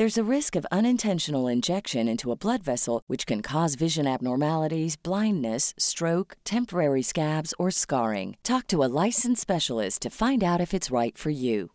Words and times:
There's 0.00 0.16
a 0.16 0.34
risk 0.36 0.56
of 0.56 0.64
unintentional 0.72 1.46
injection 1.46 2.08
into 2.08 2.32
a 2.32 2.34
blood 2.34 2.62
vessel, 2.62 3.02
which 3.06 3.26
can 3.26 3.42
cause 3.42 3.74
vision 3.74 4.06
abnormalities, 4.06 4.96
blindness, 4.96 5.74
stroke, 5.76 6.38
temporary 6.42 7.02
scabs, 7.02 7.52
or 7.58 7.70
scarring. 7.70 8.38
Talk 8.42 8.66
to 8.68 8.82
a 8.82 8.88
licensed 9.04 9.42
specialist 9.42 10.00
to 10.00 10.08
find 10.08 10.42
out 10.42 10.58
if 10.58 10.72
it's 10.72 10.90
right 10.90 11.18
for 11.18 11.28
you. 11.28 11.72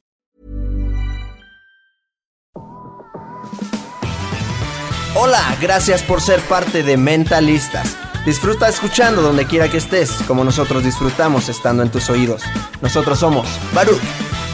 Hola, 5.16 5.56
gracias 5.62 6.02
por 6.02 6.20
ser 6.20 6.40
parte 6.50 6.82
de 6.82 6.98
Mentalistas. 6.98 7.96
Disfruta 8.26 8.68
escuchando 8.68 9.22
donde 9.22 9.46
quiera 9.46 9.70
que 9.70 9.78
estés, 9.78 10.10
como 10.28 10.44
nosotros 10.44 10.84
disfrutamos 10.84 11.48
estando 11.48 11.84
en 11.84 11.92
tus 11.92 12.10
oídos. 12.10 12.42
Nosotros 12.82 13.20
somos 13.20 13.48
Baruch. 13.72 14.02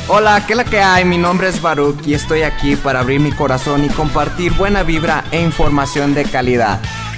Hola, 0.08 0.44
¿qué 0.46 0.56
la 0.56 0.66
que 0.66 0.80
hay? 0.80 1.06
Mi 1.06 1.18
nombre 1.18 1.48
es 1.48 1.62
Baruch 1.62 2.06
y 2.06 2.14
estoy 2.14 2.42
aquí 2.42 2.76
para 2.76 3.00
abrir 3.00 3.20
mi 3.20 3.32
corazón 3.32 3.86
y 3.86 3.90
compartir 3.90 4.52
buena 4.54 4.84
vibra 4.84 5.24
e 5.32 5.42
información 5.42 6.14
de 6.14 6.26
calidad. 6.26 6.82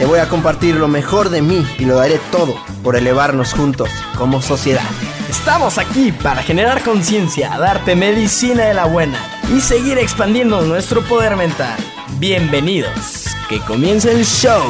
Te 0.00 0.06
voy 0.06 0.18
a 0.18 0.30
compartir 0.30 0.76
lo 0.76 0.88
mejor 0.88 1.28
de 1.28 1.42
mí 1.42 1.62
y 1.78 1.84
lo 1.84 1.96
daré 1.96 2.18
todo 2.32 2.54
por 2.82 2.96
elevarnos 2.96 3.52
juntos 3.52 3.90
como 4.16 4.40
sociedad. 4.40 4.88
Estamos 5.28 5.76
aquí 5.76 6.10
para 6.10 6.42
generar 6.42 6.82
conciencia, 6.82 7.50
darte 7.58 7.94
medicina 7.94 8.64
de 8.64 8.72
la 8.72 8.86
buena 8.86 9.18
y 9.54 9.60
seguir 9.60 9.98
expandiendo 9.98 10.62
nuestro 10.62 11.02
poder 11.02 11.36
mental. 11.36 11.76
Bienvenidos, 12.18 13.26
que 13.46 13.60
comience 13.60 14.10
el 14.10 14.24
show. 14.24 14.62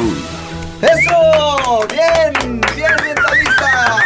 ¡Eso! 0.81 1.87
¡Bien! 1.87 2.59
¡Bien, 2.75 2.91
mentalista! 3.01 3.99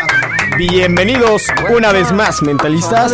Bienvenidos 0.57 1.47
una 1.75 1.91
vez 1.91 2.11
más, 2.11 2.43
mentalistas. 2.43 3.11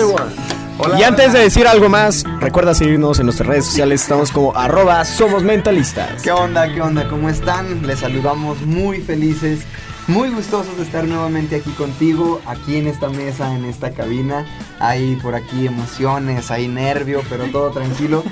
Y 0.98 1.04
antes 1.04 1.34
de 1.34 1.40
decir 1.40 1.68
algo 1.68 1.90
más, 1.90 2.24
recuerda 2.40 2.74
seguirnos 2.74 3.20
en 3.20 3.26
nuestras 3.26 3.48
redes 3.48 3.66
sociales. 3.66 4.02
Estamos 4.02 4.32
como 4.32 4.56
arroba 4.56 5.06
somos 5.06 5.44
mentalistas. 5.44 6.22
¿Qué 6.22 6.32
onda? 6.32 6.74
¿Qué 6.74 6.82
onda? 6.82 7.08
¿Cómo 7.08 7.30
están? 7.30 7.86
Les 7.86 8.00
saludamos 8.00 8.62
muy 8.62 9.00
felices, 9.02 9.62
muy 10.08 10.30
gustosos 10.30 10.78
de 10.78 10.84
estar 10.84 11.06
nuevamente 11.06 11.56
aquí 11.56 11.72
contigo, 11.72 12.42
aquí 12.46 12.78
en 12.78 12.88
esta 12.88 13.10
mesa, 13.10 13.56
en 13.56 13.66
esta 13.66 13.92
cabina. 13.92 14.46
Hay 14.80 15.16
por 15.18 15.36
aquí 15.36 15.68
emociones, 15.68 16.50
hay 16.52 16.68
nervio, 16.68 17.22
pero 17.30 17.46
todo 17.46 17.72
tranquilo. 17.72 18.24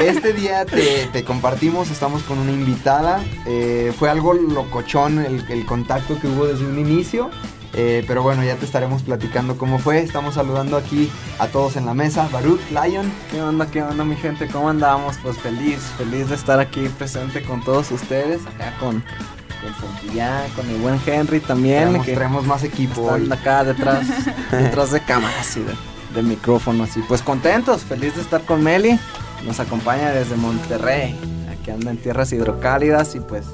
Este 0.00 0.32
día 0.32 0.64
te, 0.64 1.08
te 1.12 1.24
compartimos, 1.24 1.90
estamos 1.90 2.22
con 2.22 2.38
una 2.38 2.52
invitada. 2.52 3.22
Eh, 3.46 3.92
fue 3.98 4.10
algo 4.10 4.34
locochón 4.34 5.18
el, 5.18 5.44
el 5.48 5.64
contacto 5.64 6.18
que 6.20 6.26
hubo 6.26 6.46
desde 6.46 6.66
un 6.66 6.78
inicio. 6.78 7.30
Eh, 7.80 8.02
pero 8.08 8.24
bueno, 8.24 8.42
ya 8.42 8.56
te 8.56 8.64
estaremos 8.64 9.04
platicando 9.04 9.56
cómo 9.56 9.78
fue. 9.78 10.00
Estamos 10.00 10.34
saludando 10.34 10.76
aquí 10.76 11.08
a 11.38 11.46
todos 11.46 11.76
en 11.76 11.86
la 11.86 11.94
mesa. 11.94 12.28
Baruch, 12.32 12.60
Lion. 12.70 13.08
¿Qué 13.30 13.40
onda, 13.40 13.70
qué 13.70 13.84
onda, 13.84 14.02
mi 14.02 14.16
gente? 14.16 14.48
¿Cómo 14.48 14.68
andamos? 14.68 15.16
Pues 15.22 15.38
feliz, 15.38 15.78
feliz 15.96 16.28
de 16.28 16.34
estar 16.34 16.58
aquí 16.58 16.88
presente 16.88 17.40
con 17.40 17.62
todos 17.62 17.92
ustedes. 17.92 18.44
Acá 18.48 18.74
con, 18.80 19.04
con 19.62 19.74
Santillán, 19.80 20.50
con 20.56 20.68
el 20.68 20.80
buen 20.80 21.00
Henry 21.06 21.38
también. 21.38 21.82
Traemos, 21.84 22.06
que 22.06 22.14
traemos 22.16 22.46
más 22.46 22.64
equipo 22.64 23.02
hoy. 23.02 23.22
están 23.22 23.38
acá 23.38 23.62
detrás, 23.62 24.08
detrás 24.50 24.90
de 24.90 25.00
cámaras 25.00 25.56
y 25.56 25.60
de, 25.60 25.74
de 26.16 26.22
micrófonos. 26.24 26.96
Y 26.96 27.02
pues 27.02 27.22
contentos, 27.22 27.82
feliz 27.82 28.16
de 28.16 28.22
estar 28.22 28.42
con 28.42 28.60
Meli. 28.60 28.98
Nos 29.46 29.60
acompaña 29.60 30.10
desde 30.10 30.34
Monterrey. 30.34 31.16
Aquí 31.48 31.70
anda 31.70 31.92
en 31.92 31.98
tierras 31.98 32.32
hidrocálidas 32.32 33.14
y 33.14 33.20
pues 33.20 33.44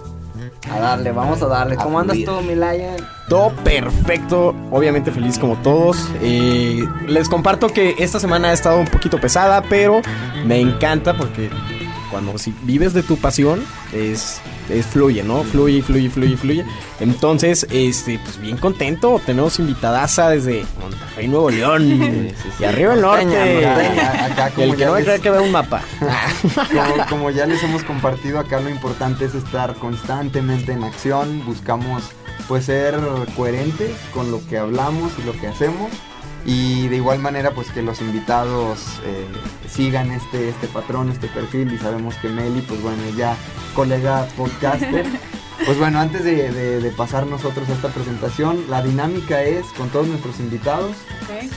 a 0.71 0.79
darle, 0.79 1.13
vamos 1.13 1.43
a 1.43 1.47
darle. 1.47 1.77
¿Cómo 1.77 1.99
andas 1.99 2.17
tú, 2.25 2.41
mi 2.43 2.55
Lion? 2.55 2.97
Todo 3.29 3.51
perfecto, 3.65 4.55
obviamente 4.71 5.11
feliz 5.11 5.39
como 5.39 5.57
todos. 5.57 6.09
Eh, 6.23 6.85
les 7.07 7.29
comparto 7.29 7.69
que 7.69 7.95
esta 7.99 8.21
semana 8.21 8.49
ha 8.49 8.53
estado 8.53 8.79
un 8.79 8.87
poquito 8.87 9.21
pesada, 9.21 9.63
pero 9.63 10.03
me 10.45 10.61
encanta 10.61 11.17
porque 11.17 11.51
cuando 12.15 12.39
si 12.39 12.55
vives 12.63 12.93
de 12.95 13.03
tu 13.03 13.17
pasión 13.17 13.65
es, 13.93 14.41
es 14.71 14.87
fluye, 14.87 15.25
¿no? 15.25 15.43
Fluye, 15.43 15.83
fluye, 15.83 16.09
fluye, 16.09 16.37
fluye. 16.37 16.65
Entonces, 17.01 17.67
este, 17.73 18.21
pues 18.21 18.41
bien 18.41 18.57
contento. 18.57 19.21
Tenemos 19.27 19.59
invitadaza 19.59 20.29
desde 20.31 20.65
Monterrey, 20.81 21.27
Nuevo 21.27 21.51
León. 21.51 21.83
Y 22.61 22.65
arriba 22.65 22.95
el 22.95 23.01
norte. 23.01 23.67
Acá- 23.67 24.25
acá 24.27 24.51
como 24.51 24.67
el 24.73 24.77
que 24.77 24.85
no 24.87 24.93
me 24.93 24.99
les- 25.01 25.07
cree 25.09 25.21
que 25.21 25.31
vea 25.31 25.41
un 25.41 25.51
mapa. 25.51 25.83
Como, 26.55 27.07
como 27.09 27.31
ya 27.31 27.47
les 27.47 27.61
hemos 27.65 27.83
compartido 27.83 28.39
acá, 28.39 28.61
lo 28.61 28.69
importante 28.71 29.25
es 29.25 29.35
estar 29.35 29.75
constantemente 29.75 30.71
en 30.71 30.85
acción. 30.85 31.45
Buscamos 31.45 32.05
pues 32.47 32.67
ser 32.67 32.97
coherentes 33.37 33.91
con 34.13 34.31
lo 34.31 34.41
que 34.47 34.59
hablamos 34.59 35.11
y 35.19 35.27
lo 35.27 35.33
que 35.33 35.49
hacemos. 35.49 35.91
Y 36.47 36.89
de 36.89 36.97
igual 36.97 37.19
manera 37.21 37.53
pues 37.53 37.71
que 37.71 37.81
los 37.83 38.01
invitados 38.03 39.01
eh, 39.05 39.27
sigan 39.69 40.11
este, 40.11 40.49
este 40.51 40.67
patrón, 40.69 41.11
este 41.11 41.29
perfil. 41.29 41.73
Y 41.73 41.79
sabemos 41.79 42.15
que 42.17 42.29
Meli 42.29 42.61
pues 42.63 42.83
bueno 42.83 43.03
ya 43.17 43.37
colega 43.75 44.27
podcaster. 44.37 45.07
Pues 45.67 45.79
bueno, 45.79 46.01
antes 46.01 46.25
de, 46.25 46.51
de- 46.51 46.81
de 46.81 46.91
pasar 46.91 47.29
nosotros 47.29 47.69
a 47.69 47.73
esta 47.75 47.89
presentación, 47.89 48.65
la 48.69 48.83
dinámica 48.83 49.45
es 49.45 49.65
con 49.79 49.89
todos 49.89 50.09
nuestros 50.09 50.41
invitados. 50.41 50.97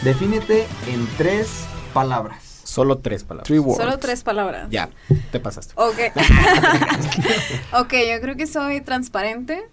Defínete 0.04 0.68
en 0.88 1.08
tres 1.18 1.66
palabras. 1.96 2.62
Solo 2.64 3.00
tres 3.00 3.24
palabras. 3.24 3.48
Three 3.48 3.58
words. 3.58 3.84
Solo 3.84 3.98
tres 3.98 4.22
palabras. 4.24 4.68
Ya, 4.70 4.90
te 5.32 5.40
pasaste. 5.40 5.74
Ok. 5.76 5.98
ok, 7.74 7.94
yo 8.14 8.22
creo 8.22 8.36
que 8.36 8.46
soy 8.48 8.82
transparente, 8.82 9.64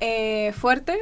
eh, 0.00 0.52
fuerte 0.56 0.96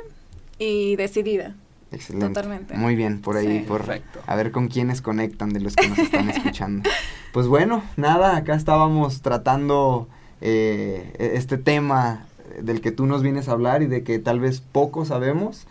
y 0.59 0.97
decidida. 0.97 1.55
Excelente. 1.93 2.29
Totalmente. 2.29 2.75
Muy 2.77 2.97
bien, 2.97 3.21
por 3.21 3.37
ahí, 3.37 3.61
Sí. 3.61 3.65
por 3.67 3.85
Perfecto. 3.85 4.21
a 4.27 4.35
ver 4.35 4.51
con 4.51 4.69
quiénes 4.69 5.01
conectan 5.03 5.51
de 5.51 5.61
los 5.61 5.77
que 5.77 5.89
nos 5.89 5.99
están 5.99 6.29
escuchando. 6.31 6.89
Pues 7.33 7.49
bueno, 7.49 7.83
nada, 7.99 8.35
acá 8.37 8.55
estábamos 8.55 9.21
tratando 9.21 10.09
eh, 10.41 11.13
este 11.35 11.59
tema 11.59 12.25
del 12.63 12.81
que 12.81 12.93
tú 12.93 13.05
nos 13.05 13.23
vienes 13.23 13.51
a 13.51 13.53
hablar 13.53 13.83
y 13.83 13.87
de 13.87 14.03
que 14.05 14.19
tal 14.19 14.41
vez 14.41 14.63
poco 14.63 15.05
sabemos. 15.05 15.67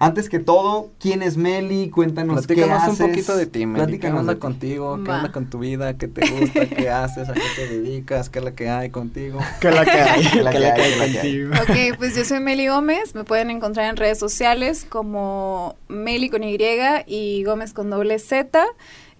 Antes 0.00 0.28
que 0.28 0.38
todo, 0.40 0.90
¿quién 0.98 1.22
es 1.22 1.36
Meli? 1.36 1.88
Cuéntanos 1.88 2.46
qué 2.46 2.54
Platícanos 2.54 2.82
haces. 2.82 3.00
un 3.00 3.08
poquito 3.08 3.36
de 3.36 3.46
ti, 3.46 3.64
Meli. 3.64 3.98
¿Qué 3.98 4.08
onda 4.08 4.36
contigo? 4.36 5.00
¿Qué 5.04 5.10
onda 5.10 5.30
con 5.32 5.48
tu 5.48 5.60
vida? 5.60 5.96
¿Qué 5.96 6.08
te 6.08 6.28
gusta? 6.30 6.66
¿Qué 6.66 6.88
haces? 6.90 7.28
¿A 7.28 7.32
qué 7.32 7.40
te 7.56 7.68
dedicas? 7.68 8.28
¿Qué 8.28 8.40
es 8.40 8.44
lo 8.44 8.54
que 8.54 8.68
hay 8.68 8.90
contigo? 8.90 9.38
La 9.62 9.80
hay, 9.80 10.26
Que 10.28 10.42
la 10.42 10.50
que 10.50 10.58
la 10.58 10.74
hay, 10.74 10.80
hay 10.80 10.90
que 10.92 10.98
la 10.98 11.06
que 11.06 11.20
hay. 11.20 11.46
contigo. 11.46 11.52
Ok, 11.92 11.98
pues 11.98 12.16
yo 12.16 12.24
soy 12.24 12.40
Meli 12.40 12.66
Gómez. 12.66 13.14
Me 13.14 13.24
pueden 13.24 13.50
encontrar 13.50 13.88
en 13.88 13.96
redes 13.96 14.18
sociales 14.18 14.84
como 14.88 15.76
Meli 15.88 16.28
con 16.28 16.42
Y 16.42 16.58
y 17.06 17.44
Gómez 17.44 17.72
con 17.72 17.88
doble 17.88 18.18
Z. 18.18 18.64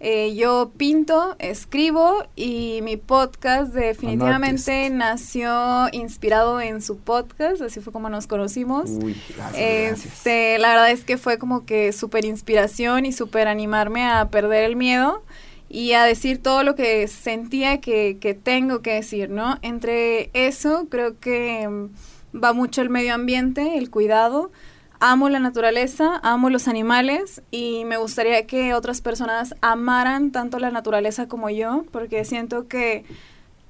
Eh, 0.00 0.35
yo 0.35 0.73
pinto, 0.76 1.35
escribo 1.38 2.26
y 2.37 2.81
mi 2.82 2.96
podcast 2.96 3.73
definitivamente 3.73 4.91
nació 4.91 5.88
inspirado 5.93 6.61
en 6.61 6.82
su 6.82 6.99
podcast, 6.99 7.62
así 7.62 7.81
fue 7.81 7.93
como 7.93 8.11
nos 8.11 8.26
conocimos. 8.26 8.91
Uy, 8.91 9.17
gracias, 9.35 9.37
gracias. 9.37 10.06
Este, 10.06 10.58
la 10.58 10.70
verdad 10.70 10.91
es 10.91 11.05
que 11.05 11.17
fue 11.17 11.38
como 11.38 11.64
que 11.64 11.93
súper 11.93 12.25
inspiración 12.25 13.06
y 13.06 13.12
súper 13.12 13.49
animarme 13.49 14.05
a 14.06 14.29
perder 14.29 14.64
el 14.64 14.76
miedo. 14.76 15.23
y 15.70 15.93
a 15.94 16.05
decir 16.05 16.40
todo 16.40 16.62
lo 16.62 16.76
que 16.76 17.08
sentía 17.08 17.81
que, 17.81 18.19
que 18.20 18.35
tengo 18.35 18.81
que 18.81 18.93
decir, 18.93 19.31
¿no? 19.31 19.58
Entre 19.62 20.31
eso 20.32 20.87
creo 20.88 21.19
que 21.19 21.67
mm, 21.67 21.88
va 22.44 22.52
mucho 22.52 22.81
el 22.82 22.90
medio 22.90 23.14
ambiente, 23.14 23.76
el 23.79 23.90
cuidado. 23.90 24.52
Amo 25.06 25.28
la 25.28 25.38
naturaleza, 25.38 26.18
amo 26.22 26.48
los 26.48 26.66
animales 26.66 27.42
y 27.50 27.84
me 27.84 27.98
gustaría 27.98 28.46
que 28.46 28.72
otras 28.72 29.02
personas 29.02 29.54
amaran 29.60 30.30
tanto 30.30 30.58
la 30.58 30.70
naturaleza 30.70 31.28
como 31.28 31.50
yo, 31.50 31.84
porque 31.92 32.24
siento 32.24 32.68
que 32.68 33.04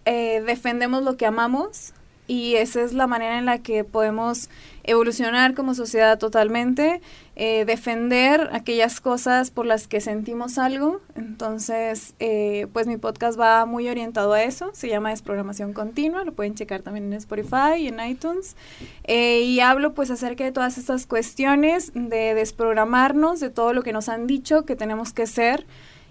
eh, 0.04 0.44
defendemos 0.46 1.02
lo 1.02 1.16
que 1.16 1.26
amamos 1.26 1.92
y 2.28 2.54
esa 2.54 2.82
es 2.82 2.92
la 2.92 3.08
manera 3.08 3.36
en 3.36 3.46
la 3.46 3.58
que 3.58 3.82
podemos 3.82 4.48
evolucionar 4.84 5.54
como 5.54 5.74
sociedad 5.74 6.20
totalmente, 6.20 7.00
eh, 7.36 7.64
defender 7.64 8.48
aquellas 8.52 9.00
cosas 9.00 9.50
por 9.50 9.66
las 9.66 9.88
que 9.88 10.00
sentimos 10.00 10.56
algo. 10.56 11.00
Entonces, 11.16 12.14
eh, 12.20 12.68
pues 12.72 12.86
mi 12.86 12.96
podcast 12.96 13.38
va 13.38 13.66
muy 13.66 13.88
orientado 13.88 14.32
a 14.34 14.42
eso, 14.44 14.70
se 14.72 14.88
llama 14.88 15.10
Desprogramación 15.10 15.72
Continua, 15.72 16.24
lo 16.24 16.32
pueden 16.32 16.54
checar 16.54 16.82
también 16.82 17.06
en 17.06 17.14
Spotify 17.14 17.78
y 17.78 17.88
en 17.88 17.98
iTunes. 17.98 18.54
Eh, 19.02 19.40
y 19.40 19.58
hablo 19.58 19.94
pues 19.94 20.12
acerca 20.12 20.44
de 20.44 20.52
todas 20.52 20.78
estas 20.78 21.06
cuestiones 21.06 21.90
de 21.94 22.34
desprogramarnos, 22.34 23.40
de 23.40 23.50
todo 23.50 23.72
lo 23.72 23.82
que 23.82 23.92
nos 23.92 24.08
han 24.08 24.28
dicho 24.28 24.64
que 24.64 24.76
tenemos 24.76 25.12
que 25.12 25.26
ser 25.26 25.66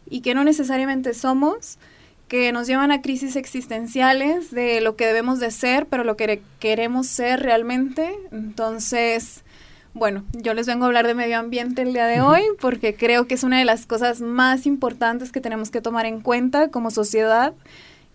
y 0.09 0.21
que 0.21 0.35
no 0.35 0.43
necesariamente 0.43 1.13
somos 1.13 1.77
que 2.27 2.51
nos 2.51 2.67
llevan 2.67 2.91
a 2.91 3.01
crisis 3.01 3.35
existenciales 3.35 4.49
de 4.51 4.81
lo 4.81 4.95
que 4.95 5.05
debemos 5.05 5.39
de 5.39 5.51
ser, 5.51 5.85
pero 5.85 6.03
lo 6.03 6.17
que 6.17 6.41
queremos 6.59 7.05
ser 7.05 7.41
realmente. 7.41 8.11
Entonces, 8.31 9.43
bueno, 9.94 10.24
yo 10.34 10.54
les 10.54 10.66
vengo 10.66 10.86
a 10.86 10.88
hablar 10.88 11.06
de 11.06 11.13
medio 11.13 11.38
ambiente 11.38 11.84
el 11.84 11.94
día 11.94 12.07
de 12.07 12.22
hoy 12.22 12.42
porque 12.60 12.95
creo 12.95 13.28
que 13.28 13.36
es 13.36 13.44
una 13.44 13.60
de 13.60 13.66
las 13.66 13.86
cosas 13.86 14.22
más 14.22 14.66
importantes 14.66 15.31
que 15.31 15.42
tenemos 15.42 15.69
que 15.69 15.81
tomar 15.81 16.06
en 16.06 16.19
cuenta 16.22 16.69
como 16.69 16.90
sociedad 16.90 17.54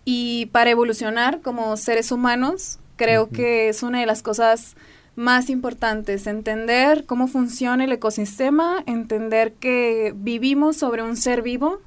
y 0.03 0.47
para 0.47 0.71
evolucionar 0.71 1.41
como 1.41 1.77
seres 1.77 2.11
humanos. 2.11 2.79
Creo 2.97 3.29
que 3.29 3.69
es 3.69 3.81
una 3.81 4.01
de 4.01 4.05
las 4.05 4.21
cosas 4.21 4.75
más 5.15 5.49
importantes, 5.49 6.27
entender 6.27 7.05
cómo 7.05 7.27
funciona 7.27 7.85
el 7.85 7.91
ecosistema, 7.93 8.83
entender 8.85 9.53
que 9.53 10.13
vivimos 10.15 10.75
sobre 10.75 11.03
un 11.03 11.15
ser 11.15 11.41
vivo 11.41 11.79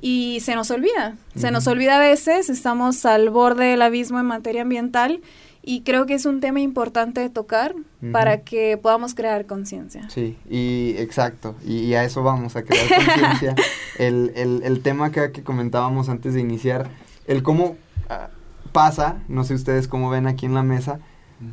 y 0.00 0.40
se 0.40 0.54
nos 0.56 0.70
olvida. 0.70 1.16
Se 1.36 1.50
nos 1.50 1.66
olvida 1.66 1.96
a 1.96 2.00
veces, 2.00 2.50
estamos 2.50 3.06
al 3.06 3.30
borde 3.30 3.66
del 3.66 3.82
abismo 3.82 4.20
en 4.20 4.26
materia 4.26 4.62
ambiental 4.62 5.22
y 5.62 5.82
creo 5.82 6.06
que 6.06 6.14
es 6.14 6.26
un 6.26 6.40
tema 6.40 6.60
importante 6.60 7.20
de 7.20 7.30
tocar 7.30 7.74
para 8.10 8.40
que 8.40 8.76
podamos 8.76 9.14
crear 9.14 9.46
conciencia. 9.46 10.10
Sí, 10.10 10.36
y 10.50 10.94
exacto, 10.98 11.54
y, 11.64 11.94
a 11.94 12.04
eso 12.04 12.22
vamos, 12.24 12.56
a 12.56 12.64
crear 12.64 12.86
conciencia. 13.06 13.54
el, 13.98 14.32
el, 14.34 14.62
el, 14.64 14.82
tema 14.82 15.12
que, 15.12 15.30
que, 15.30 15.44
comentábamos 15.44 16.08
antes 16.08 16.34
de 16.34 16.40
iniciar, 16.40 16.90
el 17.28 17.44
cómo 17.44 17.76
ah, 18.08 18.28
pasa, 18.72 19.22
no 19.28 19.44
sé 19.44 19.54
ustedes 19.54 19.86
cómo 19.86 20.10
ven 20.10 20.26
aquí 20.26 20.46
en 20.46 20.54
la 20.54 20.64
mesa, 20.64 20.98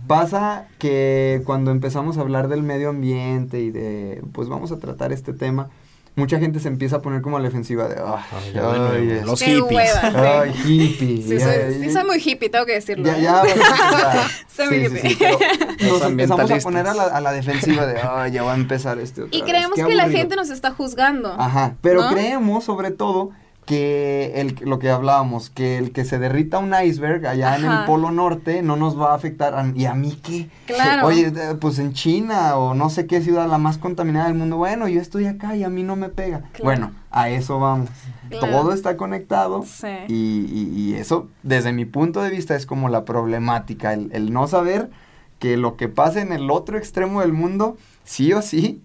pasa 0.08 0.68
que 0.80 1.42
cuando 1.46 1.72
empezamos 1.72 2.18
a 2.18 2.22
hablar 2.22 2.48
del 2.48 2.64
medio 2.64 2.90
ambiente 2.90 3.60
y 3.60 3.70
de, 3.70 4.24
pues 4.32 4.48
vamos 4.50 4.72
a 4.72 4.80
tratar 4.80 5.12
este 5.12 5.34
tema, 5.34 5.70
mucha 6.20 6.40
gente 6.40 6.60
se 6.60 6.68
empieza 6.68 6.98
a 6.98 7.02
poner 7.02 7.22
como 7.22 7.38
a 7.38 7.40
la 7.40 7.48
defensiva 7.48 7.88
de, 7.88 7.96
ay, 8.00 9.22
los 9.26 9.42
hippies. 9.42 9.96
ay, 10.04 10.52
hippie. 10.66 11.18
Sí, 11.24 11.40
soy, 11.40 11.92
soy, 11.92 12.04
muy 12.04 12.18
hippie, 12.24 12.50
tengo 12.50 12.66
que 12.66 12.74
decirlo. 12.74 13.06
Ya, 13.06 13.18
ya. 13.18 13.44
soy 14.56 14.68
muy 14.68 14.86
hippie. 14.86 15.18
nos 15.90 16.02
empezamos 16.04 16.52
a 16.52 16.58
poner 16.60 16.88
a 16.88 16.94
la, 16.94 17.04
a 17.06 17.22
la, 17.22 17.32
defensiva 17.32 17.86
de, 17.88 18.00
ay, 18.00 18.32
ya 18.32 18.44
va 18.44 18.54
a 18.54 18.56
empezar 18.56 19.00
este 19.00 19.24
Y 19.32 19.42
creemos 19.42 19.80
que 19.80 19.96
la 19.96 20.10
gente 20.10 20.36
nos 20.36 20.50
está 20.50 20.72
juzgando. 20.72 21.34
Ajá, 21.40 21.76
pero 21.82 22.08
creemos 22.10 22.66
sobre 22.66 22.92
todo 22.92 23.32
que 23.70 24.42
el, 24.42 24.56
lo 24.62 24.80
que 24.80 24.90
hablábamos, 24.90 25.52
que 25.52 25.78
el 25.78 25.92
que 25.92 26.04
se 26.04 26.18
derrita 26.18 26.58
un 26.58 26.74
iceberg 26.74 27.28
allá 27.28 27.56
en 27.56 27.66
el 27.66 27.86
Polo 27.86 28.10
Norte 28.10 28.64
no 28.64 28.76
nos 28.76 29.00
va 29.00 29.12
a 29.12 29.16
afectar. 29.16 29.54
¿Y 29.76 29.86
a 29.86 29.94
mí 29.94 30.20
qué? 30.24 30.50
Claro. 30.66 31.06
Oye, 31.06 31.32
pues 31.62 31.78
en 31.78 31.94
China 31.94 32.58
o 32.58 32.74
no 32.74 32.90
sé 32.90 33.06
qué 33.06 33.22
ciudad 33.22 33.48
la 33.48 33.60
más 33.60 33.78
contaminada 33.78 34.26
del 34.26 34.34
mundo, 34.34 34.58
bueno, 34.58 34.88
yo 34.88 35.00
estoy 35.00 35.28
acá 35.28 35.56
y 35.56 35.64
a 35.64 35.70
mí 35.70 35.84
no 35.84 35.96
me 35.96 36.10
pega. 36.10 36.46
Bueno, 36.64 36.94
a 37.12 37.30
eso 37.30 37.60
vamos. 37.60 37.92
Todo 38.40 38.74
está 38.74 38.98
conectado 38.98 39.62
sí. 39.62 39.86
y, 40.08 40.72
y, 40.76 40.96
eso, 40.96 41.30
desde 41.44 41.72
mi 41.72 41.86
punto 41.86 42.24
de 42.24 42.32
vista, 42.32 42.56
es 42.56 42.66
como 42.66 42.90
la 42.90 43.06
problemática, 43.06 43.94
el, 43.94 44.10
el 44.14 44.34
no 44.34 44.48
saber 44.48 44.90
que 45.38 45.58
lo 45.58 45.78
que 45.78 45.90
pasa 45.90 46.22
en 46.22 46.34
el 46.34 46.50
otro 46.50 46.76
extremo 46.76 47.22
del 47.22 47.34
mundo, 47.34 47.78
sí 48.04 48.34
o 48.34 48.42
sí, 48.42 48.82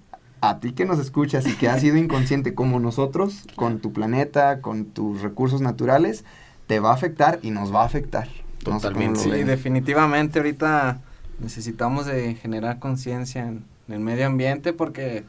a 0.51 0.61
ti 0.61 0.73
que 0.73 0.85
nos 0.85 0.99
escuchas 0.99 1.47
y 1.47 1.55
que 1.55 1.69
has 1.69 1.81
sido 1.81 1.97
inconsciente 1.97 2.55
como 2.55 2.81
nosotros, 2.81 3.45
con 3.57 3.81
tu 3.81 3.93
planeta, 3.93 4.61
con 4.61 4.87
tus 4.87 5.23
recursos 5.23 5.61
naturales, 5.61 6.25
te 6.67 6.81
va 6.81 6.91
a 6.91 6.95
afectar 6.95 7.39
y 7.43 7.51
nos 7.51 7.75
va 7.75 7.83
a 7.83 7.87
afectar. 7.87 8.29
Totalmente. 8.63 9.21
sí, 9.21 9.31
definitivamente 9.31 10.39
ahorita 10.39 11.01
necesitamos 11.39 12.07
de 12.07 12.35
generar 12.35 12.79
conciencia 12.79 13.47
en, 13.47 13.65
el 13.89 14.01
medio 14.01 14.27
ambiente 14.27 14.73
porque 14.73 15.25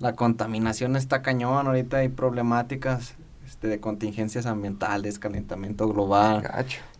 la 0.00 0.14
contaminación 0.14 0.96
está 0.96 1.22
cañón, 1.22 1.66
ahorita 1.66 1.98
hay 1.98 2.10
problemáticas 2.10 3.14
este, 3.46 3.68
de 3.68 3.80
contingencias 3.80 4.44
ambientales, 4.44 5.18
calentamiento 5.18 5.88
global, 5.88 6.46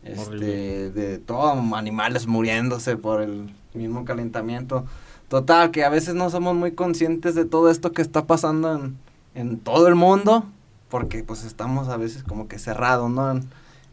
este, 0.05 0.91
de 0.91 1.19
todo, 1.19 1.50
animales 1.76 2.26
muriéndose 2.26 2.97
por 2.97 3.20
el 3.20 3.53
mismo 3.75 4.06
calentamiento. 4.06 4.87
Total, 5.28 5.70
que 5.73 5.84
a 5.84 5.88
veces 5.88 6.14
no 6.14 6.31
somos 6.31 6.55
muy 6.55 6.73
conscientes 6.73 7.34
de 7.34 7.44
todo 7.44 7.70
esto 7.70 7.93
que 7.93 8.02
está 8.02 8.26
pasando 8.26 8.93
en, 9.34 9.58
todo 9.58 9.88
el 9.88 9.96
mundo, 9.96 10.44
porque 10.88 11.25
pues 11.25 11.44
estamos 11.44 11.88
a 11.88 11.96
veces 11.96 12.23
como 12.23 12.46
que 12.46 12.58
cerrados, 12.58 13.11
¿no? 13.11 13.31
En, 13.31 13.49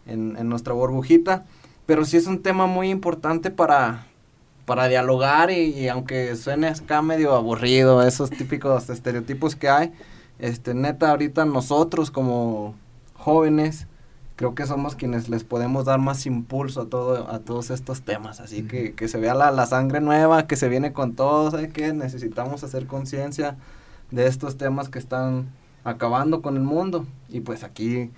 en, 0.06 0.50
nuestra 0.50 0.74
burbujita, 0.74 1.46
pero 1.86 2.06
sí 2.06 2.18
es 2.18 2.28
un 2.28 2.42
tema 2.42 2.68
muy 2.68 2.90
importante 2.90 3.50
para, 3.50 4.06
para 4.66 4.88
dialogar 4.88 5.52
y, 5.52 5.88
aunque 5.90 6.36
suene 6.36 6.68
acá 6.68 7.02
medio 7.02 7.34
aburrido, 7.34 8.04
esos 8.04 8.30
típicos 8.30 8.90
estereotipos 8.90 9.56
que 9.56 9.70
hay, 9.70 9.92
este, 10.40 10.74
neta, 10.74 11.10
ahorita 11.10 11.46
nosotros 11.46 12.12
como 12.12 12.76
jóvenes, 13.14 13.88
creo 14.36 14.56
que 14.56 14.66
somos 14.66 14.96
quienes 14.96 15.30
les 15.30 15.44
podemos 15.44 15.86
dar 15.86 16.00
más 16.00 16.26
impulso 16.26 16.82
a 16.82 16.86
todo 16.90 17.30
a 17.30 17.40
todos 17.40 17.70
estos 17.70 18.02
temas 18.02 18.40
así 18.40 18.64
que, 18.64 18.94
que 18.94 19.08
se 19.08 19.20
vea 19.20 19.34
la, 19.34 19.52
la, 19.52 19.66
sangre 19.66 20.02
nueva 20.02 20.48
que 20.48 20.56
se 20.56 20.70
viene 20.70 20.94
con 20.94 21.14
todo 21.14 21.52
¿sabes 21.52 21.72
qué? 21.72 21.94
necesitamos 21.94 22.64
hacer 22.64 22.88
conciencia 22.88 23.58
de 24.12 24.28
estos 24.28 24.58
temas 24.58 24.90
que 24.90 25.00
están 25.00 25.50
acabando 25.84 26.42
con 26.42 26.56
el 26.56 26.64
mundo. 26.64 27.06
Y 27.30 27.40
pues 27.40 27.64
aquí, 27.64 28.12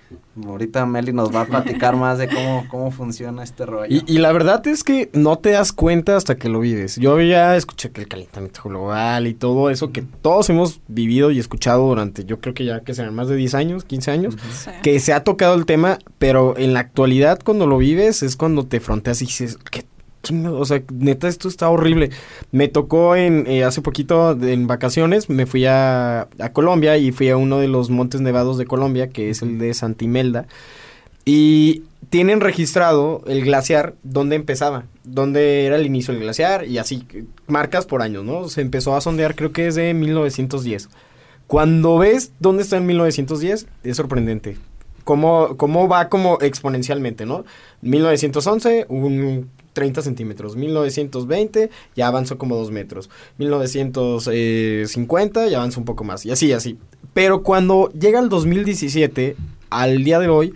ahorita 0.44 0.84
Meli 0.84 1.12
nos 1.12 1.34
va 1.34 1.42
a 1.42 1.44
platicar 1.46 1.96
más 1.96 2.18
de 2.18 2.28
cómo, 2.28 2.66
cómo 2.68 2.90
funciona 2.90 3.42
este 3.42 3.64
rollo. 3.64 3.86
Y, 3.88 4.04
y, 4.06 4.18
la 4.18 4.30
verdad 4.30 4.66
es 4.66 4.84
que 4.84 5.08
no 5.14 5.38
te 5.38 5.50
das 5.50 5.72
cuenta 5.72 6.16
hasta 6.16 6.36
que 6.36 6.50
lo 6.50 6.60
vives. 6.60 6.96
Yo 6.96 7.18
ya 7.22 7.56
escuché 7.56 7.90
que 7.90 8.02
el 8.02 8.08
calentamiento 8.08 8.60
global 8.64 9.26
y 9.26 9.32
todo 9.32 9.70
eso 9.70 9.90
que 9.90 10.02
todos 10.02 10.50
hemos 10.50 10.80
vivido 10.86 11.30
y 11.30 11.38
escuchado 11.38 11.86
durante, 11.88 12.26
yo 12.26 12.40
creo 12.40 12.52
que 12.52 12.66
ya 12.66 12.80
que 12.80 12.92
sean 12.92 13.14
más 13.14 13.28
de 13.28 13.36
10 13.36 13.54
años, 13.54 13.84
15 13.84 14.10
años, 14.10 14.36
que 14.82 15.00
se 15.00 15.14
ha 15.14 15.24
tocado 15.24 15.54
el 15.54 15.64
tema, 15.64 15.98
pero 16.18 16.56
en 16.58 16.74
la 16.74 16.80
actualidad 16.80 17.40
cuando 17.42 17.66
lo 17.66 17.78
vives 17.78 18.22
es 18.22 18.36
cuando 18.36 18.66
te 18.66 18.80
fronteas 18.80 19.22
y 19.22 19.26
dices, 19.26 19.58
¿qué 19.70 19.86
o 20.30 20.64
sea, 20.64 20.82
neta, 20.92 21.28
esto 21.28 21.48
está 21.48 21.68
horrible. 21.68 22.10
Me 22.52 22.68
tocó 22.68 23.16
en 23.16 23.46
eh, 23.46 23.64
hace 23.64 23.82
poquito 23.82 24.32
en 24.32 24.66
vacaciones, 24.66 25.28
me 25.28 25.46
fui 25.46 25.66
a, 25.66 26.28
a, 26.38 26.52
Colombia 26.52 26.96
y 26.96 27.12
fui 27.12 27.28
a 27.28 27.36
uno 27.36 27.58
de 27.58 27.68
los 27.68 27.90
montes 27.90 28.20
nevados 28.20 28.58
de 28.58 28.66
Colombia, 28.66 29.08
que 29.08 29.30
es 29.30 29.42
el 29.42 29.58
de 29.58 29.74
Santimelda. 29.74 30.46
Y 31.24 31.82
tienen 32.10 32.40
registrado 32.40 33.22
el 33.26 33.44
glaciar 33.44 33.94
donde 34.02 34.36
empezaba, 34.36 34.84
donde 35.04 35.66
era 35.66 35.76
el 35.76 35.86
inicio 35.86 36.14
del 36.14 36.22
glaciar 36.22 36.66
y 36.66 36.78
así, 36.78 37.06
marcas 37.46 37.86
por 37.86 38.02
años, 38.02 38.24
¿no? 38.24 38.48
Se 38.48 38.60
empezó 38.60 38.94
a 38.94 39.00
sondear, 39.00 39.34
creo 39.34 39.52
que 39.52 39.66
es 39.66 39.74
de 39.74 39.92
1910. 39.92 40.88
Cuando 41.46 41.98
ves 41.98 42.32
dónde 42.40 42.62
está 42.62 42.76
en 42.76 42.86
1910, 42.86 43.66
es 43.84 43.96
sorprendente. 43.96 44.56
Cómo, 45.04 45.56
cómo 45.56 45.88
va 45.88 46.08
como 46.08 46.38
exponencialmente, 46.40 47.26
¿no? 47.26 47.44
1911, 47.82 48.86
un 48.88 49.50
30 49.76 50.00
centímetros. 50.00 50.56
1920 50.56 51.68
ya 51.94 52.06
avanzó 52.08 52.38
como 52.38 52.56
2 52.56 52.70
metros. 52.70 53.10
1950 54.24 55.48
ya 55.48 55.58
avanzó 55.58 55.80
un 55.80 55.84
poco 55.84 56.02
más. 56.02 56.24
Y 56.26 56.30
así, 56.30 56.52
así. 56.52 56.78
Pero 57.12 57.42
cuando 57.42 57.90
llega 57.92 58.18
el 58.20 58.28
2017, 58.30 59.36
al 59.70 60.02
día 60.02 60.18
de 60.18 60.28
hoy, 60.28 60.54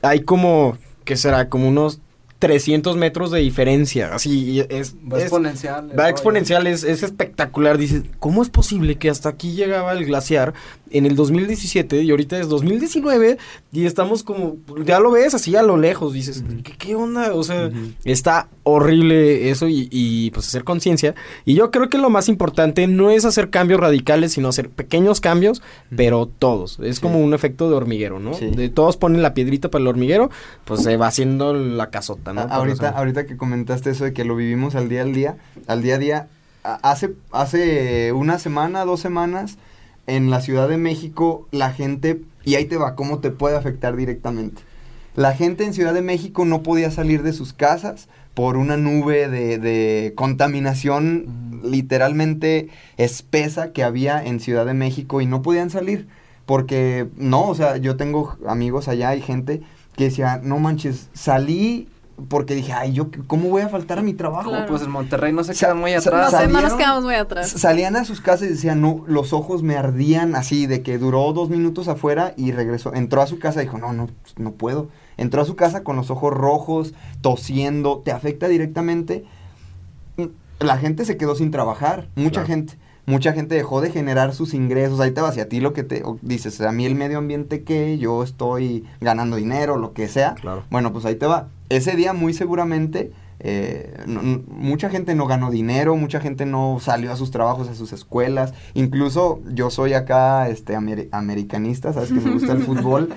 hay 0.00 0.20
como, 0.20 0.78
¿qué 1.04 1.16
será? 1.16 1.48
Como 1.48 1.68
unos 1.68 2.00
300 2.38 2.96
metros 2.96 3.30
de 3.30 3.40
diferencia. 3.40 4.14
Así 4.14 4.64
es. 4.68 4.94
Va 5.10 5.18
es- 5.18 5.24
exponencial. 5.24 5.90
Va 5.90 5.94
rollo. 6.04 6.08
exponencial, 6.08 6.66
es, 6.66 6.82
es 6.82 7.02
espectacular. 7.02 7.78
Dices, 7.78 8.02
¿cómo 8.18 8.42
es 8.42 8.48
posible 8.48 8.96
que 8.96 9.10
hasta 9.10 9.28
aquí 9.28 9.52
llegaba 9.52 9.92
el 9.92 10.04
glaciar 10.06 10.54
en 10.92 11.06
el 11.06 11.16
2017 11.16 12.02
y 12.02 12.10
ahorita 12.10 12.38
es 12.38 12.48
2019 12.48 13.38
y 13.72 13.86
estamos 13.86 14.22
como, 14.22 14.56
ya 14.84 15.00
lo 15.00 15.10
ves 15.10 15.34
así 15.34 15.56
a 15.56 15.62
lo 15.62 15.76
lejos? 15.76 16.12
Dices, 16.12 16.44
¿qué, 16.62 16.72
qué 16.76 16.94
onda? 16.94 17.34
O 17.34 17.42
sea, 17.44 17.70
está 18.04 18.48
horrible 18.64 19.50
eso 19.50 19.68
y, 19.68 19.88
y, 19.90 20.30
pues 20.30 20.46
hacer 20.48 20.64
conciencia. 20.64 21.14
Y 21.44 21.54
yo 21.54 21.70
creo 21.70 21.88
que 21.88 21.98
lo 21.98 22.10
más 22.10 22.28
importante 22.28 22.86
no 22.86 23.10
es 23.10 23.24
hacer 23.24 23.50
cambios 23.50 23.80
radicales, 23.80 24.32
sino 24.32 24.48
hacer 24.48 24.70
pequeños 24.70 25.20
cambios, 25.20 25.62
pero 25.94 26.26
todos. 26.26 26.78
Es 26.80 27.00
como 27.00 27.18
un 27.20 27.34
efecto 27.34 27.68
de 27.68 27.76
hormiguero, 27.76 28.18
¿no? 28.20 28.34
Sí. 28.34 28.46
De 28.50 28.68
todos 28.68 28.96
ponen 28.96 29.22
la 29.22 29.34
piedrita 29.34 29.70
para 29.70 29.82
el 29.82 29.88
hormiguero, 29.88 30.30
pues 30.64 30.82
se 30.82 30.96
va 30.96 31.06
haciendo 31.08 31.52
la 31.54 31.90
casota, 31.90 32.32
¿no? 32.32 32.42
A- 32.42 32.44
ahorita, 32.44 32.90
ahorita 32.90 33.26
que 33.26 33.36
comentaste 33.36 33.90
eso 33.90 34.04
de 34.04 34.12
que 34.12 34.24
lo 34.24 34.36
vivimos 34.36 34.74
al 34.74 34.88
día 34.88 35.02
al 35.02 35.12
día, 35.12 35.36
al 35.66 35.82
día 35.82 35.96
a 35.96 35.98
día, 35.98 36.28
hace, 36.62 37.12
hace 37.32 38.12
una 38.12 38.38
semana, 38.38 38.84
dos 38.84 39.00
semanas, 39.00 39.56
en 40.06 40.30
la 40.30 40.40
Ciudad 40.40 40.68
de 40.68 40.76
México, 40.76 41.46
la 41.50 41.72
gente, 41.72 42.22
y 42.44 42.54
ahí 42.56 42.64
te 42.64 42.76
va, 42.76 42.94
cómo 42.94 43.18
te 43.18 43.30
puede 43.30 43.56
afectar 43.56 43.96
directamente. 43.96 44.62
La 45.14 45.34
gente 45.34 45.64
en 45.64 45.74
Ciudad 45.74 45.94
de 45.94 46.02
México 46.02 46.44
no 46.44 46.62
podía 46.62 46.90
salir 46.90 47.22
de 47.22 47.32
sus 47.32 47.52
casas 47.52 48.08
por 48.34 48.56
una 48.56 48.76
nube 48.76 49.28
de, 49.28 49.58
de 49.58 50.14
contaminación 50.14 51.60
literalmente 51.62 52.68
espesa 52.96 53.72
que 53.72 53.84
había 53.84 54.24
en 54.24 54.40
Ciudad 54.40 54.64
de 54.64 54.74
México 54.74 55.20
y 55.20 55.26
no 55.26 55.42
podían 55.42 55.70
salir. 55.70 56.08
Porque 56.46 57.08
no, 57.16 57.48
o 57.48 57.54
sea, 57.54 57.76
yo 57.76 57.96
tengo 57.96 58.36
amigos 58.48 58.88
allá 58.88 59.14
y 59.14 59.20
gente 59.20 59.62
que 59.96 60.04
decía, 60.04 60.40
no 60.42 60.58
manches, 60.58 61.08
salí 61.12 61.88
porque 62.28 62.54
dije, 62.54 62.72
ay, 62.72 62.92
yo, 62.92 63.08
¿cómo 63.26 63.48
voy 63.48 63.62
a 63.62 63.68
faltar 63.68 63.98
a 63.98 64.02
mi 64.02 64.12
trabajo? 64.14 64.50
Claro. 64.50 64.66
Pues 64.68 64.82
en 64.82 64.90
Monterrey 64.90 65.32
no 65.32 65.44
se 65.44 65.54
Sa- 65.54 65.66
queda 65.66 65.74
muy 65.74 65.92
No 65.92 65.98
atrás. 65.98 66.32
no 66.32 66.40
nos 66.40 66.52
¿salieron? 66.52 66.78
quedamos 66.78 67.04
muy 67.04 67.14
atrás. 67.14 67.48
Salían 67.50 67.96
a 67.96 68.04
sus 68.04 68.20
casas 68.20 68.48
y 68.48 68.50
decían, 68.52 68.80
no, 68.80 69.04
los 69.06 69.32
ojos 69.32 69.62
me 69.62 69.76
ardían 69.76 70.34
así, 70.36 70.66
de 70.66 70.82
que 70.82 70.98
duró 70.98 71.32
dos 71.32 71.48
minutos 71.50 71.88
afuera 71.88 72.34
y 72.36 72.52
regresó. 72.52 72.94
Entró 72.94 73.22
a 73.22 73.26
su 73.26 73.38
casa 73.38 73.62
y 73.62 73.66
dijo, 73.66 73.78
no, 73.78 73.92
no, 73.92 74.06
pues, 74.06 74.38
no 74.38 74.52
puedo. 74.52 74.88
Entró 75.16 75.42
a 75.42 75.44
su 75.44 75.56
casa 75.56 75.82
con 75.84 75.96
los 75.96 76.10
ojos 76.10 76.32
rojos, 76.32 76.94
tosiendo, 77.20 77.98
te 78.04 78.12
afecta 78.12 78.48
directamente. 78.48 79.24
Mm, 80.16 80.26
La 80.60 80.76
gente 80.78 81.04
se 81.04 81.16
quedó 81.16 81.34
sin 81.34 81.50
trabajar, 81.50 82.08
mucha 82.14 82.30
Claro. 82.44 82.46
gente. 82.46 82.78
Mucha 83.04 83.32
gente 83.32 83.56
dejó 83.56 83.80
de 83.80 83.90
generar 83.90 84.32
sus 84.32 84.54
ingresos. 84.54 85.00
Ahí 85.00 85.10
te 85.10 85.20
vas, 85.20 85.36
y 85.36 85.40
a 85.40 85.48
ti 85.48 85.58
lo 85.58 85.72
que 85.72 85.82
te 85.82 86.04
o- 86.04 86.18
dices, 86.22 86.60
a 86.60 86.70
mí 86.70 86.86
el 86.86 86.94
medio 86.94 87.18
ambiente 87.18 87.64
que 87.64 87.98
yo 87.98 88.22
estoy 88.22 88.84
ganando 89.00 89.34
dinero, 89.36 89.76
lo 89.76 89.92
que 89.92 90.06
sea. 90.06 90.34
Claro. 90.34 90.62
Bueno, 90.70 90.92
pues 90.92 91.04
ahí 91.04 91.16
te 91.16 91.26
va. 91.26 91.48
Ese 91.76 91.96
día 91.96 92.12
muy 92.12 92.34
seguramente 92.34 93.12
eh, 93.44 93.96
no- 94.06 94.22
mucha 94.46 94.88
gente 94.88 95.14
no 95.16 95.26
ganó 95.26 95.50
dinero, 95.50 95.96
mucha 95.96 96.20
gente 96.20 96.46
no 96.46 96.78
salió 96.80 97.10
a 97.12 97.16
sus 97.16 97.30
trabajos, 97.32 97.68
a 97.68 97.74
sus 97.74 97.92
escuelas. 97.92 98.54
Incluso 98.74 99.40
yo 99.52 99.68
soy 99.70 99.94
acá 99.94 100.48
este 100.48 100.76
amer- 100.76 101.08
americanista, 101.10 101.92
sabes 101.92 102.10
que 102.12 102.20
me 102.20 102.30
gusta 102.30 102.52
el 102.52 102.62
fútbol. 102.64 103.08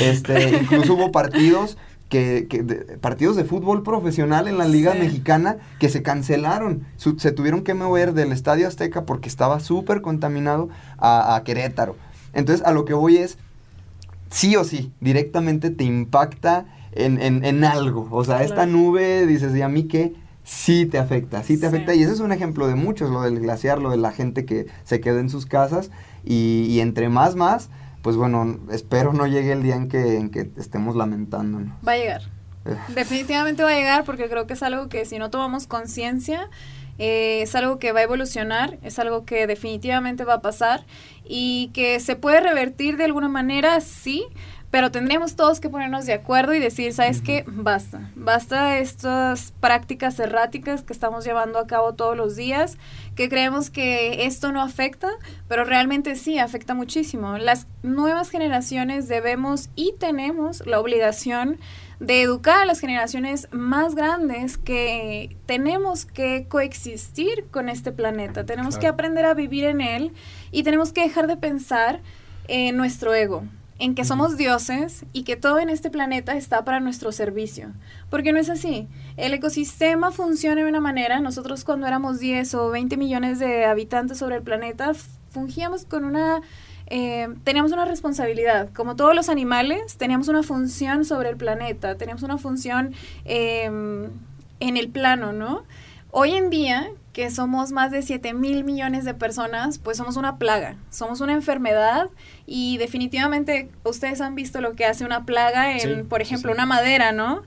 Este, 0.00 0.56
incluso 0.62 0.94
hubo 0.94 1.12
partidos 1.12 1.76
que, 2.08 2.46
que 2.48 2.62
de- 2.62 2.96
partidos 2.98 3.36
de 3.36 3.44
fútbol 3.44 3.82
profesional 3.82 4.48
en 4.48 4.56
la 4.56 4.66
Liga 4.66 4.92
Sí. 4.94 5.00
Mexicana 5.00 5.56
que 5.78 5.90
se 5.90 6.02
cancelaron. 6.02 6.84
Su- 6.96 7.18
se 7.18 7.32
tuvieron 7.32 7.62
que 7.62 7.74
mover 7.74 8.14
del 8.14 8.32
Estadio 8.32 8.66
Azteca 8.68 9.04
porque 9.04 9.28
estaba 9.28 9.60
súper 9.60 10.00
contaminado 10.00 10.70
a, 10.96 11.34
a 11.36 11.44
Querétaro. 11.44 11.96
Entonces, 12.32 12.64
a 12.64 12.72
lo 12.72 12.86
que 12.86 12.94
voy 12.94 13.18
es, 13.18 13.36
sí 14.30 14.56
o 14.56 14.64
sí, 14.64 14.92
directamente 15.00 15.68
te 15.70 15.84
impacta 15.84 16.64
en, 16.94 17.20
en- 17.20 17.44
en 17.44 17.64
algo. 17.64 18.08
O 18.10 18.24
sea, 18.24 18.42
esta 18.42 18.66
nube, 18.66 19.26
dices, 19.26 19.54
¿y 19.56 19.62
a 19.62 19.68
mí 19.68 19.84
qué? 19.84 20.14
Sí 20.42 20.86
te 20.86 20.98
afecta, 20.98 21.42
sí 21.42 21.54
te 21.54 21.60
Sí. 21.60 21.66
afecta. 21.66 21.94
Y 21.94 22.02
ese 22.02 22.12
es 22.12 22.20
un 22.20 22.32
ejemplo 22.32 22.66
de 22.66 22.74
muchos, 22.74 23.10
lo 23.10 23.22
del 23.22 23.40
glaciar, 23.40 23.78
lo 23.80 23.90
de 23.90 23.96
la 23.96 24.12
gente 24.12 24.44
que 24.44 24.66
se 24.84 25.00
queda 25.00 25.20
en 25.20 25.30
sus 25.30 25.46
casas. 25.46 25.90
Y, 26.24 26.66
y 26.68 26.80
entre 26.80 27.08
más, 27.08 27.34
más, 27.36 27.70
pues 28.02 28.16
bueno, 28.16 28.58
espero 28.70 29.12
no 29.12 29.26
llegue 29.26 29.52
el 29.52 29.62
día 29.62 29.76
en 29.76 29.88
que, 29.88 30.16
en 30.18 30.30
que 30.30 30.50
estemos 30.58 30.96
lamentando. 30.96 31.60
¿no? 31.60 31.76
Va 31.86 31.92
a 31.92 31.96
llegar. 31.96 32.22
Eh. 32.66 32.76
Definitivamente 32.94 33.62
va 33.62 33.70
a 33.70 33.74
llegar 33.74 34.04
porque 34.04 34.28
creo 34.28 34.46
que 34.46 34.52
es 34.54 34.62
algo 34.62 34.88
que 34.88 35.04
si 35.06 35.18
no 35.18 35.30
tomamos 35.30 35.66
conciencia, 35.66 36.48
eh, 36.98 37.40
es 37.42 37.54
algo 37.56 37.78
que 37.78 37.92
va 37.92 38.00
a 38.00 38.02
evolucionar, 38.04 38.78
es 38.82 38.98
algo 38.98 39.24
que 39.24 39.46
definitivamente 39.46 40.24
va 40.24 40.34
a 40.34 40.40
pasar 40.42 40.84
y 41.26 41.70
que 41.74 41.98
se 42.00 42.16
puede 42.16 42.40
revertir 42.40 42.96
de 42.96 43.04
alguna 43.04 43.28
manera, 43.28 43.80
sí, 43.80 44.24
pero 44.74 44.90
tendríamos 44.90 45.36
todos 45.36 45.60
que 45.60 45.70
ponernos 45.70 46.04
de 46.04 46.14
acuerdo 46.14 46.52
y 46.52 46.58
decir, 46.58 46.92
¿sabes 46.92 47.20
qué? 47.20 47.44
Basta, 47.46 48.10
basta 48.16 48.70
de 48.70 48.80
estas 48.80 49.52
prácticas 49.60 50.18
erráticas 50.18 50.82
que 50.82 50.92
estamos 50.92 51.24
llevando 51.24 51.60
a 51.60 51.68
cabo 51.68 51.94
todos 51.94 52.16
los 52.16 52.34
días, 52.34 52.76
que 53.14 53.28
creemos 53.28 53.70
que 53.70 54.26
esto 54.26 54.50
no 54.50 54.60
afecta, 54.60 55.10
pero 55.46 55.62
realmente 55.62 56.16
sí 56.16 56.40
afecta 56.40 56.74
muchísimo. 56.74 57.38
Las 57.38 57.68
nuevas 57.84 58.30
generaciones 58.30 59.06
debemos 59.06 59.70
y 59.76 59.94
tenemos 60.00 60.66
la 60.66 60.80
obligación 60.80 61.60
de 62.00 62.22
educar 62.22 62.62
a 62.62 62.66
las 62.66 62.80
generaciones 62.80 63.46
más 63.52 63.94
grandes 63.94 64.58
que 64.58 65.36
tenemos 65.46 66.04
que 66.04 66.46
coexistir 66.48 67.46
con 67.52 67.68
este 67.68 67.92
planeta, 67.92 68.44
tenemos 68.44 68.76
que 68.78 68.88
aprender 68.88 69.24
a 69.24 69.34
vivir 69.34 69.66
en 69.66 69.80
él 69.80 70.12
y 70.50 70.64
tenemos 70.64 70.92
que 70.92 71.02
dejar 71.02 71.28
de 71.28 71.36
pensar 71.36 72.00
en 72.48 72.76
nuestro 72.76 73.14
ego, 73.14 73.44
en 73.78 73.94
que 73.94 74.04
somos 74.04 74.36
dioses 74.36 75.04
y 75.12 75.24
que 75.24 75.36
todo 75.36 75.58
en 75.58 75.68
este 75.68 75.90
planeta 75.90 76.36
está 76.36 76.64
para 76.64 76.80
nuestro 76.80 77.10
servicio. 77.12 77.72
Porque 78.08 78.32
no 78.32 78.38
es 78.38 78.48
así. 78.48 78.88
El 79.16 79.34
ecosistema 79.34 80.12
funciona 80.12 80.62
de 80.62 80.68
una 80.68 80.80
manera, 80.80 81.20
nosotros 81.20 81.64
cuando 81.64 81.86
éramos 81.86 82.18
10 82.20 82.54
o 82.54 82.70
20 82.70 82.96
millones 82.96 83.38
de 83.38 83.64
habitantes 83.64 84.18
sobre 84.18 84.36
el 84.36 84.42
planeta, 84.42 84.92
fungíamos 85.30 85.84
con 85.84 86.04
una... 86.04 86.40
eh, 86.86 87.28
teníamos 87.42 87.72
una 87.72 87.84
responsabilidad. 87.84 88.68
Como 88.74 88.94
todos 88.94 89.14
los 89.14 89.28
animales, 89.28 89.96
teníamos 89.96 90.28
una 90.28 90.42
función 90.44 91.04
sobre 91.04 91.30
el 91.30 91.36
planeta, 91.36 91.96
teníamos 91.96 92.22
una 92.22 92.38
función 92.38 92.94
em, 93.24 94.10
en 94.60 94.76
el 94.76 94.88
plano, 94.88 95.32
¿no? 95.32 95.64
Hoy 96.12 96.32
en 96.32 96.48
día, 96.50 96.90
que 97.14 97.30
somos 97.30 97.72
más 97.72 97.92
de 97.92 98.02
7 98.02 98.34
mil 98.34 98.64
millones 98.64 99.04
de 99.06 99.14
personas, 99.14 99.78
pues 99.78 99.96
somos 99.96 100.16
una 100.16 100.36
plaga, 100.36 100.76
somos 100.90 101.22
una 101.22 101.32
enfermedad 101.32 102.10
y 102.44 102.76
definitivamente 102.76 103.70
ustedes 103.84 104.20
han 104.20 104.34
visto 104.34 104.60
lo 104.60 104.74
que 104.74 104.84
hace 104.84 105.04
una 105.06 105.24
plaga 105.24 105.72
en, 105.72 105.80
Sí, 105.80 106.02
por 106.02 106.20
ejemplo, 106.20 106.50
sí. 106.50 106.54
una 106.54 106.66
madera, 106.66 107.12
¿no? 107.12 107.42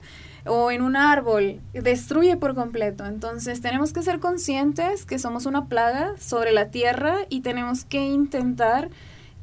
O 0.46 0.70
en 0.70 0.80
un 0.80 0.96
árbol, 0.96 1.60
destruye 1.74 2.36
por 2.38 2.54
completo. 2.54 3.04
Entonces 3.04 3.60
tenemos 3.60 3.92
que 3.92 4.02
ser 4.02 4.20
conscientes 4.20 5.04
que 5.04 5.18
somos 5.18 5.44
una 5.44 5.66
plaga 5.66 6.14
sobre 6.18 6.52
la 6.52 6.70
tierra 6.70 7.18
y 7.28 7.42
tenemos 7.42 7.84
que 7.84 8.00
intentar 8.00 8.88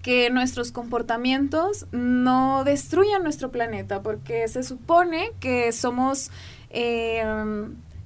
que 0.01 0.31
nuestros 0.31 0.71
comportamientos 0.71 1.85
no 1.91 2.63
destruyan 2.63 3.21
nuestro 3.23 3.51
planeta, 3.51 4.01
porque 4.01 4.47
se 4.47 4.63
supone 4.63 5.31
que 5.39 5.71
somos, 5.71 6.31
eh, 6.71 7.23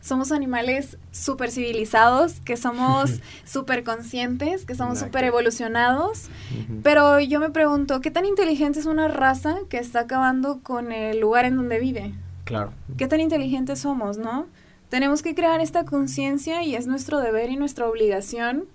somos 0.02 0.32
animales 0.32 0.98
súper 1.12 1.52
civilizados, 1.52 2.40
que 2.42 2.58
somos 2.58 3.20
súper 3.46 3.84
conscientes, 3.84 4.66
que 4.66 4.76
somos 4.76 5.00
súper 5.00 5.26
evolucionados, 5.26 6.30
pero 6.84 7.20
yo 7.20 7.40
me 7.40 7.50
pregunto, 7.50 8.02
¿qué 8.02 8.12
tan 8.12 8.26
inteligente 8.26 8.80
es 8.80 8.86
una 8.86 9.08
raza 9.08 9.58
que 9.70 9.78
está 9.78 10.02
acabando 10.02 10.60
con 10.64 10.92
el 10.92 11.20
lugar 11.20 11.46
en 11.46 11.58
donde 11.58 11.80
vive? 11.80 12.14
Claro. 12.46 12.74
¿Qué 12.98 13.08
tan 13.08 13.20
inteligentes 13.20 13.80
somos, 13.80 14.18
no? 14.18 14.48
Tenemos 14.90 15.22
que 15.22 15.36
crear 15.36 15.62
esta 15.62 15.86
conciencia 15.86 16.64
y 16.64 16.76
es 16.76 16.88
nuestro 16.88 17.20
deber 17.20 17.50
y 17.52 17.58
nuestra 17.58 17.88
obligación 17.88 18.66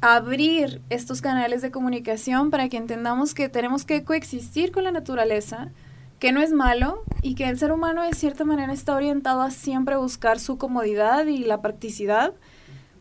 abrir 0.00 0.82
estos 0.90 1.22
canales 1.22 1.62
de 1.62 1.70
comunicación 1.70 2.50
para 2.50 2.68
que 2.68 2.76
entendamos 2.76 3.32
que 3.32 3.48
tenemos 3.48 3.84
que 3.84 4.04
coexistir 4.04 4.70
con 4.70 4.84
la 4.84 4.92
naturaleza, 4.92 5.70
que 6.24 6.32
no 6.32 6.40
es 6.40 6.54
malo 6.54 7.04
y 7.20 7.34
que 7.34 7.50
el 7.50 7.58
ser 7.58 7.70
humano 7.70 8.02
de 8.02 8.14
cierta 8.14 8.46
manera 8.46 8.72
está 8.72 8.94
orientado 8.94 9.42
a 9.42 9.50
siempre 9.50 9.94
buscar 9.96 10.40
su 10.40 10.56
comodidad 10.56 11.26
y 11.26 11.44
la 11.44 11.60
practicidad, 11.60 12.32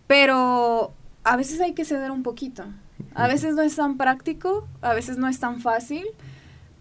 pero 0.07 0.91
a 1.23 1.37
veces 1.37 1.61
hay 1.61 1.71
que 1.71 1.85
ceder 1.85 2.11
un 2.11 2.21
poquito. 2.21 2.65
A 3.15 3.29
veces 3.29 3.55
no 3.55 3.61
es 3.61 3.77
tan 3.77 3.95
práctico, 3.95 4.67
a 4.81 4.93
veces 4.93 5.17
no 5.17 5.29
es 5.29 5.39
tan 5.39 5.61
fácil, 5.61 6.03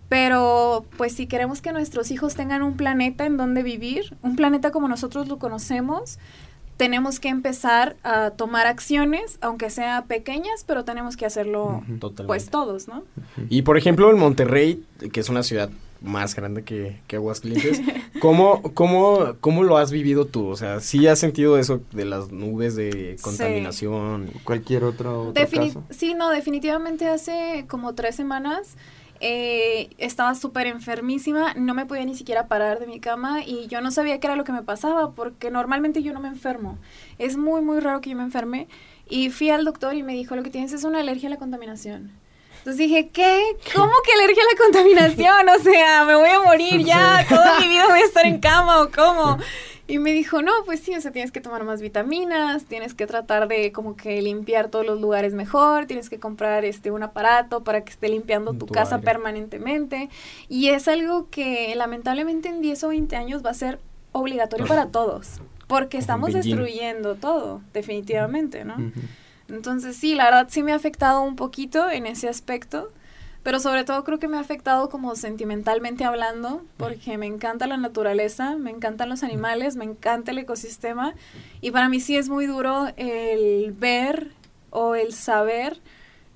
pero 0.08 0.84
pues 0.96 1.12
si 1.12 1.28
queremos 1.28 1.62
que 1.62 1.70
nuestros 1.70 2.10
hijos 2.10 2.34
tengan 2.34 2.64
un 2.64 2.76
planeta 2.76 3.24
en 3.24 3.36
donde 3.36 3.62
vivir, 3.62 4.16
un 4.22 4.34
planeta 4.34 4.72
como 4.72 4.88
nosotros 4.88 5.28
lo 5.28 5.38
conocemos, 5.38 6.18
tenemos 6.76 7.20
que 7.20 7.28
empezar 7.28 7.94
a 8.02 8.30
tomar 8.30 8.66
acciones, 8.66 9.38
aunque 9.42 9.70
sea 9.70 10.06
pequeñas, 10.06 10.64
pero 10.66 10.84
tenemos 10.84 11.16
que 11.16 11.24
hacerlo 11.24 11.84
Totalmente. 12.00 12.24
pues 12.26 12.50
todos, 12.50 12.88
¿no? 12.88 13.04
Y 13.48 13.62
por 13.62 13.78
ejemplo, 13.78 14.10
en 14.10 14.18
Monterrey, 14.18 14.84
que 15.12 15.20
es 15.20 15.28
una 15.28 15.44
ciudad 15.44 15.70
más 16.02 16.34
grande 16.34 16.64
que, 16.64 17.00
que 17.06 17.16
Aguascalientes, 17.16 17.80
¿cómo, 18.20 18.62
cómo, 18.74 19.36
¿cómo 19.40 19.62
lo 19.62 19.76
has 19.76 19.90
vivido 19.92 20.26
tú? 20.26 20.46
O 20.48 20.56
sea, 20.56 20.80
¿sí 20.80 21.06
has 21.06 21.18
sentido 21.18 21.58
eso 21.58 21.80
de 21.92 22.04
las 22.04 22.30
nubes 22.32 22.74
de 22.76 23.16
Sí. 23.16 23.22
contaminación? 23.22 24.30
Cualquier 24.44 24.84
otro, 24.84 25.28
otro 25.28 25.42
Defini- 25.42 25.68
caso. 25.68 25.84
sí, 25.90 26.14
no, 26.14 26.30
definitivamente 26.30 27.06
hace 27.08 27.66
como 27.68 27.94
tres 27.94 28.16
semanas 28.16 28.76
eh, 29.24 29.90
estaba 29.98 30.34
súper 30.34 30.66
enfermísima, 30.66 31.54
no 31.54 31.74
me 31.74 31.86
podía 31.86 32.04
ni 32.04 32.16
siquiera 32.16 32.48
parar 32.48 32.80
de 32.80 32.88
mi 32.88 32.98
cama 32.98 33.44
y 33.46 33.68
yo 33.68 33.80
no 33.80 33.92
sabía 33.92 34.18
qué 34.18 34.26
era 34.26 34.34
lo 34.34 34.42
que 34.42 34.50
me 34.50 34.62
pasaba 34.62 35.12
porque 35.12 35.50
normalmente 35.52 36.02
yo 36.02 36.12
no 36.12 36.18
me 36.18 36.26
enfermo. 36.28 36.76
Es 37.18 37.36
muy, 37.36 37.62
muy 37.62 37.78
raro 37.78 38.00
que 38.00 38.10
yo 38.10 38.16
me 38.16 38.24
enferme. 38.24 38.66
Y 39.08 39.30
fui 39.30 39.50
al 39.50 39.64
doctor 39.64 39.94
y 39.94 40.02
me 40.02 40.14
dijo, 40.14 40.34
lo 40.34 40.42
que 40.42 40.50
tienes 40.50 40.72
es 40.72 40.82
una 40.84 40.98
alergia 41.00 41.28
a 41.28 41.30
la 41.30 41.36
contaminación. 41.36 42.10
Entonces 42.62 42.78
dije, 42.78 43.08
¿qué? 43.08 43.42
¿Cómo 43.74 43.90
que 44.06 44.12
alergia 44.12 44.40
a 44.40 44.52
la 44.54 44.64
contaminación? 44.64 45.48
O 45.48 45.58
sea, 45.58 46.04
me 46.04 46.14
voy 46.14 46.28
a 46.30 46.40
morir 46.40 46.84
ya, 46.84 47.26
toda 47.28 47.58
mi 47.58 47.66
vida 47.66 47.88
voy 47.88 47.98
a 47.98 48.04
estar 48.04 48.24
en 48.24 48.38
cama 48.38 48.82
o 48.82 48.90
cómo. 48.90 49.38
Y 49.88 49.98
me 49.98 50.12
dijo, 50.12 50.42
no, 50.42 50.52
pues 50.64 50.78
sí, 50.78 50.94
o 50.94 51.00
sea, 51.00 51.10
tienes 51.10 51.32
que 51.32 51.40
tomar 51.40 51.64
más 51.64 51.82
vitaminas, 51.82 52.66
tienes 52.66 52.94
que 52.94 53.08
tratar 53.08 53.48
de 53.48 53.72
como 53.72 53.96
que 53.96 54.22
limpiar 54.22 54.68
todos 54.68 54.86
los 54.86 55.00
lugares 55.00 55.34
mejor, 55.34 55.86
tienes 55.86 56.08
que 56.08 56.20
comprar 56.20 56.64
este 56.64 56.92
un 56.92 57.02
aparato 57.02 57.64
para 57.64 57.82
que 57.84 57.90
esté 57.90 58.08
limpiando 58.08 58.52
tu, 58.52 58.66
Tu 58.66 58.74
casa 58.74 58.94
aire. 58.94 59.04
permanentemente. 59.04 60.08
Y 60.48 60.68
es 60.68 60.86
algo 60.86 61.28
que 61.30 61.74
lamentablemente 61.74 62.48
en 62.48 62.62
10 62.62 62.84
o 62.84 62.88
20 62.88 63.16
años 63.16 63.44
va 63.44 63.50
a 63.50 63.54
ser 63.54 63.80
obligatorio 64.12 64.66
para 64.66 64.86
todos, 64.86 65.40
porque 65.66 65.98
estamos 65.98 66.32
destruyendo 66.32 67.16
todo, 67.16 67.60
definitivamente, 67.74 68.64
¿no? 68.64 68.76
Entonces 69.52 69.94
sí, 69.96 70.14
la 70.14 70.24
verdad 70.24 70.48
sí 70.50 70.62
me 70.62 70.72
ha 70.72 70.76
afectado 70.76 71.22
un 71.22 71.36
poquito 71.36 71.90
en 71.90 72.06
ese 72.06 72.28
aspecto, 72.28 72.90
pero 73.42 73.60
sobre 73.60 73.84
todo 73.84 74.02
creo 74.02 74.18
que 74.18 74.26
me 74.26 74.38
ha 74.38 74.40
afectado 74.40 74.88
como 74.88 75.14
sentimentalmente 75.14 76.04
hablando, 76.04 76.64
porque 76.78 77.18
me 77.18 77.26
encanta 77.26 77.66
la 77.66 77.76
naturaleza, 77.76 78.56
me 78.56 78.70
encantan 78.70 79.10
los 79.10 79.22
animales, 79.22 79.76
me 79.76 79.84
encanta 79.84 80.30
el 80.30 80.38
ecosistema, 80.38 81.14
y 81.60 81.70
para 81.70 81.88
mí 81.88 82.00
sí 82.00 82.16
es 82.16 82.28
muy 82.28 82.46
duro 82.46 82.88
el 82.96 83.72
ver 83.72 84.30
o 84.70 84.94
el 84.94 85.12
saber 85.12 85.80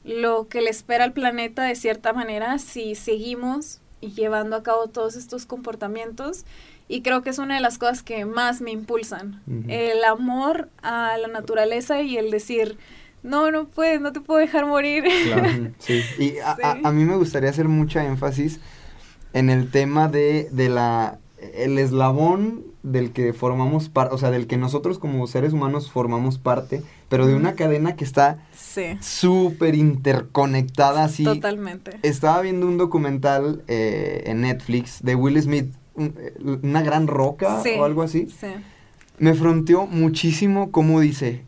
lo 0.04 0.46
que 0.48 0.60
le 0.60 0.70
espera 0.70 1.04
al 1.04 1.12
planeta 1.12 1.62
de 1.62 1.74
cierta 1.74 2.12
manera 2.12 2.58
si 2.58 2.94
seguimos 2.94 3.80
llevando 4.00 4.56
a 4.56 4.62
cabo 4.62 4.88
todos 4.88 5.16
estos 5.16 5.46
comportamientos. 5.46 6.44
Y 6.88 7.02
creo 7.02 7.22
que 7.22 7.30
es 7.30 7.38
una 7.38 7.56
de 7.56 7.60
las 7.60 7.78
cosas 7.78 8.04
que 8.04 8.24
más 8.24 8.60
me 8.60 8.70
impulsan. 8.70 9.42
El 9.66 10.04
amor 10.04 10.68
a 10.82 11.18
la 11.18 11.26
naturaleza 11.26 12.00
y 12.00 12.16
el 12.16 12.30
decir, 12.30 12.78
no, 13.22 13.50
no 13.50 13.66
puedes, 13.68 14.00
no 14.00 14.12
te 14.12 14.20
puedo 14.20 14.40
dejar 14.40 14.66
morir. 14.66 15.04
Ujú, 15.04 15.72
Sí, 15.78 16.04
y 16.18 16.38
a, 16.38 16.52
a- 16.52 16.74
Sí. 16.74 16.80
a 16.84 16.92
mí 16.92 17.04
me 17.04 17.16
gustaría 17.16 17.50
hacer 17.50 17.68
mucha 17.68 18.04
énfasis 18.06 18.60
en 19.32 19.50
el 19.50 19.70
tema 19.70 20.08
de, 20.08 20.48
de 20.52 20.68
la, 20.68 21.18
el 21.54 21.78
eslabón 21.78 22.64
del 22.82 23.10
que 23.12 23.32
formamos 23.32 23.88
parte, 23.88 24.14
o 24.14 24.18
sea, 24.18 24.30
del 24.30 24.46
que 24.46 24.56
nosotros 24.56 24.98
como 25.00 25.26
seres 25.26 25.52
humanos 25.52 25.90
formamos 25.90 26.38
parte, 26.38 26.82
pero 27.08 27.26
de 27.26 27.34
una 27.34 27.54
cadena 27.54 27.96
que 27.96 28.04
está 28.04 28.38
sí, 28.52 28.96
súper 29.00 29.74
interconectada, 29.74 31.04
así. 31.04 31.24
totalmente. 31.24 31.98
Estaba 32.02 32.40
viendo 32.42 32.66
un 32.66 32.78
documental 32.78 33.62
eh, 33.66 34.22
en 34.26 34.42
Netflix 34.42 35.02
de 35.02 35.14
Will 35.16 35.40
Smith, 35.42 35.74
un- 35.94 36.14
eh, 36.18 36.34
una 36.62 36.82
gran 36.82 37.06
roca 37.08 37.60
Sí, 37.62 37.70
o 37.78 37.84
algo 37.84 38.02
así. 38.02 38.28
Sí, 38.28 38.46
Me 39.18 39.34
fronteó 39.34 39.86
muchísimo 39.86 40.70
como 40.70 41.00
dice, 41.00 41.42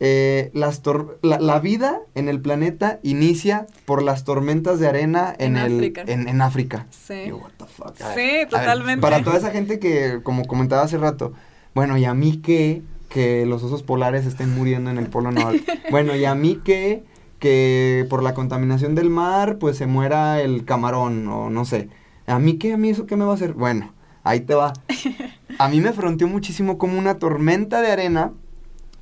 eh, 0.00 0.50
las 0.54 0.82
tor- 0.82 1.18
la, 1.22 1.38
la 1.40 1.58
vida 1.60 2.00
en 2.14 2.28
el 2.28 2.40
planeta 2.40 2.98
inicia 3.02 3.66
por 3.86 4.02
las 4.02 4.24
tormentas 4.24 4.78
de 4.78 4.88
arena 4.88 5.34
en, 5.38 5.56
En 5.56 5.64
el, 5.64 5.74
África. 5.76 6.04
En, 6.06 6.28
en 6.28 6.42
África. 6.42 6.86
sí. 6.90 7.24
Yo, 7.28 7.38
what 7.38 7.50
the 7.56 7.64
fuck. 7.64 7.96
Sí, 7.96 8.02
A 8.04 8.08
ver, 8.14 8.18
a 8.18 8.24
ver, 8.36 8.48
totalmente. 8.48 9.00
para 9.02 9.22
toda 9.22 9.38
esa 9.38 9.50
gente 9.50 9.78
que, 9.78 10.20
como 10.22 10.44
comentaba 10.46 10.82
hace 10.82 10.98
rato, 10.98 11.32
bueno, 11.74 11.96
¿y 11.96 12.04
a 12.04 12.14
mí 12.14 12.38
qué? 12.42 12.82
Que 13.08 13.46
los 13.46 13.62
osos 13.62 13.82
polares 13.82 14.26
estén 14.26 14.54
muriendo 14.54 14.90
en 14.90 14.98
el 14.98 15.06
Polo 15.06 15.30
Norte. 15.32 15.62
bueno, 15.90 16.14
¿y 16.16 16.24
a 16.24 16.34
mí 16.34 16.60
qué? 16.64 17.04
Que 17.38 18.06
por 18.10 18.22
la 18.22 18.34
contaminación 18.34 18.94
del 18.94 19.10
mar, 19.10 19.58
pues 19.58 19.76
se 19.76 19.86
muera 19.86 20.40
el 20.40 20.64
camarón, 20.64 21.28
o 21.28 21.48
no 21.50 21.64
sé. 21.64 21.88
¿A 22.26 22.38
mí 22.38 22.54
qué? 22.58 22.72
¿A 22.72 22.76
mí 22.76 22.90
eso 22.90 23.06
qué 23.06 23.14
me 23.16 23.24
va 23.24 23.32
a 23.32 23.34
hacer? 23.34 23.52
Bueno, 23.52 23.92
ahí 24.24 24.40
te 24.40 24.54
va. 24.54 24.72
A 25.58 25.68
mí 25.68 25.80
me 25.80 25.92
fronteó 25.92 26.28
muchísimo 26.28 26.76
como 26.76 26.98
una 26.98 27.14
tormenta 27.18 27.80
de 27.80 27.90
arena 27.92 28.32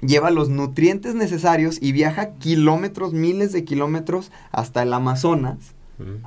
lleva 0.07 0.31
los 0.31 0.49
nutrientes 0.49 1.15
necesarios 1.15 1.79
y 1.81 1.93
viaja 1.93 2.31
kilómetros, 2.35 3.13
miles 3.13 3.53
de 3.53 3.65
kilómetros 3.65 4.31
hasta 4.53 4.83
el 4.83 4.93
Amazonas 4.93 5.57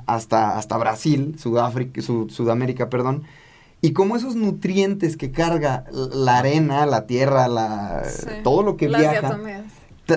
hasta, 0.06 0.56
hasta 0.56 0.78
Brasil, 0.78 1.34
Sudáfrica, 1.38 2.00
Su- 2.00 2.28
Sudamérica, 2.30 2.88
perdón. 2.88 3.24
Y 3.82 3.92
cómo 3.92 4.16
esos 4.16 4.34
nutrientes 4.34 5.16
que 5.16 5.30
carga 5.30 5.84
la 5.92 6.38
arena, 6.38 6.86
la 6.86 7.06
tierra, 7.06 7.48
la, 7.48 8.02
Sí. 8.04 8.26
todo 8.42 8.62
lo 8.62 8.76
que 8.76 8.88
Las 8.88 9.02
viaja, 9.02 9.38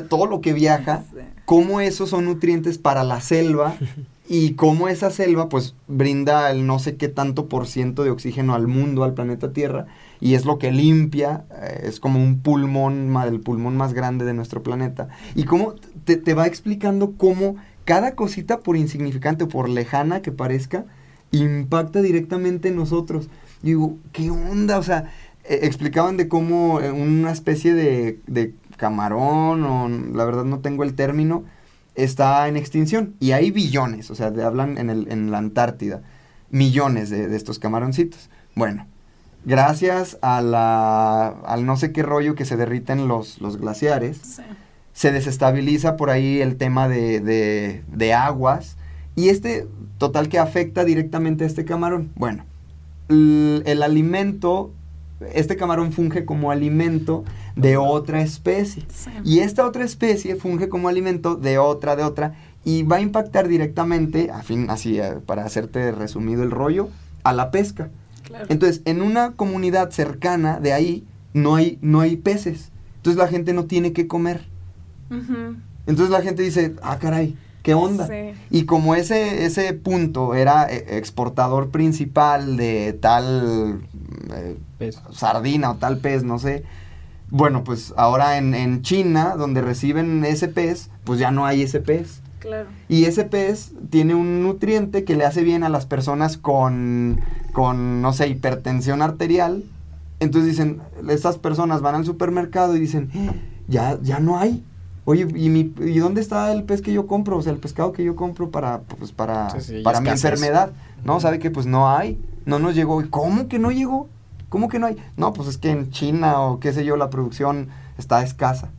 todo 0.10 0.25
lo 0.25 0.39
que 0.41 0.53
viaja, 0.53 1.03
Sí. 1.12 1.20
cómo 1.46 1.82
esos 1.82 2.10
son 2.10 2.25
nutrientes 2.25 2.77
para 2.77 3.03
la 3.03 3.20
selva 3.20 3.75
y 4.30 4.53
cómo 4.53 4.88
esa 4.88 5.10
selva 5.12 5.50
pues 5.50 5.75
brinda 5.88 6.50
el 6.50 6.65
no 6.65 6.80
sé 6.80 6.96
qué 6.96 7.10
tanto 7.10 7.48
por 7.48 7.68
ciento 7.68 8.03
de 8.06 8.10
oxígeno 8.10 8.56
al 8.56 8.68
mundo, 8.68 9.03
al 9.03 9.13
planeta 9.13 9.51
Tierra, 9.51 9.86
y 10.22 10.36
es 10.36 10.46
lo 10.46 10.60
que 10.60 10.72
limpia, 10.72 11.46
eh, 11.62 11.82
es 11.86 12.00
como 12.00 12.24
un 12.24 12.40
pulmón, 12.40 13.13
el 13.25 13.42
pulmón 13.42 13.75
más 13.75 13.94
grande 13.94 14.24
de 14.24 14.34
nuestro 14.34 14.63
planeta, 14.63 15.10
y 15.36 15.44
cómo 15.44 15.74
te, 16.06 16.34
va 16.34 16.45
explicando 16.45 17.13
cómo 17.17 17.56
cada 17.84 18.15
cosita, 18.15 18.60
por 18.60 18.78
insignificante 18.78 19.45
o 19.45 19.50
por 19.50 19.67
lejana 19.67 20.22
que 20.22 20.32
parezca, 20.32 20.86
impacta 21.32 22.02
directamente 22.02 22.69
en 22.69 22.76
nosotros. 22.76 23.30
Y 23.63 23.67
digo, 23.67 23.98
¿qué 24.12 24.30
onda? 24.30 24.78
O 24.78 24.84
sea, 24.84 25.12
eh, 25.43 25.62
explicaban 25.63 26.17
de 26.17 26.28
cómo 26.28 26.80
eh, 26.80 26.91
una 26.91 27.32
especie 27.32 27.74
de, 27.74 28.19
de 28.28 28.54
camarón, 28.78 29.63
o 29.63 29.89
la 29.89 30.26
verdad 30.26 30.45
no 30.45 30.60
tengo 30.60 30.84
el 30.84 30.93
término, 30.93 31.43
está 31.95 32.48
en 32.48 32.58
extinción. 32.58 33.15
Y 33.19 33.32
hay 33.32 33.50
billones, 33.50 34.12
o 34.12 34.15
sea, 34.15 34.28
hablan 34.28 34.78
en, 34.78 34.91
el, 34.91 35.12
en 35.12 35.32
la 35.32 35.39
Antártida, 35.39 36.04
millones 36.52 37.10
de, 37.10 37.28
de 37.28 37.36
estos 37.36 37.58
camaroncitos. 37.58 38.30
Bueno, 38.56 38.86
gracias 39.45 40.17
a 40.21 40.41
la, 40.41 41.27
al 41.45 41.65
no 41.65 41.77
sé 41.77 41.91
qué 41.91 42.04
rollo 42.04 42.36
que 42.36 42.45
se 42.45 42.58
derriten 42.58 43.08
los, 43.08 43.41
los 43.41 43.58
glaciares, 43.58 44.19
Sí. 44.23 44.43
se 44.93 45.12
desestabiliza 45.12 45.97
por 45.97 46.10
ahí 46.10 46.41
el 46.41 46.58
tema 46.58 46.88
de, 46.88 47.19
de- 47.21 47.84
de 47.88 48.13
aguas 48.13 48.77
y 49.15 49.30
este 49.30 49.67
total 49.97 50.30
que 50.30 50.39
afecta 50.39 50.84
directamente 50.86 51.43
a 51.43 51.47
este 51.47 51.65
camarón. 51.65 52.12
Bueno, 52.15 52.43
el 53.10 53.84
alimento, 53.84 54.71
este 55.34 55.56
camarón 55.58 55.91
funge 55.91 56.23
como 56.25 56.51
alimento 56.51 57.23
de 57.56 57.77
otra 57.77 58.21
especie 58.21 58.86
Sí. 58.93 59.10
y 59.25 59.39
esta 59.39 59.65
otra 59.67 59.84
especie 59.84 60.36
funge 60.36 60.69
como 60.69 60.88
alimento 60.88 61.36
de 61.36 61.58
otra, 61.58 61.95
de 61.95 62.04
otra 62.04 62.36
y 62.63 62.84
va 62.84 62.97
a 62.97 63.01
impactar 63.01 63.47
directamente, 63.47 64.32
a 64.32 64.43
fin, 64.43 64.69
así 64.69 64.99
eh, 64.99 65.15
para 65.25 65.43
hacerte 65.45 65.91
resumido 65.91 66.43
el 66.43 66.51
rollo, 66.51 66.89
a 67.23 67.34
la 67.34 67.51
pesca. 67.51 67.89
Claro. 68.32 68.46
Entonces, 68.50 68.82
en 68.86 69.02
una 69.02 69.34
comunidad 69.34 69.91
cercana 69.91 70.60
de 70.60 70.74
ahí 70.74 71.06
no 71.34 71.56
hay, 71.56 71.78
no 71.82 72.00
hay 72.02 72.15
peces. 72.15 72.72
Entonces 72.98 73.17
la 73.22 73.28
gente 73.28 73.54
no 73.54 73.65
tiene 73.65 73.94
que 73.94 74.08
comer. 74.08 74.46
Entonces 75.88 76.10
la 76.10 76.22
gente 76.22 76.44
dice, 76.44 76.76
ah, 76.82 76.98
caray, 77.00 77.36
¿qué 77.63 77.74
onda? 77.74 78.08
Sí. 78.08 78.34
Y 78.50 78.63
como 78.65 78.96
ese, 78.96 79.44
ese 79.46 79.74
punto 79.74 80.36
era 80.36 80.72
eh, 80.72 80.98
exportador 80.98 81.70
principal 81.70 82.56
de 82.56 82.94
tal 82.94 83.82
eh, 84.34 84.58
Pez. 84.78 85.02
sardina 85.12 85.72
o 85.72 85.76
tal 85.76 85.98
pez, 85.98 86.24
no 86.24 86.39
sé. 86.39 86.63
Bueno, 87.30 87.63
pues 87.63 87.94
ahora 87.98 88.38
en, 88.38 88.54
en 88.54 88.84
China, 88.84 89.36
donde 89.38 89.62
reciben 89.62 90.24
ese 90.24 90.48
pez, 90.48 90.89
pues 91.04 91.20
ya 91.20 91.32
no 91.32 91.46
hay 91.46 91.63
ese 91.63 91.82
pez. 91.82 92.22
Claro. 92.39 92.70
Y 92.88 93.06
ese 93.06 93.24
pez 93.24 93.74
tiene 93.89 94.15
un 94.15 94.44
nutriente 94.44 95.04
que 95.04 95.15
le 95.15 95.26
hace 95.26 95.44
bien 95.44 95.63
a 95.63 95.70
las 95.70 95.86
personas 95.86 96.38
con, 96.38 97.20
con 97.52 98.02
no 98.02 98.14
sé, 98.14 98.28
hipertensión 98.28 99.02
arterial. 99.02 99.64
Entonces 100.20 100.52
dicen, 100.52 100.82
estas 101.10 101.38
personas 101.38 101.82
van 101.82 101.96
al 101.96 102.06
supermercado 102.06 102.76
y 102.76 102.80
dicen, 102.80 103.10
"Eh, 103.14 103.32
ya, 103.68 103.98
ya 104.02 104.20
no 104.20 104.38
hay. 104.40 104.64
Oye, 105.06 105.28
¿y, 105.36 105.50
mi, 105.50 105.74
¿y 105.80 105.98
dónde 105.98 106.22
está 106.22 106.52
el 106.54 106.64
pez 106.64 106.82
que 106.82 106.94
yo 106.94 107.08
compro? 107.08 107.38
O 107.38 107.42
sea, 107.42 107.52
el 107.52 107.58
pescado 107.58 107.92
que 107.92 108.04
yo 108.04 108.16
compro 108.16 108.52
para, 108.52 108.82
pues, 108.82 109.12
para, 109.12 109.50
Sí, 109.50 109.62
sí, 109.62 109.76
hay 109.78 109.84
para 109.84 110.00
mi 110.00 110.10
enfermedad. 110.10 110.72
No, 111.04 111.20
sabe 111.20 111.40
que 111.40 111.50
pues 111.50 111.66
no 111.66 111.90
hay, 111.90 112.20
no 112.46 112.60
nos 112.60 112.76
llegó. 112.76 113.02
¿Y 113.02 113.10
¿Cómo 113.10 113.48
que 113.48 113.58
no 113.58 113.72
llegó? 113.72 114.08
¿Cómo 114.50 114.68
que 114.70 114.78
no 114.78 114.86
hay? 114.86 114.98
No, 115.18 115.34
pues 115.34 115.48
es 115.48 115.58
que 115.58 115.72
en 115.72 115.90
China 115.90 116.42
o 116.42 116.60
qué 116.60 116.72
sé 116.72 116.86
yo, 116.86 116.98
la 116.98 117.10
producción 117.10 117.70
está 117.98 118.22
escasa. 118.24 118.70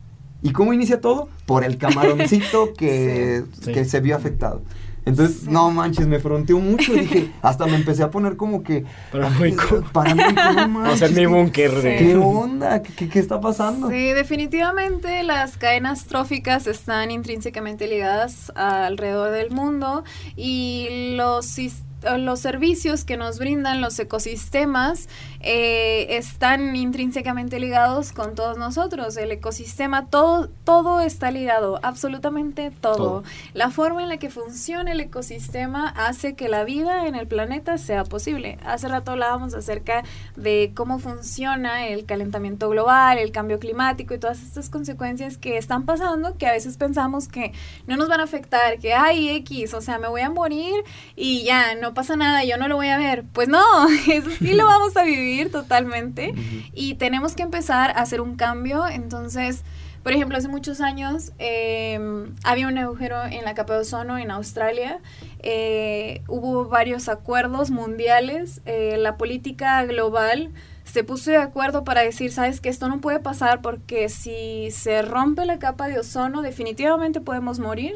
¿Y 0.41 0.51
cómo 0.53 0.71
inicia 0.71 1.01
todo? 1.01 1.27
Por 1.45 1.65
el 1.65 1.77
camaroncito 1.79 2.73
que, 2.73 3.43
Sí. 3.61 3.73
que 3.73 3.83
se 3.83 3.99
vio 3.99 4.15
afectado. 4.15 4.61
Entonces, 5.05 5.41
Sí. 5.41 5.47
no 5.49 5.69
manches, 5.71 6.07
me 6.07 6.19
fronteó 6.19 6.59
mucho 6.59 6.93
y 6.93 6.99
dije, 7.01 7.31
hasta 7.41 7.65
me 7.65 7.75
empecé 7.75 8.03
a 8.03 8.09
poner 8.09 8.37
como 8.37 8.63
que... 8.63 8.85
Paranoico. 9.11 9.81
Paranoico, 9.93 10.31
no 10.33 10.53
Vamos 10.55 10.61
a 10.63 10.67
manches. 10.67 11.01
hacer 11.03 11.09
mi 11.11 11.15
¿qué- 11.21 11.27
búnker 11.27 11.71
de... 11.81 11.97
¿Qué 11.97 12.15
onda? 12.15 12.81
¿Qué, 12.81 12.93
qué- 12.93 13.09
qué 13.09 13.19
está 13.19 13.41
pasando? 13.41 13.89
Sí, 13.89 14.13
definitivamente 14.13 15.23
las 15.23 15.57
cadenas 15.57 16.05
tróficas 16.05 16.67
están 16.67 17.11
intrínsecamente 17.11 17.87
ligadas 17.87 18.51
alrededor 18.55 19.31
del 19.31 19.51
mundo 19.51 20.03
y 20.35 21.15
los 21.17 21.45
los 22.17 22.39
servicios 22.39 23.05
que 23.05 23.17
nos 23.17 23.39
brindan 23.39 23.81
los 23.81 23.97
ecosistemas 23.99 25.07
eh, 25.39 26.17
están 26.17 26.75
intrínsecamente 26.75 27.59
ligados 27.59 28.11
con 28.11 28.35
todos 28.35 28.57
nosotros. 28.57 29.17
El 29.17 29.31
ecosistema, 29.31 30.07
todo, 30.07 30.49
todo 30.63 31.01
está 31.01 31.31
ligado, 31.31 31.79
absolutamente 31.83 32.71
todo. 32.71 32.93
Todo. 32.93 33.23
La 33.53 33.69
forma 33.69 34.03
en 34.03 34.09
la 34.09 34.17
que 34.17 34.29
funciona 34.29 34.91
el 34.91 34.99
ecosistema 34.99 35.89
hace 35.89 36.35
que 36.35 36.47
la 36.47 36.63
vida 36.63 37.07
en 37.07 37.15
el 37.15 37.27
planeta 37.27 37.77
sea 37.77 38.03
posible. 38.03 38.57
Hace 38.65 38.87
rato 38.87 39.11
hablábamos 39.11 39.53
acerca 39.53 40.03
de 40.35 40.71
cómo 40.75 40.99
funciona 40.99 41.87
el 41.87 42.05
calentamiento 42.05 42.69
global, 42.69 43.17
el 43.17 43.31
cambio 43.31 43.59
climático 43.59 44.13
y 44.13 44.19
todas 44.19 44.41
estas 44.41 44.69
consecuencias 44.69 45.37
que 45.37 45.57
están 45.57 45.85
pasando 45.85 46.37
que 46.37 46.47
a 46.47 46.51
veces 46.51 46.77
pensamos 46.77 47.27
que 47.27 47.53
no 47.87 47.97
nos 47.97 48.07
van 48.07 48.19
a 48.19 48.23
afectar, 48.23 48.79
que 48.79 48.93
hay 48.93 49.29
X, 49.29 49.73
o 49.73 49.81
sea, 49.81 49.97
me 49.99 50.07
voy 50.07 50.21
a 50.21 50.29
morir 50.29 50.73
y 51.15 51.43
ya, 51.43 51.75
no 51.93 51.95
pasa 51.95 52.15
nada, 52.15 52.43
yo 52.43 52.57
no 52.57 52.67
lo 52.67 52.75
voy 52.75 52.87
a 52.87 52.97
ver. 52.97 53.23
Pues 53.33 53.47
no, 53.47 53.61
eso 54.11 54.31
sí 54.39 54.53
lo 54.53 54.65
vamos 54.65 54.97
a 54.97 55.03
vivir 55.03 55.51
totalmente 55.51 56.33
y 56.73 56.95
tenemos 56.95 57.35
que 57.35 57.43
empezar 57.43 57.91
a 57.91 58.01
hacer 58.01 58.19
un 58.19 58.35
cambio. 58.35 58.87
Entonces, 58.87 59.63
por 60.01 60.11
ejemplo, 60.11 60.35
hace 60.35 60.47
muchos 60.47 60.81
años 60.81 61.33
eh, 61.37 61.99
había 62.43 62.67
un 62.67 62.79
agujero 62.79 63.23
en 63.23 63.45
la 63.45 63.53
capa 63.53 63.73
de 63.73 63.81
ozono 63.81 64.17
en 64.17 64.31
Australia. 64.31 65.01
Eh, 65.43 66.23
hubo 66.27 66.65
varios 66.65 67.09
acuerdos 67.09 67.69
mundiales. 67.69 68.61
eh, 68.65 68.97
la 68.97 69.15
política 69.17 69.85
global 69.85 70.49
se 70.85 71.03
puso 71.03 71.29
de 71.29 71.37
acuerdo 71.37 71.83
para 71.83 72.01
decir, 72.01 72.31
sabes 72.31 72.59
que 72.59 72.69
esto 72.69 72.89
no 72.89 73.01
puede 73.01 73.19
pasar 73.19 73.61
porque 73.61 74.09
si 74.09 74.69
se 74.71 75.03
rompe 75.03 75.45
la 75.45 75.59
capa 75.59 75.87
de 75.87 75.99
ozono 75.99 76.41
definitivamente 76.41 77.21
podemos 77.21 77.59
morir. 77.59 77.93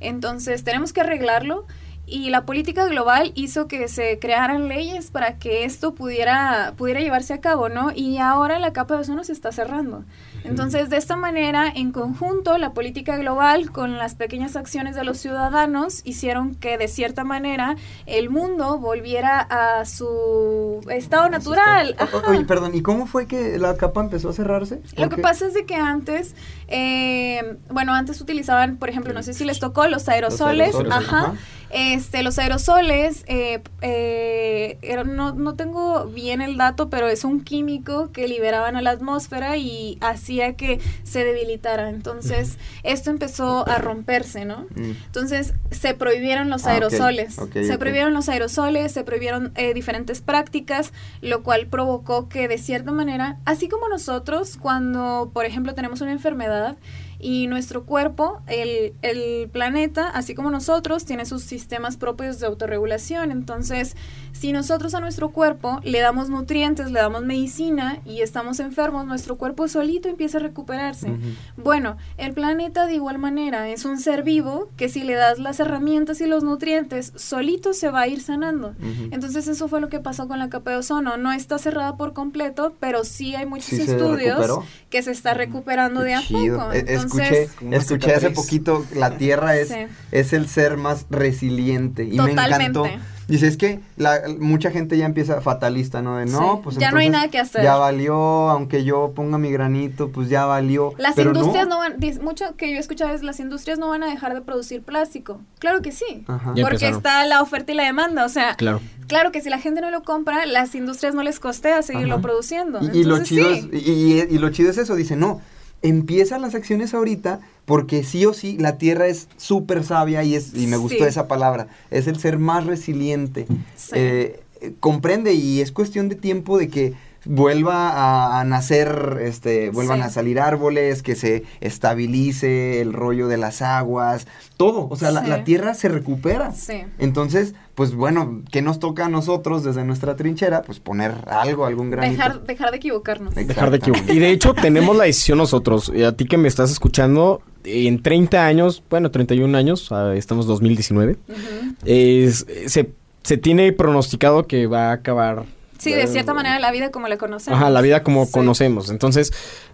Entonces 0.00 0.64
tenemos 0.64 0.92
que 0.92 1.00
arreglarlo. 1.00 1.66
Y 2.10 2.30
la 2.30 2.46
política 2.46 2.86
global 2.86 3.32
hizo 3.34 3.68
que 3.68 3.86
se 3.88 4.18
crearan 4.18 4.68
leyes 4.68 5.10
para 5.10 5.38
que 5.38 5.64
esto 5.64 5.94
pudiera, 5.94 6.72
pudiera 6.76 7.00
llevarse 7.00 7.34
a 7.34 7.40
cabo, 7.40 7.68
¿no? 7.68 7.92
Y 7.94 8.16
ahora 8.16 8.58
la 8.58 8.72
capa 8.72 8.94
de 8.94 9.00
ozono 9.00 9.24
se 9.24 9.32
está 9.32 9.52
cerrando. 9.52 10.04
Entonces, 10.44 10.88
de 10.88 10.96
esta 10.96 11.16
manera, 11.16 11.70
en 11.74 11.92
conjunto, 11.92 12.56
la 12.58 12.72
política 12.72 13.16
global 13.16 13.70
con 13.70 13.98
las 13.98 14.14
pequeñas 14.14 14.56
acciones 14.56 14.94
de 14.96 15.04
los 15.04 15.18
ciudadanos 15.18 16.00
hicieron 16.04 16.54
que, 16.54 16.78
de 16.78 16.88
cierta 16.88 17.24
manera, 17.24 17.76
el 18.06 18.30
mundo 18.30 18.78
volviera 18.78 19.40
a 19.40 19.84
su 19.84 20.80
estado 20.90 21.28
natural. 21.28 21.96
O-. 22.12 22.30
Oye, 22.30 22.44
perdón, 22.44 22.74
¿y 22.74 22.82
cómo 22.82 23.06
fue 23.06 23.26
que 23.26 23.58
la 23.58 23.76
capa 23.76 24.00
empezó 24.00 24.30
a 24.30 24.32
cerrarse? 24.32 24.80
Lo 24.96 25.08
¿Por 25.08 25.16
que 25.16 25.22
pasa 25.22 25.46
es 25.46 25.54
de 25.54 25.66
que 25.66 25.74
antes, 25.76 26.34
eh, 26.68 27.56
bueno, 27.70 27.92
antes 27.94 28.20
utilizaban, 28.20 28.76
por 28.76 28.88
ejemplo, 28.88 29.12
no 29.12 29.22
sé 29.22 29.34
si 29.34 29.44
les 29.44 29.58
tocó 29.58 29.86
los 29.88 30.08
aerosoles, 30.08 30.74
aerosoles, 30.74 30.92
ajá. 30.92 31.18
ajá. 31.20 31.34
Este, 31.70 32.22
los 32.22 32.38
aerosoles, 32.38 33.24
eh, 33.26 33.60
eh, 33.82 34.78
era- 34.80 35.04
no, 35.04 35.34
no 35.34 35.54
tengo 35.54 36.06
bien 36.06 36.40
el 36.40 36.56
dato, 36.56 36.88
pero 36.88 37.08
es 37.08 37.24
un 37.24 37.42
químico 37.42 38.10
que 38.10 38.26
liberaban 38.26 38.74
a 38.76 38.80
la 38.80 38.90
atmósfera 38.92 39.58
y 39.58 39.98
hacía 40.28 40.56
que 40.56 40.78
se 41.04 41.24
debilitara. 41.24 41.88
Entonces, 41.88 42.58
esto 42.82 43.10
empezó 43.10 43.66
a 43.66 43.78
romperse, 43.78 44.44
¿no? 44.44 44.66
Mm. 44.76 44.90
Entonces 45.06 45.54
se 45.70 45.94
prohibieron 45.94 46.50
los 46.50 46.66
Ah, 46.66 46.72
aerosoles. 46.72 47.34
se 47.34 47.78
prohibieron 47.78 48.12
los 48.12 48.28
aerosoles, 48.28 48.92
se 48.92 49.04
prohibieron 49.04 49.52
eh, 49.56 49.72
diferentes 49.72 50.20
prácticas, 50.20 50.92
lo 51.22 51.42
cual 51.42 51.66
provocó 51.68 52.28
que 52.28 52.46
de 52.46 52.58
cierta 52.58 52.92
manera, 52.92 53.38
así 53.46 53.68
como 53.68 53.88
nosotros, 53.88 54.58
cuando 54.60 55.30
por 55.32 55.46
ejemplo 55.46 55.74
tenemos 55.74 56.02
una 56.02 56.12
enfermedad 56.12 56.76
y 57.20 57.46
nuestro 57.48 57.84
cuerpo, 57.84 58.42
el, 58.46 58.94
el 59.02 59.48
planeta, 59.50 60.08
así 60.08 60.34
como 60.34 60.50
nosotros, 60.50 61.04
tiene 61.04 61.26
sus 61.26 61.42
sistemas 61.42 61.96
propios 61.96 62.38
de 62.38 62.46
autorregulación. 62.46 63.32
Entonces, 63.32 63.96
si 64.32 64.52
nosotros 64.52 64.94
a 64.94 65.00
nuestro 65.00 65.30
cuerpo 65.30 65.80
le 65.82 66.00
damos 66.00 66.28
nutrientes, 66.28 66.92
le 66.92 67.00
damos 67.00 67.24
medicina 67.24 67.98
y 68.04 68.20
estamos 68.20 68.60
enfermos, 68.60 69.04
nuestro 69.04 69.36
cuerpo 69.36 69.66
solito 69.66 70.08
empieza 70.08 70.38
a 70.38 70.40
recuperarse. 70.42 71.10
Bueno, 71.56 71.96
el 72.18 72.34
planeta 72.34 72.86
de 72.86 72.94
igual 72.94 73.18
manera 73.18 73.68
es 73.68 73.84
un 73.84 73.98
ser 73.98 74.22
vivo 74.22 74.68
que 74.76 74.88
si 74.88 75.02
le 75.02 75.14
das 75.14 75.38
las 75.38 75.58
herramientas 75.58 76.20
y 76.20 76.26
los 76.26 76.44
nutrientes, 76.44 77.12
solito 77.16 77.72
se 77.72 77.90
va 77.90 78.02
a 78.02 78.08
ir 78.08 78.20
sanando. 78.20 78.74
Entonces 79.10 79.48
eso 79.48 79.66
fue 79.66 79.80
lo 79.80 79.88
que 79.88 79.98
pasó 79.98 80.28
con 80.28 80.38
la 80.38 80.48
capa 80.48 80.70
de 80.70 80.76
ozono. 80.76 81.16
No 81.16 81.32
está 81.32 81.58
cerrada 81.58 81.96
por 81.96 82.12
completo, 82.12 82.74
pero 82.78 83.04
sí 83.04 83.34
hay 83.34 83.46
muchos 83.46 83.68
Sí 83.68 83.82
estudios. 83.82 84.60
Que 84.90 85.02
se 85.02 85.10
está 85.10 85.34
recuperando 85.34 86.00
de 86.02 86.14
a 86.14 86.22
Chido. 86.22 86.58
poco. 86.58 86.72
E- 86.72 86.78
Entonces, 86.88 87.50
escuché 87.60 87.76
escuché 87.76 88.14
hace 88.14 88.30
poquito, 88.30 88.86
la 88.94 89.16
Tierra 89.18 89.56
es, 89.56 89.68
Sí. 89.68 89.74
es 90.12 90.32
el 90.32 90.48
ser 90.48 90.76
más 90.76 91.06
resiliente. 91.10 92.04
Y 92.04 92.18
me 92.18 92.32
encantó. 92.32 92.86
Dice, 93.28 93.46
es 93.46 93.58
que 93.58 93.80
la, 93.98 94.22
mucha 94.40 94.70
gente 94.70 94.96
ya 94.96 95.04
empieza 95.04 95.40
fatalista, 95.42 96.00
¿no? 96.00 96.16
De 96.16 96.24
no, 96.24 96.38
Sí, 96.56 96.60
pues 96.64 96.76
ya 96.78 96.90
no 96.90 96.98
hay 96.98 97.10
nada 97.10 97.28
que 97.28 97.38
hacer. 97.38 97.62
Ya 97.62 97.76
valió, 97.76 98.14
aunque 98.48 98.84
yo 98.84 99.12
ponga 99.14 99.36
mi 99.36 99.50
granito, 99.52 100.08
pues 100.10 100.30
ya 100.30 100.46
valió. 100.46 100.94
Las 100.96 101.14
Pero 101.14 101.30
industrias 101.30 101.68
no, 101.68 101.76
van, 101.78 102.00
dice- 102.00 102.20
mucho 102.20 102.56
que 102.56 102.70
yo 102.70 102.76
he 102.76 102.80
escuchado 102.80 103.12
es 103.14 103.22
las 103.22 103.38
industrias 103.38 103.78
no 103.78 103.88
van 103.90 104.02
a 104.02 104.06
dejar 104.06 104.32
de 104.34 104.40
producir 104.40 104.82
plástico. 104.82 105.40
Claro 105.58 105.82
que 105.82 105.92
sí. 105.92 106.24
Ajá. 106.26 106.46
Porque 106.54 106.60
empezaron. 106.62 106.96
está 106.96 107.26
la 107.26 107.42
oferta 107.42 107.70
y 107.72 107.74
la 107.74 107.84
demanda, 107.84 108.24
o 108.24 108.28
sea, 108.30 108.54
Claro. 108.56 108.80
claro 109.08 109.30
que 109.30 109.42
si 109.42 109.50
la 109.50 109.58
gente 109.58 109.82
no 109.82 109.90
lo 109.90 110.02
compra, 110.04 110.46
las 110.46 110.74
industrias 110.74 111.14
no 111.14 111.22
les 111.22 111.38
costea 111.38 111.82
seguirlo 111.82 112.14
Ajá. 112.14 112.22
produciendo. 112.22 112.80
Y, 112.80 113.00
y 113.00 113.04
lo 113.04 113.22
chido 113.22 113.52
sí. 113.52 113.68
es, 113.72 113.86
y, 113.86 113.90
y- 113.90 114.26
y 114.34 114.38
lo 114.38 114.48
chido 114.48 114.70
es 114.70 114.78
eso, 114.78 114.94
dice, 114.96 115.16
no, 115.16 115.42
empiezan 115.82 116.42
las 116.42 116.54
acciones 116.54 116.94
ahorita 116.94 117.40
porque 117.64 118.02
sí 118.02 118.24
o 118.26 118.32
sí 118.32 118.56
la 118.58 118.78
Tierra 118.78 119.06
es 119.06 119.28
súper 119.36 119.84
sabia 119.84 120.22
y, 120.24 120.34
es, 120.34 120.54
y 120.54 120.66
me 120.66 120.76
gustó 120.76 121.04
Sí. 121.04 121.08
esa 121.10 121.28
palabra, 121.28 121.68
es 121.90 122.06
el 122.06 122.18
ser 122.18 122.38
más 122.38 122.66
resiliente. 122.66 123.46
Sí. 123.76 123.92
Eh, 123.94 124.40
comprende 124.80 125.34
y 125.34 125.60
es 125.60 125.70
cuestión 125.70 126.08
de 126.08 126.16
tiempo 126.16 126.58
de 126.58 126.68
que 126.68 126.94
vuelva 127.30 127.90
a, 127.90 128.40
a 128.40 128.44
nacer, 128.44 129.18
este, 129.22 129.68
vuelvan 129.70 129.98
Sí. 129.98 130.04
a 130.04 130.08
salir 130.10 130.40
árboles, 130.40 131.02
que 131.02 131.14
se 131.14 131.44
estabilice 131.60 132.80
el 132.80 132.92
rollo 132.92 133.28
de 133.28 133.36
las 133.36 133.60
aguas, 133.62 134.26
todo, 134.56 134.88
o 134.90 134.96
sea, 134.96 135.10
la, 135.10 135.22
Sí. 135.24 135.28
la 135.28 135.44
Tierra 135.44 135.74
se 135.74 135.88
recupera. 135.88 136.52
Sí. 136.52 136.84
Entonces, 136.98 137.54
pues 137.74 137.94
bueno, 137.94 138.42
¿qué 138.50 138.62
nos 138.62 138.78
toca 138.78 139.06
a 139.06 139.08
nosotros 139.08 139.62
desde 139.62 139.84
nuestra 139.84 140.16
trinchera? 140.16 140.62
Pues 140.62 140.80
poner 140.80 141.12
algo, 141.28 141.66
algún 141.66 141.90
granito. 141.90 142.16
Dejar, 142.16 142.42
dejar 142.44 142.70
de 142.70 142.76
equivocarnos. 142.78 143.34
Dejar 143.34 143.70
de 143.70 143.76
equivocar. 143.76 144.10
Y 144.10 144.18
de 144.18 144.30
hecho, 144.30 144.54
tenemos 144.54 144.96
la 144.96 145.04
decisión 145.04 145.38
nosotros. 145.38 145.92
Y 145.94 146.02
a 146.04 146.16
ti 146.16 146.24
que 146.24 146.38
me 146.38 146.48
estás 146.48 146.70
escuchando, 146.70 147.42
en 147.64 148.02
30 148.02 148.46
años, 148.46 148.82
bueno, 148.88 149.10
31 149.10 149.54
años, 149.56 149.92
ah, 149.92 150.14
estamos 150.16 150.46
2019, 150.46 151.18
Ujú. 151.28 151.38
es- 151.84 152.46
se, 152.66 152.90
se 153.22 153.36
tiene 153.36 153.72
pronosticado 153.72 154.46
que 154.46 154.66
va 154.66 154.88
a 154.88 154.92
acabar. 154.92 155.44
Sí, 155.78 155.92
de 155.94 156.06
cierta 156.06 156.34
manera 156.34 156.58
la 156.58 156.70
vida 156.72 156.90
como 156.90 157.08
la 157.08 157.16
conocemos. 157.16 157.58
Ajá, 157.58 157.70
la 157.70 157.80
vida 157.80 158.02
como 158.02 158.26
Sí. 158.26 158.32
conocemos. 158.32 158.90
Entonces, 158.90 159.32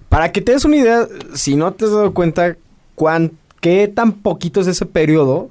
para 0.09 0.33
que 0.33 0.41
te 0.43 0.53
des 0.53 0.65
una 0.65 0.77
idea, 0.77 1.09
si 1.35 1.57
no 1.57 1.73
te 1.73 1.87
has 1.87 1.91
dado 1.93 2.13
cuenta 2.15 2.57
cuán, 2.95 3.33
qué 3.61 3.89
tan 3.89 4.13
poquito 4.13 4.61
es 4.61 4.67
ese 4.67 4.85
periodo, 4.87 5.51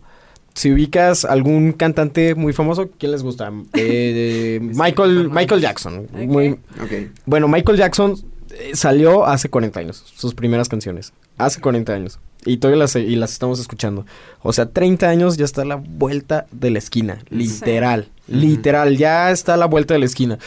si 0.53 0.71
ubicas 0.71 1.25
algún 1.25 1.71
cantante 1.73 2.35
muy 2.35 2.53
famoso, 2.53 2.89
¿quién 2.99 3.11
les 3.11 3.23
gusta? 3.23 3.51
Eh, 3.73 4.59
Michael, 4.61 5.29
Michael 5.31 5.61
Jackson. 5.61 6.07
Muy, 6.13 6.51
Ok. 6.81 7.09
bueno, 7.25 7.47
Michael 7.47 7.77
Jackson 7.79 8.15
eh, 8.51 8.71
salió 8.75 9.25
hace 9.25 9.49
40 9.49 9.79
años, 9.79 10.03
sus 10.15 10.35
primeras 10.35 10.69
canciones. 10.69 11.11
Hace 11.37 11.59
40 11.59 11.93
años. 11.93 12.19
Y 12.45 12.57
todavía 12.57 12.79
las, 12.79 12.95
y 12.95 13.15
las 13.15 13.31
estamos 13.31 13.59
escuchando. 13.59 14.05
O 14.41 14.53
sea, 14.53 14.67
30 14.69 15.07
años 15.07 15.37
ya 15.37 15.45
está 15.45 15.61
a 15.61 15.65
la 15.65 15.75
vuelta 15.75 16.45
de 16.51 16.69
la 16.71 16.79
esquina. 16.79 17.19
Literal. 17.29 18.09
Literal, 18.27 18.97
ya 18.97 19.31
está 19.31 19.53
a 19.53 19.57
la 19.57 19.65
vuelta 19.65 19.93
de 19.93 19.99
la 19.99 20.05
esquina. 20.05 20.39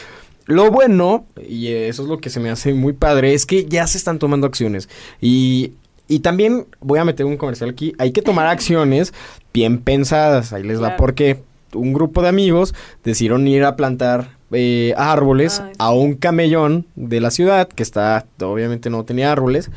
Lo 0.45 0.71
bueno, 0.71 1.25
y 1.47 1.67
eso 1.67 2.03
es 2.03 2.07
lo 2.09 2.19
que 2.19 2.29
se 2.29 2.39
me 2.39 2.49
hace 2.49 2.73
muy 2.73 2.93
padre, 2.93 3.33
es 3.33 3.45
que 3.45 3.65
ya 3.65 3.85
se 3.87 3.97
están 3.97 4.17
tomando 4.19 4.47
acciones. 4.47 4.87
Y, 5.19 5.73
y 6.07 6.19
también 6.19 6.67
voy 6.79 6.99
a 6.99 7.05
meter 7.05 7.25
un 7.25 7.35
comercial 7.37 7.69
aquí. 7.69 7.93
Hay 7.97 8.11
que 8.11 8.21
tomar 8.21 8.47
acciones 8.55 9.13
bien 9.53 9.79
pensadas. 9.79 10.53
Ahí 10.53 10.63
les 10.63 10.77
va 10.77 10.87
Claro. 10.87 10.97
porque 10.97 11.39
un 11.73 11.91
grupo 11.93 12.21
de 12.21 12.29
amigos 12.29 12.73
decidieron 13.03 13.45
ir 13.47 13.65
a 13.65 13.75
plantar 13.75 14.37
eh, 14.51 14.93
árboles 14.95 15.59
Ay, 15.59 15.73
a 15.79 15.91
un 15.91 16.13
camellón 16.15 16.85
de 16.95 17.19
la 17.19 17.29
ciudad 17.29 17.67
que 17.67 17.83
está, 17.83 18.25
obviamente 18.41 18.89
no 18.89 19.03
tenía 19.03 19.31
árboles, 19.33 19.69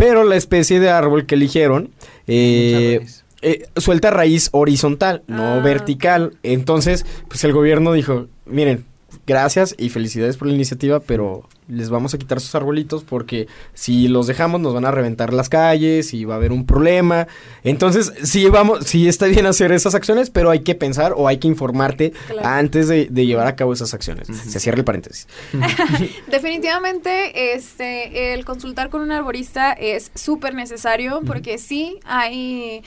pero 0.00 0.24
la 0.24 0.36
especie 0.36 0.80
de 0.80 0.88
árbol 0.90 1.26
que 1.26 1.34
eligieron 1.34 1.90
eh, 2.26 3.06
eh, 3.42 3.66
suelta 3.76 4.10
raíz 4.10 4.48
horizontal, 4.52 5.22
no 5.26 5.54
Ah. 5.54 5.60
vertical. 5.60 6.36
Entonces, 6.42 7.04
pues 7.28 7.44
el 7.44 7.52
gobierno 7.52 7.92
dijo, 7.92 8.26
miren, 8.46 8.84
gracias 9.26 9.74
y 9.78 9.88
felicidades 9.90 10.36
por 10.36 10.48
la 10.48 10.54
iniciativa, 10.54 11.00
pero 11.00 11.48
les 11.68 11.88
vamos 11.88 12.14
a 12.14 12.18
quitar 12.18 12.40
sus 12.40 12.52
arbolitos 12.56 13.04
porque 13.04 13.46
si 13.74 14.08
los 14.08 14.26
dejamos 14.26 14.60
nos 14.60 14.74
van 14.74 14.84
a 14.84 14.90
reventar 14.90 15.32
las 15.32 15.48
calles 15.48 16.12
y 16.14 16.24
va 16.24 16.34
a 16.34 16.36
haber 16.38 16.50
un 16.50 16.66
problema. 16.66 17.28
Entonces, 17.62 18.12
sí 18.24 18.46
vamos, 18.48 18.86
sí 18.86 19.06
está 19.08 19.26
bien 19.26 19.46
hacer 19.46 19.70
esas 19.70 19.94
acciones, 19.94 20.30
pero 20.30 20.50
hay 20.50 20.60
que 20.60 20.74
pensar 20.74 21.14
o 21.16 21.28
hay 21.28 21.38
que 21.38 21.46
informarte 21.46 22.12
Claro. 22.28 22.48
antes 22.48 22.88
de, 22.88 23.06
de 23.08 23.26
llevar 23.26 23.46
a 23.46 23.54
cabo 23.54 23.72
esas 23.72 23.94
acciones. 23.94 24.26
Se 24.26 24.58
cierra 24.58 24.78
el 24.78 24.84
paréntesis. 24.84 25.28
Definitivamente, 26.28 27.54
este, 27.54 28.34
el 28.34 28.44
consultar 28.44 28.90
con 28.90 29.02
un 29.02 29.12
arborista 29.12 29.72
es 29.72 30.10
súper 30.14 30.54
necesario 30.54 31.20
porque 31.26 31.58
sí 31.58 31.98
hay, 32.04 32.82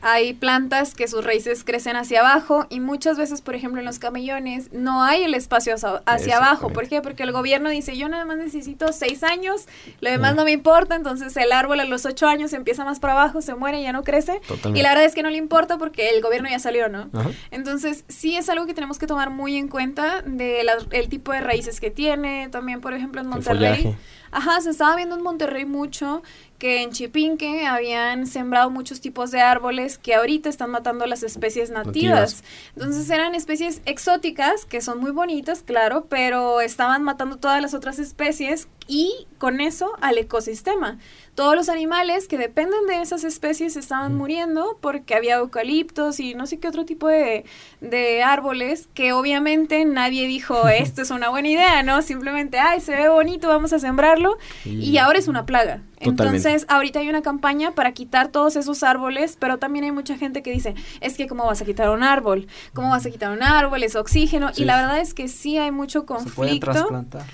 hay 0.00 0.32
plantas 0.32 0.94
que 0.94 1.08
sus 1.08 1.24
raíces 1.24 1.64
crecen 1.64 1.96
hacia 1.96 2.20
abajo 2.20 2.66
y 2.70 2.80
muchas 2.80 3.18
veces, 3.18 3.42
por 3.42 3.54
ejemplo, 3.54 3.80
en 3.80 3.86
los 3.86 3.98
camellones 3.98 4.72
no 4.72 5.02
hay 5.02 5.24
el 5.24 5.34
espacio 5.34 5.74
hacia, 6.06 6.36
abajo. 6.36 6.70
¿Por 6.70 6.88
qué? 6.88 7.02
Porque 7.02 7.24
el 7.24 7.32
gobierno 7.32 7.68
dice, 7.70 7.96
yo 7.96 8.08
nada 8.08 8.24
más 8.24 8.38
necesito 8.38 8.92
seis 8.92 9.24
años, 9.24 9.66
lo 10.00 10.10
demás 10.10 10.36
no 10.36 10.44
me 10.44 10.52
importa, 10.52 10.94
entonces 10.94 11.36
el 11.36 11.52
árbol 11.52 11.80
a 11.80 11.84
los 11.84 12.06
ocho 12.06 12.28
años 12.28 12.52
empieza 12.52 12.84
más 12.84 13.00
para 13.00 13.14
abajo, 13.14 13.42
se 13.42 13.54
muere, 13.54 13.80
y 13.80 13.82
ya 13.82 13.92
no 13.92 14.04
crece. 14.04 14.40
Y 14.74 14.82
la 14.82 14.90
verdad 14.90 15.04
es 15.04 15.14
que 15.14 15.22
no 15.22 15.30
le 15.30 15.38
importa 15.38 15.78
porque 15.78 16.10
el 16.10 16.22
gobierno 16.22 16.48
ya 16.48 16.58
salió, 16.58 16.88
¿no? 16.88 17.10
Entonces 17.50 18.04
sí 18.08 18.36
es 18.36 18.48
algo 18.48 18.66
que 18.66 18.74
tenemos 18.74 18.98
que 18.98 19.06
tomar 19.06 19.30
muy 19.30 19.56
en 19.56 19.68
cuenta 19.68 20.22
de 20.22 20.64
el 20.90 21.08
tipo 21.08 21.32
de 21.32 21.40
raíces 21.40 21.80
que 21.80 21.90
tiene, 21.90 22.48
también, 22.50 22.80
por 22.80 22.94
ejemplo, 22.94 23.20
en 23.20 23.28
Monterrey. 23.28 23.96
Ajá, 24.30 24.60
se 24.60 24.70
estaba 24.70 24.94
viendo 24.94 25.16
en 25.16 25.22
Monterrey 25.22 25.64
mucho 25.64 26.22
que 26.58 26.82
en 26.82 26.90
Chipinque 26.90 27.66
habían 27.66 28.26
sembrado 28.26 28.68
muchos 28.70 29.00
tipos 29.00 29.30
de 29.30 29.40
árboles 29.40 29.96
que 29.96 30.14
ahorita 30.14 30.48
están 30.48 30.70
matando 30.70 31.06
las 31.06 31.22
especies 31.22 31.70
nativas. 31.70 32.42
Entonces 32.74 33.08
eran 33.10 33.34
especies 33.34 33.80
exóticas, 33.86 34.64
que 34.64 34.80
son 34.80 34.98
muy 34.98 35.12
bonitas, 35.12 35.62
claro, 35.62 36.06
pero 36.08 36.60
estaban 36.60 37.04
matando 37.04 37.36
todas 37.36 37.62
las 37.62 37.74
otras 37.74 37.98
especies 37.98 38.68
y 38.88 39.26
con 39.38 39.60
eso 39.60 39.92
al 40.00 40.18
ecosistema. 40.18 40.98
Todos 41.34 41.54
los 41.54 41.68
animales 41.68 42.26
que 42.26 42.38
dependen 42.38 42.86
de 42.88 43.00
esas 43.00 43.22
especies 43.22 43.76
estaban 43.76 44.16
muriendo 44.16 44.76
porque 44.80 45.14
había 45.14 45.36
eucaliptos 45.36 46.18
y 46.18 46.34
no 46.34 46.46
sé 46.46 46.58
qué 46.58 46.66
otro 46.66 46.84
tipo 46.84 47.06
de, 47.06 47.44
de 47.80 48.22
árboles 48.24 48.88
que 48.94 49.12
obviamente 49.12 49.84
nadie 49.84 50.26
dijo 50.26 50.66
esto 50.68 51.02
es 51.02 51.10
una 51.10 51.28
buena 51.28 51.48
idea, 51.48 51.82
¿no? 51.84 52.02
Simplemente, 52.02 52.58
ay, 52.58 52.80
se 52.80 52.96
ve 52.96 53.08
bonito, 53.08 53.46
vamos 53.46 53.72
a 53.72 53.78
sembrarlo 53.78 54.38
y 54.64 54.96
ahora 54.96 55.18
es 55.18 55.28
una 55.28 55.46
plaga. 55.46 55.82
Entonces, 56.00 56.64
ahorita 56.68 57.00
hay 57.00 57.08
una 57.08 57.22
campaña 57.22 57.72
para 57.72 57.92
quitar 57.92 58.28
todos 58.28 58.56
esos 58.56 58.82
árboles, 58.82 59.36
pero 59.38 59.58
también 59.58 59.84
hay 59.84 59.92
mucha 59.92 60.16
gente 60.16 60.42
que 60.42 60.50
dice, 60.50 60.74
es 61.00 61.16
que 61.16 61.26
cómo 61.26 61.44
vas 61.44 61.60
a 61.60 61.64
quitar 61.64 61.90
un 61.90 62.02
árbol, 62.02 62.46
cómo 62.72 62.90
vas 62.90 63.04
a 63.04 63.10
quitar 63.10 63.32
un 63.32 63.42
árbol, 63.42 63.82
es 63.82 63.96
oxígeno, 63.96 64.50
y 64.56 64.64
la 64.64 64.76
verdad 64.76 65.00
es 65.00 65.12
que 65.12 65.28
sí 65.28 65.58
hay 65.58 65.72
mucho 65.72 66.06
conflicto. 66.06 66.72
Se 66.72 66.78
trasplantar. 66.78 67.24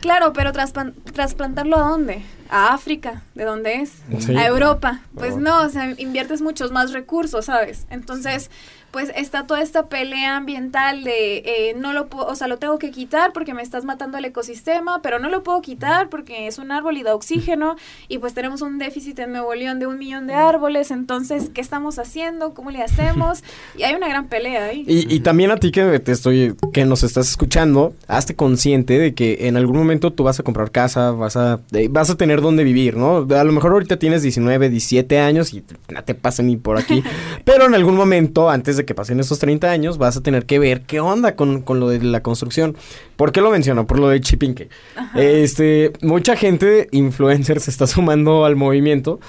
Claro, 0.00 0.32
pero 0.32 0.52
trasplantarlo 0.52 1.76
a 1.76 1.88
dónde? 1.88 2.22
A 2.50 2.72
África, 2.72 3.22
¿de 3.34 3.44
dónde 3.44 3.82
es? 3.82 4.02
A 4.36 4.46
Europa. 4.46 5.00
Pues 5.14 5.36
no, 5.36 5.62
o 5.62 5.68
sea, 5.68 5.92
inviertes 5.98 6.40
muchos 6.40 6.72
más 6.72 6.92
recursos, 6.92 7.46
¿sabes? 7.46 7.86
Entonces, 7.90 8.50
pues 8.90 9.12
está 9.14 9.46
toda 9.46 9.60
esta 9.60 9.86
pelea 9.86 10.36
ambiental 10.36 11.04
de 11.04 11.38
eh, 11.38 11.74
no 11.76 11.92
lo 11.92 12.08
puedo, 12.08 12.26
o 12.26 12.34
sea, 12.34 12.48
lo 12.48 12.56
tengo 12.58 12.78
que 12.78 12.90
quitar 12.90 13.32
porque 13.32 13.52
me 13.54 13.62
estás 13.62 13.84
matando 13.84 14.18
el 14.18 14.24
ecosistema, 14.24 15.02
pero 15.02 15.18
no 15.18 15.28
lo 15.28 15.42
puedo 15.42 15.60
quitar 15.60 16.08
porque 16.08 16.46
es 16.46 16.58
un 16.58 16.72
árbol 16.72 16.96
y 16.96 17.02
da 17.02 17.14
oxígeno 17.14 17.76
y 18.08 18.18
pues 18.18 18.32
tenemos 18.34 18.62
un 18.62 18.78
déficit 18.78 19.18
en 19.18 19.32
Nuevo 19.32 19.54
León 19.54 19.78
de 19.78 19.86
un 19.86 19.98
millón 19.98 20.26
de 20.26 20.34
árboles, 20.34 20.90
entonces, 20.90 21.50
¿qué 21.52 21.60
estamos 21.60 21.98
haciendo? 21.98 22.54
¿Cómo 22.54 22.70
le 22.70 22.82
hacemos? 22.82 23.42
Y 23.76 23.82
hay 23.82 23.94
una 23.94 24.08
gran 24.08 24.28
pelea 24.28 24.64
ahí. 24.64 24.84
Y, 24.86 25.14
y 25.14 25.20
también 25.20 25.50
a 25.50 25.56
ti 25.56 25.70
que 25.70 25.98
te 25.98 26.12
estoy, 26.12 26.54
que 26.72 26.86
nos 26.86 27.02
estás 27.02 27.28
escuchando, 27.28 27.94
hazte 28.06 28.36
consciente 28.36 28.98
de 28.98 29.14
que 29.14 29.48
en 29.48 29.56
algún 29.56 29.76
momento 29.76 30.12
tú 30.12 30.24
vas 30.24 30.40
a 30.40 30.42
comprar 30.42 30.70
casa, 30.70 31.10
vas 31.10 31.36
a, 31.36 31.60
eh, 31.72 31.88
vas 31.90 32.08
a 32.08 32.16
tener 32.16 32.40
dónde 32.40 32.64
vivir, 32.64 32.96
¿no? 32.96 33.26
A 33.36 33.44
lo 33.44 33.52
mejor 33.52 33.72
ahorita 33.72 33.98
tienes 33.98 34.22
19, 34.22 34.70
17 34.70 35.18
años 35.18 35.52
y 35.52 35.62
no 35.90 36.02
te 36.04 36.14
pasa 36.14 36.42
ni 36.42 36.56
por 36.56 36.78
aquí, 36.78 37.02
pero 37.44 37.66
en 37.66 37.74
algún 37.74 37.94
momento, 37.94 38.48
antes 38.48 38.77
de 38.78 38.86
que 38.86 38.94
pasen 38.94 39.20
esos 39.20 39.38
30 39.38 39.70
años, 39.70 39.98
vas 39.98 40.16
a 40.16 40.22
tener 40.22 40.46
que 40.46 40.58
ver 40.58 40.82
qué 40.82 41.00
onda 41.00 41.36
con, 41.36 41.60
con 41.60 41.80
lo 41.80 41.90
de 41.90 42.00
la 42.02 42.22
construcción. 42.22 42.76
¿Por 43.16 43.32
qué 43.32 43.42
lo 43.42 43.50
menciono? 43.50 43.86
Por 43.86 43.98
lo 43.98 44.08
de 44.08 44.22
Chipinque. 44.22 44.70
Este, 45.14 45.92
mucha 46.00 46.36
gente, 46.36 46.88
influencer, 46.92 47.60
se 47.60 47.70
está 47.70 47.86
sumando 47.86 48.46
al 48.46 48.56
movimiento, 48.56 49.20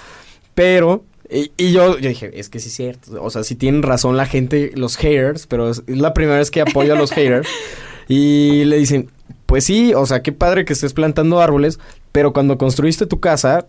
pero 0.53 1.03
y, 1.29 1.71
yo, 1.71 1.95
dije, 1.95 2.31
es 2.39 2.49
que 2.49 2.59
sí 2.59 2.69
es 2.69 2.75
cierto. 2.75 3.21
O 3.21 3.29
sea, 3.29 3.43
sí 3.43 3.55
tienen 3.55 3.83
razón 3.83 4.17
la 4.17 4.25
gente, 4.25 4.71
los 4.75 4.97
haters, 4.97 5.45
pero 5.45 5.69
es, 5.69 5.83
la 5.85 6.13
primera 6.13 6.39
vez 6.39 6.49
que 6.49 6.62
apoyo 6.62 6.93
a 6.93 6.97
los 6.97 7.12
haters. 7.12 7.47
Y 8.12 8.65
le 8.65 8.79
dicen, 8.79 9.12
pues 9.45 9.65
sí, 9.65 9.93
o 9.93 10.03
sea, 10.07 10.23
qué 10.23 10.31
padre 10.31 10.65
que 10.65 10.73
estés 10.73 10.93
plantando 10.93 11.41
árboles, 11.41 11.79
pero 12.12 12.33
cuando 12.33 12.57
construiste 12.57 13.05
tu 13.05 13.19
casa, 13.19 13.67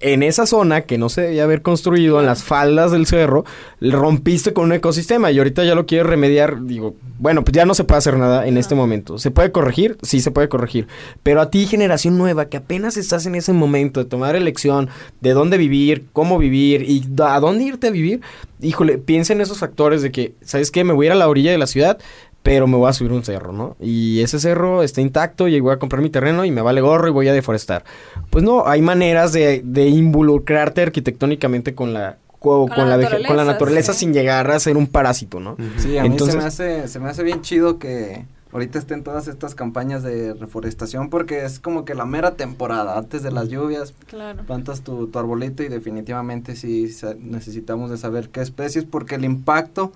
en 0.00 0.22
esa 0.22 0.46
zona 0.46 0.82
que 0.82 0.98
no 0.98 1.08
se 1.08 1.22
debía 1.22 1.44
haber 1.44 1.62
construido, 1.62 2.20
en 2.20 2.26
las 2.26 2.42
faldas 2.42 2.92
del 2.92 3.06
cerro, 3.06 3.44
rompiste 3.80 4.52
con 4.52 4.66
un 4.66 4.72
ecosistema 4.72 5.30
y 5.30 5.38
ahorita 5.38 5.64
ya 5.64 5.74
lo 5.74 5.86
quieres 5.86 6.06
remediar. 6.06 6.64
Digo, 6.64 6.94
bueno, 7.18 7.42
pues 7.44 7.54
ya 7.54 7.64
no 7.64 7.74
se 7.74 7.84
puede 7.84 7.98
hacer 7.98 8.16
nada 8.18 8.46
en 8.46 8.58
este 8.58 8.74
momento. 8.74 9.18
¿Se 9.18 9.30
puede 9.30 9.52
corregir? 9.52 9.96
Sí, 10.02 10.20
se 10.20 10.30
puede 10.30 10.48
corregir. 10.48 10.86
Pero 11.22 11.40
a 11.40 11.50
ti, 11.50 11.66
generación 11.66 12.18
nueva, 12.18 12.46
que 12.46 12.58
apenas 12.58 12.96
estás 12.96 13.26
en 13.26 13.34
ese 13.34 13.52
momento 13.52 14.02
de 14.02 14.08
tomar 14.08 14.36
elección 14.36 14.88
de 15.20 15.30
dónde 15.32 15.56
vivir, 15.56 16.06
cómo 16.12 16.38
vivir 16.38 16.82
y 16.82 17.04
a 17.22 17.40
dónde 17.40 17.64
irte 17.64 17.86
a 17.86 17.90
vivir, 17.90 18.20
híjole, 18.60 18.98
piensa 18.98 19.32
en 19.32 19.40
esos 19.40 19.58
factores 19.58 20.02
de 20.02 20.12
que, 20.12 20.34
¿sabes 20.42 20.70
qué? 20.70 20.84
Me 20.84 20.92
voy 20.92 21.06
a 21.06 21.08
ir 21.08 21.12
a 21.12 21.16
la 21.16 21.28
orilla 21.28 21.52
de 21.52 21.58
la 21.58 21.66
ciudad, 21.66 21.98
pero 22.46 22.68
me 22.68 22.76
voy 22.76 22.88
a 22.88 22.92
subir 22.92 23.10
un 23.10 23.24
cerro, 23.24 23.52
¿no? 23.52 23.76
Y 23.80 24.20
ese 24.20 24.38
cerro 24.38 24.84
está 24.84 25.00
intacto 25.00 25.48
y 25.48 25.58
voy 25.58 25.72
a 25.72 25.80
comprar 25.80 26.00
mi 26.00 26.10
terreno 26.10 26.44
y 26.44 26.52
me 26.52 26.62
vale 26.62 26.80
gorro 26.80 27.08
y 27.08 27.10
voy 27.10 27.26
a 27.26 27.32
deforestar. 27.32 27.84
Pues 28.30 28.44
no, 28.44 28.68
hay 28.68 28.82
maneras 28.82 29.32
de, 29.32 29.62
de 29.64 29.88
involucrarte 29.88 30.82
arquitectónicamente 30.82 31.74
con 31.74 31.92
la 31.92 32.18
con, 32.38 32.68
la, 32.68 33.26
con 33.26 33.36
la 33.36 33.44
naturaleza 33.44 33.92
sin 33.92 34.12
llegar 34.12 34.48
a 34.48 34.60
ser 34.60 34.76
un 34.76 34.86
parásito, 34.86 35.40
¿no? 35.40 35.56
Sí, 35.78 35.98
a 35.98 36.04
mí 36.04 36.16
se 36.16 36.36
me, 36.36 36.44
hace, 36.44 36.86
se 36.86 37.00
me 37.00 37.08
hace 37.08 37.24
bien 37.24 37.40
chido 37.40 37.80
que 37.80 38.24
ahorita 38.52 38.78
estén 38.78 39.02
todas 39.02 39.26
estas 39.26 39.56
campañas 39.56 40.04
de 40.04 40.32
reforestación 40.32 41.10
porque 41.10 41.44
es 41.44 41.58
como 41.58 41.84
que 41.84 41.96
la 41.96 42.04
mera 42.04 42.36
temporada, 42.36 42.96
antes 42.96 43.24
de 43.24 43.32
las 43.32 43.48
lluvias, 43.48 43.92
claro. 44.06 44.44
plantas 44.44 44.82
tu, 44.82 45.08
tu 45.08 45.18
arbolito 45.18 45.64
y 45.64 45.68
definitivamente 45.68 46.54
sí 46.54 46.94
necesitamos 47.18 47.90
de 47.90 47.96
saber 47.96 48.28
qué 48.28 48.42
especies 48.42 48.84
porque 48.84 49.16
el 49.16 49.24
impacto 49.24 49.90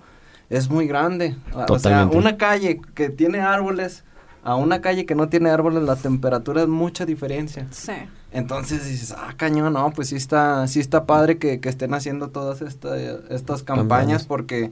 es 0.51 0.69
muy 0.69 0.85
grande. 0.85 1.35
O 1.69 1.79
sea, 1.79 2.05
una 2.05 2.37
calle 2.37 2.81
que 2.93 3.09
tiene 3.09 3.39
árboles 3.39 4.03
a 4.43 4.55
una 4.55 4.81
calle 4.81 5.05
que 5.05 5.15
no 5.15 5.29
tiene 5.29 5.49
árboles, 5.49 5.83
la 5.83 5.95
temperatura 5.95 6.63
es 6.63 6.67
mucha 6.67 7.05
diferencia. 7.05 7.67
Sí. 7.71 7.93
Entonces 8.31 8.87
dices, 8.87 9.13
ah, 9.15 9.33
cañón, 9.37 9.73
no, 9.73 9.91
pues 9.91 10.09
sí 10.09 10.15
está, 10.15 10.67
sí 10.67 10.79
está 10.79 11.05
padre 11.05 11.37
que, 11.37 11.59
que 11.59 11.69
estén 11.69 11.93
haciendo 11.93 12.29
todas 12.29 12.61
estas 12.61 13.63
campañas 13.63 14.25
porque 14.25 14.71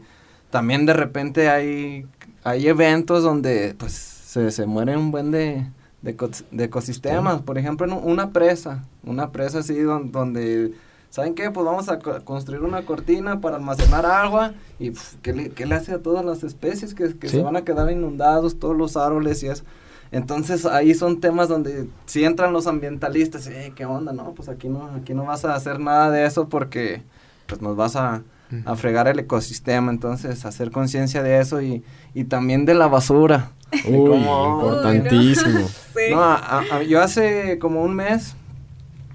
también 0.49 0.85
de 0.85 0.93
repente 0.93 1.49
hay, 1.49 2.07
hay 2.43 2.67
eventos 2.67 3.21
donde 3.21 3.75
pues 3.77 3.93
se, 3.93 4.49
se 4.51 4.65
mueren 4.65 4.97
un 4.97 5.11
buen 5.11 5.29
de, 5.31 5.67
de, 6.01 6.63
ecosistemas. 6.63 7.41
Por 7.41 7.57
ejemplo, 7.57 7.85
en 7.85 7.93
una 7.93 8.31
presa, 8.31 8.83
una 9.03 9.31
presa 9.31 9.59
así 9.59 9.79
donde 9.79 10.73
¿saben 11.09 11.35
qué? 11.35 11.51
Pues 11.51 11.65
vamos 11.65 11.89
a 11.89 11.99
construir 11.99 12.61
una 12.61 12.83
cortina 12.83 13.41
para 13.41 13.57
almacenar 13.57 14.05
agua 14.05 14.53
y 14.79 14.91
¿qué, 15.21 15.33
le, 15.33 15.49
¿qué, 15.49 15.65
le, 15.65 15.75
hace 15.75 15.93
a 15.93 16.01
todas 16.01 16.25
las 16.25 16.43
especies 16.43 16.93
que, 16.93 17.17
que 17.17 17.29
se 17.29 17.41
van 17.41 17.55
a 17.55 17.63
quedar 17.63 17.91
inundados, 17.91 18.59
todos 18.59 18.75
los 18.75 18.97
árboles 18.97 19.43
y 19.43 19.47
eso? 19.47 19.63
Entonces 20.11 20.65
ahí 20.65 20.95
son 20.95 21.19
temas 21.19 21.49
donde 21.49 21.87
si 22.05 22.23
entran 22.23 22.51
los 22.51 22.65
ambientalistas, 22.65 23.47
eh, 23.47 23.73
¿qué 23.75 23.85
onda? 23.85 24.11
No, 24.11 24.33
pues 24.33 24.49
aquí 24.49 24.67
no, 24.67 24.89
aquí 24.95 25.13
no 25.13 25.25
vas 25.25 25.45
a 25.45 25.53
hacer 25.53 25.79
nada 25.79 26.09
de 26.09 26.25
eso 26.25 26.49
porque 26.49 27.03
pues 27.45 27.61
nos 27.61 27.75
vas 27.75 27.95
a, 27.95 28.23
a 28.65 28.75
fregar 28.75 29.07
el 29.07 29.19
ecosistema. 29.19 29.91
Entonces 29.91 30.45
hacer 30.45 30.71
conciencia 30.71 31.21
de 31.21 31.39
eso 31.39 31.61
y, 31.61 31.83
y 32.15 32.23
también 32.23 32.65
de 32.65 32.73
la 32.73 32.87
basura. 32.87 33.51
Uy, 33.85 34.17
importantísimo. 34.17 35.67
no, 36.11 36.81
yo 36.81 37.01
hace 37.01 37.59
como 37.59 37.83
un 37.83 37.95
mes 37.95 38.35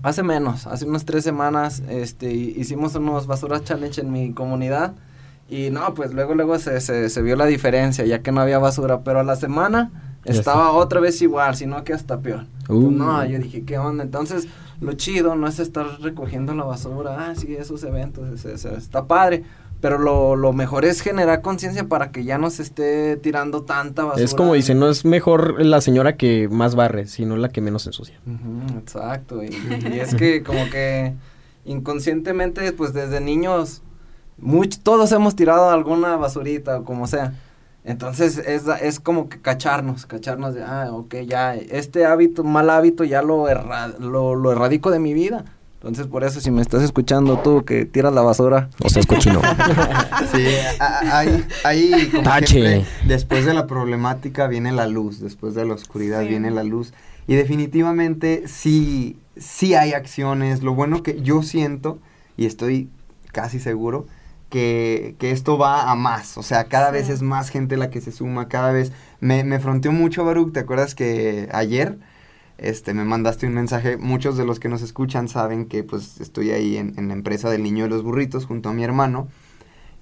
Hace 0.05 0.23
menos, 0.23 0.67
hace 0.67 0.85
unas 0.85 1.07
tres 1.07 1.25
semanas, 1.25 1.83
este, 1.89 2.31
hicimos 2.31 2.95
unos 2.95 3.27
basuras 3.27 3.65
challenge 3.65 4.03
en 4.03 4.13
mi 4.13 4.35
comunidad. 4.35 4.93
Y 5.49 5.71
no, 5.71 5.95
pues 5.95 6.13
luego, 6.13 6.35
luego 6.35 6.59
se, 6.59 6.79
se, 6.81 7.23
vio 7.23 7.37
la 7.37 7.47
diferencia, 7.47 8.05
ya 8.05 8.21
que 8.21 8.31
no 8.31 8.43
había 8.43 8.59
basura. 8.59 9.01
Pero 9.03 9.21
a 9.21 9.25
la 9.25 9.35
semana 9.37 10.19
estaba 10.27 10.73
otra 10.73 11.01
vez 11.01 11.23
igual, 11.23 11.57
sino 11.57 11.83
que 11.85 11.95
hasta 11.95 12.21
peor. 12.21 12.45
Uh. 12.69 12.91
no, 12.91 13.25
yo 13.25 13.39
dije, 13.39 13.65
¿qué 13.65 13.79
onda? 13.79 14.05
Entonces, 14.05 14.47
lo 14.79 14.93
chido 14.93 15.37
no 15.37 15.49
es 15.49 15.59
estar 15.59 15.87
recogiendo 16.03 16.55
la 16.55 16.65
basura. 16.65 17.31
Ah, 17.31 17.35
sí, 17.35 17.57
esos 17.57 17.83
eventos, 17.83 18.45
está 18.45 19.07
padre. 19.07 19.45
Pero 19.85 19.99
lo, 19.99 20.35
lo 20.35 20.55
mejor 20.55 20.87
es 20.87 21.03
generar 21.03 21.43
conciencia 21.43 21.89
para 21.89 22.11
que 22.11 22.25
ya 22.25 22.39
no 22.39 22.49
se 22.49 22.63
esté 22.63 23.19
tirando 23.19 23.65
tanta 23.65 24.05
basura. 24.05 24.25
Es 24.25 24.35
como 24.35 24.55
dicen, 24.55 24.79
no 24.79 24.89
es 24.89 25.05
mejor 25.05 25.63
la 25.63 25.83
señora 25.83 26.17
que 26.17 26.49
más 26.49 26.75
barre, 26.75 27.07
sino 27.07 27.37
la 27.37 27.51
que 27.51 27.61
menos 27.61 27.87
ensucia. 27.87 28.19
exacto. 28.79 29.45
Y, 29.45 29.51
es 30.01 30.15
que 30.15 30.43
como 30.43 30.71
que 30.71 31.13
inconscientemente, 31.67 32.73
pues 32.73 32.95
desde 32.95 33.21
niños, 33.21 33.83
much, 34.39 34.79
todos 34.83 35.13
hemos 35.13 35.37
tirado 35.37 35.69
alguna 35.69 36.17
basurita 36.17 36.79
o 36.79 36.85
como 36.85 37.07
sea. 37.07 37.35
Entonces 37.85 38.39
es, 38.39 38.63
es 38.81 39.01
como 39.01 39.29
que 39.29 39.39
cacharnos, 39.43 40.07
cacharnos 40.07 40.55
de, 40.55 40.63
ah, 40.63 40.89
ok, 40.93 41.17
ya, 41.27 41.57
este 41.57 42.07
hábito, 42.07 42.43
mal 42.43 42.71
hábito 42.71 43.05
ya 43.05 43.21
lo, 43.21 43.49
lo, 44.01 44.35
lo 44.35 44.51
erradico 44.51 44.91
de 44.91 44.99
mi 44.99 45.13
vida 45.13 45.45
entonces, 45.89 46.07
por 46.07 46.25
eso, 46.25 46.41
si 46.41 46.51
me 46.51 46.63
estás 46.63 46.83
escuchando 46.83 47.39
tú 47.41 47.65
que 47.67 47.85
tiras 47.85 48.13
la 48.15 48.23
basura, 48.23 48.71
o 48.83 48.89
sea, 48.89 49.03
cochino. 49.03 49.43
sí, 50.33 50.47
ahí, 50.81 51.45
ahí 51.63 52.11
Siempre, 52.47 52.85
después 53.07 53.45
de 53.45 53.53
la 53.53 53.67
problemática 53.67 54.47
viene 54.47 54.73
la 54.73 54.87
luz, 54.87 55.21
después 55.21 55.55
de 55.55 55.67
la 55.67 55.75
oscuridad 55.75 56.23
viene 56.27 56.51
la 56.51 56.63
luz. 56.65 56.95
Y 57.27 57.35
definitivamente 57.35 58.45
sí, 58.47 59.19
sí 59.37 59.75
hay 59.75 59.93
acciones. 59.93 60.63
Lo 60.63 60.75
bueno 60.75 61.03
que 61.03 61.21
yo 61.21 61.43
siento, 61.43 61.99
y 62.37 62.47
estoy 62.47 62.89
casi 63.33 63.61
seguro, 63.61 64.07
que, 64.49 65.17
que 65.19 65.33
esto 65.33 65.59
va 65.59 65.91
a 65.91 65.95
más. 65.97 66.39
O 66.39 66.43
sea, 66.43 66.65
cada 66.65 66.89
Sí. 66.89 66.93
vez 66.95 67.09
es 67.11 67.21
más 67.23 67.51
gente 67.51 67.77
la 67.77 67.91
que 67.91 68.01
se 68.01 68.11
suma, 68.13 68.49
cada 68.49 68.73
vez. 68.73 68.91
Me, 69.21 69.45
me 69.45 69.59
fronteó 69.61 69.93
mucho, 69.93 70.25
Baruch. 70.25 70.53
¿Te 70.53 70.61
acuerdas 70.61 70.95
que 70.95 71.49
ayer 71.53 71.99
este, 72.59 72.95
me 72.95 73.05
mandaste 73.05 73.47
un 73.47 73.55
mensaje? 73.55 73.97
Muchos 73.97 74.37
de 74.37 74.45
los 74.45 74.61
que 74.61 74.69
nos 74.69 74.83
escuchan 74.83 75.29
saben 75.29 75.67
que 75.67 75.83
pues 75.83 76.21
estoy 76.21 76.51
ahí 76.51 76.77
en, 76.77 76.95
la 77.09 77.15
empresa 77.15 77.51
del 77.51 77.63
niño 77.63 77.85
de 77.85 77.91
los 77.91 78.03
burritos 78.03 78.47
junto 78.47 78.69
a 78.69 78.73
mi 78.73 78.85
hermano. 78.85 79.29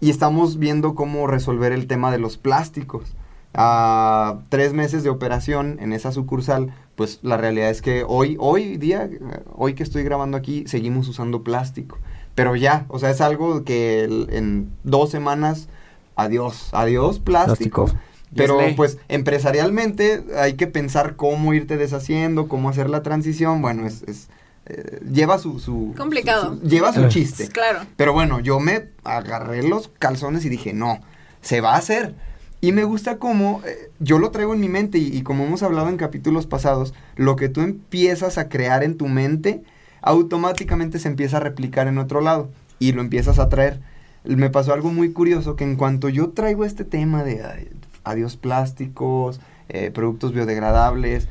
Y 0.01 0.11
estamos 0.11 0.59
viendo 0.59 0.95
cómo 0.95 1.27
resolver 1.27 1.73
el 1.73 1.87
tema 1.87 2.11
de 2.11 2.19
los 2.19 2.37
plásticos. 2.37 3.15
A 3.55 4.41
tres 4.49 4.73
meses 4.73 5.05
de 5.05 5.11
operación 5.11 5.77
en 5.81 5.93
esa 5.93 6.11
sucursal, 6.11 6.75
pues 6.97 7.21
la 7.23 7.37
realidad 7.37 7.71
es 7.71 7.83
que 7.83 8.05
hoy, 8.07 8.37
hoy 8.41 8.79
día, 8.79 9.09
hoy 9.55 9.75
que 9.75 9.83
estoy 9.83 10.03
grabando 10.03 10.37
aquí, 10.37 10.65
seguimos 10.67 11.09
usando 11.09 11.43
plástico. 11.43 11.99
Pero 12.35 12.57
ya, 12.57 12.87
o 12.88 12.99
sea, 12.99 13.11
es 13.11 13.21
algo 13.21 13.62
que 13.62 14.05
en 14.31 14.73
dos 14.85 15.11
semanas, 15.11 15.69
adiós, 16.17 16.71
adiós 16.73 17.19
plástico. 17.19 17.85
Plástico. 17.85 18.12
Pero 18.35 18.59
pues 18.77 18.99
empresarialmente 19.09 20.25
hay 20.38 20.55
que 20.55 20.66
pensar 20.66 21.16
cómo 21.16 21.53
irte 21.55 21.77
deshaciendo, 21.77 22.49
cómo 22.49 22.68
hacer 22.71 22.88
la 22.88 23.03
transición. 23.03 23.61
Bueno, 23.62 23.87
es, 23.87 24.03
es, 24.05 24.29
eh, 24.66 25.01
lleva 25.11 25.38
su, 25.38 25.59
su 25.59 25.95
Complicado. 25.97 26.55
su- 26.55 26.61
su- 26.61 26.68
lleva 26.68 26.92
su 26.92 27.05
Eh. 27.05 27.09
chiste. 27.09 27.49
Claro. 27.49 27.81
Pero 27.97 28.12
bueno, 28.12 28.40
yo 28.40 28.61
me 28.61 28.88
agarré 29.05 29.62
los 29.62 29.88
calzones 29.99 30.45
y 30.45 30.49
dije, 30.49 30.73
no, 30.73 31.01
se 31.40 31.61
va 31.61 31.75
a 31.75 31.79
hacer. 31.79 32.14
Y 32.61 32.71
me 32.73 32.85
gusta 32.85 33.18
cómo 33.18 33.61
eh, 33.66 33.90
yo 33.99 34.18
lo 34.21 34.31
traigo 34.31 34.55
en 34.55 34.61
mi 34.61 34.68
mente 34.68 34.97
y, 34.99 35.09
y 35.09 35.23
como 35.23 35.45
hemos 35.45 35.62
hablado 35.64 35.88
en 35.88 35.97
capítulos 35.97 36.47
pasados, 36.47 36.95
lo 37.16 37.35
que 37.37 37.49
tú 37.49 37.61
empiezas 37.61 38.38
a 38.38 38.49
crear 38.49 38.85
en 38.85 38.97
tu 38.97 39.09
mente 39.09 39.62
automáticamente 40.01 40.99
se 40.99 41.09
empieza 41.09 41.38
a 41.38 41.40
replicar 41.40 41.87
en 41.88 41.99
otro 41.99 42.21
lado 42.21 42.51
y 42.79 42.92
lo 42.92 43.01
empiezas 43.03 43.38
a 43.38 43.49
traer. 43.49 43.81
Me 44.25 44.51
pasó 44.51 44.73
algo 44.73 44.92
muy 44.92 45.12
curioso 45.12 45.57
que 45.57 45.64
en 45.64 45.77
cuanto 45.77 46.09
yo 46.09 46.31
traigo 46.31 46.64
este 46.64 46.85
tema 46.85 47.25
de 47.25 47.42
ay, 47.45 47.68
adiós 48.05 48.37
plásticos, 48.37 49.41
eh, 49.69 49.91
productos 49.91 50.33
biodegradables, 50.33 51.29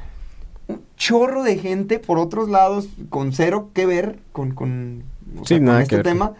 un 0.68 0.82
chorro 0.96 1.44
de 1.44 1.58
gente 1.58 2.00
por 2.00 2.18
otros 2.18 2.50
lados 2.50 2.90
con 3.10 3.34
cero 3.34 3.70
que 3.74 3.86
ver 3.86 4.20
con, 4.32 4.52
con, 4.52 5.04
o 5.40 5.46
Sí, 5.46 5.58
sea, 5.58 5.60
con 5.60 5.82
este 5.82 6.04
tema 6.04 6.34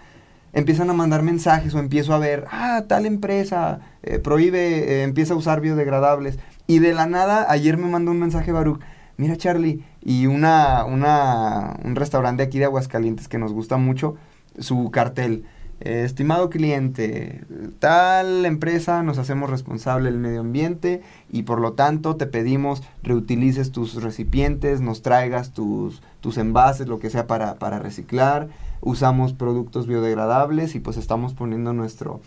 empiezan 0.54 0.89
a 0.89 0.94
mandar 0.94 1.24
mensajes 1.24 1.74
o 1.74 1.80
empiezo 1.80 2.13
a 2.13 2.20
ver, 2.20 2.46
ah, 2.52 2.84
tal 2.88 3.06
empresa 3.06 3.80
eh, 4.04 4.20
prohíbe, 4.20 5.00
eh, 5.00 5.04
empieza 5.04 5.34
a 5.34 5.38
usar 5.38 5.62
biodegradables. 5.62 6.39
Y 6.67 6.80
de 6.80 6.94
la 6.94 7.06
nada, 7.08 7.46
ayer 7.50 7.78
me 7.78 7.88
mandó 7.88 8.12
un 8.12 8.20
mensaje 8.20 8.52
Baruch, 8.52 8.82
mira 9.17 9.36
Charlie, 9.38 9.84
y 10.02 10.28
una, 10.28 10.86
una, 10.86 11.78
un 11.84 11.96
restaurante 11.96 12.44
aquí 12.44 12.60
de 12.60 12.65
Aguascalientes 12.65 13.28
que 13.28 13.38
nos 13.38 13.54
gusta 13.54 13.78
mucho, 13.78 14.15
su 14.60 14.91
cartel. 14.91 15.46
Eh, 15.84 16.04
estimado 16.06 16.50
cliente, 16.50 17.44
tal 17.80 18.46
empresa 18.46 19.02
nos 19.04 19.17
hacemos 19.17 19.50
responsable 19.50 20.12
del 20.12 20.20
medio 20.20 20.41
ambiente 20.41 21.02
y 21.32 21.44
por 21.44 21.60
lo 21.60 21.74
tanto 21.74 22.15
te 22.15 22.28
pedimos 22.28 22.84
reutilices 23.02 23.72
tus 23.72 24.02
recipientes, 24.02 24.82
nos 24.82 25.02
traigas 25.02 25.54
tus, 25.54 26.02
tus 26.20 26.38
envases, 26.38 26.88
lo 26.88 27.00
que 27.00 27.10
sea 27.10 27.26
para, 27.26 27.56
para 27.56 27.80
reciclar, 27.80 28.50
usamos 28.82 29.34
productos 29.34 29.88
biodegradables 29.88 30.76
y 30.76 30.80
pues 30.80 30.98
estamos 30.98 31.34
poniendo 31.34 31.74
nuestro, 31.74 32.22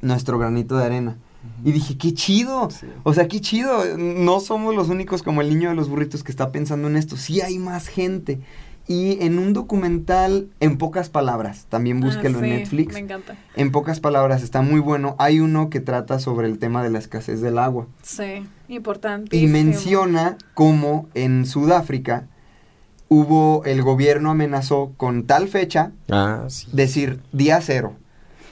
nuestro 0.00 0.38
granito 0.38 0.76
de 0.76 0.84
arena. 0.84 1.16
Y 1.62 1.72
dije, 1.72 1.98
qué 1.98 2.14
chido. 2.14 2.68
O 3.02 3.12
sea, 3.12 3.28
qué 3.28 3.40
chido. 3.40 3.98
No 3.98 4.40
somos 4.40 4.74
los 4.74 4.88
únicos 4.88 5.22
como 5.22 5.42
el 5.42 5.50
niño 5.50 5.68
de 5.68 5.74
los 5.74 5.88
burritos 5.88 6.24
que 6.24 6.32
está 6.32 6.52
pensando 6.52 6.88
en 6.88 6.96
esto. 6.96 7.16
Sí 7.16 7.42
hay 7.42 7.58
más 7.58 7.88
gente. 7.88 8.40
Y 8.86 9.22
en 9.24 9.38
un 9.38 9.54
documental, 9.54 10.48
en 10.60 10.76
pocas 10.76 11.08
palabras, 11.08 11.64
también 11.70 12.00
búsquelo 12.00 12.38
Ah, 12.38 12.42
sí, 12.42 12.50
en 12.50 12.56
Netflix. 12.58 12.92
Me 12.92 13.00
encanta. 13.00 13.34
En 13.56 13.72
pocas 13.72 13.98
palabras, 14.00 14.42
está 14.42 14.60
muy 14.60 14.78
bueno. 14.80 15.16
Hay 15.18 15.40
uno 15.40 15.70
que 15.70 15.80
trata 15.80 16.18
sobre 16.18 16.48
el 16.48 16.58
tema 16.58 16.82
de 16.82 16.90
la 16.90 16.98
escasez 16.98 17.40
del 17.40 17.58
agua. 17.58 17.86
Sí, 18.02 18.46
importante. 18.68 19.34
Y 19.36 19.46
menciona 19.46 20.36
cómo 20.52 21.08
en 21.14 21.46
Sudáfrica 21.46 22.26
hubo, 23.08 23.62
el 23.64 23.82
gobierno 23.82 24.30
amenazó 24.30 24.92
con 24.96 25.24
tal 25.24 25.48
fecha, 25.48 25.92
Ah, 26.10 26.44
sí. 26.48 26.66
decir 26.72 27.20
día 27.32 27.60
cero. 27.62 27.94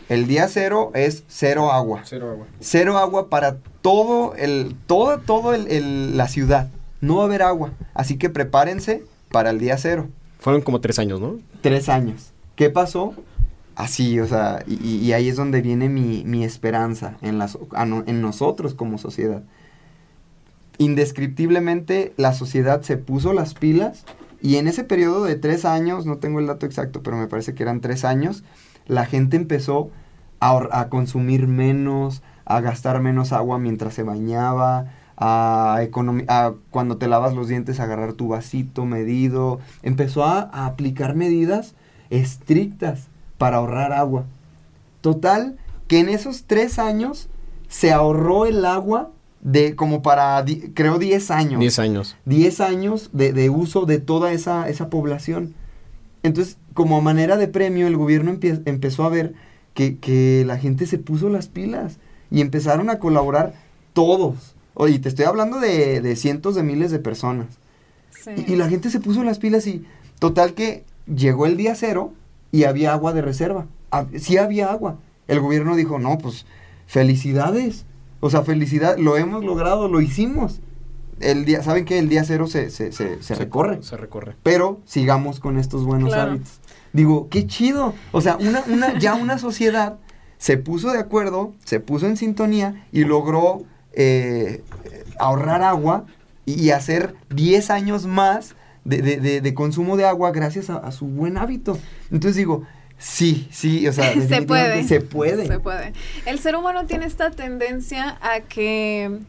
El 0.08 0.26
día 0.26 0.48
cero 0.48 0.90
es 0.94 1.24
cero 1.28 1.72
agua. 1.72 2.02
Cero 2.04 2.30
agua. 2.30 2.46
Cero 2.60 2.98
agua 2.98 3.28
para 3.28 3.56
todo 3.82 4.34
el, 4.36 4.76
todo, 4.86 5.18
todo 5.18 5.54
el, 5.54 5.68
el- 5.68 6.16
la 6.16 6.28
ciudad. 6.28 6.68
No 7.00 7.16
va 7.16 7.22
a 7.22 7.26
haber 7.26 7.42
agua. 7.42 7.72
Así 7.94 8.16
que 8.18 8.28
prepárense 8.30 9.04
para 9.30 9.50
el 9.50 9.58
día 9.58 9.76
cero. 9.78 10.08
Fueron 10.42 10.62
como 10.62 10.80
tres 10.80 10.98
años, 10.98 11.20
¿no? 11.20 11.38
Tres 11.60 11.88
años. 11.88 12.32
¿Qué 12.56 12.68
pasó? 12.68 13.14
Así, 13.76 14.18
o 14.18 14.26
sea, 14.26 14.64
y, 14.66 15.12
ahí 15.12 15.28
es 15.28 15.36
donde 15.36 15.62
viene 15.62 15.88
mi, 15.88 16.24
mi 16.24 16.42
esperanza 16.42 17.16
en, 17.22 17.38
las, 17.38 17.56
en 17.76 18.20
nosotros 18.20 18.74
como 18.74 18.98
sociedad. 18.98 19.44
Indescriptiblemente 20.78 22.12
la 22.16 22.34
sociedad 22.34 22.82
se 22.82 22.96
puso 22.96 23.32
las 23.32 23.54
pilas 23.54 24.04
y 24.42 24.56
en 24.56 24.66
ese 24.66 24.82
periodo 24.82 25.22
de 25.24 25.36
tres 25.36 25.64
años, 25.64 26.06
no 26.06 26.18
tengo 26.18 26.40
el 26.40 26.48
dato 26.48 26.66
exacto, 26.66 27.04
pero 27.04 27.16
me 27.16 27.28
parece 27.28 27.54
que 27.54 27.62
eran 27.62 27.80
tres 27.80 28.04
años, 28.04 28.42
la 28.88 29.06
gente 29.06 29.36
empezó 29.36 29.90
a 30.40 30.88
consumir 30.88 31.46
menos, 31.46 32.20
a 32.44 32.60
gastar 32.60 33.00
menos 33.00 33.32
agua 33.32 33.60
mientras 33.60 33.94
se 33.94 34.02
bañaba, 34.02 34.90
a, 35.24 36.52
cuando 36.70 36.96
te 36.96 37.06
lavas 37.08 37.34
los 37.34 37.48
dientes 37.48 37.78
agarrar 37.80 38.14
tu 38.14 38.28
vasito 38.28 38.84
medido, 38.86 39.60
empezó 39.82 40.24
a, 40.24 40.40
a 40.52 40.66
aplicar 40.66 41.14
medidas 41.14 41.74
estrictas 42.10 43.08
para 43.38 43.58
ahorrar 43.58 43.92
agua. 43.92 44.24
Total, 45.00 45.56
que 45.88 45.98
en 46.00 46.08
esos 46.08 46.44
tres 46.44 46.78
años 46.78 47.28
se 47.68 47.92
ahorró 47.92 48.46
el 48.46 48.64
agua 48.64 49.10
de 49.40 49.74
como 49.74 50.02
para, 50.02 50.42
di- 50.42 50.70
creo, 50.74 50.98
10 50.98 51.30
años. 51.30 51.60
Diez 51.60 51.78
años. 51.78 52.16
10 52.26 52.60
años 52.60 53.10
de, 53.12 53.32
de 53.32 53.50
uso 53.50 53.86
de 53.86 53.98
toda 53.98 54.32
esa, 54.32 54.68
esa 54.68 54.88
población. 54.90 55.54
Entonces, 56.22 56.56
como 56.74 57.00
manera 57.00 57.36
de 57.36 57.48
premio, 57.48 57.86
el 57.88 57.96
gobierno 57.96 58.30
empezó 58.30 59.04
a 59.04 59.08
ver 59.08 59.34
que, 59.74 59.98
que 59.98 60.44
la 60.46 60.58
gente 60.58 60.86
se 60.86 60.98
puso 60.98 61.28
las 61.28 61.48
pilas 61.48 61.98
y 62.30 62.40
empezaron 62.40 62.88
a 62.90 62.98
colaborar 63.00 63.54
todos. 63.92 64.51
Oye, 64.74 64.98
te 64.98 65.08
estoy 65.08 65.24
hablando 65.26 65.60
de, 65.60 66.00
de 66.00 66.16
cientos 66.16 66.54
de 66.54 66.62
miles 66.62 66.90
de 66.90 66.98
personas. 66.98 67.46
Sí. 68.10 68.30
Y, 68.46 68.52
y 68.52 68.56
la 68.56 68.68
gente 68.68 68.90
se 68.90 69.00
puso 69.00 69.22
las 69.24 69.38
pilas 69.38 69.66
y 69.66 69.84
total 70.18 70.54
que 70.54 70.84
llegó 71.06 71.46
el 71.46 71.56
día 71.56 71.74
cero 71.74 72.12
y 72.52 72.64
había 72.64 72.92
agua 72.92 73.12
de 73.12 73.22
reserva. 73.22 73.66
Hab- 73.90 74.18
sí 74.18 74.36
había 74.38 74.70
agua. 74.70 74.98
El 75.28 75.40
gobierno 75.40 75.76
dijo, 75.76 75.98
no, 75.98 76.18
pues 76.18 76.46
felicidades. 77.06 77.84
O 78.20 78.30
sea, 78.30 78.42
felicidad, 78.42 78.96
lo 78.98 79.16
hemos 79.16 79.44
logrado, 79.44 79.88
lo 79.88 80.00
hicimos. 80.00 80.60
El 81.20 81.44
día, 81.44 81.62
¿saben 81.62 81.84
qué? 81.84 81.98
El 81.98 82.08
día 82.08 82.24
cero 82.24 82.46
se, 82.46 82.70
se, 82.70 82.92
se, 82.92 83.22
se 83.22 83.34
recorre. 83.34 83.82
Se 83.82 83.96
recorre. 83.96 84.36
Pero 84.42 84.80
sigamos 84.84 85.40
con 85.40 85.58
estos 85.58 85.84
buenos 85.84 86.10
Claro. 86.10 86.32
hábitos. 86.32 86.60
Digo, 86.92 87.28
qué 87.28 87.46
chido. 87.46 87.94
O 88.12 88.20
sea, 88.20 88.36
una, 88.36 88.62
una, 88.68 88.98
ya 88.98 89.14
una 89.14 89.38
sociedad 89.38 89.98
se 90.38 90.56
puso 90.58 90.92
de 90.92 90.98
acuerdo, 90.98 91.52
se 91.64 91.80
puso 91.80 92.06
en 92.06 92.16
sintonía 92.16 92.86
y 92.92 93.04
logró 93.04 93.62
eh, 93.94 94.62
ahorrar 95.18 95.62
agua 95.62 96.04
y, 96.44 96.70
hacer 96.70 97.14
10 97.30 97.70
años 97.70 98.06
más 98.06 98.54
de, 98.84 99.00
de- 99.02 99.16
de- 99.18 99.40
de 99.40 99.54
consumo 99.54 99.96
de 99.96 100.04
agua 100.06 100.32
gracias 100.32 100.70
a, 100.70 100.76
a 100.76 100.90
su 100.92 101.06
buen 101.06 101.36
hábito. 101.38 101.78
Entonces 102.10 102.36
digo, 102.36 102.64
sí, 102.98 103.48
sí, 103.52 103.86
o 103.86 103.92
sea, 103.92 104.12
se 104.28 104.42
puede. 104.42 104.82
Se 104.84 105.00
puede. 105.00 105.46
Se 105.46 105.60
puede. 105.60 105.92
El 106.26 106.38
ser 106.40 106.56
humano 106.56 106.84
tiene 106.86 107.06
esta 107.06 107.30
tendencia 107.30 108.18
a 108.20 108.40
que 108.40 109.20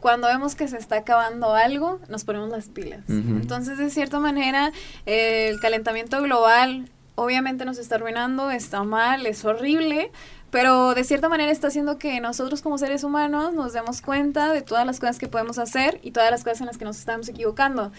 cuando 0.00 0.26
vemos 0.28 0.54
que 0.54 0.68
se 0.68 0.76
está 0.76 0.96
acabando 0.96 1.54
algo, 1.54 1.98
nos 2.10 2.24
ponemos 2.24 2.50
las 2.50 2.68
pilas. 2.68 3.00
Entonces, 3.08 3.78
de 3.78 3.88
cierta 3.88 4.20
manera, 4.20 4.70
eh, 5.06 5.48
el 5.50 5.60
calentamiento 5.60 6.20
global 6.20 6.90
obviamente 7.14 7.64
nos 7.64 7.78
está 7.78 7.94
arruinando, 7.94 8.50
está 8.50 8.82
mal, 8.82 9.24
es 9.24 9.44
horrible, 9.46 10.10
pero 10.54 10.94
de 10.94 11.02
cierta 11.02 11.28
manera 11.28 11.50
está 11.50 11.66
haciendo 11.66 11.98
que 11.98 12.20
nosotros 12.20 12.62
como 12.62 12.78
seres 12.78 13.02
humanos 13.02 13.52
nos 13.54 13.72
demos 13.72 14.00
cuenta 14.00 14.52
de 14.52 14.62
todas 14.62 14.86
las 14.86 15.00
cosas 15.00 15.18
que 15.18 15.26
podemos 15.26 15.58
hacer 15.58 15.98
y 16.00 16.12
todas 16.12 16.30
las 16.30 16.44
cosas 16.44 16.60
en 16.60 16.68
las 16.68 16.78
que 16.78 16.84
nos 16.84 16.96
estamos 16.96 17.28
equivocando. 17.28 17.90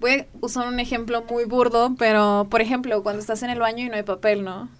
Voy 0.00 0.12
a 0.12 0.26
usar 0.40 0.66
un 0.66 0.80
ejemplo 0.80 1.22
muy 1.28 1.44
burdo, 1.44 1.94
pero 1.98 2.46
por 2.50 2.62
ejemplo, 2.62 3.02
cuando 3.02 3.20
estás 3.20 3.42
en 3.42 3.50
el 3.50 3.58
baño 3.58 3.84
y 3.84 3.90
no 3.90 3.96
hay 3.96 4.02
papel, 4.02 4.44
¿no? 4.44 4.70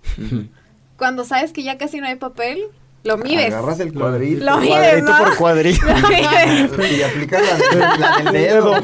Cuando 0.97 1.27
sabes 1.27 1.53
que 1.53 1.63
ya 1.63 1.77
casi 1.77 2.01
no 2.01 2.07
hay 2.07 2.17
papel, 2.17 2.69
lo 3.03 3.17
mides. 3.19 3.53
Agarras 3.55 3.81
el 3.81 3.93
cuadrito. 3.95 4.45
Lo 4.45 4.59
mides, 4.59 4.77
Cuadrito 4.79 5.13
¿no? 5.13 5.19
por 5.19 5.37
cuadrito. 5.37 5.87
Lo 5.87 6.09
mides. 6.09 6.93
Y 6.99 7.03
aplicas 7.03 7.43
la, 7.73 7.97
la 7.97 8.17
del 8.19 8.33
dedo. 8.33 8.75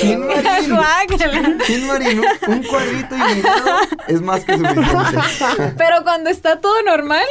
¿Quién, 0.00 0.26
Marín? 0.26 0.70
Guácala. 0.76 1.56
¿Quién, 1.66 1.86
Marín? 1.86 2.20
Un- 2.20 2.52
Un 2.54 2.62
cuadrito 2.64 3.14
y 3.16 3.18
mi 3.18 3.40
dedo 3.40 3.78
es 4.08 4.20
más 4.20 4.44
que 4.44 4.56
suficiente. 4.58 5.74
Pero 5.76 6.02
cuando 6.02 6.30
está 6.30 6.60
todo 6.60 6.82
normal, 6.82 7.24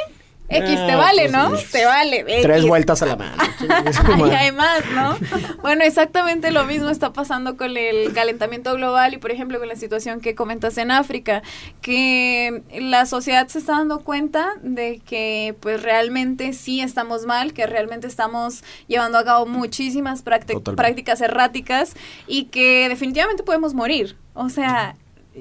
X 0.49 0.69
te 0.85 0.91
Ah, 0.93 0.95
vale, 0.97 1.21
pues, 1.23 1.31
¿no? 1.31 1.57
sí. 1.57 1.65
Te 1.71 1.85
vale. 1.85 2.23
Tres 2.41 2.57
X. 2.59 2.67
vueltas 2.67 3.01
a 3.01 3.05
la 3.05 3.15
mano. 3.17 3.35
y 4.27 4.31
hay 4.31 4.51
más, 4.51 4.81
¿no? 4.93 5.17
Bueno, 5.61 5.83
exactamente 5.83 6.51
lo 6.51 6.63
mismo 6.65 6.89
está 6.89 7.11
pasando 7.11 7.57
con 7.57 7.75
el 7.75 8.13
calentamiento 8.13 8.73
global 8.75 9.13
y, 9.13 9.17
por 9.17 9.31
ejemplo, 9.31 9.59
con 9.59 9.67
la 9.67 9.75
situación 9.75 10.21
que 10.21 10.35
comentas 10.35 10.77
en 10.77 10.91
África, 10.91 11.41
que 11.81 12.63
la 12.79 13.05
sociedad 13.05 13.47
se 13.47 13.59
está 13.59 13.73
dando 13.73 13.99
cuenta 13.99 14.53
de 14.61 15.01
que, 15.05 15.55
pues, 15.59 15.83
realmente 15.83 16.53
sí 16.53 16.79
estamos 16.81 17.25
mal, 17.25 17.53
que 17.53 17.67
realmente 17.67 18.07
estamos 18.07 18.63
llevando 18.87 19.17
a 19.17 19.25
cabo 19.25 19.45
muchísimas 19.45 20.21
prácticas 20.21 21.21
erráticas 21.21 21.93
y 22.25 22.45
que 22.45 22.87
definitivamente 22.89 23.43
podemos 23.43 23.73
morir. 23.73 24.15
O 24.33 24.49
sea, 24.49 24.95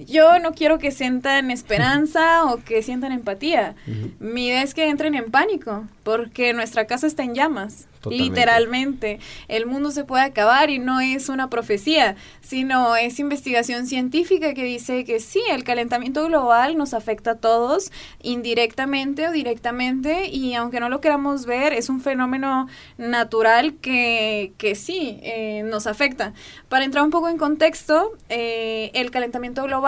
yo 0.05 0.39
no 0.39 0.53
quiero 0.53 0.79
que 0.79 0.91
sientan 0.91 1.51
esperanza 1.51 2.45
o 2.45 2.63
que 2.63 2.83
sientan 2.83 3.13
empatía. 3.13 3.75
Mi 4.19 4.49
idea 4.49 4.63
es 4.63 4.75
que 4.75 4.89
entren 4.89 5.15
en 5.15 5.31
pánico, 5.31 5.87
porque 6.03 6.53
nuestra 6.53 6.87
casa 6.87 7.07
está 7.07 7.23
en 7.23 7.35
llamas, 7.35 7.87
Totalmente. 8.01 8.25
literalmente. 8.25 9.19
El 9.49 9.67
mundo 9.67 9.91
se 9.91 10.05
puede 10.05 10.23
acabar 10.25 10.71
y 10.71 10.79
no 10.79 11.01
es 11.01 11.29
una 11.29 11.49
profecía, 11.49 12.17
sino 12.41 12.95
es 12.97 13.19
investigación 13.19 13.87
científica 13.87 14.55
que 14.55 14.65
dice 14.65 15.05
que 15.05 15.19
sí, 15.19 15.43
el 15.51 15.65
calentamiento 15.65 16.25
global 16.27 16.77
nos 16.77 16.95
afecta 16.95 17.33
a 17.33 17.35
todos, 17.37 17.91
indirectamente 18.23 19.27
o 19.29 19.33
directamente, 19.33 20.29
y 20.29 20.55
aunque 20.55 20.79
no 20.79 20.89
lo 20.89 21.01
queramos 21.01 21.47
ver, 21.47 21.73
es 21.73 21.89
un 21.89 22.01
fenómeno 22.01 22.69
natural 22.99 23.75
que, 23.77 24.53
que 24.59 24.75
sí 24.75 25.19
eh, 25.23 25.63
nos 25.65 25.87
afecta. 25.87 26.35
Para 26.69 26.85
entrar 26.85 27.03
un 27.03 27.11
poco 27.11 27.29
en 27.29 27.39
contexto, 27.39 28.13
eh, 28.29 28.91
el 28.95 29.11
calentamiento 29.11 29.63
global 29.65 29.86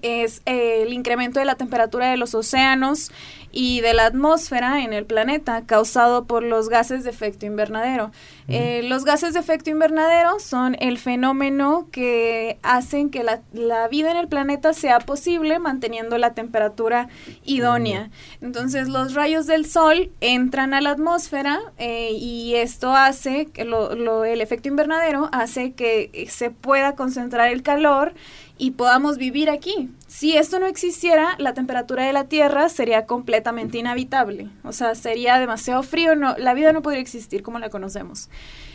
es 0.00 0.40
eh, 0.46 0.84
el 0.86 0.92
incremento 0.94 1.38
de 1.38 1.44
la 1.44 1.56
temperatura 1.56 2.10
de 2.10 2.16
los 2.16 2.34
océanos 2.34 3.10
y 3.54 3.82
de 3.82 3.92
la 3.92 4.06
atmósfera 4.06 4.82
en 4.82 4.94
el 4.94 5.04
planeta 5.04 5.64
causado 5.66 6.24
por 6.24 6.42
los 6.42 6.70
gases 6.70 7.04
de 7.04 7.10
efecto 7.10 7.44
invernadero. 7.44 8.10
Eh, 8.48 8.80
los 8.84 9.04
gases 9.04 9.34
de 9.34 9.40
efecto 9.40 9.68
invernadero 9.68 10.40
son 10.40 10.76
el 10.80 10.96
fenómeno 10.96 11.88
que 11.92 12.56
hacen 12.62 13.10
que 13.10 13.22
la, 13.22 13.42
la 13.52 13.88
vida 13.88 14.10
en 14.10 14.16
el 14.16 14.28
planeta 14.28 14.72
sea 14.72 14.98
posible 15.00 15.58
manteniendo 15.58 16.16
la 16.16 16.32
temperatura 16.32 17.08
idónea. 17.44 18.08
Entonces 18.40 18.88
los 18.88 19.12
rayos 19.12 19.46
del 19.46 19.66
sol 19.66 20.10
entran 20.22 20.72
a 20.72 20.80
la 20.80 20.92
atmósfera 20.92 21.60
eh, 21.76 22.12
y 22.12 22.54
esto 22.54 22.96
hace, 22.96 23.46
que 23.52 23.66
lo- 23.66 23.94
lo- 23.94 24.24
el 24.24 24.40
efecto 24.40 24.68
invernadero 24.70 25.28
hace 25.32 25.72
que 25.74 26.26
se 26.30 26.50
pueda 26.50 26.94
concentrar 26.94 27.48
el 27.52 27.62
calor 27.62 28.14
y 28.62 28.70
podamos 28.70 29.18
vivir 29.18 29.50
aquí. 29.50 29.90
Si 30.06 30.36
esto 30.36 30.60
no 30.60 30.66
existiera, 30.66 31.34
la 31.38 31.52
temperatura 31.52 32.04
de 32.04 32.12
la 32.12 32.28
Tierra 32.28 32.68
sería 32.68 33.06
completamente 33.06 33.78
inhabitable. 33.78 34.50
O 34.62 34.70
sea, 34.70 34.94
sería 34.94 35.40
demasiado 35.40 35.82
frío, 35.82 36.14
no, 36.14 36.36
la 36.38 36.54
vida 36.54 36.72
no 36.72 36.80
podría 36.80 37.00
existir 37.00 37.42
como 37.42 37.58
la 37.58 37.70
conocemos. 37.70 38.30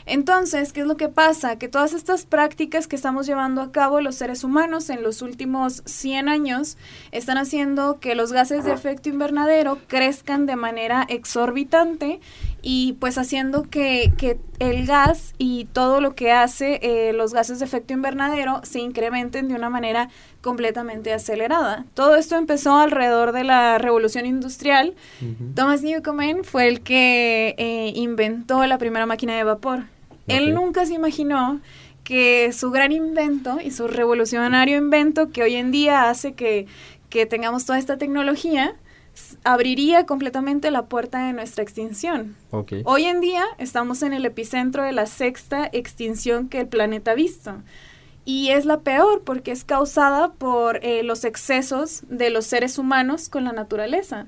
Entonces, 0.06 0.74
¿qué 0.74 0.82
es 0.82 0.88
lo 0.88 0.98
que 0.98 1.08
pasa? 1.08 1.58
Que 1.58 1.70
todas 1.70 1.94
estas 1.94 2.26
prácticas 2.26 2.88
que 2.88 2.98
estamos 2.98 3.28
llevando 3.28 3.62
a 3.62 3.72
cabo 3.72 4.02
los 4.02 4.16
seres 4.16 4.44
humanos 4.44 4.90
en 4.90 5.04
los 5.04 5.22
últimos 5.22 5.84
100 5.86 6.28
años 6.28 6.78
están 7.14 7.38
haciendo 7.38 8.02
que 8.02 8.16
los 8.16 8.34
gases 8.34 8.66
de 8.66 8.74
efecto 8.74 9.08
invernadero 9.08 9.80
crezcan 9.88 10.48
de 10.48 10.58
manera 10.58 11.06
exorbitante 11.08 12.20
y 12.70 12.98
pues 13.00 13.18
haciendo 13.18 13.64
que, 13.64 14.12
que 14.18 14.40
el 14.60 14.86
gas 14.86 15.34
y 15.38 15.70
todo 15.72 16.02
lo 16.02 16.16
que 16.16 16.34
hace 16.34 16.82
eh, 16.82 17.14
los 17.14 17.34
gases 17.34 17.60
de 17.60 17.66
efecto 17.66 17.94
invernadero 17.94 18.60
se 18.64 18.80
incrementen 18.80 19.48
de 19.48 19.56
una 19.56 19.70
manera 19.70 20.10
completamente 20.42 21.14
acelerada. 21.14 21.86
Todo 21.94 22.18
esto 22.18 22.36
empezó 22.36 22.78
alrededor 22.78 23.32
de 23.32 23.46
la 23.46 23.78
revolución 23.78 24.26
industrial. 24.26 24.96
Thomas 25.56 25.82
Newcomen 25.82 26.44
fue 26.44 26.68
el 26.68 26.82
que 26.82 27.56
eh, 27.58 27.94
inventó 27.96 28.66
la 28.66 28.78
primera 28.78 29.06
máquina 29.06 29.38
de 29.38 29.46
vapor. 29.46 29.84
Él 30.28 30.54
nunca 30.54 30.86
se 30.86 30.94
imaginó 30.94 31.62
que 32.04 32.52
su 32.52 32.70
gran 32.70 32.92
invento 32.92 33.62
y 33.64 33.72
su 33.72 33.88
revolucionario 33.88 34.78
invento 34.78 35.30
que 35.30 35.42
hoy 35.42 35.56
en 35.56 35.72
día 35.72 36.10
hace 36.10 36.34
que, 36.34 36.68
que 37.10 37.26
tengamos 37.26 37.66
toda 37.66 37.80
esta 37.80 37.96
tecnología 37.96 38.76
abriría 39.44 40.06
completamente 40.06 40.72
la 40.72 40.86
puerta 40.86 41.26
de 41.26 41.34
nuestra 41.34 41.64
extinción. 41.64 42.36
Hoy 42.86 43.06
en 43.06 43.22
día 43.22 43.44
estamos 43.58 44.04
en 44.04 44.14
el 44.14 44.26
epicentro 44.26 44.84
de 44.84 44.92
la 44.92 45.06
sexta 45.06 45.70
extinción 45.72 46.50
que 46.50 46.62
el 46.62 46.68
planeta 46.68 47.12
ha 47.12 47.16
visto. 47.16 47.62
Y 48.26 48.50
es 48.50 48.66
la 48.66 48.82
peor 48.82 49.24
porque 49.24 49.52
es 49.52 49.64
causada 49.64 50.34
por 50.34 50.84
eh, 50.84 51.02
los 51.04 51.24
excesos 51.24 52.04
de 52.10 52.30
los 52.30 52.46
seres 52.46 52.78
humanos 52.78 53.30
con 53.30 53.46
la 53.46 53.54
naturaleza. 53.54 54.28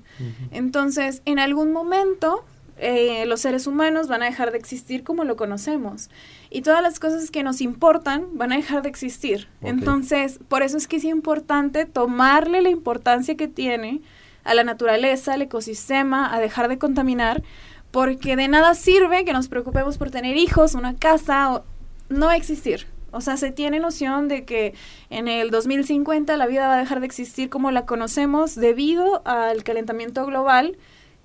Entonces, 0.52 1.22
en 1.26 1.38
algún 1.38 1.74
momento, 1.74 2.46
eh, 2.78 3.26
los 3.26 3.42
seres 3.42 3.68
humanos 3.68 4.08
van 4.08 4.24
a 4.24 4.28
dejar 4.28 4.52
de 4.52 4.58
existir 4.58 5.04
como 5.04 5.26
lo 5.26 5.36
conocemos. 5.36 6.10
Y 6.50 6.62
todas 6.62 6.82
las 6.82 6.98
cosas 7.00 7.30
que 7.30 7.44
nos 7.44 7.60
importan 7.60 8.26
van 8.38 8.54
a 8.54 8.56
dejar 8.56 8.84
de 8.84 8.90
existir. 8.90 9.50
Entonces, 9.62 10.40
por 10.48 10.64
eso 10.64 10.78
es 10.78 10.88
que 10.88 10.96
es 10.96 11.04
importante 11.04 11.86
tomarle 11.86 12.62
la 12.62 12.70
importancia 12.70 13.36
que 13.36 13.50
tiene 13.50 14.02
a 14.50 14.56
la 14.56 14.64
naturaleza, 14.64 15.34
al 15.34 15.44
ecosistema, 15.44 16.34
a 16.34 16.40
dejar 16.40 16.70
de 16.70 16.80
contaminar, 16.80 17.44
porque 17.92 18.36
de 18.36 18.48
nada 18.48 18.74
sirve 18.74 19.24
que 19.24 19.32
nos 19.32 19.48
preocupemos 19.48 20.00
por 20.00 20.10
tener 20.10 20.38
hijos, 20.38 20.74
una 20.74 20.96
casa, 20.96 21.54
o, 21.54 21.64
no 22.10 22.32
existir. 22.32 22.88
O 23.12 23.22
sea, 23.22 23.38
se 23.38 23.52
tiene 23.52 23.80
noción 23.80 24.28
de 24.28 24.46
que 24.46 24.74
en 25.12 25.28
el 25.28 25.52
2050 25.52 26.36
la 26.36 26.48
vida 26.48 26.68
va 26.68 26.76
a 26.76 26.80
dejar 26.80 27.00
de 27.00 27.06
existir 27.06 27.50
como 27.50 27.70
la 27.70 27.86
conocemos 27.86 28.56
debido 28.56 29.22
al 29.26 29.64
calentamiento 29.64 30.26
global 30.26 30.78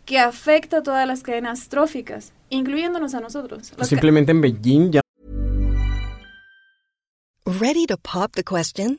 que 0.05 0.19
afecta 0.19 0.79
a 0.79 0.83
todas 0.83 1.07
las 1.07 1.23
cadenas 1.23 1.69
tróficas, 1.69 2.35
incluyéndonos 2.51 3.15
a 3.15 3.21
nosotros. 3.21 3.73
Simplemente 3.83 4.33
en 4.33 4.43
Beijing 4.43 4.91
ya 4.91 5.01
Ready 7.47 7.87
to 7.87 7.97
pop 7.97 8.33
the 8.33 8.45
question? 8.45 8.99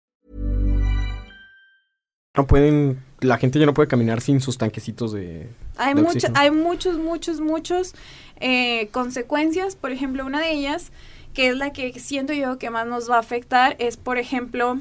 No 2.35 2.47
pueden, 2.47 3.03
la 3.19 3.37
gente 3.37 3.59
ya 3.59 3.65
no 3.65 3.73
puede 3.73 3.87
caminar 3.89 4.21
sin 4.21 4.39
sus 4.39 4.57
tanquecitos 4.57 5.11
de, 5.11 5.49
Hay, 5.75 5.93
de 5.93 6.01
mucho- 6.01 6.27
hay 6.35 6.51
muchos, 6.51 6.97
muchos, 6.97 7.41
muchos 7.41 7.93
eh, 8.39 8.87
consecuencias. 8.91 9.75
Por 9.75 9.91
ejemplo, 9.91 10.25
una 10.25 10.39
de 10.39 10.51
ellas, 10.51 10.91
que 11.33 11.49
es 11.49 11.57
la 11.57 11.73
que 11.73 11.91
siento 11.99 12.31
yo 12.33 12.57
que 12.57 12.69
más 12.69 12.87
nos 12.87 13.09
va 13.11 13.17
a 13.17 13.19
afectar, 13.19 13.75
es, 13.79 13.97
por 13.97 14.17
ejemplo, 14.17 14.79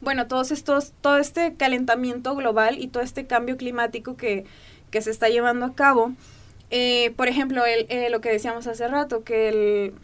bueno, 0.00 0.28
todos 0.28 0.52
estos, 0.52 0.92
todo 1.00 1.18
este 1.18 1.54
calentamiento 1.54 2.34
global 2.36 2.78
y 2.78 2.86
todo 2.88 3.02
este 3.02 3.26
cambio 3.26 3.56
climático 3.56 4.16
que, 4.16 4.44
que 4.90 5.02
se 5.02 5.10
está 5.10 5.28
llevando 5.28 5.66
a 5.66 5.74
cabo. 5.74 6.12
Eh, 6.70 7.12
por 7.16 7.26
ejemplo, 7.28 7.64
el, 7.66 7.86
eh, 7.88 8.08
lo 8.08 8.20
que 8.20 8.30
decíamos 8.30 8.66
hace 8.68 8.86
rato, 8.86 9.24
que 9.24 9.48
el, 9.48 9.94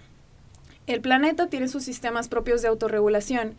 el 0.93 1.01
planeta 1.01 1.49
tiene 1.49 1.69
sus 1.69 1.85
sistemas 1.85 2.29
propios 2.29 2.63
de 2.63 2.69
autorregulación. 2.69 3.55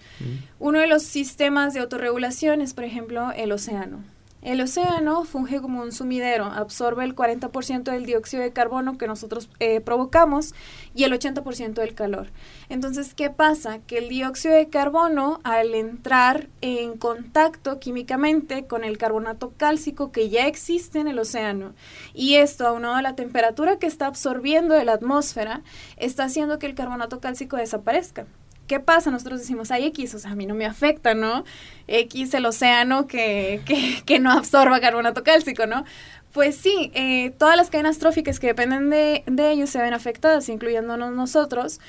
Uno 0.60 0.80
de 0.80 0.88
los 0.88 1.04
sistemas 1.04 1.74
de 1.74 1.82
autorregulación 1.82 2.62
es, 2.62 2.74
por 2.74 2.84
ejemplo, 2.84 3.32
el 3.36 3.52
océano. 3.52 4.04
El 4.42 4.62
océano 4.62 5.26
funge 5.26 5.60
como 5.60 5.82
un 5.82 5.92
sumidero, 5.92 6.46
absorbe 6.46 7.04
el 7.04 7.14
40% 7.14 7.84
del 7.84 8.06
dióxido 8.06 8.42
de 8.42 8.54
carbono 8.54 8.98
que 8.98 9.06
nosotros 9.06 9.50
eh, 9.60 9.82
provocamos 9.82 10.54
y 10.96 11.04
el 11.04 11.12
80% 11.12 11.74
del 11.74 11.94
calor. 11.94 12.32
Entonces, 12.70 13.14
¿qué 13.14 13.30
pasa? 13.30 13.80
Que 13.80 13.98
el 13.98 14.08
dióxido 14.08 14.56
de 14.56 14.70
carbono, 14.70 15.42
al 15.44 15.76
entrar 15.76 16.48
en 16.62 16.98
contacto 16.98 17.80
químicamente 17.80 18.66
con 18.66 18.86
el 18.86 18.98
carbonato 18.98 19.52
cálcico 19.58 20.14
que 20.14 20.30
ya 20.30 20.48
existe 20.48 21.00
en 21.00 21.10
el 21.10 21.20
océano, 21.20 21.74
y 22.14 22.36
esto 22.36 22.66
aunado 22.66 22.96
a 22.96 23.02
la 23.02 23.16
temperatura 23.16 23.78
que 23.78 23.88
está 23.88 24.08
absorbiendo 24.08 24.74
de 24.74 24.86
la 24.86 24.94
atmósfera, 24.94 25.64
está 25.98 26.24
haciendo 26.24 26.60
que 26.60 26.68
el 26.68 26.76
carbonato 26.76 27.20
cálcico 27.20 27.58
desaparezca. 27.58 28.26
¿Qué 28.70 28.80
pasa? 28.80 29.10
Nosotros 29.10 29.40
decimos, 29.40 29.72
hay 29.72 29.88
X, 29.88 30.14
o 30.14 30.20
sea, 30.20 30.30
a 30.32 30.36
mí 30.36 30.46
no 30.46 30.54
me 30.54 30.68
afecta, 30.68 31.16
¿no? 31.16 31.44
X, 31.88 32.36
el 32.36 32.46
océano 32.46 33.08
que, 33.08 33.62
que, 33.66 34.04
que 34.06 34.20
no 34.20 34.32
absorba 34.32 34.80
carbonato 34.80 35.24
cálcico, 35.24 35.66
¿no? 35.66 35.86
Pues 36.34 36.56
sí, 36.56 36.92
eh, 36.94 37.32
todas 37.40 37.58
las 37.58 37.72
cadenas 37.72 37.98
tróficas 37.98 38.40
que 38.40 38.46
dependen 38.46 38.92
de, 38.92 39.24
de 39.26 39.52
ellos 39.52 39.72
se 39.72 39.82
ven 39.82 39.96
afectadas, 39.96 40.50
incluyéndonos 40.50 41.12
nosotros, 41.14 41.80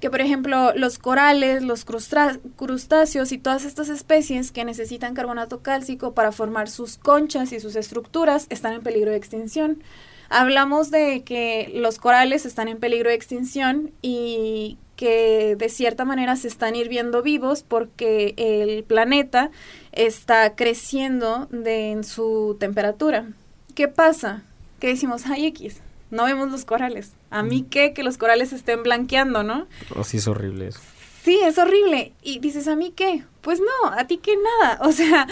que 0.00 0.08
por 0.08 0.22
ejemplo 0.22 0.72
los 0.74 0.98
corales, 0.98 1.62
los 1.62 1.84
crustáceos 1.84 3.30
y 3.30 3.36
todas 3.36 3.66
estas 3.66 3.90
especies 3.90 4.50
que 4.50 4.64
necesitan 4.64 5.12
carbonato 5.12 5.60
cálcico 5.60 6.14
para 6.14 6.32
formar 6.32 6.70
sus 6.70 6.96
conchas 6.96 7.52
y 7.52 7.60
sus 7.60 7.76
estructuras 7.76 8.46
están 8.48 8.72
en 8.72 8.82
peligro 8.82 9.10
de 9.10 9.18
extinción. 9.18 9.82
hablamos 10.30 10.90
de 10.90 11.22
que 11.22 11.70
los 11.74 11.98
corales 11.98 12.46
están 12.46 12.68
en 12.68 12.78
peligro 12.78 13.10
de 13.10 13.14
extinción 13.14 13.92
y 14.00 14.78
que 14.96 15.56
de 15.56 15.68
cierta 15.68 16.04
manera 16.04 16.36
se 16.36 16.48
están 16.48 16.76
hirviendo 16.76 17.22
vivos 17.22 17.62
porque 17.62 18.34
el 18.36 18.84
planeta 18.84 19.50
está 19.92 20.54
creciendo 20.54 21.48
de, 21.50 21.90
en 21.90 22.04
su 22.04 22.56
temperatura. 22.60 23.26
¿Qué 23.74 23.88
pasa? 23.88 24.42
Que 24.78 24.88
decimos, 24.88 25.26
ay 25.26 25.46
X, 25.46 25.80
no 26.10 26.24
vemos 26.24 26.50
los 26.50 26.64
corales. 26.64 27.12
¿A 27.30 27.42
mí 27.42 27.66
qué? 27.68 27.92
Que 27.92 28.02
los 28.02 28.18
corales 28.18 28.52
estén 28.52 28.82
blanqueando, 28.82 29.42
¿no? 29.42 29.66
Así 29.96 30.18
es 30.18 30.28
horrible 30.28 30.68
eso. 30.68 30.80
Sí, 31.22 31.40
es 31.42 31.58
horrible. 31.58 32.12
Y 32.22 32.38
dices, 32.38 32.68
¿a 32.68 32.76
mí 32.76 32.92
qué? 32.94 33.24
Pues 33.40 33.60
no, 33.60 33.90
a 33.90 34.06
ti 34.06 34.18
qué 34.18 34.36
nada. 34.36 34.78
O 34.86 34.92
sea, 34.92 35.26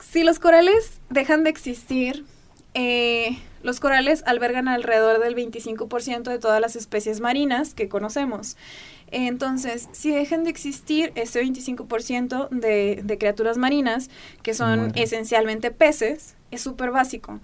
si 0.00 0.24
los 0.24 0.38
corales 0.38 1.00
dejan 1.10 1.44
de 1.44 1.50
existir, 1.50 2.24
eh, 2.74 3.38
los 3.62 3.80
corales 3.80 4.22
albergan 4.26 4.68
alrededor 4.68 5.20
del 5.20 5.34
25% 5.34 6.24
de 6.24 6.38
todas 6.38 6.60
las 6.60 6.76
especies 6.76 7.20
marinas 7.20 7.74
que 7.74 7.88
conocemos. 7.88 8.56
Entonces, 9.10 9.88
si 9.92 10.10
dejan 10.10 10.44
de 10.44 10.50
existir 10.50 11.12
ese 11.14 11.42
25% 11.42 12.48
de, 12.50 13.00
de 13.02 13.18
criaturas 13.18 13.58
marinas, 13.58 14.10
que 14.42 14.54
son 14.54 14.92
esencialmente 14.94 15.70
peces, 15.70 16.34
es 16.50 16.60
súper 16.62 16.90
básico. 16.90 17.40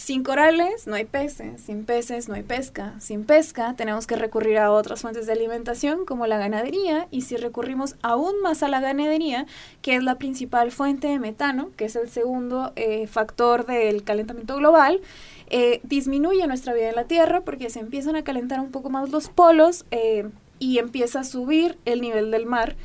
Sin 0.00 0.22
corales 0.22 0.86
no 0.86 0.94
hay 0.94 1.04
peces, 1.04 1.60
sin 1.60 1.84
peces 1.84 2.26
no 2.26 2.34
hay 2.34 2.42
pesca, 2.42 2.94
sin 3.00 3.24
pesca 3.24 3.74
tenemos 3.76 4.06
que 4.06 4.16
recurrir 4.16 4.56
a 4.56 4.72
otras 4.72 5.02
fuentes 5.02 5.26
de 5.26 5.34
alimentación 5.34 6.06
como 6.06 6.26
la 6.26 6.38
ganadería 6.38 7.06
y 7.10 7.20
si 7.20 7.36
recurrimos 7.36 7.96
aún 8.00 8.40
más 8.40 8.62
a 8.62 8.68
la 8.68 8.80
ganadería, 8.80 9.44
que 9.82 9.96
es 9.96 10.02
la 10.02 10.16
principal 10.16 10.70
fuente 10.70 11.08
de 11.08 11.18
metano, 11.18 11.70
que 11.76 11.84
es 11.84 11.96
el 11.96 12.08
segundo 12.08 12.72
eh, 12.76 13.08
factor 13.08 13.66
del 13.66 14.02
calentamiento 14.02 14.56
global, 14.56 15.02
eh, 15.50 15.80
disminuye 15.82 16.46
nuestra 16.46 16.72
vida 16.72 16.88
en 16.88 16.96
la 16.96 17.04
Tierra 17.04 17.42
porque 17.42 17.68
se 17.68 17.80
empiezan 17.80 18.16
a 18.16 18.24
calentar 18.24 18.60
un 18.60 18.70
poco 18.70 18.88
más 18.88 19.10
los 19.10 19.28
polos 19.28 19.84
eh, 19.90 20.30
y 20.60 20.78
empieza 20.78 21.20
a 21.20 21.24
subir 21.24 21.76
el 21.84 22.00
nivel 22.00 22.30
del 22.30 22.46
mar 22.46 22.76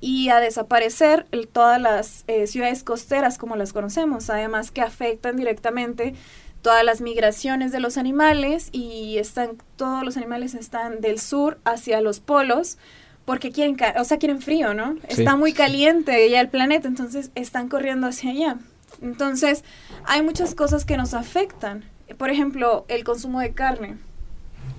y 0.00 0.28
a 0.30 0.40
desaparecer 0.40 1.26
el- 1.30 1.46
todas 1.46 1.80
las 1.80 2.24
eh, 2.26 2.48
ciudades 2.48 2.82
costeras 2.82 3.38
como 3.38 3.54
las 3.54 3.72
conocemos, 3.72 4.28
además 4.30 4.72
que 4.72 4.80
afectan 4.80 5.36
directamente 5.36 6.14
todas 6.62 6.84
las 6.84 7.00
migraciones 7.00 7.70
de 7.70 7.78
los 7.78 7.96
animales 7.96 8.68
y 8.72 9.18
están 9.18 9.58
todos 9.76 10.02
los 10.04 10.16
animales 10.16 10.54
están 10.54 11.00
del 11.00 11.20
sur 11.20 11.58
hacia 11.64 12.00
los 12.00 12.18
polos 12.18 12.78
porque 13.24 13.52
quieren, 13.52 13.74
ca- 13.76 13.94
o 13.98 14.04
sea, 14.04 14.18
quieren 14.18 14.40
frío, 14.40 14.72
¿no? 14.74 14.94
Sí. 15.08 15.20
Está 15.20 15.36
muy 15.36 15.52
caliente 15.52 16.28
ya 16.30 16.40
el 16.40 16.48
planeta, 16.48 16.88
entonces 16.88 17.30
están 17.34 17.68
corriendo 17.68 18.06
hacia 18.06 18.30
allá. 18.30 18.56
Entonces, 19.02 19.64
hay 20.04 20.22
muchas 20.22 20.54
cosas 20.54 20.84
que 20.86 20.96
nos 20.96 21.12
afectan. 21.14 21.84
Por 22.16 22.30
ejemplo, 22.30 22.86
el 22.88 23.04
consumo 23.04 23.38
de 23.40 23.52
carne. 23.52 23.96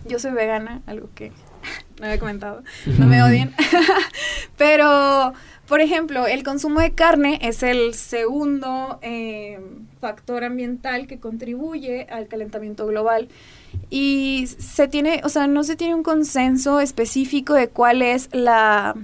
Yo 0.07 0.17
soy 0.19 0.31
vegana, 0.31 0.81
algo 0.87 1.09
que 1.13 1.31
no 1.99 2.05
había 2.05 2.19
comentado. 2.19 2.63
No 2.97 3.05
me 3.05 3.21
odien. 3.23 3.53
Pero, 4.57 5.33
por 5.67 5.81
ejemplo, 5.81 6.27
el 6.27 6.43
consumo 6.43 6.79
de 6.79 6.91
carne 6.91 7.39
es 7.41 7.63
el 7.63 7.93
segundo 7.93 8.99
eh, 9.01 9.59
factor 9.99 10.43
ambiental 10.43 11.07
que 11.07 11.19
contribuye 11.19 12.07
al 12.09 12.27
calentamiento 12.27 12.87
global. 12.87 13.29
Y 13.89 14.47
se 14.57 14.87
tiene, 14.87 15.21
o 15.23 15.29
sea, 15.29 15.47
no 15.47 15.63
se 15.63 15.75
tiene 15.75 15.95
un 15.95 16.03
consenso 16.03 16.79
específico 16.79 17.53
de 17.53 17.69
cuál 17.69 18.01
es 18.01 18.29
la 18.31 18.95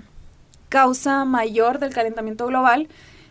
causa 0.70 1.26
mayor 1.26 1.80
del 1.80 1.94
calentamiento 1.94 2.48
global 2.48 2.88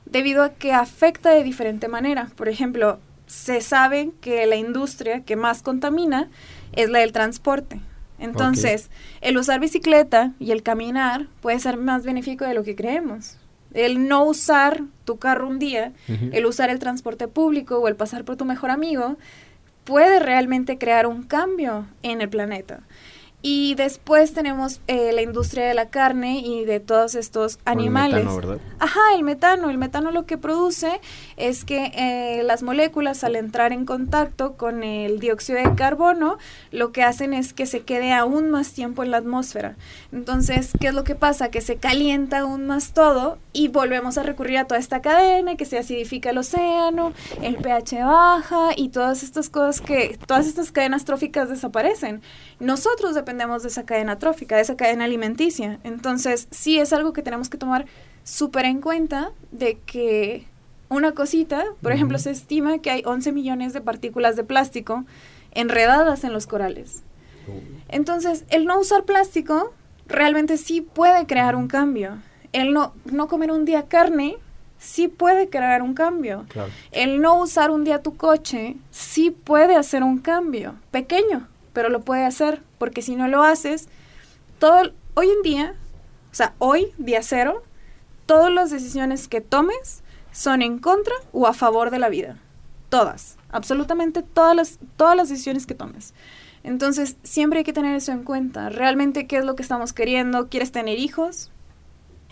debido 0.07 0.45
a 0.45 0.55
que 0.55 0.73
afecta 0.73 1.31
de 1.31 1.43
diferente 1.43 1.89
manera. 1.89 2.31
Por 2.37 2.49
ejemplo, 2.49 2.99
se 3.27 3.61
sabe 3.61 4.13
que 4.21 4.47
la 4.47 4.57
industria 4.57 5.25
que 5.25 5.37
más 5.37 5.63
contamina 5.63 6.31
es 6.73 6.91
la 6.91 7.01
del 7.01 7.13
transporte. 7.13 7.81
Entonces, 8.19 8.91
el 9.21 9.37
usar 9.37 9.61
bicicleta 9.61 10.33
y 10.39 10.53
el 10.53 10.63
caminar 10.63 11.27
puede 11.41 11.59
ser 11.59 11.77
más 11.77 12.05
benéfico 12.05 12.45
de 12.45 12.55
lo 12.55 12.63
que 12.63 12.77
creemos. 12.77 13.39
El 13.73 14.07
no 14.07 14.25
usar 14.25 14.83
tu 15.05 15.19
carro 15.19 15.49
un 15.49 15.59
día, 15.59 15.93
el 16.09 16.47
usar 16.47 16.71
el 16.71 16.79
transporte 16.79 17.27
público 17.27 17.79
o 17.79 17.89
el 17.89 17.97
pasar 17.97 18.25
por 18.25 18.37
tu 18.37 18.45
mejor 18.45 18.71
amigo, 18.71 19.17
puede 19.83 20.21
realmente 20.21 20.79
crear 20.79 21.07
un 21.07 21.25
cambio 21.25 21.87
en 22.03 22.21
el 22.21 22.29
planeta. 22.29 22.81
Y 23.47 23.75
después 23.75 24.33
tenemos 24.33 24.81
eh, 24.87 25.13
la 25.13 25.21
industria 25.21 25.67
de 25.67 25.75
la 25.75 25.91
carne 25.91 26.39
y 26.39 26.65
de 26.65 26.81
todos 26.81 27.15
estos 27.15 27.59
Con 27.59 27.75
el 27.75 27.79
animales. 27.79 28.25
metano, 28.25 28.37
¿verdad? 28.37 28.59
Ajá, 28.79 29.01
el 29.15 29.23
metano. 29.23 29.69
El 29.69 29.77
metano 29.77 30.11
lo 30.13 30.25
que 30.25 30.39
produce 30.39 30.99
es 31.37 31.67
que 31.67 31.93
eh, 31.95 32.43
las 32.43 32.63
moléculas 32.63 33.23
al 33.23 33.37
entrar 33.37 33.75
en 33.75 33.85
contacto 33.85 34.55
con 34.55 34.83
el 34.83 35.21
dióxido 35.21 35.59
de 35.59 35.75
carbono, 35.75 36.39
lo 36.71 36.91
que 36.91 37.03
hacen 37.03 37.35
es 37.35 37.53
que 37.53 37.67
se 37.67 37.83
quede 37.83 38.15
aún 38.15 38.49
más 38.49 38.73
tiempo 38.73 39.03
en 39.03 39.11
la 39.11 39.19
atmósfera. 39.19 39.77
Entonces, 40.11 40.71
¿qué 40.81 40.87
es 40.89 40.95
lo 40.95 41.05
que 41.05 41.15
pasa? 41.15 41.51
Que 41.51 41.61
se 41.61 41.77
calienta 41.77 42.39
aún 42.39 42.67
más 42.67 42.95
todo 42.95 43.37
y 43.53 43.69
volvemos 43.69 44.17
a 44.17 44.23
recurrir 44.23 44.57
a 44.57 44.65
toda 44.65 44.81
esta 44.81 45.03
cadena, 45.03 45.57
que 45.57 45.67
se 45.67 45.77
acidifica 45.77 46.31
el 46.31 46.39
océano, 46.39 47.13
el 47.43 47.57
pH 47.57 48.05
baja 48.05 48.71
y 48.75 48.89
todas 48.89 49.23
estas 49.23 49.51
cosas 49.51 49.83
que, 49.83 50.19
todas 50.27 50.47
estas 50.47 50.73
cadenas 50.73 51.05
tróficas 51.05 51.51
desaparecen. 51.51 52.23
Nosotros 52.59 53.15
dependemos 53.15 53.34
de 53.63 53.69
esa 53.69 53.85
cadena 53.85 54.19
trófica, 54.19 54.57
de 54.57 54.63
esa 54.63 54.77
cadena 54.77 55.05
alimenticia. 55.05 55.79
Entonces, 55.85 56.49
sí 56.51 56.79
es 56.79 56.93
algo 56.93 57.13
que 57.13 57.23
tenemos 57.23 57.49
que 57.49 57.59
tomar 57.59 57.87
súper 58.23 58.65
en 58.65 58.81
cuenta 58.81 59.33
de 59.53 59.79
que 59.87 60.47
una 60.89 61.13
cosita, 61.13 61.65
por 61.83 61.93
ejemplo, 61.93 62.19
se 62.19 62.31
estima 62.31 62.79
que 62.79 62.91
hay 62.91 63.03
11 63.05 63.33
millones 63.33 63.73
de 63.73 63.81
partículas 63.81 64.37
de 64.37 64.45
plástico 64.45 65.05
enredadas 65.53 66.25
en 66.25 66.33
los 66.33 66.47
corales. 66.47 67.03
Entonces, 67.89 68.45
el 68.49 68.65
no 68.65 68.79
usar 68.79 69.05
plástico 69.05 69.73
realmente 70.07 70.57
sí 70.57 70.81
puede 70.81 71.27
crear 71.27 71.57
un 71.57 71.69
cambio. 71.69 72.19
El 72.53 72.73
no, 72.73 72.95
no 73.05 73.29
comer 73.29 73.51
un 73.51 73.65
día 73.65 73.87
carne 73.89 74.37
sí 74.79 75.09
puede 75.09 75.49
crear 75.49 75.83
un 75.83 75.95
cambio. 75.95 76.47
Claro. 76.49 76.71
El 76.93 77.21
no 77.21 77.39
usar 77.41 77.71
un 77.71 77.85
día 77.85 78.03
tu 78.03 78.17
coche 78.17 78.77
sí 78.91 79.31
puede 79.31 79.77
hacer 79.77 80.03
un 80.03 80.19
cambio, 80.19 80.75
pequeño, 80.91 81.49
pero 81.75 81.91
lo 81.91 82.01
puede 82.01 82.25
hacer, 82.25 82.63
porque 82.79 83.03
si 83.03 83.17
no 83.17 83.29
lo 83.29 83.43
haces, 83.43 83.89
todo, 84.59 84.93
hoy 85.13 85.29
en 85.29 85.43
día, 85.43 85.75
o 86.33 86.35
sea, 86.35 86.55
hoy, 86.59 86.87
día 86.97 87.23
cero, 87.23 87.63
todas 88.25 88.51
las 88.51 88.71
decisiones 88.71 89.29
que 89.29 89.43
tomes 89.43 90.03
son 90.33 90.63
en 90.63 90.79
contra 90.79 91.15
o 91.33 91.47
a 91.47 91.53
favor 91.53 91.91
de 91.91 91.99
la 91.99 92.09
vida. 92.09 92.39
Todas, 92.89 93.37
absolutamente 93.51 94.23
todas 94.23 94.57
las, 94.57 94.79
todas 94.97 95.17
las 95.17 95.29
decisiones 95.29 95.67
que 95.67 95.75
tomes. 95.75 96.15
Entonces, 96.63 97.17
siempre 97.25 97.59
hay 97.59 97.65
que 97.65 97.73
tener 97.75 97.95
eso 97.95 98.13
en 98.13 98.23
cuenta. 98.23 98.71
Realmente, 98.71 99.27
¿qué 99.27 99.37
es 99.37 99.45
lo 99.45 99.55
que 99.55 99.63
estamos 99.63 99.93
queriendo? 99.93 100.49
¿Quieres 100.49 100.73
tener 100.73 100.99
hijos? 100.99 101.51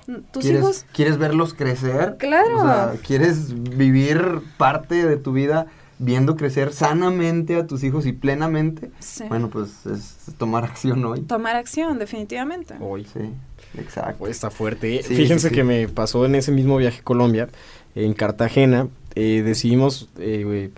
¿Tus 0.07 0.43
¿Quieres, 0.43 0.61
hijos? 0.61 0.87
¿Quieres 0.93 1.19
verlos 1.19 1.53
crecer? 1.53 2.17
Claro. 2.19 2.57
O 2.57 2.63
sea, 2.63 2.93
¿quieres 3.07 3.53
vivir 3.77 4.41
parte 4.57 5.07
de 5.07 5.17
tu 5.17 5.33
vida 5.33 5.67
viendo 5.99 6.37
crecer 6.37 6.73
sanamente 6.73 7.57
a 7.57 7.67
tus 7.67 7.85
hijos 7.85 8.07
y 8.07 8.13
plenamente? 8.13 8.91
Sí. 9.01 9.25
Bueno, 9.29 9.49
pues 9.51 9.87
es 9.87 10.17
tomar 10.39 10.65
acción 10.65 11.05
hoy. 11.05 11.21
Tomar 11.23 11.57
acción, 11.57 11.99
definitivamente. 11.99 12.75
Hoy. 12.81 13.05
Sí, 13.05 13.31
exacto. 13.79 14.19
Pues 14.19 14.33
está 14.33 14.51
fuerte. 14.51 15.03
Sí, 15.03 15.15
Fíjense 15.15 15.49
sí, 15.49 15.55
sí. 15.55 15.55
que 15.55 15.65
me 15.65 15.89
pasó 15.89 16.25
en 16.27 16.35
ese 16.35 16.53
mismo 16.53 16.77
viaje 16.77 17.01
a 17.01 17.05
Colombia, 17.05 17.49
en 17.95 18.15
Cartagena, 18.15 18.89
eh, 19.15 19.43
decidimos, 19.45 20.09
eh, 20.19 20.43
güey, 20.45 20.71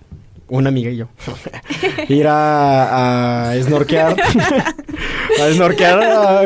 una 0.48 0.68
amiga 0.68 0.90
y 0.90 0.96
yo, 0.96 1.08
ir 2.08 2.26
a, 2.28 3.50
a 3.50 3.62
snorkear, 3.62 4.16
a 5.42 5.52
snorkear, 5.52 6.02
a, 6.02 6.40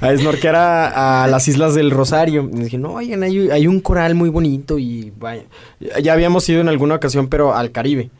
a 0.00 0.16
snorkear 0.16 0.54
a, 0.54 1.24
a 1.24 1.28
las 1.28 1.48
Islas 1.48 1.74
del 1.74 1.90
Rosario. 1.90 2.48
Y 2.52 2.60
dije, 2.64 2.78
no, 2.78 2.94
oigan, 2.94 3.22
hay, 3.22 3.50
hay 3.50 3.66
un 3.66 3.80
coral 3.80 4.14
muy 4.14 4.28
bonito 4.28 4.78
y 4.78 5.12
vaya, 5.18 5.44
ya 6.02 6.12
habíamos 6.12 6.48
ido 6.48 6.60
en 6.60 6.68
alguna 6.68 6.94
ocasión, 6.96 7.28
pero 7.28 7.54
al 7.54 7.72
Caribe. 7.72 8.10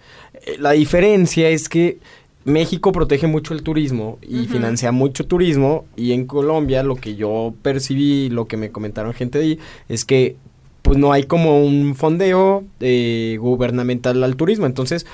Eh, 0.47 0.57
La 0.59 0.73
diferencia 0.73 1.49
es 1.49 1.69
que 1.69 1.99
México 2.45 2.93
protege 2.93 3.27
mucho 3.27 3.55
el 3.55 3.63
turismo 3.63 4.19
y 4.23 4.47
financia 4.47 4.93
mucho 4.93 5.27
turismo. 5.27 5.85
Y 5.97 6.13
en 6.13 6.27
Colombia 6.27 6.83
lo 6.83 6.97
que 6.97 7.17
yo 7.17 7.55
percibí, 7.63 8.29
lo 8.31 8.47
que 8.47 8.57
me 8.57 8.71
comentaron 8.71 9.13
gente 9.15 9.39
de 9.39 9.45
ahí, 9.45 9.59
es 9.89 10.05
que 10.05 10.37
pues 10.87 10.99
no 10.99 11.11
hay 11.13 11.25
como 11.25 11.65
un 11.67 11.97
fondeo 11.97 12.63
eh, 12.79 13.37
gubernamental 13.41 14.23
al 14.23 14.37
turismo, 14.37 14.67
entonces 14.67 15.05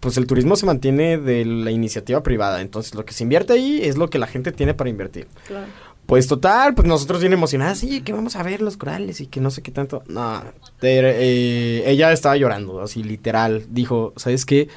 pues 0.00 0.18
el 0.18 0.26
turismo 0.26 0.54
se 0.54 0.66
mantiene 0.66 1.16
de 1.16 1.46
la 1.46 1.70
iniciativa 1.70 2.22
privada, 2.22 2.60
entonces 2.60 2.94
lo 2.94 3.06
que 3.06 3.14
se 3.14 3.22
invierte 3.22 3.54
ahí 3.54 3.80
es 3.82 3.96
lo 3.96 4.10
que 4.10 4.18
la 4.18 4.26
gente 4.26 4.52
tiene 4.52 4.74
para 4.74 4.90
invertir. 4.90 5.26
Claro. 5.46 5.66
Pues 6.04 6.26
total, 6.26 6.74
pues 6.74 6.86
nosotros 6.86 7.20
bien 7.22 7.32
emocionadas, 7.32 7.78
sí, 7.78 8.02
que 8.02 8.12
vamos 8.12 8.36
a 8.36 8.42
ver 8.42 8.60
los 8.60 8.76
corales 8.76 9.22
y 9.22 9.26
que 9.26 9.40
no 9.40 9.50
sé 9.50 9.62
qué 9.62 9.70
tanto. 9.70 10.02
No, 10.06 10.42
te- 10.78 10.98
eh, 11.00 11.90
ella 11.90 12.12
estaba 12.12 12.36
llorando, 12.36 12.82
así 12.82 13.02
literal. 13.02 13.64
Dijo, 13.70 14.12
¿sabes 14.16 14.44
qué? 14.44 14.68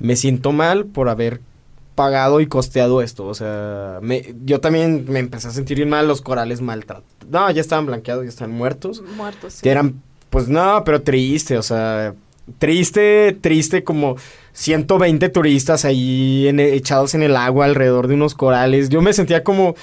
Me 0.00 0.16
siento 0.16 0.50
mal 0.50 0.86
por 0.86 1.08
haber 1.08 1.40
pagado 1.94 2.40
y 2.40 2.46
costeado 2.46 3.02
esto. 3.02 3.26
O 3.26 3.34
sea, 3.34 3.98
me, 4.02 4.34
yo 4.44 4.60
también 4.60 5.04
me 5.08 5.18
empecé 5.20 5.48
a 5.48 5.50
sentir 5.52 5.76
bien 5.76 5.88
mal, 5.90 6.08
los 6.08 6.20
corales 6.20 6.60
maltratados. 6.60 7.04
No, 7.30 7.50
ya 7.50 7.60
estaban 7.60 7.86
blanqueados, 7.86 8.24
ya 8.24 8.28
están 8.30 8.50
muertos. 8.50 9.02
Muertos. 9.16 9.54
sí. 9.54 9.62
Que 9.62 9.70
eran, 9.70 10.02
pues 10.30 10.48
no, 10.48 10.82
pero 10.84 11.02
triste, 11.02 11.56
o 11.58 11.62
sea, 11.62 12.14
triste, 12.58 13.36
triste 13.40 13.84
como 13.84 14.16
120 14.52 15.28
turistas 15.28 15.84
ahí 15.84 16.48
en- 16.48 16.60
echados 16.60 17.14
en 17.14 17.22
el 17.22 17.36
agua 17.36 17.64
alrededor 17.66 18.08
de 18.08 18.14
unos 18.14 18.34
corales. 18.34 18.88
Yo 18.88 19.00
me 19.02 19.12
sentía 19.12 19.42
como 19.44 19.74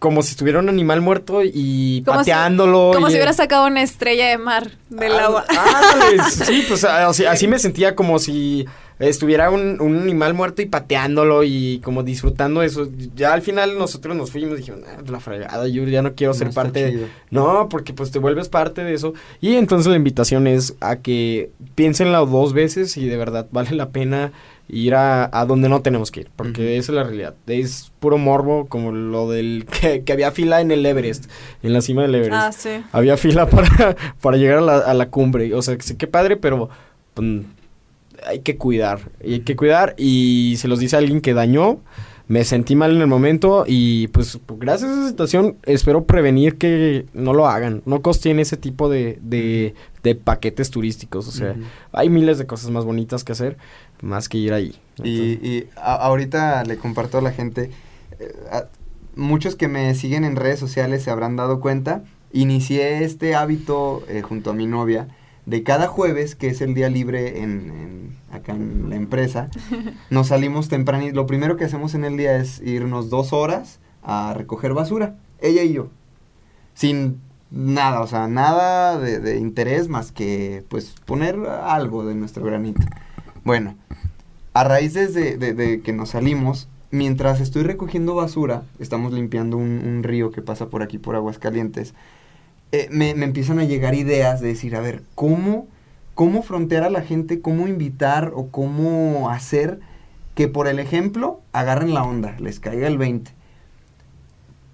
como 0.00 0.22
si 0.22 0.30
estuviera 0.30 0.60
un 0.60 0.68
animal 0.68 1.00
muerto 1.00 1.40
y 1.42 2.02
Como 2.04 2.18
si- 2.18 2.30
pateándolo. 2.30 2.92
Como 2.94 3.08
y- 3.08 3.10
si 3.10 3.16
hubiera 3.16 3.32
sacado 3.32 3.66
una 3.66 3.82
estrella 3.82 4.28
de 4.28 4.38
mar 4.38 4.70
del 4.90 5.12
Ah, 5.12 5.24
agua. 5.24 5.44
ándale, 5.48 6.22
sí, 6.30 6.64
pues 6.68 6.84
así 7.28 7.48
me 7.48 7.58
sentía 7.58 7.96
como 7.96 8.20
si 8.20 8.64
estuviera 8.98 9.50
un, 9.50 9.80
un 9.80 9.98
animal 9.98 10.34
muerto 10.34 10.62
y 10.62 10.66
pateándolo 10.66 11.44
y 11.44 11.80
como 11.84 12.02
disfrutando 12.02 12.62
eso. 12.62 12.88
Ya 13.14 13.32
al 13.32 13.42
final 13.42 13.78
nosotros 13.78 14.16
nos 14.16 14.30
fuimos 14.30 14.54
y 14.54 14.56
dijimos, 14.58 14.80
"Ah, 14.88 15.00
la 15.08 15.20
fregada, 15.20 15.68
yo 15.68 15.84
ya 15.84 16.02
no 16.02 16.14
quiero 16.14 16.32
No 16.32 16.38
ser 16.38 16.50
parte 16.50 16.84
de... 16.84 17.06
No, 17.30 17.68
porque 17.68 17.92
pues 17.92 18.10
te 18.10 18.18
vuelves 18.18 18.48
parte 18.48 18.82
de 18.84 18.94
eso. 18.94 19.14
Y 19.40 19.54
entonces 19.54 19.88
la 19.90 19.96
invitación 19.96 20.46
es 20.46 20.74
a 20.80 20.96
que 20.96 21.50
piénsenla 21.74 22.18
dos 22.18 22.52
veces 22.52 22.96
y 22.96 23.06
de 23.06 23.16
verdad 23.16 23.46
vale 23.52 23.72
la 23.72 23.90
pena 23.90 24.32
ir 24.70 24.94
a, 24.94 25.30
a 25.32 25.46
donde 25.46 25.70
no 25.70 25.80
tenemos 25.80 26.10
que 26.10 26.20
ir, 26.20 26.30
porque 26.36 26.76
esa 26.76 26.92
es 26.92 26.96
la 26.96 27.04
realidad. 27.04 27.34
Es 27.46 27.90
puro 28.00 28.18
morbo, 28.18 28.66
como 28.66 28.92
lo 28.92 29.30
del 29.30 29.64
que, 29.80 30.02
que 30.04 30.12
había 30.12 30.30
fila 30.30 30.60
en 30.60 30.70
el 30.70 30.84
Everest, 30.84 31.24
en 31.62 31.72
la 31.72 31.80
cima 31.80 32.02
del 32.02 32.14
Everest. 32.16 32.34
Ah, 32.34 32.52
sí. 32.52 32.84
Había 32.92 33.16
fila 33.16 33.48
para, 33.48 33.96
para 34.20 34.36
llegar 34.36 34.58
a 34.58 34.62
la, 34.62 34.76
a 34.78 34.92
la 34.92 35.08
cumbre. 35.08 35.54
O 35.54 35.62
sea, 35.62 35.76
sí, 35.80 35.96
qué 35.96 36.06
padre, 36.06 36.36
pero 36.36 36.68
pues, 37.14 37.26
hay 38.26 38.40
que 38.40 38.56
cuidar. 38.56 39.00
Y 39.22 39.34
hay 39.34 39.40
que 39.40 39.56
cuidar. 39.56 39.94
Y 39.98 40.54
se 40.58 40.68
los 40.68 40.78
dice 40.78 40.96
alguien 40.96 41.20
que 41.20 41.34
dañó. 41.34 41.80
Me 42.26 42.44
sentí 42.44 42.76
mal 42.76 42.94
en 42.94 43.00
el 43.00 43.06
momento. 43.06 43.64
Y 43.66 44.08
pues 44.08 44.38
gracias 44.58 44.90
a 44.90 44.94
esa 44.94 45.08
situación 45.08 45.56
espero 45.64 46.04
prevenir 46.04 46.58
que 46.58 47.06
no 47.14 47.32
lo 47.32 47.46
hagan. 47.48 47.82
No 47.86 48.02
costeen 48.02 48.38
ese 48.38 48.56
tipo 48.56 48.88
de, 48.90 49.18
de, 49.22 49.74
de 50.02 50.14
paquetes 50.14 50.70
turísticos. 50.70 51.26
O 51.28 51.32
sea, 51.32 51.54
hay 51.92 52.10
miles 52.10 52.36
de 52.38 52.46
cosas 52.46 52.70
más 52.70 52.84
bonitas 52.84 53.24
que 53.24 53.32
hacer. 53.32 53.56
Más 54.02 54.28
que 54.28 54.38
ir 54.38 54.52
ahí. 54.52 54.76
Y, 55.02 55.10
y 55.46 55.66
a- 55.76 55.94
ahorita 55.96 56.62
le 56.64 56.76
comparto 56.76 57.18
a 57.18 57.22
la 57.22 57.32
gente, 57.32 57.70
eh, 58.20 58.32
a- 58.52 58.66
muchos 59.16 59.56
que 59.56 59.66
me 59.68 59.92
siguen 59.94 60.24
en 60.24 60.36
redes 60.36 60.60
sociales 60.60 61.02
se 61.02 61.10
habrán 61.10 61.34
dado 61.34 61.58
cuenta, 61.60 62.04
inicié 62.32 63.02
este 63.02 63.34
hábito 63.34 64.04
eh, 64.08 64.22
junto 64.22 64.50
a 64.50 64.54
mi 64.54 64.66
novia 64.66 65.08
de 65.48 65.62
cada 65.62 65.86
jueves, 65.88 66.34
que 66.34 66.48
es 66.48 66.60
el 66.60 66.74
día 66.74 66.88
libre 66.90 67.42
en, 67.42 67.70
en- 67.70 68.18
acá 68.30 68.52
en 68.52 68.90
la 68.90 68.96
empresa, 68.96 69.48
nos 70.10 70.28
salimos 70.28 70.68
temprano 70.68 71.04
y 71.06 71.12
lo 71.12 71.26
primero 71.26 71.56
que 71.56 71.64
hacemos 71.64 71.94
en 71.94 72.04
el 72.04 72.16
día 72.18 72.36
es 72.36 72.60
irnos 72.60 73.08
dos 73.08 73.32
horas 73.32 73.80
a 74.02 74.34
recoger 74.34 74.74
basura, 74.74 75.16
ella 75.40 75.62
y 75.62 75.72
yo, 75.72 75.88
sin 76.74 77.20
nada, 77.50 78.00
o 78.02 78.06
sea, 78.06 78.28
nada 78.28 78.98
de, 78.98 79.18
de 79.20 79.38
interés 79.38 79.88
más 79.88 80.12
que 80.12 80.64
pues 80.68 80.94
poner 81.06 81.36
algo 81.46 82.04
de 82.04 82.14
nuestro 82.14 82.44
granito. 82.44 82.82
Bueno, 83.44 83.74
a 84.52 84.64
raíz 84.64 84.92
de 84.94 85.80
que 85.82 85.92
nos 85.94 86.10
salimos, 86.10 86.68
mientras 86.90 87.40
estoy 87.40 87.62
recogiendo 87.62 88.14
basura, 88.14 88.64
estamos 88.78 89.12
limpiando 89.14 89.56
un, 89.56 89.82
un 89.86 90.02
río 90.02 90.30
que 90.30 90.42
pasa 90.42 90.66
por 90.66 90.82
aquí, 90.82 90.98
por 90.98 91.16
Aguascalientes, 91.16 91.94
eh, 92.70 92.88
me, 92.90 93.10
empiezan 93.10 93.58
a 93.58 93.64
llegar 93.64 93.94
ideas 93.94 94.40
de 94.40 94.48
decir, 94.48 94.76
a 94.76 94.80
ver, 94.80 95.02
¿cómo, 95.14 95.66
¿cómo 96.14 96.42
frontear 96.42 96.84
a 96.84 96.90
la 96.90 97.02
gente? 97.02 97.40
¿Cómo 97.40 97.66
invitar 97.66 98.32
o 98.34 98.48
cómo 98.48 99.30
hacer 99.30 99.80
que 100.34 100.48
por 100.48 100.68
el 100.68 100.78
ejemplo 100.78 101.40
agarren 101.52 101.94
la 101.94 102.04
onda, 102.04 102.36
les 102.38 102.60
caiga 102.60 102.86
el 102.86 102.98
20? 102.98 103.32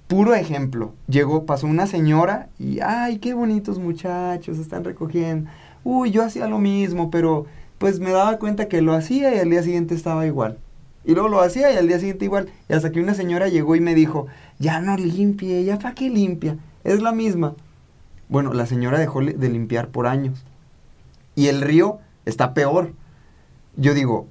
Puro 0.09 0.35
ejemplo, 0.35 0.93
llegó, 1.09 1.47
pasó 1.47 1.67
una 1.67 1.87
señora 1.87 2.49
y, 2.59 2.81
ay, 2.81 3.19
qué 3.19 3.33
bonitos 3.33 3.79
muchachos, 3.79 4.59
están 4.59 4.85
recogiendo. 4.85 5.49
Uy, 5.85 6.11
yo 6.11 6.25
hacía 6.25 6.47
lo 6.47 6.59
mismo, 6.59 7.11
pero 7.11 7.47
pues 7.79 8.01
me 8.01 8.11
daba 8.11 8.39
cuenta 8.39 8.69
que 8.69 8.83
lo 8.83 8.93
hacía 8.93 9.35
y 9.35 9.39
al 9.39 9.51
día 9.51 9.63
siguiente 9.63 9.95
estaba 9.95 10.27
igual. 10.27 10.59
Y 11.05 11.13
luego 11.13 11.29
lo 11.29 11.41
hacía 11.41 11.73
y 11.73 11.77
al 11.77 11.87
día 11.87 11.99
siguiente 11.99 12.25
igual. 12.25 12.49
Y 12.69 12.73
hasta 12.73 12.91
que 12.91 13.01
una 13.01 13.15
señora 13.15 13.49
llegó 13.49 13.77
y 13.77 13.81
me 13.81 13.95
dijo, 13.95 14.27
ya 14.59 14.81
no 14.81 14.97
limpie, 14.97 15.65
ya 15.65 15.79
para 15.79 15.95
qué 15.95 16.09
limpia, 16.11 16.57
es 16.83 17.01
la 17.03 17.13
misma. 17.13 17.55
Bueno, 18.35 18.53
la 18.53 18.67
señora 18.67 18.99
dejó 18.99 19.21
de 19.21 19.49
limpiar 19.49 19.91
por 19.91 20.09
años. 20.09 20.43
Y 21.37 21.47
el 21.47 21.61
río 21.61 22.01
está 22.25 22.53
peor. 22.53 22.93
Yo 23.77 23.95
digo, 23.95 24.27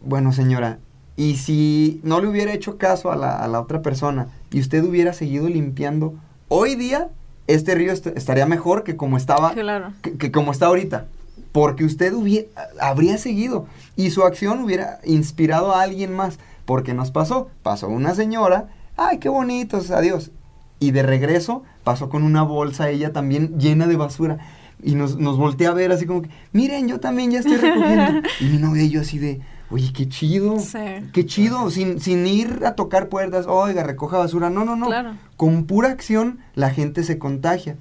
bueno 0.00 0.32
señora, 0.32 0.78
y 1.16 1.34
si 1.34 2.00
no 2.04 2.20
le 2.20 2.28
hubiera 2.28 2.52
hecho 2.52 2.78
caso 2.78 3.10
a 3.10 3.16
la, 3.16 3.36
a 3.42 3.48
la 3.48 3.60
otra 3.60 3.82
persona 3.82 4.28
y 4.52 4.60
usted 4.60 4.84
hubiera 4.84 5.12
seguido 5.12 5.48
limpiando, 5.48 6.14
hoy 6.46 6.76
día 6.76 7.08
este 7.48 7.74
río 7.74 7.90
est- 7.92 8.06
estaría 8.16 8.46
mejor 8.46 8.84
que 8.84 8.94
como 8.96 9.16
estaba 9.16 9.50
Claro. 9.54 9.92
que, 10.02 10.16
que 10.16 10.30
como 10.30 10.52
está 10.52 10.66
ahorita. 10.66 11.06
Porque 11.50 11.84
usted 11.84 12.12
hubiera, 12.14 12.46
habría 12.80 13.18
seguido 13.18 13.66
y 13.96 14.10
su 14.10 14.22
acción 14.22 14.62
hubiera 14.62 15.00
inspirado 15.02 15.74
a 15.74 15.82
alguien 15.82 16.12
más. 16.14 16.38
Porque 16.64 16.94
nos 16.94 17.10
pasó, 17.10 17.48
pasó 17.64 17.88
una 17.88 18.14
señora, 18.14 18.68
ay, 18.96 19.18
qué 19.18 19.28
bonitos, 19.28 19.90
adiós. 19.90 20.30
Y 20.78 20.92
de 20.92 21.02
regreso 21.02 21.64
pasó 21.86 22.08
con 22.08 22.24
una 22.24 22.42
bolsa 22.42 22.90
ella 22.90 23.12
también 23.12 23.60
llena 23.60 23.86
de 23.86 23.94
basura. 23.96 24.38
Y 24.82 24.96
nos, 24.96 25.16
nos 25.18 25.38
voltea 25.38 25.68
a 25.70 25.72
ver 25.74 25.92
así 25.92 26.04
como 26.04 26.22
que, 26.22 26.30
miren, 26.52 26.88
yo 26.88 26.98
también 26.98 27.30
ya 27.30 27.38
estoy 27.38 27.58
recogiendo. 27.58 28.22
y 28.40 28.44
mi 28.46 28.58
novia 28.58 28.82
y 28.82 28.90
yo 28.90 29.02
así 29.02 29.18
de, 29.20 29.40
oye, 29.70 29.92
qué 29.94 30.08
chido. 30.08 30.58
Sí. 30.58 30.78
Qué 31.12 31.24
chido, 31.26 31.70
sin, 31.70 32.00
sin 32.00 32.26
ir 32.26 32.62
a 32.66 32.72
tocar 32.74 33.08
puertas, 33.08 33.46
oiga, 33.46 33.84
recoja 33.84 34.18
basura. 34.18 34.50
No, 34.50 34.64
no, 34.64 34.74
no. 34.74 34.86
Claro. 34.88 35.12
Con 35.36 35.64
pura 35.64 35.90
acción 35.90 36.40
la 36.56 36.70
gente 36.70 37.04
se 37.04 37.18
contagia. 37.18 37.76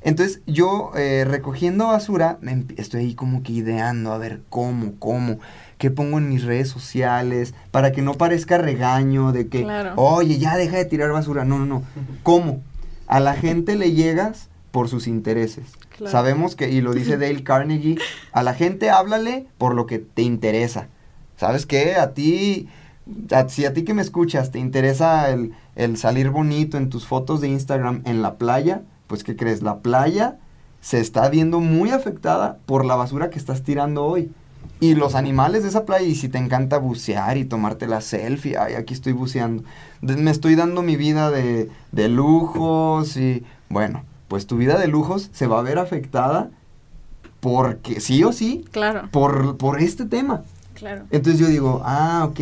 Entonces 0.00 0.40
yo 0.46 0.90
eh, 0.96 1.24
recogiendo 1.28 1.88
basura, 1.88 2.38
me 2.40 2.56
empi- 2.56 2.74
estoy 2.78 3.02
ahí 3.02 3.14
como 3.14 3.42
que 3.42 3.52
ideando 3.52 4.12
a 4.12 4.18
ver 4.18 4.40
cómo, 4.48 4.94
cómo, 4.98 5.38
qué 5.78 5.90
pongo 5.92 6.16
en 6.18 6.28
mis 6.30 6.42
redes 6.42 6.68
sociales, 6.70 7.54
para 7.70 7.92
que 7.92 8.00
no 8.02 8.14
parezca 8.14 8.56
regaño 8.58 9.30
de 9.30 9.46
que, 9.46 9.62
Claro. 9.62 9.92
oye, 9.96 10.38
ya 10.38 10.56
deja 10.56 10.78
de 10.78 10.86
tirar 10.86 11.12
basura. 11.12 11.44
No, 11.44 11.58
no, 11.60 11.66
no. 11.66 11.82
¿Cómo? 12.24 12.62
A 13.12 13.20
la 13.20 13.34
gente 13.34 13.76
le 13.76 13.92
llegas 13.92 14.48
por 14.70 14.88
sus 14.88 15.06
intereses. 15.06 15.66
Claro. 15.96 16.10
Sabemos 16.10 16.56
que, 16.56 16.70
y 16.70 16.80
lo 16.80 16.94
dice 16.94 17.16
Dale 17.18 17.44
Carnegie, 17.44 17.98
a 18.32 18.42
la 18.42 18.54
gente 18.54 18.90
háblale 18.90 19.46
por 19.58 19.74
lo 19.74 19.86
que 19.86 19.98
te 19.98 20.22
interesa. 20.22 20.88
¿Sabes 21.36 21.66
qué? 21.66 21.96
A 21.96 22.14
ti, 22.14 22.68
a- 23.32 23.48
si 23.48 23.64
a 23.66 23.74
ti 23.74 23.84
que 23.84 23.94
me 23.94 24.02
escuchas 24.02 24.50
te 24.50 24.58
interesa 24.58 25.30
el, 25.30 25.52
el 25.76 25.96
salir 25.96 26.30
bonito 26.30 26.76
en 26.78 26.88
tus 26.88 27.06
fotos 27.06 27.40
de 27.40 27.48
Instagram 27.48 28.02
en 28.06 28.22
la 28.22 28.36
playa, 28.36 28.82
pues 29.08 29.24
¿qué 29.24 29.36
crees? 29.36 29.62
La 29.62 29.80
playa 29.80 30.38
se 30.80 30.98
está 31.00 31.28
viendo 31.28 31.60
muy 31.60 31.90
afectada 31.90 32.58
por 32.66 32.84
la 32.84 32.96
basura 32.96 33.28
que 33.30 33.38
estás 33.38 33.62
tirando 33.62 34.04
hoy. 34.04 34.30
Y 34.82 34.96
los 34.96 35.14
animales 35.14 35.62
de 35.62 35.68
esa 35.68 35.84
playa, 35.86 36.04
y 36.06 36.14
si 36.16 36.28
te 36.28 36.38
encanta 36.38 36.78
bucear 36.78 37.36
y 37.36 37.44
tomarte 37.44 37.86
la 37.86 38.00
selfie, 38.00 38.56
ay, 38.58 38.74
aquí 38.74 38.94
estoy 38.94 39.12
buceando. 39.12 39.62
Me 40.00 40.30
estoy 40.30 40.56
dando 40.56 40.82
mi 40.82 40.96
vida 40.96 41.30
de, 41.30 41.70
de 41.92 42.08
lujos 42.08 43.16
y, 43.16 43.44
bueno, 43.68 44.02
pues 44.26 44.46
tu 44.48 44.56
vida 44.56 44.78
de 44.78 44.88
lujos 44.88 45.30
se 45.32 45.46
va 45.46 45.60
a 45.60 45.62
ver 45.62 45.78
afectada 45.78 46.50
porque 47.40 48.00
sí 48.00 48.22
o 48.24 48.32
sí, 48.32 48.64
Claro. 48.70 49.08
por, 49.10 49.56
por 49.56 49.80
este 49.80 50.04
tema. 50.04 50.42
Claro. 50.74 51.04
Entonces 51.10 51.40
yo 51.40 51.46
digo, 51.48 51.82
ah, 51.84 52.26
ok. 52.28 52.40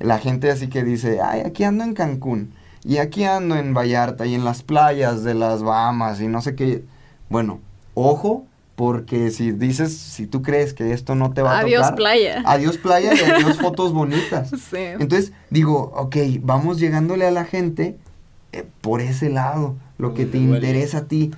La 0.00 0.18
gente 0.18 0.50
así 0.50 0.68
que 0.68 0.82
dice, 0.84 1.20
ay, 1.20 1.40
aquí 1.40 1.64
ando 1.64 1.84
en 1.84 1.94
Cancún. 1.94 2.52
Y 2.84 2.98
aquí 2.98 3.24
ando 3.24 3.54
en 3.56 3.74
Vallarta 3.74 4.26
y 4.26 4.34
en 4.34 4.44
las 4.44 4.62
playas 4.62 5.22
de 5.22 5.34
las 5.34 5.62
Bahamas 5.62 6.20
y 6.20 6.26
no 6.26 6.42
sé 6.42 6.54
qué. 6.56 6.84
Bueno, 7.28 7.60
ojo, 7.94 8.44
porque 8.76 9.30
si 9.30 9.52
dices, 9.52 9.96
si 9.96 10.26
tú 10.26 10.42
crees 10.42 10.72
que 10.74 10.92
esto 10.92 11.14
no 11.14 11.32
te 11.32 11.42
va 11.42 11.56
a 11.56 11.60
Adiós, 11.60 11.82
tocar. 11.82 11.94
playa. 11.96 12.42
Adiós 12.46 12.78
playa 12.78 13.12
y 13.14 13.18
adiós 13.30 13.58
fotos 13.58 13.92
bonitas. 13.92 14.50
Sí. 14.50 14.76
Entonces 14.78 15.32
digo, 15.50 15.92
ok, 15.94 16.16
vamos 16.40 16.78
llegándole 16.80 17.26
a 17.26 17.30
la 17.30 17.44
gente 17.44 17.98
eh, 18.52 18.64
por 18.80 19.00
ese 19.00 19.28
lado, 19.30 19.76
lo 19.98 20.14
que 20.14 20.26
te 20.26 20.38
interesa 20.38 20.98
a 20.98 21.04
ti. 21.04 21.30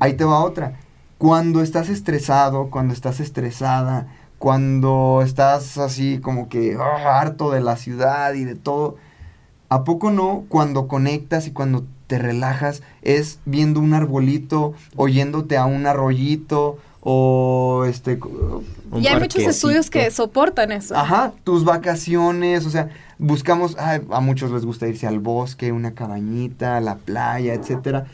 Ahí 0.00 0.14
te 0.14 0.24
va 0.24 0.40
otra. 0.40 0.78
Cuando 1.16 1.62
estás 1.62 1.88
estresado, 1.88 2.70
cuando 2.70 2.92
estás 2.94 3.18
estresada, 3.18 4.06
cuando 4.38 5.20
estás 5.24 5.78
así 5.78 6.20
como 6.20 6.48
que 6.48 6.76
ah, 6.78 7.18
harto 7.20 7.50
de 7.50 7.60
la 7.60 7.76
ciudad 7.76 8.34
y 8.34 8.44
de 8.44 8.54
todo, 8.54 8.96
¿a 9.68 9.82
poco 9.84 10.10
no 10.10 10.44
cuando 10.48 10.86
conectas 10.86 11.46
y 11.48 11.50
cuando 11.50 11.84
te 12.08 12.18
relajas 12.18 12.82
es 13.02 13.38
viendo 13.44 13.78
un 13.78 13.94
arbolito, 13.94 14.74
oyéndote 14.96 15.56
a 15.56 15.66
un 15.66 15.86
arroyito 15.86 16.78
o 17.00 17.84
este 17.88 18.18
Un 18.90 19.02
Y 19.02 19.06
hay 19.06 19.20
muchos 19.20 19.42
estudios 19.44 19.88
que 19.88 20.10
soportan 20.10 20.72
eso. 20.72 20.96
Ajá, 20.96 21.32
tus 21.44 21.64
vacaciones, 21.64 22.66
o 22.66 22.70
sea, 22.70 22.88
buscamos, 23.18 23.76
ay, 23.78 24.00
a 24.10 24.20
muchos 24.20 24.50
les 24.50 24.64
gusta 24.64 24.88
irse 24.88 25.06
al 25.06 25.20
bosque, 25.20 25.70
una 25.70 25.92
cabañita, 25.92 26.76
a 26.76 26.80
la 26.80 26.96
playa, 26.96 27.54
etcétera. 27.54 28.06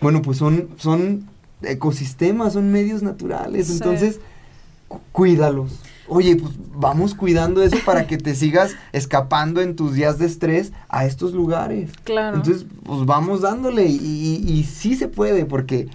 Bueno, 0.00 0.20
pues 0.22 0.38
son, 0.38 0.70
son 0.78 1.28
ecosistemas, 1.62 2.54
son 2.54 2.72
medios 2.72 3.02
naturales, 3.02 3.66
Sí. 3.68 3.74
entonces 3.74 4.18
cu- 4.88 5.00
cuídalos. 5.12 5.78
Oye, 6.08 6.36
pues 6.36 6.52
vamos 6.74 7.14
cuidando 7.14 7.62
eso 7.62 7.76
para 7.84 8.06
que 8.06 8.18
te 8.18 8.34
sigas 8.34 8.74
escapando 8.92 9.60
en 9.60 9.76
tus 9.76 9.94
días 9.94 10.18
de 10.18 10.26
estrés 10.26 10.72
a 10.88 11.04
estos 11.06 11.32
lugares. 11.32 11.90
Claro. 12.04 12.36
Entonces, 12.36 12.66
pues 12.84 13.06
vamos 13.06 13.40
dándole 13.42 13.84
y, 13.86 13.96
y- 13.96 14.52
y 14.52 14.64
sí 14.64 14.94
se 14.96 15.08
puede, 15.08 15.44
porque 15.44 15.88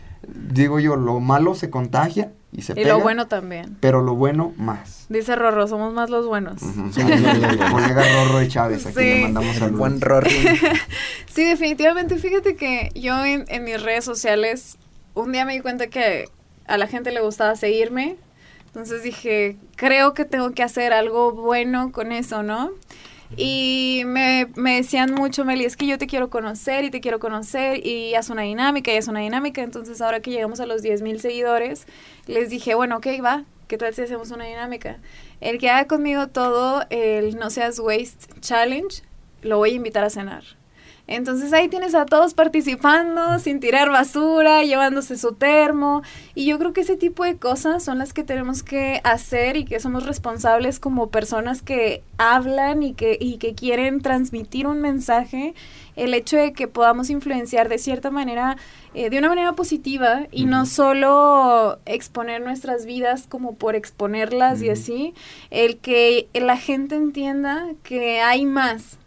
digo 0.51 0.79
yo, 0.79 0.95
lo 0.95 1.19
malo 1.19 1.55
se 1.55 1.69
contagia 1.69 2.31
y 2.53 2.61
se 2.61 2.71
Y 2.71 2.75
pega. 2.75 2.89
lo 2.89 3.01
bueno 3.01 3.27
también. 3.27 3.77
Pero 3.81 4.01
lo 4.01 4.15
bueno 4.15 4.53
más. 4.57 5.05
Dice 5.09 5.35
Rorro, 5.35 5.67
somos 5.67 5.93
más 5.93 6.09
los 6.09 6.25
buenos. 6.25 6.61
Sí, 6.61 7.01
colega 7.01 8.03
Rorro 8.25 8.39
de 8.39 8.47
Chávez, 8.47 8.85
aquí 8.85 8.95
Sí. 8.97 9.03
le 9.05 9.21
mandamos 9.23 9.53
El 9.53 9.59
saludos. 9.59 9.79
buen 9.79 10.01
Rory. 10.01 10.31
Sí, 11.33 11.43
definitivamente. 11.43 12.17
Fíjate 12.17 12.55
que 12.55 12.89
yo 12.95 13.23
en, 13.23 13.45
en 13.49 13.63
mis 13.63 13.81
redes 13.83 14.03
sociales, 14.05 14.77
un 15.13 15.31
día 15.33 15.45
me 15.45 15.53
di 15.53 15.59
cuenta 15.59 15.87
que 15.87 16.29
a 16.65 16.77
la 16.77 16.87
gente 16.87 17.11
le 17.11 17.21
gustaba 17.21 17.55
seguirme. 17.55 18.15
Entonces 18.67 19.03
dije, 19.03 19.57
creo 19.75 20.13
que 20.13 20.25
tengo 20.25 20.51
que 20.51 20.63
hacer 20.63 20.93
algo 20.93 21.31
bueno 21.31 21.91
con 21.91 22.11
eso, 22.11 22.43
¿no? 22.43 22.71
Y 23.35 24.03
me, 24.05 24.47
me 24.55 24.77
decían 24.77 25.13
mucho, 25.13 25.43
Meli, 25.43 25.65
es 25.65 25.75
que 25.75 25.85
yo 25.85 25.97
te 25.97 26.07
quiero 26.07 26.29
conocer 26.29 26.85
y 26.85 26.89
te 26.91 27.01
quiero 27.01 27.19
conocer 27.19 27.85
y 27.85 28.15
haz 28.15 28.29
una 28.29 28.43
dinámica 28.43 28.93
y 28.93 28.97
haz 28.97 29.07
una 29.07 29.19
dinámica. 29.19 29.61
Entonces 29.61 29.99
ahora 30.01 30.21
que 30.21 30.31
llegamos 30.31 30.59
a 30.59 30.65
los 30.65 30.81
10 30.81 31.01
mil 31.01 31.19
seguidores, 31.19 31.87
les 32.25 32.49
dije, 32.49 32.75
bueno, 32.75 32.97
ok, 32.97 33.07
va, 33.23 33.43
¿qué 33.67 33.77
tal 33.77 33.93
si 33.93 34.03
hacemos 34.03 34.31
una 34.31 34.45
dinámica? 34.45 34.97
El 35.41 35.57
que 35.57 35.69
haga 35.69 35.87
conmigo 35.87 36.27
todo 36.27 36.85
el 36.89 37.37
No 37.37 37.49
Seas 37.49 37.79
Waste 37.79 38.39
Challenge, 38.39 39.03
lo 39.41 39.57
voy 39.57 39.71
a 39.71 39.75
invitar 39.75 40.03
a 40.03 40.09
cenar. 40.09 40.43
Entonces 41.07 41.53
ahí 41.53 41.69
tienes 41.69 41.95
a 41.95 42.05
todos 42.05 42.33
participando, 42.33 43.39
sin 43.39 43.61
tirar 43.61 43.89
basura, 43.89 44.63
llevándose 44.63 45.17
su 45.17 45.33
termo. 45.33 46.01
Y 46.35 46.45
yo 46.45 46.59
creo 46.59 46.73
que 46.73 46.81
ese 46.81 46.97
tipo 46.97 47.23
de 47.23 47.37
cosas 47.37 47.81
son 47.81 47.97
las 47.97 48.11
que 48.11 48.25
tenemos 48.25 48.61
que 48.61 48.99
hacer 49.05 49.55
y 49.55 49.63
que 49.63 49.79
somos 49.79 50.05
responsables 50.05 50.79
como 50.79 51.09
personas 51.09 51.61
que 51.61 52.03
hablan 52.17 52.83
y 52.83 52.93
que, 52.93 53.17
y 53.19 53.37
que 53.37 53.55
quieren 53.55 54.01
transmitir 54.01 54.67
un 54.67 54.81
mensaje. 54.81 55.53
El 55.95 56.13
hecho 56.13 56.35
de 56.35 56.51
que 56.51 56.67
podamos 56.67 57.09
influenciar 57.09 57.69
de 57.69 57.77
cierta 57.77 58.11
manera, 58.11 58.57
eh, 58.93 59.09
de 59.09 59.17
una 59.17 59.29
manera 59.29 59.53
positiva 59.53 60.27
y 60.31 60.45
no 60.45 60.65
solo 60.65 61.79
exponer 61.85 62.41
nuestras 62.41 62.85
vidas 62.85 63.27
como 63.27 63.55
por 63.55 63.75
exponerlas 63.75 64.61
y 64.61 64.69
así. 64.69 65.13
El 65.51 65.77
que 65.77 66.27
la 66.33 66.57
gente 66.57 66.95
entienda 66.95 67.65
que 67.83 68.19
hay 68.19 68.45
más 68.45 68.97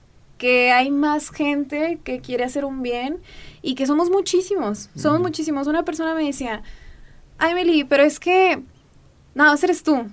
que 0.40 0.72
hay 0.72 0.90
más 0.90 1.28
gente 1.30 2.00
que 2.02 2.22
quiere 2.22 2.44
hacer 2.44 2.64
un 2.64 2.82
bien 2.82 3.20
y 3.60 3.74
que 3.74 3.86
somos 3.86 4.08
muchísimos, 4.08 4.88
somos 4.96 5.20
muchísimos. 5.20 5.66
Una 5.66 5.84
persona 5.84 6.14
me 6.14 6.24
decía, 6.24 6.62
ay 7.36 7.52
Meli, 7.52 7.84
pero 7.84 8.04
es 8.04 8.18
que, 8.18 8.62
no, 9.34 9.52
eres 9.52 9.82
tú, 9.82 10.06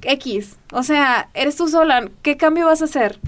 X, 0.00 0.58
o 0.72 0.82
sea, 0.82 1.28
eres 1.34 1.56
tú 1.56 1.68
sola, 1.68 2.10
¿qué 2.22 2.38
cambio 2.38 2.64
vas 2.64 2.80
a 2.80 2.86
hacer? 2.86 3.20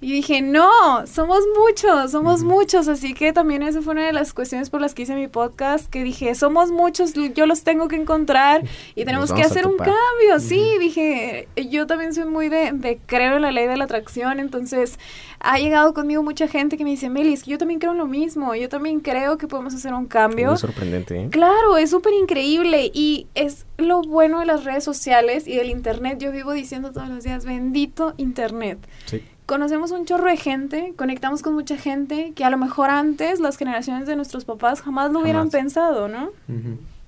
Y 0.00 0.12
dije, 0.12 0.42
no, 0.42 1.06
somos 1.08 1.40
muchos, 1.58 2.12
somos 2.12 2.44
muchos, 2.44 2.86
así 2.86 3.14
que 3.14 3.32
también 3.32 3.64
esa 3.64 3.82
fue 3.82 3.94
una 3.94 4.06
de 4.06 4.12
las 4.12 4.32
cuestiones 4.32 4.70
por 4.70 4.80
las 4.80 4.94
que 4.94 5.02
hice 5.02 5.16
mi 5.16 5.26
podcast, 5.26 5.90
que 5.90 6.04
dije, 6.04 6.36
somos 6.36 6.70
muchos, 6.70 7.14
yo 7.34 7.46
los 7.46 7.64
tengo 7.64 7.88
que 7.88 7.96
encontrar 7.96 8.62
y 8.94 9.04
tenemos 9.04 9.32
que 9.32 9.42
hacer 9.42 9.66
un 9.66 9.76
cambio, 9.76 10.38
sí, 10.38 10.76
dije, 10.78 11.48
yo 11.68 11.88
también 11.88 12.14
soy 12.14 12.26
muy 12.26 12.48
de, 12.48 12.70
de 12.72 13.00
creo 13.06 13.36
en 13.36 13.42
la 13.42 13.50
ley 13.50 13.66
de 13.66 13.76
la 13.76 13.84
atracción, 13.84 14.38
entonces 14.38 15.00
ha 15.40 15.58
llegado 15.58 15.94
conmigo 15.94 16.22
mucha 16.22 16.46
gente 16.46 16.76
que 16.76 16.84
me 16.84 16.90
dice, 16.90 17.10
Meli, 17.10 17.32
es 17.32 17.42
que 17.42 17.50
yo 17.50 17.58
también 17.58 17.80
creo 17.80 17.90
en 17.90 17.98
lo 17.98 18.06
mismo, 18.06 18.54
yo 18.54 18.68
también 18.68 19.00
creo 19.00 19.36
que 19.36 19.48
podemos 19.48 19.74
hacer 19.74 19.94
un 19.94 20.06
cambio. 20.06 20.50
Muy 20.50 20.58
sorprendente, 20.58 21.24
¿eh? 21.24 21.28
Claro, 21.30 21.76
es 21.76 21.90
súper 21.90 22.12
increíble 22.12 22.90
y 22.94 23.26
es 23.34 23.66
lo 23.78 24.02
bueno 24.02 24.38
de 24.38 24.46
las 24.46 24.62
redes 24.62 24.84
sociales 24.84 25.48
y 25.48 25.56
del 25.56 25.70
internet. 25.70 26.18
Yo 26.20 26.30
vivo 26.30 26.52
diciendo 26.52 26.92
todos 26.92 27.08
los 27.08 27.24
días, 27.24 27.44
bendito 27.44 28.14
internet. 28.16 28.78
Sí. 29.06 29.22
Conocemos 29.48 29.92
un 29.92 30.04
chorro 30.04 30.28
de 30.28 30.36
gente, 30.36 30.92
conectamos 30.94 31.40
con 31.40 31.54
mucha 31.54 31.78
gente 31.78 32.34
que 32.36 32.44
a 32.44 32.50
lo 32.50 32.58
mejor 32.58 32.90
antes 32.90 33.40
las 33.40 33.56
generaciones 33.56 34.06
de 34.06 34.14
nuestros 34.14 34.44
papás 34.44 34.82
jamás 34.82 35.10
lo 35.10 35.20
hubieran 35.20 35.48
Jamás. 35.48 35.52
pensado, 35.54 36.06
¿no? 36.06 36.32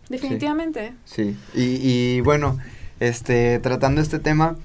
Definitivamente. 0.08 0.94
Sí, 1.04 1.36
y, 1.54 1.62
y 1.82 2.20
bueno, 2.22 2.56
este, 2.98 3.58
tratando 3.58 4.00
este 4.00 4.20
tema 4.20 4.56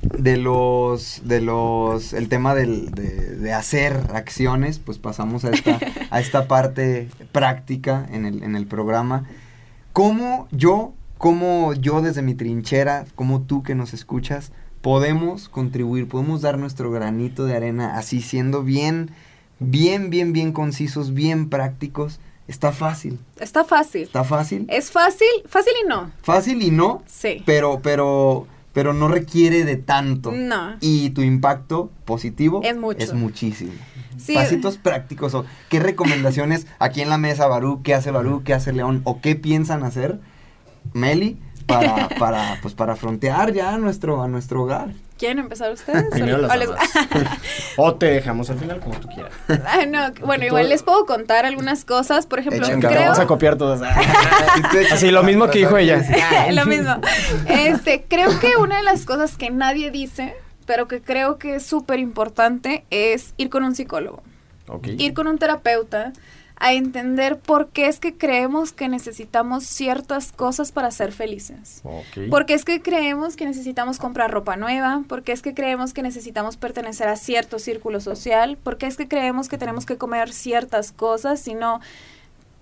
de 0.00 0.38
los, 0.38 1.20
de 1.24 1.42
los, 1.42 2.14
el 2.14 2.30
tema 2.30 2.54
del, 2.54 2.90
de, 2.92 3.36
de 3.36 3.52
hacer 3.52 3.92
acciones, 4.14 4.78
pues 4.78 4.96
pasamos 4.96 5.44
a 5.44 5.50
esta, 5.50 5.78
a 6.10 6.18
esta 6.18 6.48
parte 6.48 7.10
práctica 7.30 8.06
en 8.10 8.24
el, 8.24 8.42
en 8.42 8.56
el 8.56 8.66
programa. 8.66 9.24
¿Cómo 9.92 10.48
yo, 10.50 10.94
cómo 11.18 11.74
yo 11.74 12.00
desde 12.00 12.22
mi 12.22 12.34
trinchera, 12.34 13.04
como 13.16 13.42
tú 13.42 13.62
que 13.62 13.74
nos 13.74 13.92
escuchas, 13.92 14.50
podemos 14.82 15.48
contribuir, 15.48 16.08
podemos 16.08 16.42
dar 16.42 16.58
nuestro 16.58 16.90
granito 16.90 17.44
de 17.46 17.56
arena 17.56 17.96
así 17.96 18.20
siendo 18.20 18.62
bien, 18.62 19.10
bien, 19.60 20.10
bien, 20.10 20.32
bien 20.32 20.52
concisos, 20.52 21.14
bien 21.14 21.48
prácticos? 21.48 22.20
Está 22.48 22.72
fácil, 22.72 23.18
Está 23.40 23.64
fácil. 23.64 24.02
está 24.02 24.24
fácil. 24.24 24.66
Es 24.68 24.90
fácil, 24.90 25.28
fácil 25.46 25.72
y 25.84 25.88
no. 25.88 26.10
Fácil 26.22 26.60
y 26.62 26.70
no, 26.70 27.02
Sí. 27.06 27.42
pero, 27.46 27.80
pero, 27.82 28.46
pero 28.72 28.92
no 28.92 29.06
requiere 29.08 29.64
de 29.64 29.76
tanto. 29.76 30.32
No. 30.32 30.74
Y 30.80 31.10
tu 31.10 31.22
impacto 31.22 31.90
positivo 32.04 32.60
Es 32.64 32.76
mucho. 32.76 32.98
es 32.98 33.14
muchísimo. 33.14 33.72
Sí. 34.18 34.34
Pasitos 34.34 34.76
prácticos 34.76 35.34
o 35.34 35.44
qué 35.68 35.78
recomendaciones 35.80 36.66
aquí 36.80 37.00
en 37.00 37.08
la 37.08 37.16
mesa 37.18 37.46
Barú, 37.46 37.80
qué 37.82 37.94
hace 37.94 38.10
Barú, 38.10 38.42
qué 38.44 38.52
hace 38.54 38.72
León 38.72 39.00
o 39.04 39.20
qué 39.20 39.36
piensan 39.36 39.84
hacer 39.84 40.20
Meli 40.92 41.38
para, 41.78 42.08
para, 42.08 42.58
pues 42.62 42.74
para 42.74 42.96
frontear 42.96 43.52
ya 43.52 43.74
a 43.74 43.78
nuestro, 43.78 44.22
a 44.22 44.28
nuestro 44.28 44.62
hogar. 44.62 44.88
¿Quieren 45.18 45.38
empezar 45.38 45.70
ustedes? 45.72 46.06
Primero 46.10 46.38
O- 46.38 46.40
las 46.40 46.50
o 46.50 46.58
les- 46.58 46.68
damas. 46.68 46.90
o 47.76 47.94
te 47.94 48.06
dejamos 48.06 48.50
al 48.50 48.58
final 48.58 48.80
como 48.80 48.98
tú 48.98 49.08
quieras. 49.08 49.32
Ay, 49.66 49.86
no, 49.86 50.00
bueno, 50.26 50.44
igual 50.44 50.68
les 50.68 50.82
puedo 50.82 51.06
contar 51.06 51.46
algunas 51.46 51.84
cosas. 51.84 52.26
Por 52.26 52.40
ejemplo, 52.40 52.62
Echen 52.66 52.80
Venga, 52.80 52.88
creo... 52.88 53.02
Vamos 53.02 53.18
a 53.20 53.26
copiar 53.26 53.56
todas. 53.56 53.80
Así, 54.92 55.10
lo 55.10 55.22
mismo 55.22 55.48
que 55.48 55.58
dijo 55.60 55.76
ella. 55.76 56.02
Lo 56.50 56.66
mismo. 56.66 56.96
Este, 57.46 58.04
creo 58.08 58.38
que 58.40 58.56
una 58.56 58.78
de 58.78 58.82
las 58.82 59.04
cosas 59.04 59.36
que 59.36 59.50
nadie 59.50 59.90
dice, 59.92 60.34
pero 60.66 60.88
que 60.88 61.00
creo 61.00 61.38
que 61.38 61.56
es 61.56 61.64
súper 61.66 61.98
importante, 62.00 62.84
es 62.90 63.34
ir 63.36 63.48
con 63.48 63.62
un 63.64 63.74
psicólogo, 63.76 64.22
ir 64.84 65.14
con 65.14 65.28
un 65.28 65.38
terapeuta 65.38 66.12
a 66.64 66.74
entender 66.74 67.40
por 67.40 67.70
qué 67.70 67.86
es 67.86 67.98
que 67.98 68.16
creemos 68.16 68.72
que 68.72 68.88
necesitamos 68.88 69.64
ciertas 69.64 70.30
cosas 70.30 70.70
para 70.70 70.92
ser 70.92 71.10
felices. 71.10 71.82
Porque 72.30 72.54
es 72.54 72.64
que 72.64 72.80
creemos 72.80 73.34
que 73.34 73.46
necesitamos 73.46 73.98
comprar 73.98 74.30
ropa 74.30 74.56
nueva, 74.56 75.02
porque 75.08 75.32
es 75.32 75.42
que 75.42 75.54
creemos 75.54 75.92
que 75.92 76.02
necesitamos 76.02 76.56
pertenecer 76.56 77.08
a 77.08 77.16
cierto 77.16 77.58
círculo 77.58 78.00
social, 78.00 78.58
porque 78.62 78.86
es 78.86 78.96
que 78.96 79.08
creemos 79.08 79.48
que 79.48 79.58
tenemos 79.58 79.86
que 79.86 79.98
comer 79.98 80.32
ciertas 80.32 80.92
cosas, 80.92 81.40
sino 81.40 81.80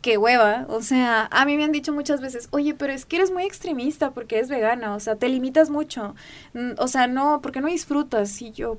qué 0.01 0.17
hueva. 0.17 0.65
O 0.71 0.81
sea, 0.81 1.29
a 1.31 1.45
mí 1.45 1.59
me 1.59 1.65
han 1.65 1.73
dicho 1.73 1.93
muchas 1.93 2.23
veces, 2.23 2.49
oye, 2.53 2.73
pero 2.73 2.95
es 2.95 3.05
que 3.05 3.17
eres 3.17 3.31
muy 3.31 3.43
extremista 3.43 4.13
porque 4.13 4.37
eres 4.37 4.49
vegana, 4.49 4.95
o 4.95 5.01
sea, 5.01 5.17
te 5.17 5.29
limitas 5.29 5.69
mucho. 5.69 6.15
Mm, 6.55 6.71
O 6.79 6.89
sea, 6.89 7.07
no, 7.07 7.41
porque 7.43 7.61
no 7.61 7.69
disfrutas. 7.69 8.41
Y 8.41 8.53
yo, 8.53 8.79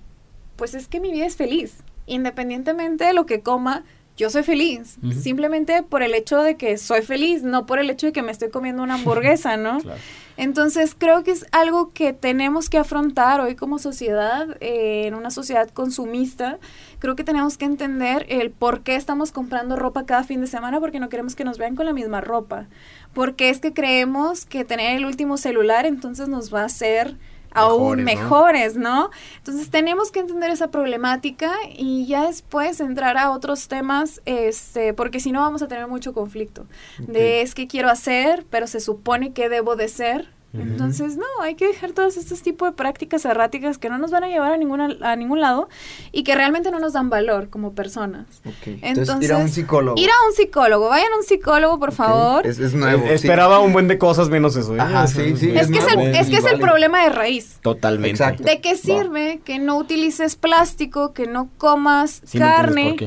pues 0.55 0.73
es 0.73 0.87
que 0.87 0.99
mi 0.99 1.11
vida 1.11 1.27
es 1.27 1.35
feliz. 1.35 1.83
Independientemente 2.07 3.05
de 3.05 3.13
lo 3.13 3.27
que 3.27 3.41
coma, 3.41 3.83
yo 4.17 4.29
soy 4.29 4.43
feliz. 4.43 4.97
Simplemente 5.19 5.83
por 5.83 6.03
el 6.03 6.13
hecho 6.13 6.37
de 6.41 6.55
que 6.55 6.77
soy 6.77 7.01
feliz, 7.01 7.43
no 7.43 7.65
por 7.65 7.79
el 7.79 7.89
hecho 7.89 8.07
de 8.07 8.13
que 8.13 8.21
me 8.21 8.31
estoy 8.31 8.49
comiendo 8.49 8.83
una 8.83 8.95
hamburguesa, 8.95 9.57
¿no? 9.57 9.79
Claro. 9.91 9.99
Entonces 10.37 10.95
creo 10.97 11.23
que 11.23 11.31
es 11.31 11.45
algo 11.51 11.91
que 11.91 12.13
tenemos 12.13 12.69
que 12.69 12.77
afrontar 12.77 13.41
hoy 13.41 13.55
como 13.55 13.79
sociedad, 13.79 14.57
eh, 14.59 15.05
en 15.05 15.13
una 15.13 15.29
sociedad 15.29 15.69
consumista. 15.69 16.57
Creo 16.99 17.15
que 17.15 17.23
tenemos 17.23 17.57
que 17.57 17.65
entender 17.65 18.25
el 18.29 18.49
por 18.49 18.81
qué 18.81 18.95
estamos 18.95 19.31
comprando 19.31 19.75
ropa 19.75 20.05
cada 20.05 20.23
fin 20.23 20.41
de 20.41 20.47
semana 20.47 20.79
porque 20.79 20.99
no 20.99 21.09
queremos 21.09 21.35
que 21.35 21.43
nos 21.43 21.57
vean 21.57 21.75
con 21.75 21.85
la 21.85 21.93
misma 21.93 22.21
ropa. 22.21 22.67
Porque 23.13 23.49
es 23.49 23.59
que 23.59 23.73
creemos 23.73 24.45
que 24.45 24.65
tener 24.65 24.95
el 24.95 25.05
último 25.05 25.37
celular 25.37 25.85
entonces 25.85 26.27
nos 26.27 26.53
va 26.53 26.61
a 26.61 26.65
hacer 26.65 27.17
aún 27.51 28.03
Mejores, 28.03 28.75
¿no? 28.75 29.09
Entonces 29.37 29.69
tenemos 29.69 30.11
que 30.11 30.19
entender 30.19 30.51
esa 30.51 30.71
problemática 30.71 31.53
y 31.75 32.05
ya 32.07 32.27
después 32.27 32.79
entrar 32.79 33.17
a 33.17 33.31
otros 33.31 33.67
temas, 33.67 34.21
este, 34.25 34.93
porque 34.93 35.19
si 35.19 35.31
no 35.31 35.41
vamos 35.41 35.61
a 35.61 35.67
tener 35.67 35.87
mucho 35.87 36.13
conflicto. 36.13 36.65
De 36.97 37.41
es 37.41 37.55
que 37.55 37.67
quiero 37.67 37.89
hacer, 37.89 38.45
pero 38.49 38.67
se 38.67 38.79
supone 38.79 39.33
que 39.33 39.49
debo 39.49 39.75
de 39.75 39.87
ser. 39.87 40.29
Entonces, 40.53 41.15
no, 41.15 41.25
hay 41.41 41.55
que 41.55 41.65
dejar 41.67 41.91
todos 41.93 42.17
estos 42.17 42.41
tipos 42.41 42.69
de 42.69 42.73
prácticas 42.73 43.23
erráticas 43.23 43.77
que 43.77 43.89
no 43.89 43.97
nos 43.97 44.11
van 44.11 44.25
a 44.25 44.27
llevar 44.27 44.51
a, 44.51 44.57
ninguna, 44.57 44.97
a 45.01 45.15
ningún 45.15 45.39
lado 45.39 45.69
y 46.11 46.23
que 46.23 46.35
realmente 46.35 46.71
no 46.71 46.79
nos 46.79 46.93
dan 46.93 47.09
valor 47.09 47.49
como 47.49 47.71
personas. 47.73 48.25
Ok, 48.45 48.67
Entonces, 48.67 48.81
Entonces, 49.09 49.29
ir 49.29 49.33
a 49.33 49.37
un 49.37 49.47
psicólogo. 49.49 50.01
Ir 50.01 50.09
a 50.09 50.27
un 50.27 50.33
psicólogo, 50.33 50.89
vayan 50.89 51.13
a 51.13 51.17
un 51.17 51.23
psicólogo, 51.23 51.79
por 51.79 51.93
favor. 51.93 52.45
Es, 52.45 52.59
es 52.59 52.73
nuevo. 52.73 53.03
Sí. 53.07 53.13
Esperaba 53.13 53.59
un 53.59 53.71
buen 53.71 53.87
de 53.87 53.97
cosas 53.97 54.29
menos 54.29 54.55
eso. 54.57 54.75
¿eh? 54.75 54.79
Ajá, 54.81 55.07
sí, 55.07 55.37
sí, 55.37 55.51
es, 55.55 55.71
que 55.71 55.77
es, 55.77 55.87
el, 55.87 55.95
nuevo, 55.95 56.17
es 56.17 56.27
que 56.27 56.37
es 56.37 56.45
el 56.45 56.53
vale. 56.53 56.57
problema 56.59 57.03
de 57.03 57.09
raíz. 57.11 57.59
Totalmente. 57.61 58.09
Exacto. 58.09 58.43
¿De 58.43 58.59
qué 58.59 58.73
Va. 58.73 58.77
sirve 58.77 59.41
que 59.45 59.57
no 59.59 59.77
utilices 59.77 60.35
plástico, 60.35 61.13
que 61.13 61.27
no 61.27 61.49
comas 61.57 62.21
Sí, 62.25 62.37
carne? 62.37 62.97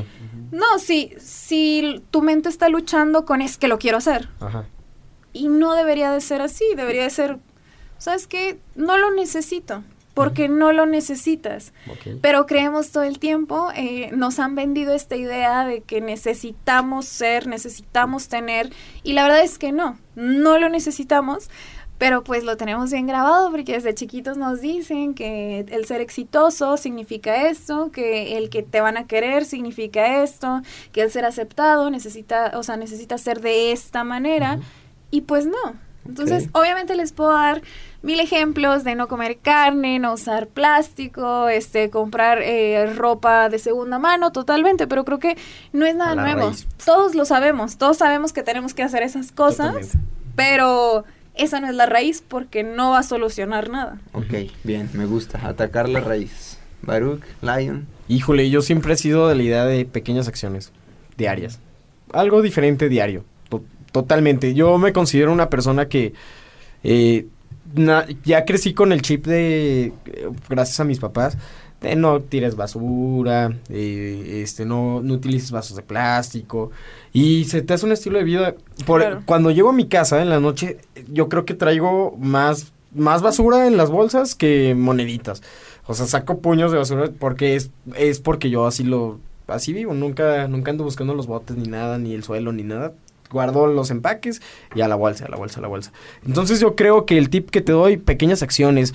No, 0.51 0.79
si, 0.79 1.11
si 1.19 2.01
tu 2.11 2.21
mente 2.21 2.49
está 2.49 2.69
luchando 2.69 3.25
con 3.25 3.41
es 3.41 3.57
que 3.57 3.67
lo 3.67 3.77
quiero 3.77 3.97
hacer. 3.97 4.29
Ajá. 4.39 4.65
Y 5.35 5.49
no 5.49 5.75
debería 5.75 6.11
de 6.11 6.21
ser 6.21 6.41
así, 6.41 6.63
debería 6.77 7.03
de 7.03 7.09
ser, 7.09 7.39
¿sabes 7.97 8.25
qué? 8.25 8.57
No 8.75 8.97
lo 8.97 9.11
necesito. 9.11 9.83
porque 10.13 10.47
no 10.47 10.71
lo 10.71 10.85
necesitas. 10.85 11.73
Ok. 11.91 12.19
Pero 12.21 12.45
creemos 12.45 12.91
todo 12.91 13.03
el 13.03 13.19
tiempo, 13.19 13.67
eh, 13.75 14.11
nos 14.13 14.39
han 14.39 14.55
vendido 14.55 14.93
esta 14.95 15.17
idea 15.17 15.67
de 15.67 15.81
que 15.81 15.99
necesitamos 15.99 17.05
ser, 17.05 17.47
necesitamos 17.47 18.29
tener, 18.29 18.71
y 19.03 19.11
la 19.11 19.23
verdad 19.23 19.43
es 19.43 19.57
que 19.59 19.73
no, 19.73 19.99
no 20.15 20.57
lo 20.57 20.69
necesitamos, 20.69 21.49
pero 21.97 22.23
pues 22.23 22.45
lo 22.45 22.55
tenemos 22.55 22.91
bien 22.91 23.07
grabado 23.07 23.51
porque 23.51 23.73
desde 23.73 23.93
chiquitos 23.93 24.37
nos 24.37 24.61
dicen 24.61 25.15
que 25.15 25.65
el 25.69 25.85
ser 25.85 25.99
exitoso 25.99 26.77
significa 26.77 27.49
esto, 27.49 27.91
que 27.91 28.37
el 28.37 28.49
que 28.49 28.63
te 28.63 28.79
van 28.79 28.95
a 28.95 29.07
querer 29.07 29.43
significa 29.43 30.23
esto, 30.23 30.61
que 30.93 31.01
el 31.01 31.11
ser 31.11 31.25
aceptado 31.25 31.89
necesita, 31.89 32.51
o 32.55 32.63
sea, 32.63 32.77
necesita 32.77 33.17
ser 33.17 33.41
de 33.41 33.73
esta 33.73 34.05
manera, 34.05 34.59
y 35.15 35.21
pues 35.21 35.45
no. 35.45 35.75
Entonces, 36.07 36.49
obviamente 36.51 36.93
les 36.95 37.13
puedo 37.13 37.31
dar 37.31 37.63
mil 38.03 38.19
ejemplos 38.19 38.83
de 38.83 38.93
no 38.93 39.07
comer 39.07 39.37
carne, 39.41 39.97
no 39.97 40.13
usar 40.13 40.47
plástico, 40.47 41.49
este, 41.49 41.89
comprar 41.89 42.41
eh, 42.43 42.93
ropa 42.93 43.49
de 43.49 43.57
segunda 43.57 43.97
mano, 43.97 44.31
totalmente, 44.31 44.85
pero 44.85 45.03
creo 45.03 45.17
que 45.17 45.35
no 45.73 45.85
es 45.87 45.95
nada 45.95 46.13
nuevo. 46.15 46.49
raíz. 46.49 46.67
Todos 46.85 47.15
lo 47.15 47.25
sabemos, 47.25 47.77
todos 47.77 47.97
sabemos 47.97 48.33
que 48.33 48.43
tenemos 48.43 48.75
que 48.75 48.83
hacer 48.83 49.01
esas 49.01 49.31
cosas, 49.31 49.67
Totalmente. 49.73 49.97
pero 50.35 51.05
esa 51.33 51.59
no 51.59 51.67
es 51.67 51.73
la 51.75 51.87
raíz 51.87 52.21
porque 52.27 52.61
no 52.63 52.91
va 52.91 52.99
a 52.99 53.03
solucionar 53.03 53.69
nada. 53.69 53.99
Ok, 54.13 54.51
bien, 54.63 54.89
me 54.93 55.05
gusta. 55.05 55.39
Atacar 55.47 55.89
la 55.89 56.01
raíz. 56.01 56.59
Baruch, 56.83 57.23
Lion. 57.41 57.87
Híjole, 58.07 58.49
yo 58.51 58.61
siempre 58.61 58.93
he 58.93 58.97
sido 58.97 59.27
de 59.27 59.33
la 59.33 59.41
idea 59.41 59.65
de 59.65 59.85
pequeñas 59.85 60.27
acciones 60.27 60.71
diarias. 61.17 61.59
Algo 62.13 62.43
diferente 62.43 62.89
diario. 62.89 63.25
To- 63.95 64.01
totalmente. 64.01 64.53
Yo 64.53 64.77
me 64.77 64.91
considero 64.93 65.31
una 65.31 65.49
persona 65.49 65.87
que 65.87 66.13
eh, 66.83 67.25
na- 67.73 68.05
ya 68.23 68.45
crecí 68.45 68.73
con 68.73 68.91
el 68.91 69.01
chip 69.01 69.25
de, 69.25 69.85
eh, 70.05 70.29
gracias 70.49 70.79
a 70.79 70.83
mis 70.83 70.99
papás, 70.99 71.37
de 71.81 71.95
no 71.95 72.21
tires 72.21 72.55
basura, 72.55 73.51
eh, 73.69 74.41
este, 74.43 74.65
no, 74.65 75.01
no 75.01 75.13
utilices 75.15 75.51
vasos 75.51 75.75
de 75.75 75.83
plástico. 75.83 76.71
Y 77.13 77.45
se 77.45 77.61
te 77.61 77.73
hace 77.73 77.85
un 77.85 77.91
estilo 77.91 78.17
de 78.17 78.23
vida. 78.23 78.55
Por, 78.85 79.01
Claro. 79.01 79.21
Cuando 79.25 79.51
llego 79.51 79.69
a 79.69 79.73
mi 79.73 79.87
casa 79.87 80.21
en 80.21 80.29
la 80.29 80.39
noche, 80.39 80.77
yo 81.11 81.27
creo 81.29 81.45
que 81.45 81.53
traigo 81.53 82.15
más, 82.19 82.71
más 82.93 83.21
basura 83.21 83.67
en 83.67 83.77
las 83.77 83.89
bolsas 83.89 84.35
que 84.35 84.73
moneditas. 84.75 85.41
O 85.87 85.93
sea, 85.93 86.05
saco 86.07 86.39
puños 86.39 86.71
de 86.71 86.77
basura 86.79 87.09
porque 87.19 87.55
es, 87.55 87.69
es 87.95 88.19
porque 88.19 88.49
yo 88.49 88.65
así 88.65 88.83
lo, 88.83 89.19
así 89.47 89.73
vivo. 89.73 89.93
Nunca, 89.93 90.47
nunca 90.47 90.71
ando 90.71 90.83
buscando 90.83 91.13
los 91.13 91.27
botes 91.27 91.57
ni 91.57 91.67
nada, 91.67 91.97
ni 91.99 92.13
el 92.13 92.23
suelo, 92.23 92.51
ni 92.51 92.63
nada. 92.63 92.93
Guardo 93.31 93.67
los 93.67 93.91
empaques 93.91 94.41
y 94.75 94.81
a 94.81 94.87
la 94.87 94.95
bolsa, 94.95 95.25
a 95.25 95.29
la 95.29 95.37
bolsa, 95.37 95.59
a 95.59 95.61
la 95.61 95.67
bolsa. 95.67 95.91
Entonces 96.25 96.59
yo 96.59 96.75
creo 96.75 97.05
que 97.05 97.17
el 97.17 97.29
tip 97.29 97.49
que 97.49 97.61
te 97.61 97.71
doy, 97.71 97.97
pequeñas 97.97 98.43
acciones. 98.43 98.93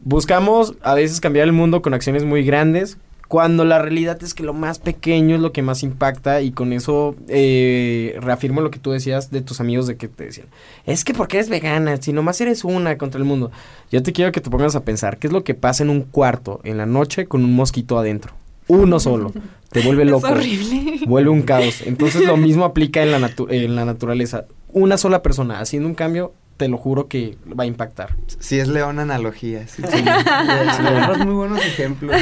Buscamos 0.00 0.74
a 0.82 0.94
veces 0.94 1.20
cambiar 1.20 1.46
el 1.46 1.52
mundo 1.52 1.80
con 1.80 1.94
acciones 1.94 2.24
muy 2.24 2.44
grandes, 2.44 2.98
cuando 3.32 3.64
la 3.64 3.78
realidad 3.78 4.22
es 4.22 4.34
que 4.34 4.42
lo 4.42 4.52
más 4.52 4.78
pequeño 4.78 5.36
es 5.36 5.40
lo 5.40 5.52
que 5.52 5.62
más 5.62 5.82
impacta 5.82 6.42
y 6.42 6.52
con 6.52 6.74
eso 6.74 7.16
eh, 7.28 8.14
reafirmo 8.20 8.60
lo 8.60 8.70
que 8.70 8.78
tú 8.78 8.90
decías 8.90 9.30
de 9.30 9.40
tus 9.40 9.58
amigos 9.58 9.86
de 9.86 9.96
que 9.96 10.06
te 10.06 10.24
decían, 10.24 10.48
es 10.84 11.02
que 11.02 11.14
porque 11.14 11.38
eres 11.38 11.48
vegana, 11.48 11.96
si 11.96 12.12
nomás 12.12 12.42
eres 12.42 12.62
una 12.62 12.98
contra 12.98 13.18
el 13.18 13.24
mundo. 13.24 13.50
Yo 13.90 14.02
te 14.02 14.12
quiero 14.12 14.32
que 14.32 14.42
te 14.42 14.50
pongas 14.50 14.76
a 14.76 14.84
pensar, 14.84 15.16
¿qué 15.16 15.28
es 15.28 15.32
lo 15.32 15.44
que 15.44 15.54
pasa 15.54 15.82
en 15.82 15.88
un 15.88 16.02
cuarto 16.02 16.60
en 16.64 16.76
la 16.76 16.84
noche 16.84 17.24
con 17.24 17.42
un 17.42 17.56
mosquito 17.56 17.98
adentro? 17.98 18.34
Uno 18.68 19.00
solo, 19.00 19.32
te 19.70 19.80
vuelve 19.80 20.04
loco. 20.04 20.26
Es 20.26 20.32
horrible. 20.32 21.00
Vuelve 21.06 21.30
un 21.30 21.42
caos. 21.42 21.82
Entonces 21.84 22.24
lo 22.24 22.36
mismo 22.36 22.64
aplica 22.64 23.02
en 23.02 23.10
la, 23.12 23.18
natu- 23.18 23.48
en 23.50 23.74
la 23.76 23.84
naturaleza. 23.84 24.46
Una 24.72 24.96
sola 24.96 25.22
persona 25.22 25.60
haciendo 25.60 25.88
un 25.88 25.94
cambio, 25.94 26.32
te 26.56 26.68
lo 26.68 26.78
juro 26.78 27.08
que 27.08 27.36
va 27.58 27.64
a 27.64 27.66
impactar. 27.66 28.16
Sí, 28.38 28.58
es 28.58 28.68
león 28.68 28.98
analogía. 28.98 29.66
Sí, 29.66 29.82
sí. 29.86 29.98
Agarras 30.08 31.18
muy 31.26 31.34
buenos 31.34 31.58
ejemplos. 31.64 32.16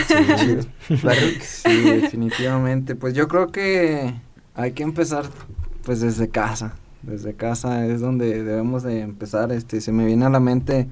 Baruch. 1.03 1.41
Sí, 1.43 1.80
definitivamente. 1.82 2.95
Pues 2.97 3.14
yo 3.14 3.28
creo 3.28 3.53
que 3.53 4.14
hay 4.55 4.72
que 4.72 4.82
empezar 4.82 5.26
pues 5.84 6.01
desde 6.01 6.28
casa. 6.28 6.74
Desde 7.03 7.34
casa 7.34 7.86
es 7.86 8.01
donde 8.01 8.43
debemos 8.43 8.82
de 8.82 9.01
empezar. 9.01 9.53
Este, 9.53 9.80
se 9.80 9.93
me 9.93 10.05
viene 10.05 10.24
a 10.26 10.30
la 10.30 10.41
mente, 10.41 10.88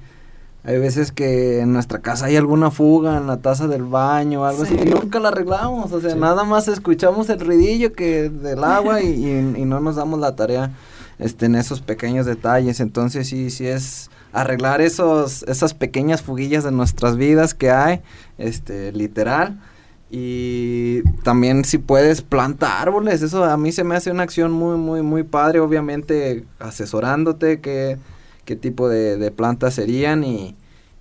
hay 0.69 0.77
veces 0.77 1.11
que 1.11 1.61
en 1.61 1.73
nuestra 1.73 1.97
casa 1.99 2.25
hay 2.27 2.35
alguna 2.35 2.69
fuga 2.69 3.17
en 3.17 3.25
la 3.25 3.37
taza 3.37 3.67
del 3.67 3.83
baño 3.83 4.41
o 4.41 4.45
algo 4.45 4.63
así. 4.63 4.75
Sí. 4.77 4.83
Y 4.85 4.89
nunca 4.91 5.19
la 5.19 5.29
arreglamos. 5.29 5.91
O 5.91 5.99
sea, 5.99 6.13
nada 6.15 6.43
más 6.43 6.67
escuchamos 6.67 7.27
el 7.29 7.39
ruidillo 7.39 7.93
que 7.93 8.29
del 8.29 8.63
agua 8.63 9.01
y, 9.01 9.07
y- 9.07 9.61
y 9.61 9.65
no 9.65 9.79
nos 9.79 9.95
damos 9.95 10.19
la 10.19 10.35
tarea 10.35 10.71
este, 11.17 11.47
en 11.47 11.55
esos 11.55 11.81
pequeños 11.81 12.27
detalles. 12.27 12.79
Entonces 12.81 13.27
sí, 13.27 13.49
sí 13.49 13.65
es 13.65 14.11
arreglar 14.31 14.79
esos, 14.79 15.41
esas 15.47 15.73
pequeñas 15.73 16.21
fuguillas 16.21 16.63
de 16.63 16.71
nuestras 16.71 17.17
vidas 17.17 17.55
que 17.55 17.71
hay, 17.71 18.01
este, 18.37 18.91
literal. 18.91 19.59
Y 20.11 21.01
también 21.23 21.65
si 21.65 21.77
puedes 21.79 22.21
planta 22.21 22.79
árboles, 22.81 23.21
eso 23.23 23.43
a 23.43 23.57
mí 23.57 23.71
se 23.71 23.83
me 23.83 23.95
hace 23.95 24.11
una 24.11 24.23
acción 24.23 24.51
muy, 24.51 24.77
muy, 24.77 25.01
muy 25.01 25.23
padre, 25.23 25.59
obviamente 25.61 26.45
asesorándote 26.59 27.59
qué, 27.59 27.97
qué 28.45 28.55
tipo 28.55 28.89
de, 28.89 29.17
de 29.17 29.31
plantas 29.31 29.73
serían 29.75 30.23
y, 30.23 30.55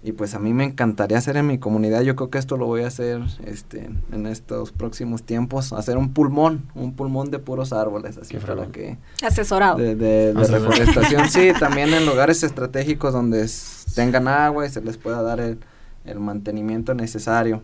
y 0.09 0.13
pues 0.13 0.35
a 0.35 0.39
mí 0.39 0.55
me 0.55 0.65
encantaría 0.65 1.19
hacer 1.19 1.37
en 1.37 1.47
mi 1.47 1.59
comunidad, 1.59 2.01
yo 2.01 2.17
creo 2.17 2.31
que 2.31 2.39
esto 2.39 2.57
lo 2.57 2.65
voy 2.65 2.83
a 2.83 2.87
hacer 2.87 3.21
este, 3.45 3.91
en 4.11 4.27
estos 4.27 4.73
próximos 4.73 5.23
tiempos, 5.23 5.75
hacer 5.75 5.99
un 5.99 6.15
pulmón, 6.15 6.65
un 6.75 6.95
pulmón 6.95 7.31
de 7.31 7.39
puros 7.39 7.75
árboles, 7.75 8.17
así 8.17 8.37
Qué 8.37 8.41
para 8.41 8.67
que 8.69 8.97
Asesorado. 9.23 9.77
de, 9.77 9.95
de- 9.95 10.33
de 10.33 10.45
sí. 10.47 10.53
reforestación, 10.53 11.29
sí, 11.31 11.51
también 11.61 11.93
en 11.93 12.07
lugares 12.07 12.43
estratégicos 12.43 13.13
donde 13.13 13.47
tengan 13.95 14.29
agua 14.29 14.65
y 14.67 14.71
se 14.71 14.81
les 14.81 14.97
pueda 14.97 15.21
dar 15.21 15.41
el, 15.41 15.59
el 16.07 16.19
mantenimiento 16.21 16.95
necesario. 16.95 17.63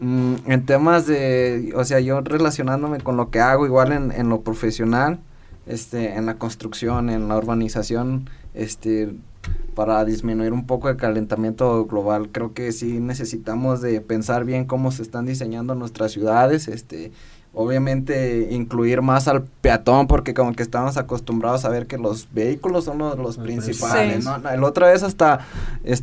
Mm, 0.00 0.34
en 0.46 0.64
temas 0.64 1.06
de, 1.06 1.72
o 1.76 1.84
sea, 1.84 2.00
yo 2.00 2.20
relacionándome 2.22 3.00
con 3.00 3.16
lo 3.18 3.30
que 3.30 3.40
hago, 3.40 3.66
igual 3.66 3.92
en, 3.92 4.10
en 4.12 4.28
lo 4.30 4.40
profesional, 4.40 5.18
este, 5.66 6.14
en 6.16 6.24
la 6.24 6.36
construcción, 6.38 7.10
en 7.10 7.28
la 7.28 7.36
urbanización, 7.36 8.30
este, 8.54 9.12
para 9.74 10.04
disminuir 10.04 10.52
un 10.52 10.66
poco 10.66 10.88
el 10.88 10.96
calentamiento 10.96 11.84
global, 11.86 12.30
creo 12.32 12.52
que 12.52 12.72
sí 12.72 12.98
necesitamos 13.00 13.80
de 13.80 14.00
pensar 14.00 14.44
bien 14.44 14.64
cómo 14.64 14.90
se 14.90 15.02
están 15.02 15.24
diseñando 15.26 15.74
nuestras 15.74 16.10
ciudades, 16.12 16.66
este, 16.68 17.12
obviamente 17.54 18.48
incluir 18.50 19.02
más 19.02 19.26
al 19.28 19.42
peatón 19.42 20.06
porque 20.06 20.34
como 20.34 20.52
que 20.54 20.62
estamos 20.62 20.96
acostumbrados 20.96 21.64
a 21.64 21.68
ver 21.70 21.86
que 21.86 21.96
los 21.98 22.28
vehículos 22.32 22.84
son 22.84 22.98
los, 22.98 23.16
los 23.18 23.36
principales, 23.38 24.18
Sí. 24.24 24.24
¿no? 24.30 24.38
La- 24.38 24.56
La 24.56 24.66
otra 24.66 24.88
vez 24.88 25.02
hasta 25.02 25.40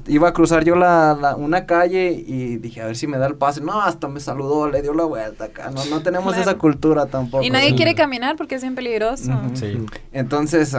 iba 0.08 0.30
a 0.30 0.34
cruzar 0.34 0.64
yo 0.64 0.76
la, 0.76 1.18
la- 1.20 1.36
una 1.36 1.66
calle 1.66 2.12
y 2.12 2.58
dije 2.58 2.82
a 2.82 2.86
ver 2.88 2.96
si 2.98 3.08
me 3.08 3.18
da 3.18 3.28
el 3.28 3.36
pase, 3.36 3.62
no, 3.62 3.82
hasta 3.82 4.08
me 4.08 4.20
saludó, 4.20 4.70
le 4.70 4.82
dio 4.82 4.94
la 4.94 5.04
vuelta 5.06 5.46
acá, 5.46 5.72
no, 5.72 5.84
no 5.86 6.02
tenemos 6.02 6.34
Claro. 6.34 6.50
esa 6.50 6.58
cultura 6.58 7.06
tampoco. 7.06 7.44
Y 7.44 7.50
nadie 7.50 7.70
Sí. 7.70 7.76
quiere 7.76 7.96
caminar 7.96 8.36
porque 8.38 8.56
es 8.56 8.62
bien 8.62 8.76
peligroso. 8.76 9.32
Sí. 9.54 9.78
Entonces, 10.14 10.76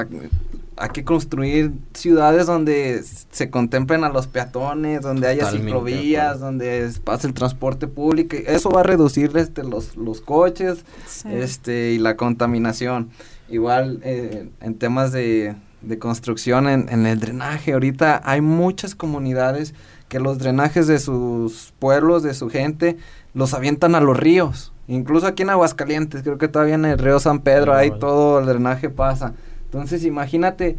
hay 0.76 0.90
que 0.90 1.04
construir 1.04 1.72
ciudades 1.94 2.46
donde 2.46 3.02
se 3.30 3.50
contemplen 3.50 4.04
a 4.04 4.08
los 4.10 4.26
peatones, 4.26 5.00
donde 5.00 5.26
haya 5.26 5.40
Totalmente 5.44 5.66
ciclovías, 5.68 6.40
donde 6.40 6.90
pase 7.02 7.26
el 7.26 7.34
transporte 7.34 7.86
público. 7.86 8.36
Eso 8.46 8.70
va 8.70 8.80
a 8.80 8.84
reducir 8.84 9.34
este, 9.36 9.62
los, 9.62 9.96
los 9.96 10.20
coches 10.20 10.84
Sí. 11.06 11.28
este, 11.32 11.92
y 11.92 11.98
la 11.98 12.16
contaminación. 12.16 13.10
Igual 13.48 14.00
eh, 14.02 14.50
en 14.60 14.74
temas 14.74 15.12
de, 15.12 15.54
de 15.82 15.98
construcción, 15.98 16.68
en, 16.68 16.88
en 16.90 17.06
el 17.06 17.20
drenaje, 17.20 17.72
ahorita 17.72 18.20
hay 18.24 18.40
muchas 18.40 18.94
comunidades 18.94 19.72
que 20.08 20.20
los 20.20 20.38
drenajes 20.38 20.86
de 20.86 20.98
sus 20.98 21.72
pueblos, 21.78 22.22
de 22.22 22.34
su 22.34 22.48
gente, 22.50 22.96
los 23.34 23.54
avientan 23.54 23.94
a 23.94 24.00
los 24.00 24.16
ríos. 24.16 24.72
Incluso 24.88 25.26
aquí 25.26 25.42
en 25.42 25.50
Aguascalientes, 25.50 26.22
creo 26.22 26.38
que 26.38 26.48
todavía 26.48 26.74
en 26.76 26.84
el 26.84 26.98
río 26.98 27.18
San 27.18 27.40
Pedro, 27.40 27.74
ahí 27.74 27.86
Igual. 27.86 28.00
todo 28.00 28.38
el 28.40 28.46
drenaje 28.46 28.88
pasa. 28.88 29.34
Entonces 29.76 30.04
imagínate, 30.04 30.76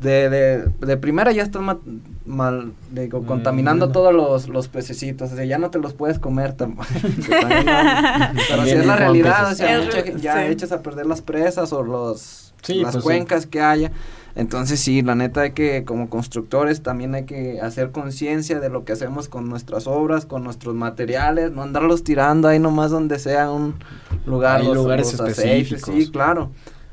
de, 0.00 0.30
de, 0.30 0.64
de 0.86 0.96
primera 0.96 1.32
ya 1.32 1.42
estás 1.42 1.60
ma- 1.60 1.78
mal, 2.24 2.72
digo, 2.92 3.20
Mm, 3.20 3.26
contaminando 3.26 3.90
todos 3.90 4.14
los, 4.14 4.48
los 4.48 4.68
pececitos, 4.68 5.32
o 5.32 5.34
sea, 5.36 5.44
ya 5.44 5.58
no 5.58 5.70
te 5.70 5.80
los 5.80 5.92
puedes 5.92 6.18
comer. 6.20 6.56
tam- 6.56 6.76
que 7.26 7.34
también 7.34 7.66
no- 7.66 8.40
Pero 8.48 8.64
si 8.64 8.70
es 8.70 8.86
la 8.86 8.94
realidad, 8.96 9.50
o 9.50 9.54
sea, 9.56 9.80
mucha 9.80 10.04
ya 10.16 10.34
sí. 10.46 10.52
echas 10.52 10.70
a 10.72 10.82
perder 10.82 11.06
las 11.06 11.20
presas 11.22 11.72
o 11.72 11.82
los 11.82 12.54
Sí, 12.62 12.74
las 12.82 12.92
pues 12.92 13.02
sí. 13.02 13.06
cuencas 13.08 13.46
que 13.46 13.60
haya. 13.60 13.92
Entonces 14.36 14.78
sí, 14.78 15.02
la 15.02 15.16
neta 15.16 15.40
hay 15.42 15.50
que, 15.52 15.84
como 15.84 16.08
constructores, 16.08 16.82
también 16.82 17.14
hay 17.16 17.24
que 17.24 17.60
hacer 17.60 17.90
conciencia 17.90 18.60
de 18.60 18.68
lo 18.68 18.84
que 18.84 18.92
hacemos 18.92 19.28
con 19.28 19.48
nuestras 19.48 19.88
obras, 19.88 20.26
con 20.26 20.44
nuestros 20.44 20.76
materiales, 20.76 21.50
no 21.50 21.62
andarlos 21.62 22.04
tirando 22.04 22.46
ahí 22.46 22.60
nomás 22.60 22.92
donde 22.92 23.18
sea 23.18 23.50
un 23.50 23.74
lugar. 24.26 24.60
Hay 24.60 24.66
lugares 24.72 25.12
aceites, 25.18 25.38
específicos. 25.72 25.94
sí, 26.04 26.10
claro. 26.12 26.50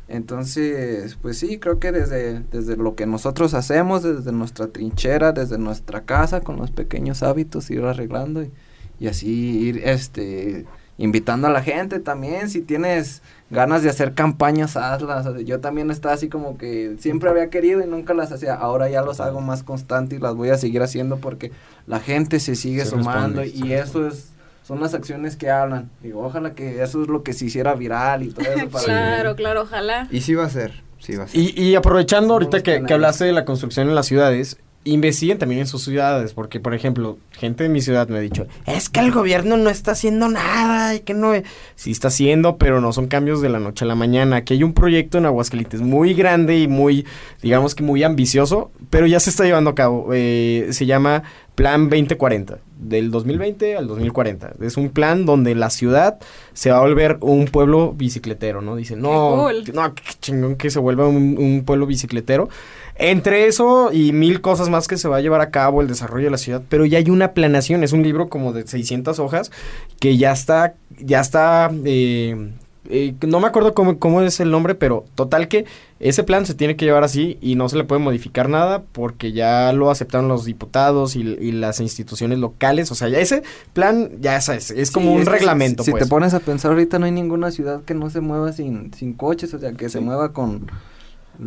Entonces, 0.08 1.18
pues 1.22 1.38
sí, 1.40 1.58
creo 1.58 1.80
que 1.80 1.92
desde, 1.92 2.42
desde 2.52 2.78
lo 2.78 2.96
que 2.96 3.06
nosotros 3.06 3.54
hacemos, 3.54 4.04
desde 4.04 4.32
nuestra 4.32 4.68
trinchera, 4.68 5.32
desde 5.32 5.58
nuestra 5.58 6.02
casa, 6.02 6.42
con 6.42 6.58
los 6.58 6.72
pequeños 6.72 7.24
hábitos, 7.24 7.70
ir 7.72 7.84
arreglando 7.84 8.44
y, 8.44 8.52
y 9.00 9.08
así 9.08 9.60
ir 9.68 9.82
este 9.84 10.66
invitando 10.98 11.48
a 11.48 11.50
la 11.50 11.62
gente 11.62 12.00
también, 12.00 12.50
si 12.50 12.62
tienes 12.62 13.22
ganas 13.50 13.84
de 13.84 13.90
hacer 13.90 14.14
campañas, 14.14 14.78
hazlas. 14.78 15.28
Yo 15.44 15.60
también 15.60 15.92
estaba 15.92 16.14
así 16.14 16.30
como 16.30 16.58
que 16.58 16.96
siempre 17.00 17.30
había 17.30 17.50
querido 17.50 17.84
y 17.84 17.88
nunca 17.88 18.14
las 18.14 18.32
hacía. 18.32 18.54
Ahora 18.56 18.90
ya 18.90 19.02
los 19.02 19.20
hago 19.20 19.42
más 19.42 19.64
constante 19.64 20.16
y 20.16 20.20
las 20.20 20.36
voy 20.36 20.50
a 20.50 20.58
seguir 20.58 20.82
haciendo 20.82 21.18
porque 21.18 21.52
la 21.86 22.00
gente 22.00 22.40
se 22.40 22.56
sigue 22.56 22.86
Se 22.86 22.92
sumando 22.92 23.42
responde. 23.42 23.68
y 23.68 23.74
eso 23.74 24.08
es 24.08 24.30
son 24.66 24.82
las 24.82 24.96
acciones 24.96 25.36
que 25.36 25.52
hablan. 25.52 25.92
Digo, 26.02 26.26
ojalá 26.26 26.56
que 26.56 26.82
eso 26.82 27.04
es 27.04 27.08
lo 27.08 27.22
que 27.22 27.34
se 27.34 27.46
hiciera 27.46 27.76
viral 27.76 28.24
y 28.24 28.30
todo 28.30 28.46
eso 28.46 28.70
para 28.72 28.84
Claro, 28.84 29.36
claro, 29.36 29.62
ojalá. 29.62 30.08
Y 30.10 30.22
sí 30.22 30.34
va 30.34 30.46
a 30.46 30.50
ser, 30.50 30.84
sí 30.98 31.16
va 31.16 31.26
a 31.26 31.28
ser. 31.28 31.40
Y, 31.40 31.54
y 31.62 31.76
aprovechando 31.76 32.34
ahorita 32.34 32.64
que, 32.64 32.84
que 32.84 32.94
hablaste 32.94 33.26
de 33.26 33.32
la 33.32 33.46
construcción 33.46 33.88
en 33.88 33.94
las 33.94 34.08
ciudades, 34.08 34.58
investiguen 34.86 35.40
también 35.40 35.62
en 35.62 35.68
sus 35.68 35.84
ciudades, 35.84 36.34
porque 36.34 36.60
por 36.60 36.74
ejemplo, 36.74 37.18
gente 37.32 37.64
de 37.64 37.70
mi 37.70 37.82
ciudad 37.82 38.08
me 38.08 38.20
ha 38.20 38.22
dicho, 38.22 38.48
es 38.66 38.90
que 38.90 39.00
el 39.00 39.12
gobierno 39.12 39.58
no 39.58 39.70
está 39.70 39.92
haciendo 39.92 40.30
nada 40.30 40.96
y 40.96 41.00
que 41.02 41.14
no... 41.14 41.34
Sí 41.76 41.92
está 41.92 42.08
haciendo, 42.08 42.58
pero 42.58 42.80
no 42.80 42.94
son 42.94 43.08
cambios 43.08 43.42
de 43.42 43.50
la 43.50 43.60
noche 43.60 43.84
a 43.84 43.88
la 43.88 43.96
mañana. 43.96 44.38
Aquí 44.38 44.54
hay 44.54 44.64
un 44.64 44.74
proyecto 44.74 45.18
en 45.18 45.26
Aguascalientes 45.26 45.82
muy 45.82 46.14
grande 46.14 46.60
y 46.60 46.68
muy, 46.68 47.06
digamos 47.42 47.76
que 47.76 47.84
muy 47.84 48.04
ambicioso, 48.04 48.72
pero 48.90 49.08
ya 49.08 49.20
se 49.20 49.32
está 49.32 49.44
llevando 49.44 49.72
a 49.72 49.76
cabo. 49.76 50.10
Eh, 50.14 50.68
se 50.72 50.86
llama 50.86 51.24
Plan 51.56 51.90
2040, 51.90 52.60
del 52.78 53.12
2020 53.12 53.78
al 53.78 53.88
2040. 53.88 54.56
Es 54.62 54.78
un 54.78 54.90
plan 54.90 55.26
donde 55.26 55.56
la 55.56 55.70
ciudad 55.70 56.20
se 56.54 56.70
va 56.70 56.78
a 56.78 56.82
volver 56.82 57.18
un 57.22 57.46
pueblo 57.46 57.94
bicicletero, 57.94 58.62
¿no? 58.62 58.76
Dice, 58.76 58.96
no, 58.96 59.46
cool. 59.46 59.64
no, 59.74 59.96
qué 59.96 60.04
chingón 60.20 60.58
que 60.58 60.70
se 60.70 60.80
vuelva 60.80 61.08
un, 61.08 61.38
un 61.40 61.64
pueblo 61.66 61.86
bicicletero. 61.86 62.50
Entre 62.98 63.48
eso 63.48 63.92
y 63.92 64.14
mil 64.14 64.40
cosas 64.42 64.70
más 64.70 64.88
que 64.88 64.98
se 64.98 65.10
va 65.10 65.18
a 65.18 65.22
llevar 65.22 65.42
a 65.42 65.50
cabo 65.52 65.82
el 65.82 65.88
desarrollo 65.88 66.26
de 66.26 66.32
la 66.32 66.38
ciudad, 66.38 66.64
pero 66.70 66.86
ya 66.86 66.98
hay 66.98 67.10
una 67.10 67.34
planeación, 67.34 67.84
es 67.84 67.92
un 67.92 68.04
libro 68.04 68.30
como 68.30 68.54
de 68.54 68.66
600 68.66 69.20
hojas 69.20 69.52
que 70.00 70.16
ya 70.18 70.32
está, 70.32 70.76
ya 70.98 71.20
está, 71.20 71.72
eh, 71.84 72.52
eh, 72.88 73.14
no 73.28 73.42
me 73.42 73.48
acuerdo 73.48 73.74
cómo, 73.74 74.00
cómo 74.00 74.22
es 74.22 74.40
el 74.40 74.50
nombre, 74.50 74.76
pero 74.76 75.04
total 75.16 75.50
que 75.50 75.66
ese 76.00 76.24
plan 76.24 76.46
se 76.46 76.54
tiene 76.54 76.78
que 76.78 76.86
llevar 76.86 77.04
así 77.04 77.38
y 77.42 77.56
no 77.56 77.68
se 77.68 77.76
le 77.76 77.84
puede 77.84 78.00
modificar 78.00 78.48
nada 78.48 78.84
porque 78.94 79.34
ya 79.34 79.74
lo 79.74 79.90
aceptaron 79.92 80.30
los 80.30 80.46
diputados 80.46 81.18
y, 81.18 81.22
y 81.22 81.52
las 81.52 81.82
instituciones 81.82 82.40
locales, 82.40 82.92
o 82.92 82.96
sea, 82.96 83.10
ya 83.10 83.20
ese 83.20 83.44
plan 83.74 84.10
ya 84.22 84.38
es, 84.38 84.48
es, 84.48 84.72
es 84.72 84.92
como 84.92 85.08
Sí, 85.10 85.16
un 85.16 85.22
es 85.24 85.28
que 85.28 85.34
si- 85.34 85.38
reglamento. 85.40 85.84
Si, 85.84 85.92
pues. 85.92 86.04
te 86.04 86.10
pones 86.10 86.34
a 86.34 86.40
pensar 86.40 86.72
ahorita 86.72 86.98
no 87.00 87.08
hay 87.08 87.12
ninguna 87.12 87.52
ciudad 87.52 87.82
que 87.84 87.94
no 87.94 88.10
se 88.10 88.22
mueva 88.22 88.54
sin, 88.54 88.94
sin 88.94 89.14
coches, 89.16 89.54
o 89.54 89.60
sea, 89.60 89.74
que 89.74 89.90
se 89.90 90.00
mueva 90.00 90.32
con... 90.32 90.68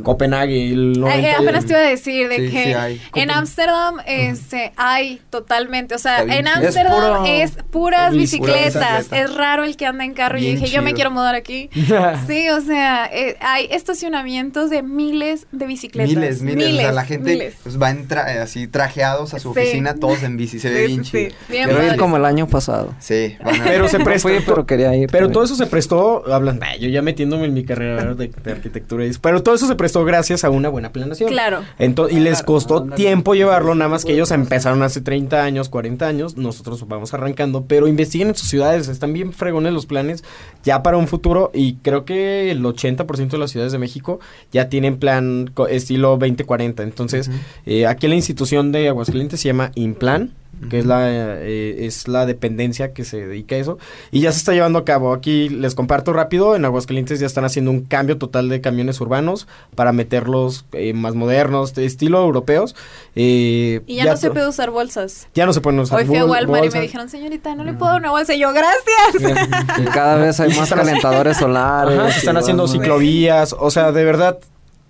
Copenhague, 0.02 0.70
el 0.72 0.98
90 1.00 1.38
apenas 1.38 1.64
te 1.66 1.72
iba 1.72 1.80
a 1.80 1.82
decir 1.82 2.28
de 2.28 2.36
Sí, 2.36 2.42
que 2.50 2.64
sí 2.64 2.72
hay. 2.72 3.00
en 3.14 3.30
Ámsterdam 3.30 3.96
este, 4.06 4.72
hay 4.76 5.20
totalmente, 5.30 5.94
o 5.94 5.98
sea, 5.98 6.22
en. 6.22 6.46
Es 6.46 6.56
Ámsterdam 6.56 7.24
es, 7.26 7.52
puras 7.70 8.12
bici- 8.12 8.18
bicicletas, 8.18 8.72
pura 8.74 8.96
bicicleta. 8.98 9.20
es 9.24 9.34
raro 9.34 9.64
el 9.64 9.76
que 9.76 9.86
anda 9.86 10.04
en 10.04 10.14
carro. 10.14 10.38
y 10.38 10.42
Bien 10.42 10.60
dije, 10.60 10.70
yo 10.72 10.82
me 10.82 10.94
quiero 10.94 11.10
mudar 11.10 11.34
aquí. 11.34 11.70
sí, 12.26 12.48
o 12.50 12.60
sea, 12.60 13.08
eh, 13.12 13.36
hay 13.40 13.68
estacionamientos 13.70 14.70
de 14.70 14.82
miles 14.82 15.46
de 15.52 15.66
bicicletas. 15.66 16.14
Miles, 16.14 16.42
miles, 16.42 16.74
o 16.74 16.76
sea, 16.78 16.92
la 16.92 17.04
gente 17.04 17.30
miles. 17.32 17.54
pues, 17.62 17.80
va 17.80 17.90
en 17.90 18.08
tra- 18.08 18.28
eh, 18.34 18.38
así 18.38 18.66
trajeados 18.68 19.34
a 19.34 19.38
su 19.38 19.52
Sí. 19.54 19.60
oficina, 19.60 19.94
todos 19.94 20.22
en 20.22 20.36
bici, 20.36 20.58
se 20.58 20.70
ve 20.70 20.80
Sí, 20.80 20.86
bien 20.86 21.04
sí, 21.04 21.10
chido. 21.10 21.34
bien 21.48 21.68
Quiero 21.68 21.84
ir 21.86 21.96
como 21.96 22.16
el 22.16 22.24
año 22.24 22.46
pasado. 22.46 22.94
Sí, 23.00 23.36
van 23.44 23.60
a- 23.60 23.64
Pero 23.64 23.88
se 23.88 23.98
No 23.98 24.04
fui, 24.18 24.32
pero 24.46 24.66
quería 24.66 24.94
ir. 24.96 25.08
Pero 25.10 25.30
todo 25.30 25.44
eso 25.44 25.54
se 25.54 25.66
prestó, 25.66 26.32
hablan, 26.32 26.60
"Ay, 26.62 26.80
yo 26.80 26.88
ya 26.88 27.02
metiéndome 27.02 27.44
en 27.46 27.54
mi 27.54 27.64
carrera 27.64 28.14
de, 28.14 28.28
de 28.28 28.50
arquitectura, 28.52 29.04
y- 29.06 29.12
pero 29.20 29.42
todo 29.42 29.54
eso 29.54 29.66
se 29.66 29.74
prestó 29.78 30.04
gracias 30.04 30.44
a 30.44 30.50
una 30.50 30.68
buena 30.68 30.92
planeación. 30.92 31.30
Claro. 31.30 31.62
Ento- 31.78 32.08
y 32.10 32.20
les 32.20 32.42
costó 32.42 32.82
tiempo 32.82 33.34
llevarlo, 33.34 33.74
nada 33.74 33.88
más 33.88 34.04
que 34.04 34.12
ellos 34.12 34.30
empezaron 34.30 34.82
hace 34.82 35.00
30 35.00 35.42
años, 35.42 35.70
40 35.70 36.06
años, 36.06 36.36
nosotros 36.36 36.86
vamos 36.86 37.14
arrancando, 37.14 37.64
pero 37.66 37.88
investiguen 37.88 38.28
en 38.28 38.34
sus 38.34 38.50
ciudades, 38.50 38.88
están 38.88 39.14
bien 39.14 39.32
fregones 39.32 39.72
los 39.72 39.86
planes 39.86 40.22
ya 40.62 40.82
para 40.82 40.98
un 40.98 41.08
futuro 41.08 41.50
y 41.54 41.76
creo 41.76 42.04
que 42.04 42.50
el 42.50 42.62
80% 42.62 43.28
de 43.30 43.38
las 43.38 43.50
ciudades 43.50 43.72
de 43.72 43.78
México 43.78 44.20
ya 44.52 44.68
tienen 44.68 44.98
plan 44.98 45.50
estilo 45.70 46.10
2040, 46.18 46.82
entonces 46.82 47.30
eh, 47.64 47.86
aquí 47.86 48.08
la 48.08 48.16
institución 48.16 48.72
de 48.72 48.88
Aguascalientes 48.88 49.40
se 49.40 49.48
llama 49.48 49.70
Implan, 49.76 50.32
que 50.70 50.78
es 50.80 50.86
la 50.86 51.06
eh, 51.10 51.86
es 51.86 52.08
la 52.08 52.26
dependencia 52.26 52.92
que 52.92 53.04
se 53.04 53.26
dedica 53.26 53.54
a 53.54 53.58
eso 53.58 53.78
y 54.10 54.20
ya 54.20 54.32
se 54.32 54.38
está 54.38 54.52
llevando 54.52 54.78
a 54.78 54.84
cabo. 54.84 55.12
Aquí 55.12 55.48
les 55.48 55.74
comparto 55.74 56.12
rápido, 56.12 56.56
en 56.56 56.64
Aguascalientes 56.64 57.20
ya 57.20 57.26
están 57.26 57.44
haciendo 57.44 57.70
un 57.70 57.82
cambio 57.82 58.18
total 58.18 58.48
de 58.48 58.60
camiones 58.60 59.00
urbanos 59.00 59.46
para 59.74 59.92
meterlos 59.92 60.64
eh, 60.72 60.92
más 60.94 61.14
modernos, 61.14 61.74
de 61.74 61.86
estilo 61.86 62.22
europeos. 62.22 62.74
eh, 63.14 63.80
Y 63.86 63.96
ya, 63.96 64.04
no 64.06 64.16
se 64.16 64.30
puede 64.30 64.48
usar 64.48 64.70
bolsas. 64.70 65.28
ya 65.34 65.46
no 65.46 65.52
se 65.52 65.60
pueden 65.60 65.80
usar 65.80 65.98
Hoy 65.98 66.04
fui 66.06 66.16
a 66.16 66.24
Walmart 66.24 66.64
y 66.64 66.66
bolsas. 66.66 66.74
me 66.74 66.80
dijeron, 66.80 67.08
señorita, 67.08 67.54
no 67.54 67.64
le 67.64 67.72
puedo 67.74 67.92
dar 67.92 68.00
una 68.00 68.10
bolsa. 68.10 68.34
Y 68.34 68.40
yo, 68.40 68.52
gracias. 68.52 69.32
Y 69.78 69.84
cada 69.86 70.16
vez 70.16 70.38
hay 70.40 70.52
más 70.58 70.70
calentadores 70.70 71.36
solares. 71.38 71.98
Ajá, 71.98 72.10
se 72.12 72.18
están 72.20 72.36
haciendo 72.36 72.66
ciclovías, 72.68 73.54
o 73.58 73.70
sea, 73.70 73.92
de 73.92 74.04
verdad, 74.04 74.38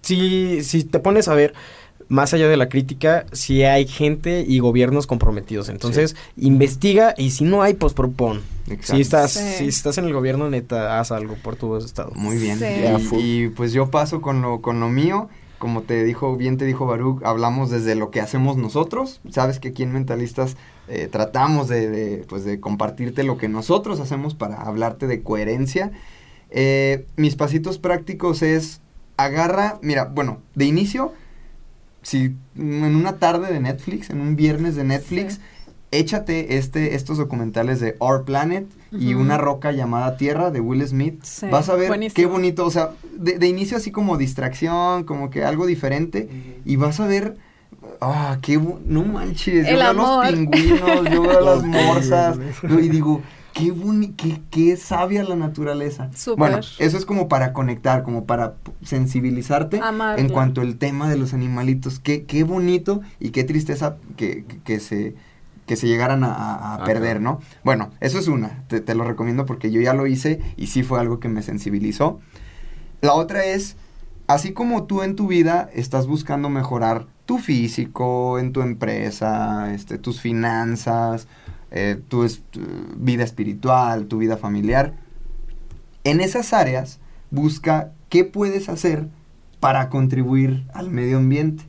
si, 0.02 0.62
si 0.62 0.84
te 0.84 0.98
pones 1.00 1.28
a 1.28 1.34
ver, 1.34 1.54
más 2.08 2.32
allá 2.34 2.48
de 2.48 2.56
la 2.56 2.68
crítica, 2.68 3.26
si 3.32 3.64
hay 3.64 3.86
gente 3.86 4.44
y 4.46 4.58
gobiernos 4.60 5.06
comprometidos. 5.06 5.68
Entonces, 5.68 6.16
investiga 6.36 7.14
y 7.18 7.30
si 7.30 7.44
no 7.44 7.62
hay, 7.62 7.74
pues 7.74 7.92
propon. 7.92 8.40
Exacto. 8.66 8.94
Si 8.96 9.00
estás, 9.00 9.32
Sí. 9.32 9.54
si 9.58 9.64
estás 9.68 9.98
en 9.98 10.04
el 10.06 10.12
gobierno, 10.14 10.48
neta, 10.50 10.98
haz 11.00 11.12
algo 11.12 11.34
por 11.42 11.56
tu 11.56 11.76
estado. 11.76 12.12
Muy 12.14 12.38
bien. 12.38 12.58
Sí. 12.58 13.16
Y- 13.16 13.48
pues 13.48 13.72
yo 13.72 13.90
paso 13.90 14.20
con 14.20 14.40
lo, 14.42 14.60
con 14.62 14.80
lo 14.80 14.88
mío. 14.88 15.28
Como 15.58 15.82
te 15.82 16.04
dijo, 16.04 16.36
bien 16.36 16.56
te 16.56 16.64
dijo 16.66 16.86
Baruch, 16.86 17.20
hablamos 17.24 17.68
desde 17.68 17.96
lo 17.96 18.10
que 18.12 18.20
hacemos 18.20 18.56
nosotros. 18.56 19.20
Sabes 19.30 19.58
que 19.58 19.68
aquí 19.68 19.82
en 19.82 19.92
Mentalistas 19.92 20.56
eh, 20.86 21.08
tratamos 21.10 21.66
de, 21.68 21.88
de, 21.90 22.16
pues 22.28 22.44
de 22.44 22.60
compartirte 22.60 23.24
lo 23.24 23.36
que 23.38 23.48
nosotros 23.48 23.98
hacemos 24.00 24.34
para 24.34 24.62
hablarte 24.62 25.06
de 25.08 25.22
coherencia. 25.22 25.90
Eh, 26.50 27.06
mis 27.16 27.34
pasitos 27.36 27.78
prácticos 27.78 28.42
es 28.42 28.80
agarra, 29.16 29.78
mira, 29.82 30.04
bueno, 30.04 30.38
de 30.54 30.66
inicio, 30.66 31.12
si 32.02 32.34
en 32.56 32.94
una 32.96 33.16
tarde 33.18 33.52
de 33.52 33.60
Netflix, 33.60 34.10
en 34.10 34.20
un 34.20 34.36
viernes 34.36 34.76
de 34.76 34.84
Netflix, 34.84 35.34
Sí. 35.34 35.40
échate 35.90 36.58
este, 36.58 36.94
estos 36.94 37.16
documentales 37.18 37.80
de 37.80 37.96
Our 37.98 38.24
Planet 38.24 38.66
y 38.92 39.14
una 39.14 39.36
roca 39.38 39.72
llamada 39.72 40.16
Tierra 40.16 40.50
de 40.50 40.60
Will 40.60 40.86
Smith. 40.86 41.20
Sí, 41.22 41.46
Vas 41.50 41.68
a 41.68 41.74
ver 41.76 41.88
buenísimo. 41.88 42.14
qué 42.16 42.26
bonito, 42.26 42.64
o 42.66 42.70
sea, 42.70 42.90
de, 43.16 43.38
de 43.38 43.46
inicio 43.48 43.76
así 43.76 43.90
como 43.90 44.16
distracción, 44.16 45.04
como 45.04 45.30
que 45.30 45.44
algo 45.44 45.66
diferente, 45.66 46.28
y 46.64 46.76
vas 46.76 47.00
a 47.00 47.06
ver, 47.06 47.36
ah, 48.00 48.38
qué, 48.42 48.58
no 48.86 49.04
manches, 49.04 49.66
yo 49.68 49.76
veo 49.76 49.88
amor. 49.88 50.24
a 50.26 50.30
los 50.30 50.38
pingüinos, 50.38 51.10
yo 51.10 51.22
veo 51.22 51.38
a 51.38 51.40
las 51.56 51.64
morsas, 51.64 52.38
y 52.62 52.88
digo, 52.88 53.20
qué, 53.54 53.70
boni 53.70 54.08
qué, 54.12 54.40
qué 54.50 54.76
sabia 54.76 55.22
la 55.24 55.36
naturaleza. 55.36 56.10
Súper. 56.14 56.38
Bueno, 56.38 56.58
eso 56.78 56.96
es 56.96 57.04
como 57.04 57.28
para 57.28 57.52
conectar, 57.52 58.02
como 58.02 58.24
para 58.24 58.54
sensibilizarte 58.82 59.80
Amarla. 59.82 60.20
en 60.20 60.28
cuanto 60.28 60.60
al 60.60 60.76
tema 60.76 61.08
de 61.08 61.16
los 61.16 61.34
animalitos. 61.34 61.98
Qué, 62.00 62.24
qué 62.24 62.44
bonito 62.44 63.00
y 63.20 63.30
qué 63.30 63.44
tristeza 63.44 63.96
que, 64.16 64.44
que- 64.44 64.58
que 64.60 64.80
se, 64.80 65.14
que 65.66 65.76
se 65.76 65.86
llegaran 65.86 66.24
a, 66.24 66.74
Ah, 66.74 66.82
perder. 66.84 67.20
¿no? 67.20 67.40
Bueno, 67.64 67.90
eso 68.00 68.18
es 68.18 68.28
una. 68.28 68.64
Te, 68.68 68.80
te 68.80 68.94
lo 68.94 69.04
recomiendo 69.04 69.46
porque 69.46 69.70
yo 69.70 69.80
ya 69.80 69.94
lo 69.94 70.06
hice 70.06 70.40
y 70.56 70.68
sí 70.68 70.82
fue 70.82 71.00
algo 71.00 71.20
que 71.20 71.28
me 71.28 71.42
sensibilizó. 71.42 72.20
La 73.00 73.14
otra 73.14 73.44
es, 73.44 73.76
así 74.26 74.52
como 74.52 74.84
tú 74.84 75.02
en 75.02 75.14
tu 75.16 75.26
vida 75.28 75.68
estás 75.72 76.06
buscando 76.06 76.48
mejorar 76.48 77.06
tu 77.26 77.38
físico, 77.38 78.38
en 78.38 78.52
tu 78.52 78.62
empresa, 78.62 79.72
este, 79.74 79.98
tus 79.98 80.20
finanzas, 80.20 81.28
eh, 81.70 82.00
tu, 82.08 82.26
vida 82.96 83.24
espiritual, 83.24 84.06
tu 84.06 84.18
vida 84.18 84.36
familiar, 84.36 84.94
en 86.04 86.20
esas 86.20 86.52
áreas 86.52 87.00
busca 87.30 87.92
qué 88.08 88.24
puedes 88.24 88.68
hacer 88.68 89.08
para 89.60 89.88
contribuir 89.88 90.66
al 90.72 90.90
medio 90.90 91.18
ambiente. 91.18 91.64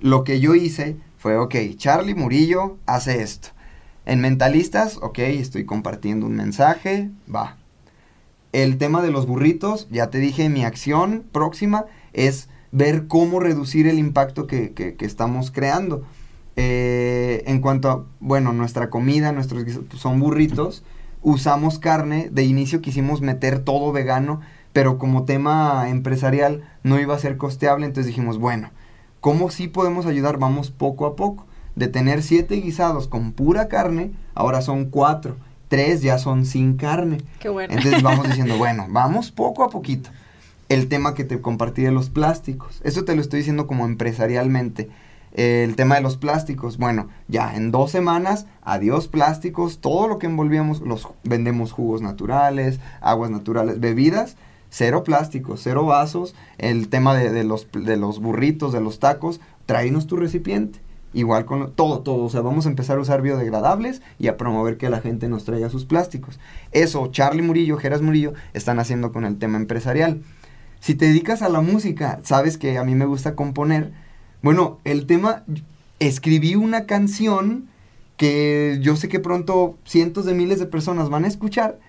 Lo 0.00 0.24
que 0.24 0.40
yo 0.40 0.54
hice 0.54 0.96
fue, 1.18 1.36
ok, 1.36 1.54
Charlie 1.76 2.14
Murillo 2.14 2.78
hace 2.86 3.22
esto. 3.22 3.48
En 4.04 4.20
Mentalistas, 4.20 4.98
ok, 5.02 5.18
estoy 5.18 5.64
compartiendo 5.64 6.26
un 6.26 6.36
mensaje, 6.36 7.10
va. 7.32 7.56
El 8.52 8.78
tema 8.78 9.02
de 9.02 9.10
los 9.10 9.26
burritos, 9.26 9.88
ya 9.90 10.10
te 10.10 10.18
dije, 10.18 10.48
mi 10.48 10.64
acción 10.64 11.24
próxima 11.32 11.84
es 12.12 12.48
ver 12.72 13.06
cómo 13.06 13.40
reducir 13.40 13.86
el 13.86 13.98
impacto 13.98 14.46
que- 14.46 14.72
que 14.72 14.96
estamos 15.00 15.50
creando. 15.50 16.04
Eh, 16.56 17.44
en 17.46 17.60
cuanto 17.60 17.90
a, 17.90 18.04
bueno, 18.20 18.52
nuestra 18.52 18.88
comida, 18.88 19.32
nuestros 19.32 19.64
guisos, 19.64 19.84
son 19.94 20.18
burritos, 20.18 20.82
usamos 21.22 21.78
carne, 21.78 22.28
de 22.32 22.44
inicio 22.44 22.80
quisimos 22.80 23.20
meter 23.20 23.58
todo 23.58 23.92
vegano, 23.92 24.40
pero 24.72 24.98
como 24.98 25.24
tema 25.24 25.88
empresarial 25.88 26.62
no 26.82 26.98
iba 26.98 27.14
a 27.14 27.18
ser 27.18 27.36
costeable, 27.36 27.86
entonces 27.86 28.06
dijimos, 28.06 28.38
bueno, 28.38 28.70
¿cómo 29.20 29.50
sí 29.50 29.68
podemos 29.68 30.06
ayudar? 30.06 30.38
Vamos 30.38 30.70
poco 30.70 31.06
a 31.06 31.16
poco. 31.16 31.46
De 31.74 31.88
tener 31.88 32.22
siete 32.22 32.54
guisados 32.56 33.06
con 33.06 33.32
pura 33.32 33.68
carne, 33.68 34.12
ahora 34.34 34.62
son 34.62 34.86
cuatro. 34.86 35.36
Tres 35.68 36.00
ya 36.00 36.18
son 36.18 36.46
sin 36.46 36.76
carne. 36.76 37.18
Qué 37.38 37.48
bueno. 37.48 37.74
Entonces 37.74 38.02
vamos 38.02 38.26
diciendo, 38.28 38.56
bueno, 38.56 38.86
vamos 38.88 39.30
poco 39.30 39.64
a 39.64 39.68
poquito. 39.68 40.10
El 40.68 40.88
tema 40.88 41.14
que 41.14 41.24
te 41.24 41.40
compartí 41.40 41.82
de 41.82 41.90
los 41.90 42.08
plásticos. 42.08 42.80
Eso 42.82 43.04
te 43.04 43.14
lo 43.14 43.20
estoy 43.20 43.40
diciendo 43.40 43.66
como 43.66 43.84
empresarialmente. 43.84 44.88
El 45.32 45.76
tema 45.76 45.96
de 45.96 46.00
los 46.00 46.16
plásticos. 46.16 46.78
Bueno, 46.78 47.08
ya 47.28 47.54
en 47.54 47.70
dos 47.70 47.90
semanas, 47.90 48.46
adiós 48.62 49.08
plásticos, 49.08 49.78
todo 49.80 50.08
lo 50.08 50.18
que 50.18 50.26
envolvíamos, 50.26 50.80
los 50.80 51.08
vendemos 51.24 51.72
jugos 51.72 52.02
naturales, 52.02 52.80
aguas 53.00 53.30
naturales, 53.30 53.80
bebidas, 53.80 54.36
cero 54.70 55.04
plásticos, 55.04 55.60
cero 55.62 55.84
vasos, 55.84 56.34
el 56.58 56.88
tema 56.88 57.14
de, 57.14 57.44
los, 57.44 57.68
de 57.72 57.96
los 57.96 58.20
burritos, 58.20 58.72
de 58.72 58.80
los 58.80 58.98
tacos, 58.98 59.40
tráenos 59.66 60.06
tu 60.06 60.16
recipiente. 60.16 60.80
Igual 61.12 61.46
con 61.46 61.72
todo, 61.72 62.00
todo. 62.00 62.24
O 62.24 62.28
sea, 62.28 62.42
vamos 62.42 62.66
a 62.66 62.68
empezar 62.68 62.98
a 62.98 63.00
usar 63.00 63.22
biodegradables 63.22 64.02
y 64.18 64.28
a 64.28 64.36
promover 64.36 64.76
que 64.76 64.90
la 64.90 65.00
gente 65.00 65.28
nos 65.28 65.44
traiga 65.44 65.70
sus 65.70 65.86
plásticos. 65.86 66.38
Eso, 66.72 67.06
Charlie 67.06 67.40
Murillo, 67.40 67.78
Geras 67.78 68.02
Murillo, 68.02 68.34
están 68.52 68.78
haciendo 68.78 69.12
con 69.12 69.24
el 69.24 69.38
tema 69.38 69.56
empresarial. 69.56 70.20
Si 70.80 70.94
te 70.94 71.06
dedicas 71.06 71.40
a 71.40 71.48
la 71.48 71.62
música, 71.62 72.20
sabes 72.22 72.58
que 72.58 72.76
a 72.76 72.84
mí 72.84 72.94
me 72.94 73.06
gusta 73.06 73.34
componer 73.34 73.92
bueno, 74.46 74.78
el 74.84 75.06
tema, 75.06 75.42
escribí 75.98 76.54
una 76.54 76.86
canción 76.86 77.66
que 78.16 78.78
yo 78.80 78.94
sé 78.94 79.08
que 79.08 79.18
pronto 79.18 79.76
cientos 79.84 80.24
de 80.24 80.34
miles 80.34 80.60
de 80.60 80.66
personas 80.66 81.10
van 81.10 81.24
a 81.24 81.26
escuchar 81.26 81.80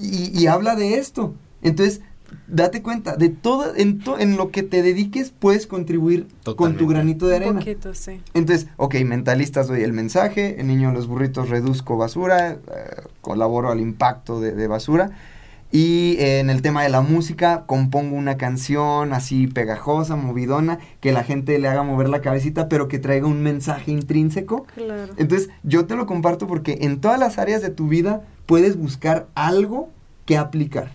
y, 0.00 0.46
habla 0.46 0.76
de 0.76 0.98
esto. 0.98 1.34
Entonces, 1.62 2.02
date 2.46 2.80
cuenta, 2.80 3.16
de 3.16 3.28
todo, 3.30 3.74
en, 3.74 4.00
en 4.20 4.36
lo 4.36 4.52
que 4.52 4.62
te 4.62 4.84
dediques 4.84 5.32
puedes 5.36 5.66
contribuir 5.66 6.28
con 6.54 6.76
tu 6.76 6.86
granito 6.86 7.26
de 7.26 7.34
arena. 7.34 7.50
Un 7.50 7.58
poquito, 7.58 7.92
sí. 7.92 8.20
Entonces, 8.34 8.68
ok, 8.76 8.94
mentalistas 9.04 9.66
doy 9.66 9.82
el 9.82 9.92
mensaje, 9.92 10.60
el 10.60 10.68
niño 10.68 10.90
de 10.90 10.94
los 10.94 11.08
burritos 11.08 11.48
reduzco 11.48 11.96
basura, 11.96 12.52
eh, 12.52 12.58
colaboro 13.20 13.68
al 13.72 13.80
impacto 13.80 14.40
de, 14.40 14.52
de 14.52 14.68
basura. 14.68 15.10
Y 15.72 16.16
en 16.18 16.50
el 16.50 16.62
tema 16.62 16.82
de 16.82 16.88
la 16.88 17.00
música, 17.00 17.64
compongo 17.66 18.16
una 18.16 18.36
canción 18.36 19.12
así 19.12 19.46
pegajosa, 19.46 20.16
movidona, 20.16 20.80
que 21.00 21.12
la 21.12 21.22
gente 21.22 21.58
le 21.58 21.68
haga 21.68 21.84
mover 21.84 22.08
la 22.08 22.20
cabecita, 22.20 22.68
pero 22.68 22.88
que 22.88 22.98
traiga 22.98 23.28
un 23.28 23.42
mensaje 23.42 23.92
intrínseco. 23.92 24.66
Claro. 24.74 25.12
Entonces, 25.16 25.50
yo 25.62 25.86
te 25.86 25.94
lo 25.94 26.06
comparto 26.06 26.48
porque 26.48 26.78
en 26.82 27.00
todas 27.00 27.20
las 27.20 27.38
áreas 27.38 27.62
de 27.62 27.70
tu 27.70 27.86
vida 27.86 28.22
puedes 28.46 28.76
buscar 28.76 29.28
algo 29.34 29.90
que 30.26 30.36
aplicar. 30.36 30.90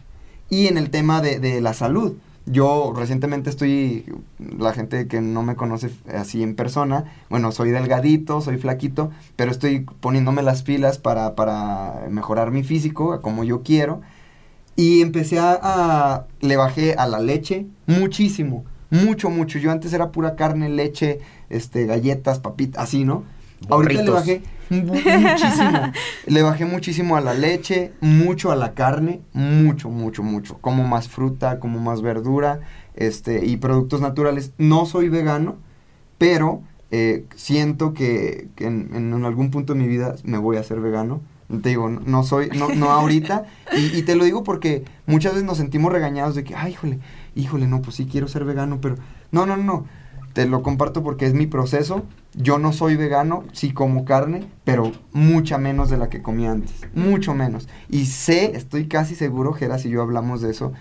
Y 0.49 0.67
en 0.67 0.78
el 0.78 0.89
tema 0.89 1.21
de, 1.21 1.39
de 1.39 1.61
la 1.61 1.73
salud, 1.73 2.17
yo 2.45 2.93
recientemente 2.95 3.49
estoy, 3.49 4.05
la 4.38 4.73
gente 4.73 5.07
que 5.07 5.19
no 5.19 5.41
me 5.41 5.55
conoce 5.55 5.89
así 6.13 6.43
en 6.43 6.55
persona, 6.55 7.05
bueno, 7.30 7.51
soy 7.51 7.71
delgadito, 7.71 8.41
soy 8.41 8.57
flaquito, 8.57 9.11
pero 9.36 9.51
estoy 9.51 9.80
poniéndome 9.99 10.43
las 10.43 10.61
pilas 10.61 10.99
para, 10.99 11.34
para 11.36 12.05
mejorar 12.09 12.51
mi 12.51 12.63
físico, 12.63 13.19
como 13.21 13.43
yo 13.43 13.63
quiero. 13.63 14.01
Y 14.76 15.01
empecé 15.01 15.39
a, 15.39 16.26
Le 16.41 16.57
bajé 16.57 16.95
a 16.95 17.07
la 17.07 17.19
leche 17.19 17.65
muchísimo. 17.86 18.65
Mucho, 18.89 19.30
mucho. 19.30 19.59
Yo 19.59 19.71
antes 19.71 19.93
era 19.93 20.11
pura 20.11 20.36
carne, 20.36 20.69
leche, 20.69 21.19
este, 21.49 21.86
galletas, 21.86 22.39
papitas, 22.39 22.84
así, 22.84 23.03
¿no? 23.03 23.23
Ahorita 23.69 24.03
le 24.03 24.09
bajé 24.09 24.41
muchísimo. 24.69 25.91
le 26.28 26.41
bajé 26.41 26.65
muchísimo 26.65 27.15
a 27.15 27.21
la 27.21 27.34
leche, 27.34 27.93
mucho 28.01 28.51
a 28.51 28.55
la 28.55 28.73
carne, 28.73 29.21
mucho, 29.34 29.89
mucho, 29.89 30.23
mucho. 30.23 30.57
Como 30.59 30.84
más 30.84 31.07
fruta, 31.07 31.59
como 31.59 31.80
más 31.80 32.01
verdura, 32.01 32.59
este, 32.95 33.45
y 33.45 33.57
productos 33.57 34.01
naturales. 34.01 34.51
No 34.57 34.86
soy 34.86 35.09
vegano, 35.09 35.55
pero 36.17 36.61
eh, 36.91 37.26
siento 37.36 37.93
que, 37.93 38.49
en, 38.57 38.91
en, 38.93 39.26
algún 39.26 39.51
punto 39.51 39.73
de 39.73 39.80
mi 39.80 39.88
vida 39.88 40.15
me 40.23 40.38
voy 40.38 40.57
a 40.57 40.61
hacer 40.61 40.80
vegano 40.80 41.21
te 41.47 41.69
digo, 41.69 41.89
no 41.89 42.23
soy, 42.23 42.49
no, 42.49 42.69
no 42.69 42.91
ahorita. 42.91 43.45
Y, 43.77 44.03
te 44.03 44.15
lo 44.15 44.23
digo 44.23 44.43
porque 44.43 44.85
muchas 45.05 45.33
veces 45.33 45.45
nos 45.45 45.57
sentimos 45.57 45.91
regañados 45.91 46.35
de 46.35 46.43
que, 46.43 46.55
ay, 46.55 46.71
híjole, 46.73 46.99
híjole, 47.35 47.67
no, 47.67 47.81
pues 47.81 47.97
sí 47.97 48.05
quiero 48.05 48.27
ser 48.27 48.45
vegano, 48.45 48.79
pero 48.79 48.95
no, 49.31 49.45
no, 49.45 49.57
no. 49.57 49.85
Te 50.33 50.45
lo 50.45 50.61
comparto 50.61 51.03
porque 51.03 51.25
es 51.25 51.33
mi 51.33 51.47
proceso. 51.47 52.03
Yo 52.33 52.59
no 52.59 52.73
soy 52.73 52.95
vegano, 52.95 53.43
sí 53.53 53.73
como 53.73 54.05
carne, 54.05 54.47
pero 54.63 54.91
mucha 55.13 55.57
menos 55.57 55.89
de 55.89 55.97
la 55.97 56.09
que 56.09 56.21
comía 56.21 56.51
antes. 56.51 56.75
Mucho 56.93 57.33
menos. 57.33 57.67
Y 57.89 58.05
sé, 58.05 58.55
estoy 58.55 58.87
casi 58.87 59.15
seguro, 59.15 59.53
Geras 59.53 59.85
y 59.85 59.89
yo 59.89 60.01
hablamos 60.01 60.41
de 60.41 60.51
eso, 60.51 60.73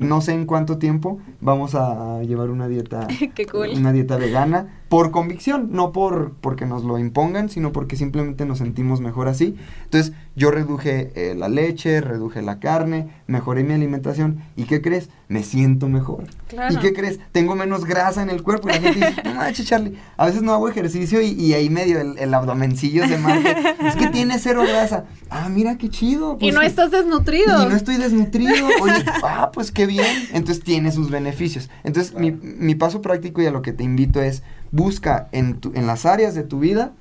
no 0.00 0.20
sé 0.22 0.32
en 0.32 0.46
cuánto 0.46 0.78
tiempo 0.78 1.18
vamos 1.40 1.74
a 1.74 2.22
llevar 2.22 2.50
una 2.50 2.66
dieta 2.66 3.06
una 3.76 3.92
dieta 3.92 4.16
vegana 4.16 4.80
por 4.88 5.12
convicción, 5.12 5.68
no 5.70 5.92
por 5.92 6.32
porque 6.40 6.66
nos 6.66 6.82
lo 6.82 6.98
impongan, 6.98 7.48
sino 7.48 7.70
porque 7.70 7.94
simplemente 7.94 8.44
nos 8.44 8.58
sentimos 8.58 9.00
mejor 9.00 9.28
así. 9.28 9.56
Entonces, 9.84 10.12
yo 10.40 10.50
reduje 10.50 11.12
eh, 11.16 11.34
la 11.34 11.50
leche, 11.50 12.00
reduje 12.00 12.40
la 12.40 12.60
carne, 12.60 13.10
mejoré 13.26 13.62
mi 13.62 13.74
alimentación 13.74 14.40
y 14.56 14.64
¿qué 14.64 14.80
crees? 14.80 15.10
Me 15.28 15.42
siento 15.42 15.86
mejor. 15.86 16.24
¿Y 16.70 16.78
qué 16.78 16.94
crees? 16.94 17.20
Tengo 17.30 17.54
menos 17.54 17.84
grasa 17.84 18.22
en 18.22 18.30
el 18.30 18.42
cuerpo 18.42 18.70
y 18.70 18.72
la 18.72 18.80
gente 18.80 19.06
dice, 19.06 19.22
"No 19.22 19.34
manches, 19.34 19.66
Charlie, 19.66 19.98
a 20.16 20.24
veces 20.24 20.40
no 20.40 20.54
hago 20.54 20.66
ejercicio 20.70 21.20
y, 21.20 21.52
ahí 21.52 21.68
medio 21.68 22.00
el, 22.00 22.32
abdomencillo 22.32 23.06
se 23.06 23.18
marca. 23.18 23.50
es 23.86 23.96
que 23.96 24.06
tiene 24.06 24.38
cero 24.38 24.62
grasa. 24.66 25.04
Ah, 25.28 25.50
mira 25.50 25.76
qué 25.76 25.90
chido. 25.90 26.38
y 26.40 26.44
pues 26.44 26.54
no 26.54 26.62
estás 26.62 26.90
desnutrido. 26.90 27.62
Y 27.62 27.68
no 27.68 27.76
estoy 27.76 27.98
desnutrido. 27.98 28.66
Oye, 28.80 29.04
ah, 29.22 29.50
pues 29.52 29.70
qué 29.70 29.84
bien. 29.84 30.06
Entonces 30.32 30.64
tiene 30.64 30.90
sus 30.90 31.10
beneficios. 31.10 31.68
Entonces, 31.84 32.14
mi, 32.14 32.30
mi 32.30 32.74
paso 32.74 33.02
práctico 33.02 33.42
y 33.42 33.46
a 33.46 33.50
lo 33.50 33.60
que 33.60 33.74
te 33.74 33.84
invito 33.84 34.22
es 34.22 34.42
busca 34.70 35.28
en, 35.32 35.60
en 35.74 35.86
las 35.86 36.06
áreas 36.06 36.34
de 36.34 36.44
tu 36.44 36.60
vida 36.60 36.94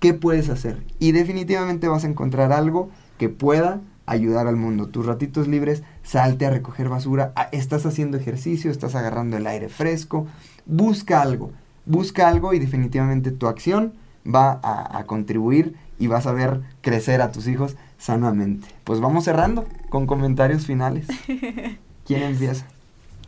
qué 0.00 0.14
puedes 0.14 0.48
hacer. 0.48 0.82
Y 0.98 1.12
definitivamente 1.12 1.88
vas 1.88 2.04
a 2.04 2.08
encontrar 2.08 2.52
algo 2.52 2.90
que 3.18 3.28
pueda 3.28 3.80
ayudar 4.06 4.48
al 4.48 4.56
mundo. 4.56 4.88
Tus 4.88 5.06
ratitos 5.06 5.46
libres, 5.46 5.84
salte 6.02 6.46
a 6.46 6.50
recoger 6.50 6.88
basura, 6.88 7.32
ah, 7.36 7.48
estás 7.52 7.86
haciendo 7.86 8.16
ejercicio, 8.16 8.70
estás 8.70 8.96
agarrando 8.96 9.36
el 9.36 9.46
aire 9.46 9.68
fresco, 9.68 10.26
busca 10.66 11.22
algo, 11.22 11.52
busca 11.86 12.28
algo 12.28 12.52
y 12.52 12.58
definitivamente 12.58 13.30
tu 13.30 13.46
acción 13.46 13.92
va 14.26 14.58
a, 14.62 14.98
a 14.98 15.06
contribuir 15.06 15.76
y 15.98 16.08
vas 16.08 16.26
a 16.26 16.32
ver 16.32 16.62
crecer 16.80 17.22
a 17.22 17.30
tus 17.30 17.46
hijos 17.46 17.76
sanamente. 17.98 18.66
Pues 18.84 19.00
vamos 19.00 19.24
cerrando 19.24 19.66
con 19.90 20.06
comentarios 20.06 20.66
finales. 20.66 21.06
¿Quién 22.04 22.22
empieza? 22.22 22.66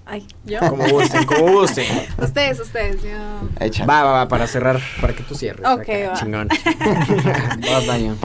Ay, 0.04 0.26
yo. 0.44 0.58
Como 0.68 0.88
gusten, 0.88 1.24
como 1.24 1.52
gusten. 1.52 1.86
ustedes, 2.18 2.60
ustedes. 2.60 3.02
Yo... 3.02 3.86
Va, 3.88 4.02
va, 4.02 4.12
va, 4.12 4.28
para 4.28 4.46
cerrar, 4.46 4.80
para 5.00 5.14
que 5.14 5.22
tú 5.22 5.34
cierres. 5.34 5.66
Ok, 5.66 5.88
va. 6.08 6.14
Chingón. 6.14 6.48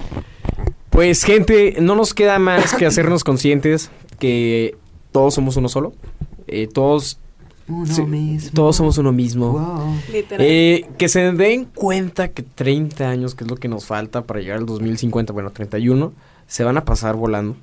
pues, 0.90 1.24
gente, 1.24 1.76
no 1.80 1.96
nos 1.96 2.14
queda 2.14 2.40
más 2.40 2.74
que 2.74 2.86
hacernos 2.86 3.24
conscientes 3.24 3.92
que 4.20 4.76
todos 5.12 5.34
somos 5.34 5.56
uno 5.58 5.70
solo. 5.70 5.94
Eh, 6.48 6.68
todos 6.68 7.20
uno 7.68 8.08
mismo. 8.08 8.52
Todos 8.54 8.76
somos 8.78 8.98
uno 8.98 9.12
mismo. 9.12 9.96
Eh, 10.12 10.90
que 10.98 11.10
se 11.10 11.32
den 11.34 11.66
cuenta 11.66 12.30
que 12.30 12.44
30 12.44 13.10
años, 13.10 13.36
que 13.36 13.44
es 13.44 13.50
lo 13.50 13.58
que 13.58 13.68
nos 13.68 13.86
falta 13.86 14.24
para 14.24 14.40
llegar 14.40 14.60
al 14.60 14.66
2050, 14.66 15.34
bueno, 15.34 15.52
31, 15.52 16.14
se 16.48 16.64
van 16.64 16.78
a 16.78 16.86
pasar 16.86 17.16
volando. 17.16 17.58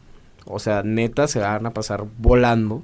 O 0.44 0.58
sea, 0.58 0.82
neta, 0.82 1.26
se 1.26 1.38
van 1.38 1.64
a 1.64 1.70
pasar 1.70 2.04
volando. 2.18 2.82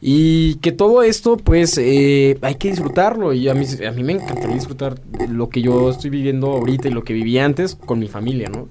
Y 0.00 0.56
que 0.56 0.72
todo 0.72 1.02
esto, 1.02 1.36
pues, 1.36 1.78
eh, 1.78 2.38
hay 2.42 2.56
que 2.56 2.68
disfrutarlo. 2.68 3.32
Y 3.32 3.48
a 3.48 3.54
mí, 3.54 3.66
a 3.86 3.90
mí 3.92 4.04
me 4.04 4.12
encantaría 4.12 4.54
disfrutar 4.54 5.00
lo 5.28 5.48
que 5.48 5.62
yo 5.62 5.90
estoy 5.90 6.10
viviendo 6.10 6.48
ahorita 6.48 6.88
y 6.88 6.90
lo 6.90 7.02
que 7.02 7.14
viví 7.14 7.38
antes 7.38 7.74
con 7.74 7.98
mi 7.98 8.08
familia, 8.08 8.48
¿no? 8.48 8.68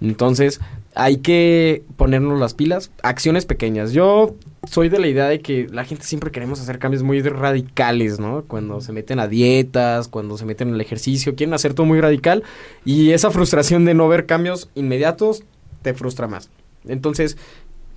Entonces, 0.00 0.60
hay 0.94 1.18
que 1.18 1.84
ponernos 1.96 2.38
las 2.38 2.54
pilas. 2.54 2.90
Acciones 3.02 3.44
pequeñas. 3.44 3.92
Yo 3.92 4.36
soy 4.70 4.88
de 4.88 4.98
la 4.98 5.08
idea 5.08 5.28
de 5.28 5.40
que 5.40 5.66
la 5.70 5.84
gente 5.84 6.04
siempre 6.04 6.30
queremos 6.30 6.60
hacer 6.60 6.78
cambios 6.78 7.02
muy 7.02 7.20
radicales, 7.22 8.20
¿no? 8.20 8.44
Cuando 8.46 8.80
se 8.80 8.92
meten 8.92 9.18
a 9.18 9.26
dietas, 9.26 10.08
cuando 10.08 10.38
se 10.38 10.44
meten 10.44 10.72
al 10.72 10.80
ejercicio, 10.80 11.34
quieren 11.34 11.54
hacer 11.54 11.74
todo 11.74 11.86
muy 11.86 12.00
radical. 12.00 12.44
Y 12.84 13.10
esa 13.10 13.30
frustración 13.30 13.84
de 13.84 13.94
no 13.94 14.08
ver 14.08 14.26
cambios 14.26 14.70
inmediatos 14.74 15.42
te 15.82 15.92
frustra 15.94 16.28
más. 16.28 16.50
Entonces, 16.86 17.36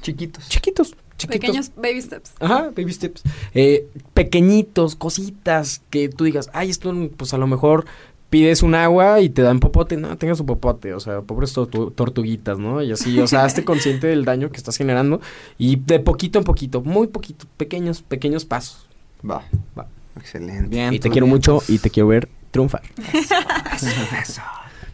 chiquitos. 0.01 0.49
Chiquitos 0.49 0.95
Pequeños 1.27 1.71
baby 1.75 2.01
steps. 2.01 2.33
Ajá, 2.39 2.71
baby 2.75 2.93
steps. 2.93 3.23
Eh, 3.53 3.87
pequeñitos, 4.13 4.95
cositas 4.95 5.81
que 5.89 6.09
tú 6.09 6.25
digas, 6.25 6.49
ay, 6.53 6.69
esto, 6.69 6.93
pues 7.17 7.33
a 7.33 7.37
lo 7.37 7.47
mejor 7.47 7.85
pides 8.31 8.63
un 8.63 8.75
agua 8.75 9.19
y 9.19 9.29
te 9.29 9.41
dan 9.41 9.59
popote, 9.59 9.97
no, 9.97 10.17
tengas 10.17 10.37
su 10.37 10.45
popote, 10.45 10.93
o 10.93 10.99
sea, 11.01 11.21
pobres 11.21 11.53
tortuguitas, 11.53 12.57
¿no? 12.57 12.81
Y 12.81 12.91
así, 12.91 13.19
o 13.19 13.27
sea, 13.27 13.43
hazte 13.45 13.65
consciente 13.65 14.07
del 14.07 14.23
daño 14.23 14.51
que 14.51 14.57
estás 14.57 14.77
generando 14.77 15.19
y 15.57 15.75
de 15.75 15.99
poquito 15.99 16.39
en 16.39 16.45
poquito, 16.45 16.81
muy 16.81 17.07
poquito, 17.07 17.45
pequeños, 17.57 18.01
pequeños 18.01 18.45
pasos. 18.45 18.87
Va, 19.29 19.43
va. 19.77 19.87
Excelente. 20.17 20.69
Bien, 20.69 20.93
y 20.93 20.99
te 20.99 21.09
quiero 21.09 21.27
mucho 21.27 21.61
y 21.67 21.77
te 21.79 21.89
quiero 21.89 22.07
ver 22.07 22.29
triunfar. 22.51 22.81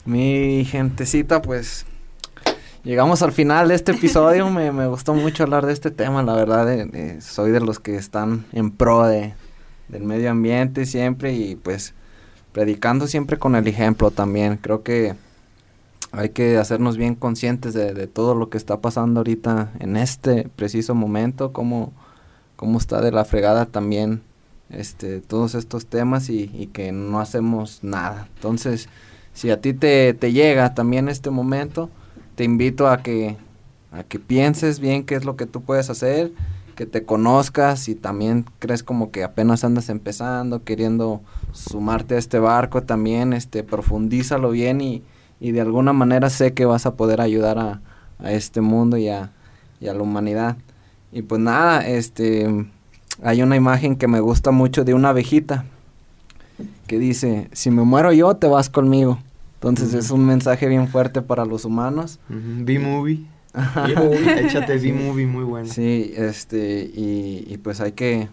Mi 0.05 0.65
gentecita, 0.65 1.41
pues 1.41 1.86
Llegamos 2.88 3.21
al 3.21 3.33
final 3.33 3.67
de 3.67 3.75
este 3.75 3.91
episodio. 3.91 4.49
me, 4.49 4.88
gustó 4.88 5.13
mucho 5.13 5.43
hablar 5.43 5.65
de 5.65 5.73
este 5.73 5.91
tema, 5.91 6.23
la 6.23 6.33
verdad. 6.35 6.88
soy 7.19 7.51
de 7.51 7.59
los 7.59 7.79
que 7.79 7.97
están 7.97 8.45
en 8.53 8.71
pro 8.71 9.05
de, 9.05 9.33
del 9.89 10.03
medio 10.03 10.31
ambiente 10.31 10.85
siempre 10.85 11.33
y 11.33 11.57
pues 11.57 11.93
predicando 12.53 13.05
siempre 13.07 13.38
con 13.38 13.57
el 13.57 13.67
ejemplo 13.67 14.09
también. 14.09 14.55
Creo 14.55 14.83
que 14.83 15.15
hay 16.13 16.29
que 16.29 16.57
hacernos 16.57 16.95
bien 16.95 17.15
conscientes 17.15 17.73
de, 17.73 17.93
de 17.93 18.07
todo 18.07 18.35
lo 18.35 18.49
que 18.49 18.57
está 18.57 18.79
pasando 18.79 19.19
ahorita 19.19 19.69
en 19.79 19.97
este 19.97 20.47
preciso 20.55 20.95
momento, 20.95 21.51
cómo, 21.51 21.91
cómo 22.55 22.77
está 22.77 23.01
de 23.01 23.11
la 23.11 23.25
fregada 23.25 23.65
también 23.65 24.21
este, 24.69 25.19
todos 25.19 25.55
estos 25.55 25.88
temas 25.88 26.29
y, 26.29 26.69
que 26.71 26.93
no 26.93 27.19
hacemos 27.19 27.83
nada. 27.83 28.29
Entonces, 28.35 28.88
si 29.33 29.49
a 29.49 29.59
ti 29.59 29.73
te 29.73 30.14
llega 30.31 30.73
también 30.73 31.09
este 31.09 31.31
momento, 31.31 31.89
te 32.38 32.43
invito 32.43 32.88
a 32.88 33.01
que, 33.01 33.35
a 33.91 34.03
que 34.03 34.19
pienses 34.19 34.80
bien 34.80 35.03
qué 35.05 35.15
es 35.15 35.26
lo 35.26 35.35
que 35.35 35.47
tú 35.47 35.64
puedes 35.64 35.89
hacer, 35.89 36.31
que 36.76 36.85
te 36.85 37.03
conozcas 37.03 37.89
y 37.89 37.95
también 37.95 38.45
crees 38.59 38.84
como 38.84 39.09
que 39.09 39.23
apenas 39.23 39.64
andas 39.64 39.89
empezando, 39.89 40.64
queriendo 40.64 41.22
sumarte 41.51 42.14
a 42.14 42.19
este 42.19 42.38
barco 42.38 42.84
también, 42.84 43.34
este, 43.34 43.64
profundízalo 43.64 44.51
bien 44.51 44.81
y, 44.81 45.01
y 45.39 45.51
de 45.51 45.61
alguna 45.61 45.93
manera 45.93 46.30
sé 46.30 46.53
que 46.53 46.65
vas 46.65 46.85
a 46.85 46.93
poder 46.93 47.22
ayudar 47.22 47.57
a, 47.57 47.81
a 48.19 48.31
este 48.31 48.61
mundo 48.61 48.97
y 48.97 49.09
a, 49.09 49.31
y 49.80 49.88
a 49.88 49.95
la 49.95 50.03
humanidad. 50.03 50.57
Y 51.11 51.23
pues 51.23 51.41
nada, 51.41 51.88
este, 51.88 52.68
hay 53.23 53.41
una 53.41 53.55
imagen 53.55 53.95
que 53.95 54.07
me 54.07 54.19
gusta 54.19 54.51
mucho 54.51 54.84
de 54.84 54.93
una 54.93 55.09
abejita 55.09 55.65
que 56.85 56.99
dice, 56.99 57.49
si 57.51 57.72
me 57.72 57.81
muero 57.81 58.14
yo, 58.14 58.35
te 58.35 58.45
vas 58.45 58.69
conmigo. 58.69 59.18
Entonces 59.57 59.93
es 59.93 60.11
un 60.11 60.25
mensaje 60.25 60.67
bien 60.67 60.88
fuerte 60.88 61.21
para 61.21 61.45
los 61.45 61.65
humanos. 61.65 62.19
B-Movie. 62.29 63.25
Échate 64.38 64.77
B-Movie, 64.77 65.25
muy 65.25 65.43
bueno. 65.43 65.67
Sí, 65.67 66.13
este, 66.15 66.91
y, 66.93 67.43
y 67.47 67.57
pues 67.57 67.81
hay 67.81 67.93
que, 67.93 68.29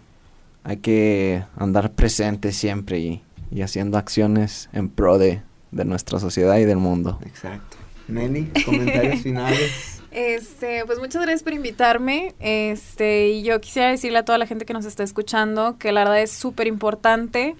hay 0.63 0.77
que 0.77 1.43
andar 1.57 1.93
presentes 1.93 2.55
siempre 2.55 2.99
y, 2.99 3.23
y 3.49 3.61
haciendo 3.61 3.97
acciones 3.97 4.69
en 4.71 4.89
pro 4.89 5.17
de, 5.17 5.41
de 5.71 5.85
nuestra 5.85 6.19
sociedad 6.19 6.57
y 6.57 6.65
del 6.65 6.77
mundo. 6.77 7.19
Exacto. 7.25 7.77
Meli, 8.07 8.51
comentarios 8.63 9.21
finales. 9.23 10.01
Este, 10.11 10.85
pues 10.85 10.97
muchas 10.99 11.21
gracias 11.23 11.43
por 11.43 11.53
invitarme. 11.53 12.35
Este, 12.39 13.29
y 13.29 13.43
yo 13.43 13.59
quisiera 13.59 13.89
decirle 13.89 14.19
a 14.19 14.25
toda 14.25 14.37
la 14.37 14.47
gente 14.47 14.65
que 14.65 14.73
nos 14.73 14.85
está 14.85 15.03
escuchando 15.03 15.77
que 15.77 15.91
la 15.91 16.01
verdad 16.01 16.21
es 16.21 16.31
súper 16.31 16.67
importante 16.67 17.55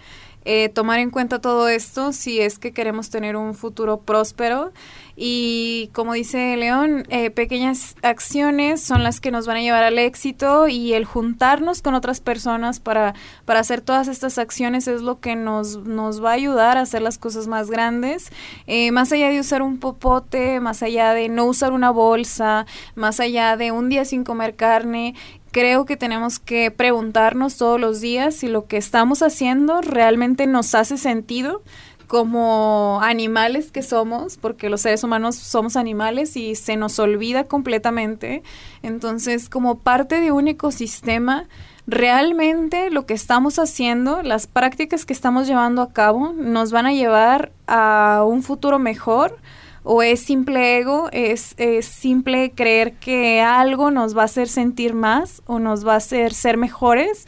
eh, 0.46 0.70
tomar 0.70 1.00
en 1.00 1.10
cuenta 1.10 1.42
todo 1.42 1.68
esto 1.68 2.14
si 2.14 2.40
es 2.40 2.60
que 2.60 2.72
queremos 2.72 3.10
tener 3.10 3.36
un 3.36 3.56
futuro 3.56 4.00
próspero. 4.00 4.72
Y 5.18 5.90
como 5.94 6.14
dice 6.14 6.58
León, 6.58 7.06
eh, 7.10 7.32
pequeñas 7.32 7.96
acciones 8.02 8.82
son 8.82 9.04
las 9.04 9.22
que 9.22 9.32
nos 9.32 9.48
van 9.48 9.58
a 9.58 9.62
llevar 9.62 9.84
al 9.84 9.98
éxito 9.98 10.68
y 10.68 10.94
el 10.94 11.06
juntarnos 11.06 11.82
con 11.82 11.96
otras 11.96 12.20
personas 12.20 12.82
para, 12.82 13.16
para 13.46 13.62
hacer 13.62 13.80
todas 13.80 14.10
estas 14.10 14.38
acciones 14.38 14.88
es 14.88 15.02
lo 15.02 15.22
que 15.22 15.38
nos, 15.38 15.78
nos 15.78 16.24
va 16.24 16.32
a 16.32 16.34
ayudar 16.34 16.78
a 16.78 16.82
hacer 16.82 17.02
las 17.02 17.18
cosas 17.18 17.48
más 17.48 17.72
grandes. 17.72 18.30
Eh, 18.68 18.92
más 18.92 19.12
allá 19.14 19.30
de 19.30 19.40
usar 19.40 19.62
un 19.62 19.80
popote, 19.80 20.60
más 20.60 20.84
allá 20.84 21.14
de 21.14 21.30
no 21.30 21.46
usar 21.46 21.72
una 21.72 21.92
bolsa, 21.92 22.66
más 22.96 23.22
allá 23.22 23.56
de 23.56 23.72
un 23.72 23.90
día 23.90 24.04
sin 24.04 24.26
comer 24.26 24.56
carne, 24.56 25.16
creo 25.56 25.86
que 25.86 25.96
tenemos 25.96 26.38
que 26.38 26.70
preguntarnos 26.70 27.56
todos 27.56 27.80
los 27.80 28.02
días 28.02 28.36
si 28.36 28.50
lo 28.50 28.66
que 28.66 28.76
estamos 28.76 29.22
haciendo 29.22 29.80
realmente 29.80 30.48
nos 30.48 30.76
hace 30.76 30.98
sentido 30.98 31.64
como 32.08 33.00
animales 33.02 33.72
que 33.72 33.82
somos, 33.82 34.36
porque 34.36 34.70
los 34.70 34.82
seres 34.82 35.06
humanos 35.06 35.38
somos 35.38 35.78
animales 35.78 36.36
y 36.36 36.56
se 36.56 36.76
nos 36.76 37.00
olvida 37.00 37.46
completamente. 37.46 38.44
Entonces, 38.84 39.48
como 39.48 39.80
parte 39.80 40.20
de 40.20 40.34
un 40.34 40.50
ecosistema, 40.50 41.48
realmente 41.88 42.90
lo 42.90 43.06
que 43.06 43.14
estamos 43.14 43.58
haciendo, 43.58 44.24
las 44.24 44.48
prácticas 44.48 45.06
que 45.06 45.14
estamos 45.14 45.48
llevando 45.48 45.82
a 45.82 45.94
cabo, 45.94 46.34
nos 46.34 46.74
van 46.74 46.86
a 46.86 46.92
llevar 46.92 47.54
a 47.66 48.26
un 48.28 48.44
futuro 48.44 48.78
mejor 48.78 49.38
o 49.86 50.02
es 50.02 50.20
simple 50.20 50.80
ego, 50.80 51.10
es, 51.12 51.54
es 51.58 51.86
simple 51.86 52.52
creer 52.52 52.94
que 52.94 53.40
algo 53.40 53.92
nos 53.92 54.18
va 54.18 54.24
a 54.24 54.26
hacer 54.26 54.48
sentir 54.48 54.96
más 54.96 55.44
o 55.46 55.60
nos 55.60 55.88
va 55.88 55.94
a 55.94 55.98
hacer 55.98 56.34
ser 56.34 56.58
mejores. 56.58 57.28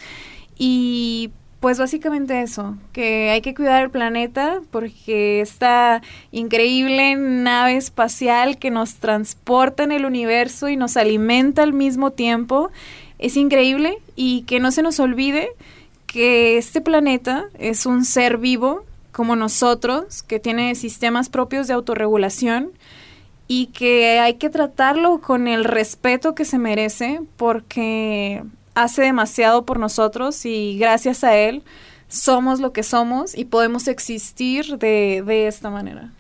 Y 0.58 1.30
pues 1.60 1.78
básicamente 1.78 2.42
eso, 2.42 2.76
que 2.94 3.30
hay 3.30 3.42
que 3.42 3.54
cuidar 3.54 3.84
el 3.84 3.92
planeta 3.92 4.60
porque 4.72 5.40
esta 5.40 6.02
increíble 6.32 7.16
nave 7.16 7.76
espacial 7.76 8.58
que 8.58 8.72
nos 8.72 8.96
transporta 8.96 9.84
en 9.84 9.92
el 9.92 10.06
universo 10.06 10.68
y 10.68 10.78
nos 10.78 10.98
alimenta 10.98 11.62
al 11.62 11.74
mismo 11.74 12.12
tiempo 12.12 12.72
es 13.20 13.38
increíble 13.38 14.00
y 14.16 14.44
que 14.44 14.60
no 14.60 14.72
se 14.72 14.82
nos 14.82 15.00
olvide 15.00 15.50
que 16.08 16.58
este 16.58 16.82
planeta 16.82 17.46
es 17.60 17.86
un 17.86 18.04
ser 18.04 18.38
vivo 18.38 18.84
como 19.18 19.36
nosotros, 19.36 20.22
que 20.22 20.40
tiene 20.40 20.76
sistemas 20.76 21.28
propios 21.28 21.68
de 21.68 21.74
autorregulación 21.74 22.70
y 23.48 23.66
que 23.74 24.20
hay 24.20 24.36
que 24.36 24.52
tratarlo 24.52 25.22
con 25.22 25.48
el 25.48 25.64
respeto 25.64 26.36
que 26.36 26.46
se 26.46 26.60
merece 26.60 27.22
porque 27.36 28.44
hace 28.76 29.02
demasiado 29.02 29.66
por 29.66 29.80
nosotros 29.80 30.46
y 30.46 30.78
gracias 30.78 31.24
a 31.24 31.36
él 31.36 31.64
somos 32.08 32.60
lo 32.60 32.74
que 32.74 32.84
somos 32.84 33.36
y 33.36 33.46
podemos 33.46 33.88
existir 33.88 34.78
de, 34.78 35.24
de 35.26 35.48
esta 35.48 35.72
manera. 35.72 36.12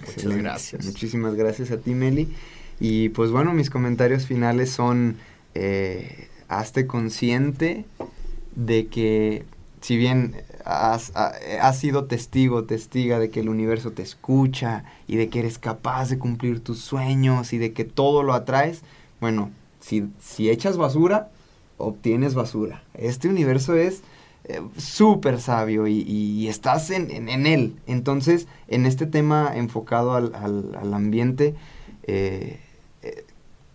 Excelente. 0.00 0.40
gracias. 0.40 0.86
Muchísimas 0.86 1.34
gracias 1.34 1.72
a 1.72 1.78
ti, 1.78 1.94
Meli. 1.94 2.28
Y 2.78 3.08
pues 3.08 3.32
bueno, 3.32 3.52
mis 3.54 3.70
comentarios 3.70 4.24
finales 4.24 4.70
son, 4.70 5.16
eh, 5.56 6.28
hazte 6.46 6.86
consciente 6.86 7.86
de 8.54 8.86
que 8.86 9.46
si 9.84 9.96
bien 9.98 10.34
has, 10.64 11.12
ha- 11.14 11.34
has 11.60 11.78
sido 11.78 12.06
testigo, 12.06 12.64
testiga 12.64 13.18
de 13.18 13.28
que 13.28 13.40
el 13.40 13.50
universo 13.50 13.92
te 13.92 14.02
escucha 14.02 14.84
y 15.06 15.16
de 15.16 15.28
que 15.28 15.40
eres 15.40 15.58
capaz 15.58 16.08
de 16.08 16.18
cumplir 16.18 16.60
tus 16.60 16.78
sueños 16.80 17.52
y 17.52 17.58
de 17.58 17.72
que 17.74 17.84
todo 17.84 18.22
lo 18.22 18.32
atraes, 18.32 18.80
bueno, 19.20 19.50
si, 19.80 20.06
si 20.20 20.48
echas 20.48 20.78
basura, 20.78 21.28
obtienes 21.76 22.34
basura. 22.34 22.82
Este 22.94 23.28
universo 23.28 23.74
es 23.76 24.00
eh, 24.44 24.62
súper 24.78 25.38
sabio 25.40 25.86
y, 25.86 26.00
y 26.00 26.48
estás 26.48 26.90
en, 26.90 27.10
en- 27.10 27.28
en 27.28 27.46
él. 27.46 27.76
Entonces, 27.86 28.46
en 28.68 28.86
este 28.86 29.06
tema 29.06 29.52
enfocado 29.54 30.14
al, 30.14 30.34
al- 30.34 30.74
al 30.80 30.94
ambiente, 30.94 31.54
eh, 32.04 32.58
eh, 33.02 33.24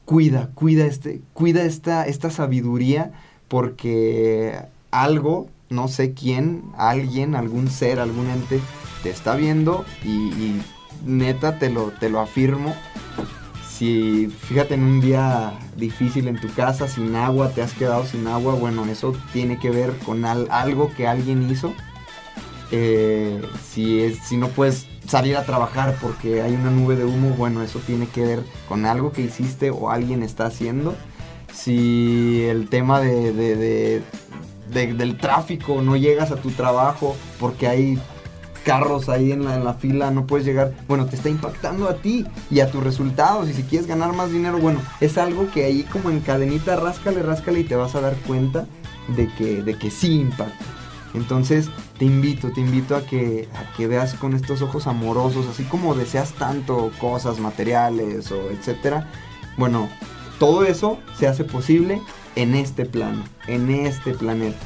cuida, 0.05 0.49
cuida, 0.55 0.85
este, 0.87 1.21
cuida 1.33 1.63
esta, 1.63 2.05
esta 2.07 2.31
sabiduría 2.31 3.11
porque 3.47 4.59
algo, 4.91 5.49
no 5.69 5.87
sé 5.87 6.13
quién, 6.13 6.63
alguien, 6.77 7.35
algún 7.35 7.69
ser, 7.69 7.99
algún 7.99 8.29
ente, 8.29 8.59
te 9.03 9.09
está 9.09 9.35
viendo 9.35 9.85
y, 10.03 10.55
neta 11.05 11.57
te 11.59 11.69
lo, 11.69 11.91
te 11.91 12.09
lo 12.09 12.19
afirmo. 12.19 12.75
Si 13.69 14.27
fíjate 14.27 14.73
en 14.73 14.83
un 14.83 14.99
día 14.99 15.53
difícil 15.77 16.27
en 16.27 16.39
tu 16.41 16.49
casa, 16.53 16.87
sin 16.89 17.15
agua, 17.15 17.51
te 17.51 17.61
has 17.61 17.73
quedado 17.73 18.05
sin 18.05 18.27
agua, 18.27 18.55
bueno, 18.55 18.83
eso 18.85 19.13
tiene 19.31 19.57
que 19.57 19.69
ver 19.69 19.97
con 19.99 20.25
al- 20.25 20.47
algo 20.51 20.91
que 20.93 21.07
alguien 21.07 21.49
hizo. 21.49 21.73
Eh, 22.71 23.41
si, 23.71 24.01
es, 24.01 24.17
si 24.19 24.35
no 24.37 24.49
puedes 24.49 24.87
salir 25.07 25.37
a 25.37 25.45
trabajar 25.45 25.95
porque 26.01 26.41
hay 26.41 26.53
una 26.53 26.69
nube 26.71 26.95
de 26.97 27.05
humo, 27.05 27.29
bueno, 27.37 27.63
eso 27.63 27.79
tiene 27.79 28.07
que 28.07 28.21
ver 28.25 28.43
con 28.67 28.85
algo 28.85 29.11
que 29.13 29.21
hiciste 29.21 29.71
o 29.71 29.89
alguien 29.89 30.23
está 30.23 30.47
haciendo. 30.47 30.95
Si 31.53 32.43
el 32.49 32.67
tema 32.69 32.99
de- 32.99 34.03
de- 34.71 34.93
del 34.93 35.17
tráfico, 35.17 35.81
no 35.81 35.95
llegas 35.95 36.31
a 36.31 36.35
tu 36.37 36.51
trabajo 36.51 37.15
porque 37.39 37.67
hay 37.67 37.99
carros 38.65 39.09
ahí 39.09 39.31
en 39.31 39.45
la, 39.45 39.55
en 39.55 39.63
la 39.63 39.73
fila, 39.73 40.11
no 40.11 40.27
puedes 40.27 40.45
llegar, 40.45 40.73
bueno, 40.87 41.05
te 41.05 41.15
está 41.15 41.29
impactando 41.29 41.87
a 41.89 41.95
ti 41.95 42.25
y 42.51 42.59
a 42.59 42.69
tus 42.69 42.83
resultados. 42.83 43.49
Y 43.49 43.53
si 43.53 43.63
quieres 43.63 43.87
ganar 43.87 44.13
más 44.13 44.31
dinero, 44.31 44.59
bueno, 44.59 44.81
es 44.99 45.17
algo 45.17 45.49
que 45.51 45.65
ahí 45.65 45.83
como 45.83 46.09
en 46.09 46.19
cadenita, 46.19 46.75
ráscale, 46.75 47.23
ráscale 47.23 47.61
y 47.61 47.63
te 47.63 47.75
vas 47.75 47.95
a 47.95 48.01
dar 48.01 48.15
cuenta 48.27 48.65
de 49.15 49.27
que, 49.35 49.63
de 49.63 49.77
que 49.77 49.89
sí 49.89 50.19
impacta. 50.19 50.65
Entonces 51.15 51.69
te 51.97 52.05
invito, 52.05 52.51
te 52.51 52.61
invito 52.61 52.95
a 52.95 53.01
que, 53.01 53.47
a 53.55 53.75
que 53.75 53.87
veas 53.87 54.13
con 54.13 54.35
estos 54.35 54.61
ojos 54.61 54.85
amorosos, 54.85 55.47
así 55.47 55.63
como 55.63 55.95
deseas 55.95 56.33
tanto 56.33 56.91
cosas 56.99 57.39
materiales 57.39 58.31
o 58.31 58.51
etcétera. 58.51 59.07
Bueno, 59.57 59.89
todo 60.37 60.63
eso 60.65 60.99
se 61.17 61.27
hace 61.27 61.43
posible 61.43 61.99
en 62.35 62.55
este 62.55 62.85
plano, 62.85 63.23
en 63.47 63.69
este 63.69 64.13
planeta. 64.13 64.59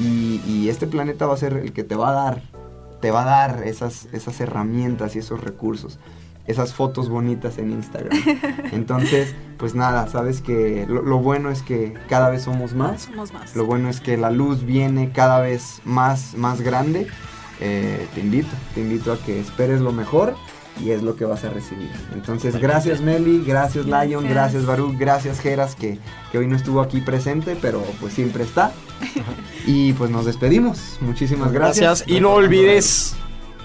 Y, 0.00 0.40
y 0.46 0.68
este 0.68 0.86
planeta 0.86 1.26
va 1.26 1.34
a 1.34 1.38
ser 1.38 1.54
el 1.54 1.72
que 1.72 1.84
te 1.84 1.94
va 1.94 2.10
a 2.10 2.12
dar, 2.12 2.42
te 3.00 3.10
va 3.10 3.22
a 3.22 3.24
dar 3.24 3.66
esas, 3.66 4.08
esas 4.12 4.40
herramientas 4.40 5.16
y 5.16 5.20
esos 5.20 5.42
recursos, 5.42 5.98
esas 6.46 6.74
fotos 6.74 7.08
bonitas 7.08 7.58
en 7.58 7.70
Instagram. 7.70 8.16
Entonces, 8.72 9.34
pues 9.56 9.74
nada, 9.74 10.06
sabes 10.08 10.42
que 10.42 10.86
lo, 10.88 11.02
lo 11.02 11.18
bueno 11.18 11.50
es 11.50 11.62
que 11.62 11.94
cada 12.08 12.28
vez 12.28 12.42
somos 12.42 12.74
más. 12.74 13.02
Somos 13.02 13.32
más. 13.32 13.56
Lo 13.56 13.64
bueno 13.64 13.88
es 13.88 14.00
que 14.00 14.16
la 14.16 14.30
luz 14.30 14.64
viene 14.64 15.10
cada 15.12 15.40
vez 15.40 15.80
más, 15.84 16.34
más 16.34 16.60
grande. 16.60 17.06
Eh, 17.60 18.06
te 18.14 18.20
invito, 18.20 18.54
te 18.74 18.82
invito 18.82 19.12
a 19.12 19.18
que 19.18 19.40
esperes 19.40 19.80
lo 19.80 19.92
mejor 19.92 20.36
y 20.84 20.90
es 20.90 21.02
lo 21.02 21.16
que 21.16 21.24
vas 21.24 21.44
a 21.44 21.50
recibir. 21.50 21.90
Entonces, 22.14 22.56
gracias 22.60 23.00
Meli, 23.00 23.42
gracias 23.46 23.86
Lion, 23.86 24.24
Gracias. 24.24 24.30
gracias 24.34 24.66
Baruch, 24.66 24.96
gracias 24.98 25.40
Geras 25.40 25.74
que, 25.74 25.98
que 26.30 26.38
hoy 26.38 26.46
no 26.46 26.56
estuvo 26.56 26.80
aquí 26.80 27.00
presente, 27.00 27.56
pero 27.60 27.82
pues 28.00 28.12
siempre 28.14 28.44
está. 28.44 28.72
Y 29.66 29.92
pues 29.94 30.10
nos 30.10 30.24
despedimos. 30.26 30.98
Muchísimas 31.00 31.52
gracias. 31.52 32.00
Gracias. 32.00 32.08
Y 32.08 32.20
no 32.20 32.32
olvides 32.32 33.16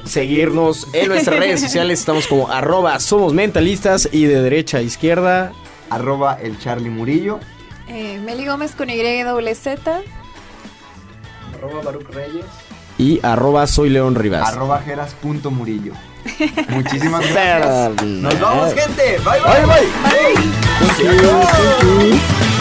seguirnos 0.04 0.88
en 0.94 1.10
nuestras 1.10 1.38
redes 1.40 1.62
sociales. 1.62 2.00
Estamos 2.00 2.28
como 2.28 2.50
arroba 2.50 3.00
somos 3.00 3.34
mentalistas 3.34 4.10
y 4.12 4.26
de 4.26 4.42
derecha 4.42 4.80
a 4.80 4.82
izquierda. 4.82 5.52
Arroba 5.90 6.38
el 6.42 6.58
Charlie 6.60 6.90
Murillo. 6.90 7.40
Eh, 7.88 8.20
Meli 8.24 8.46
Gómez 8.46 8.74
con 8.74 8.90
Y 8.90 9.22
doble 9.24 9.54
Z. 9.54 10.02
Arroba 11.56 11.82
Baruch 11.84 12.10
Reyes. 12.10 12.46
Y 12.98 13.20
arroba 13.24 13.68
soy 13.68 13.90
León 13.90 14.16
Rivas. 14.16 14.48
Arroba 14.48 14.80
jeras.murillo. 14.82 15.94
Muchísimas 16.70 17.22
gracias. 17.28 18.04
Nos 18.04 18.40
vamos, 18.40 18.74
Bye, 18.74 18.82
gente. 18.82 19.18
Bye, 19.24 19.40
bye. 19.40 19.66
bye. 19.66 20.52
Thank 20.92 21.00
you, 21.00 21.22
thank 21.22 22.61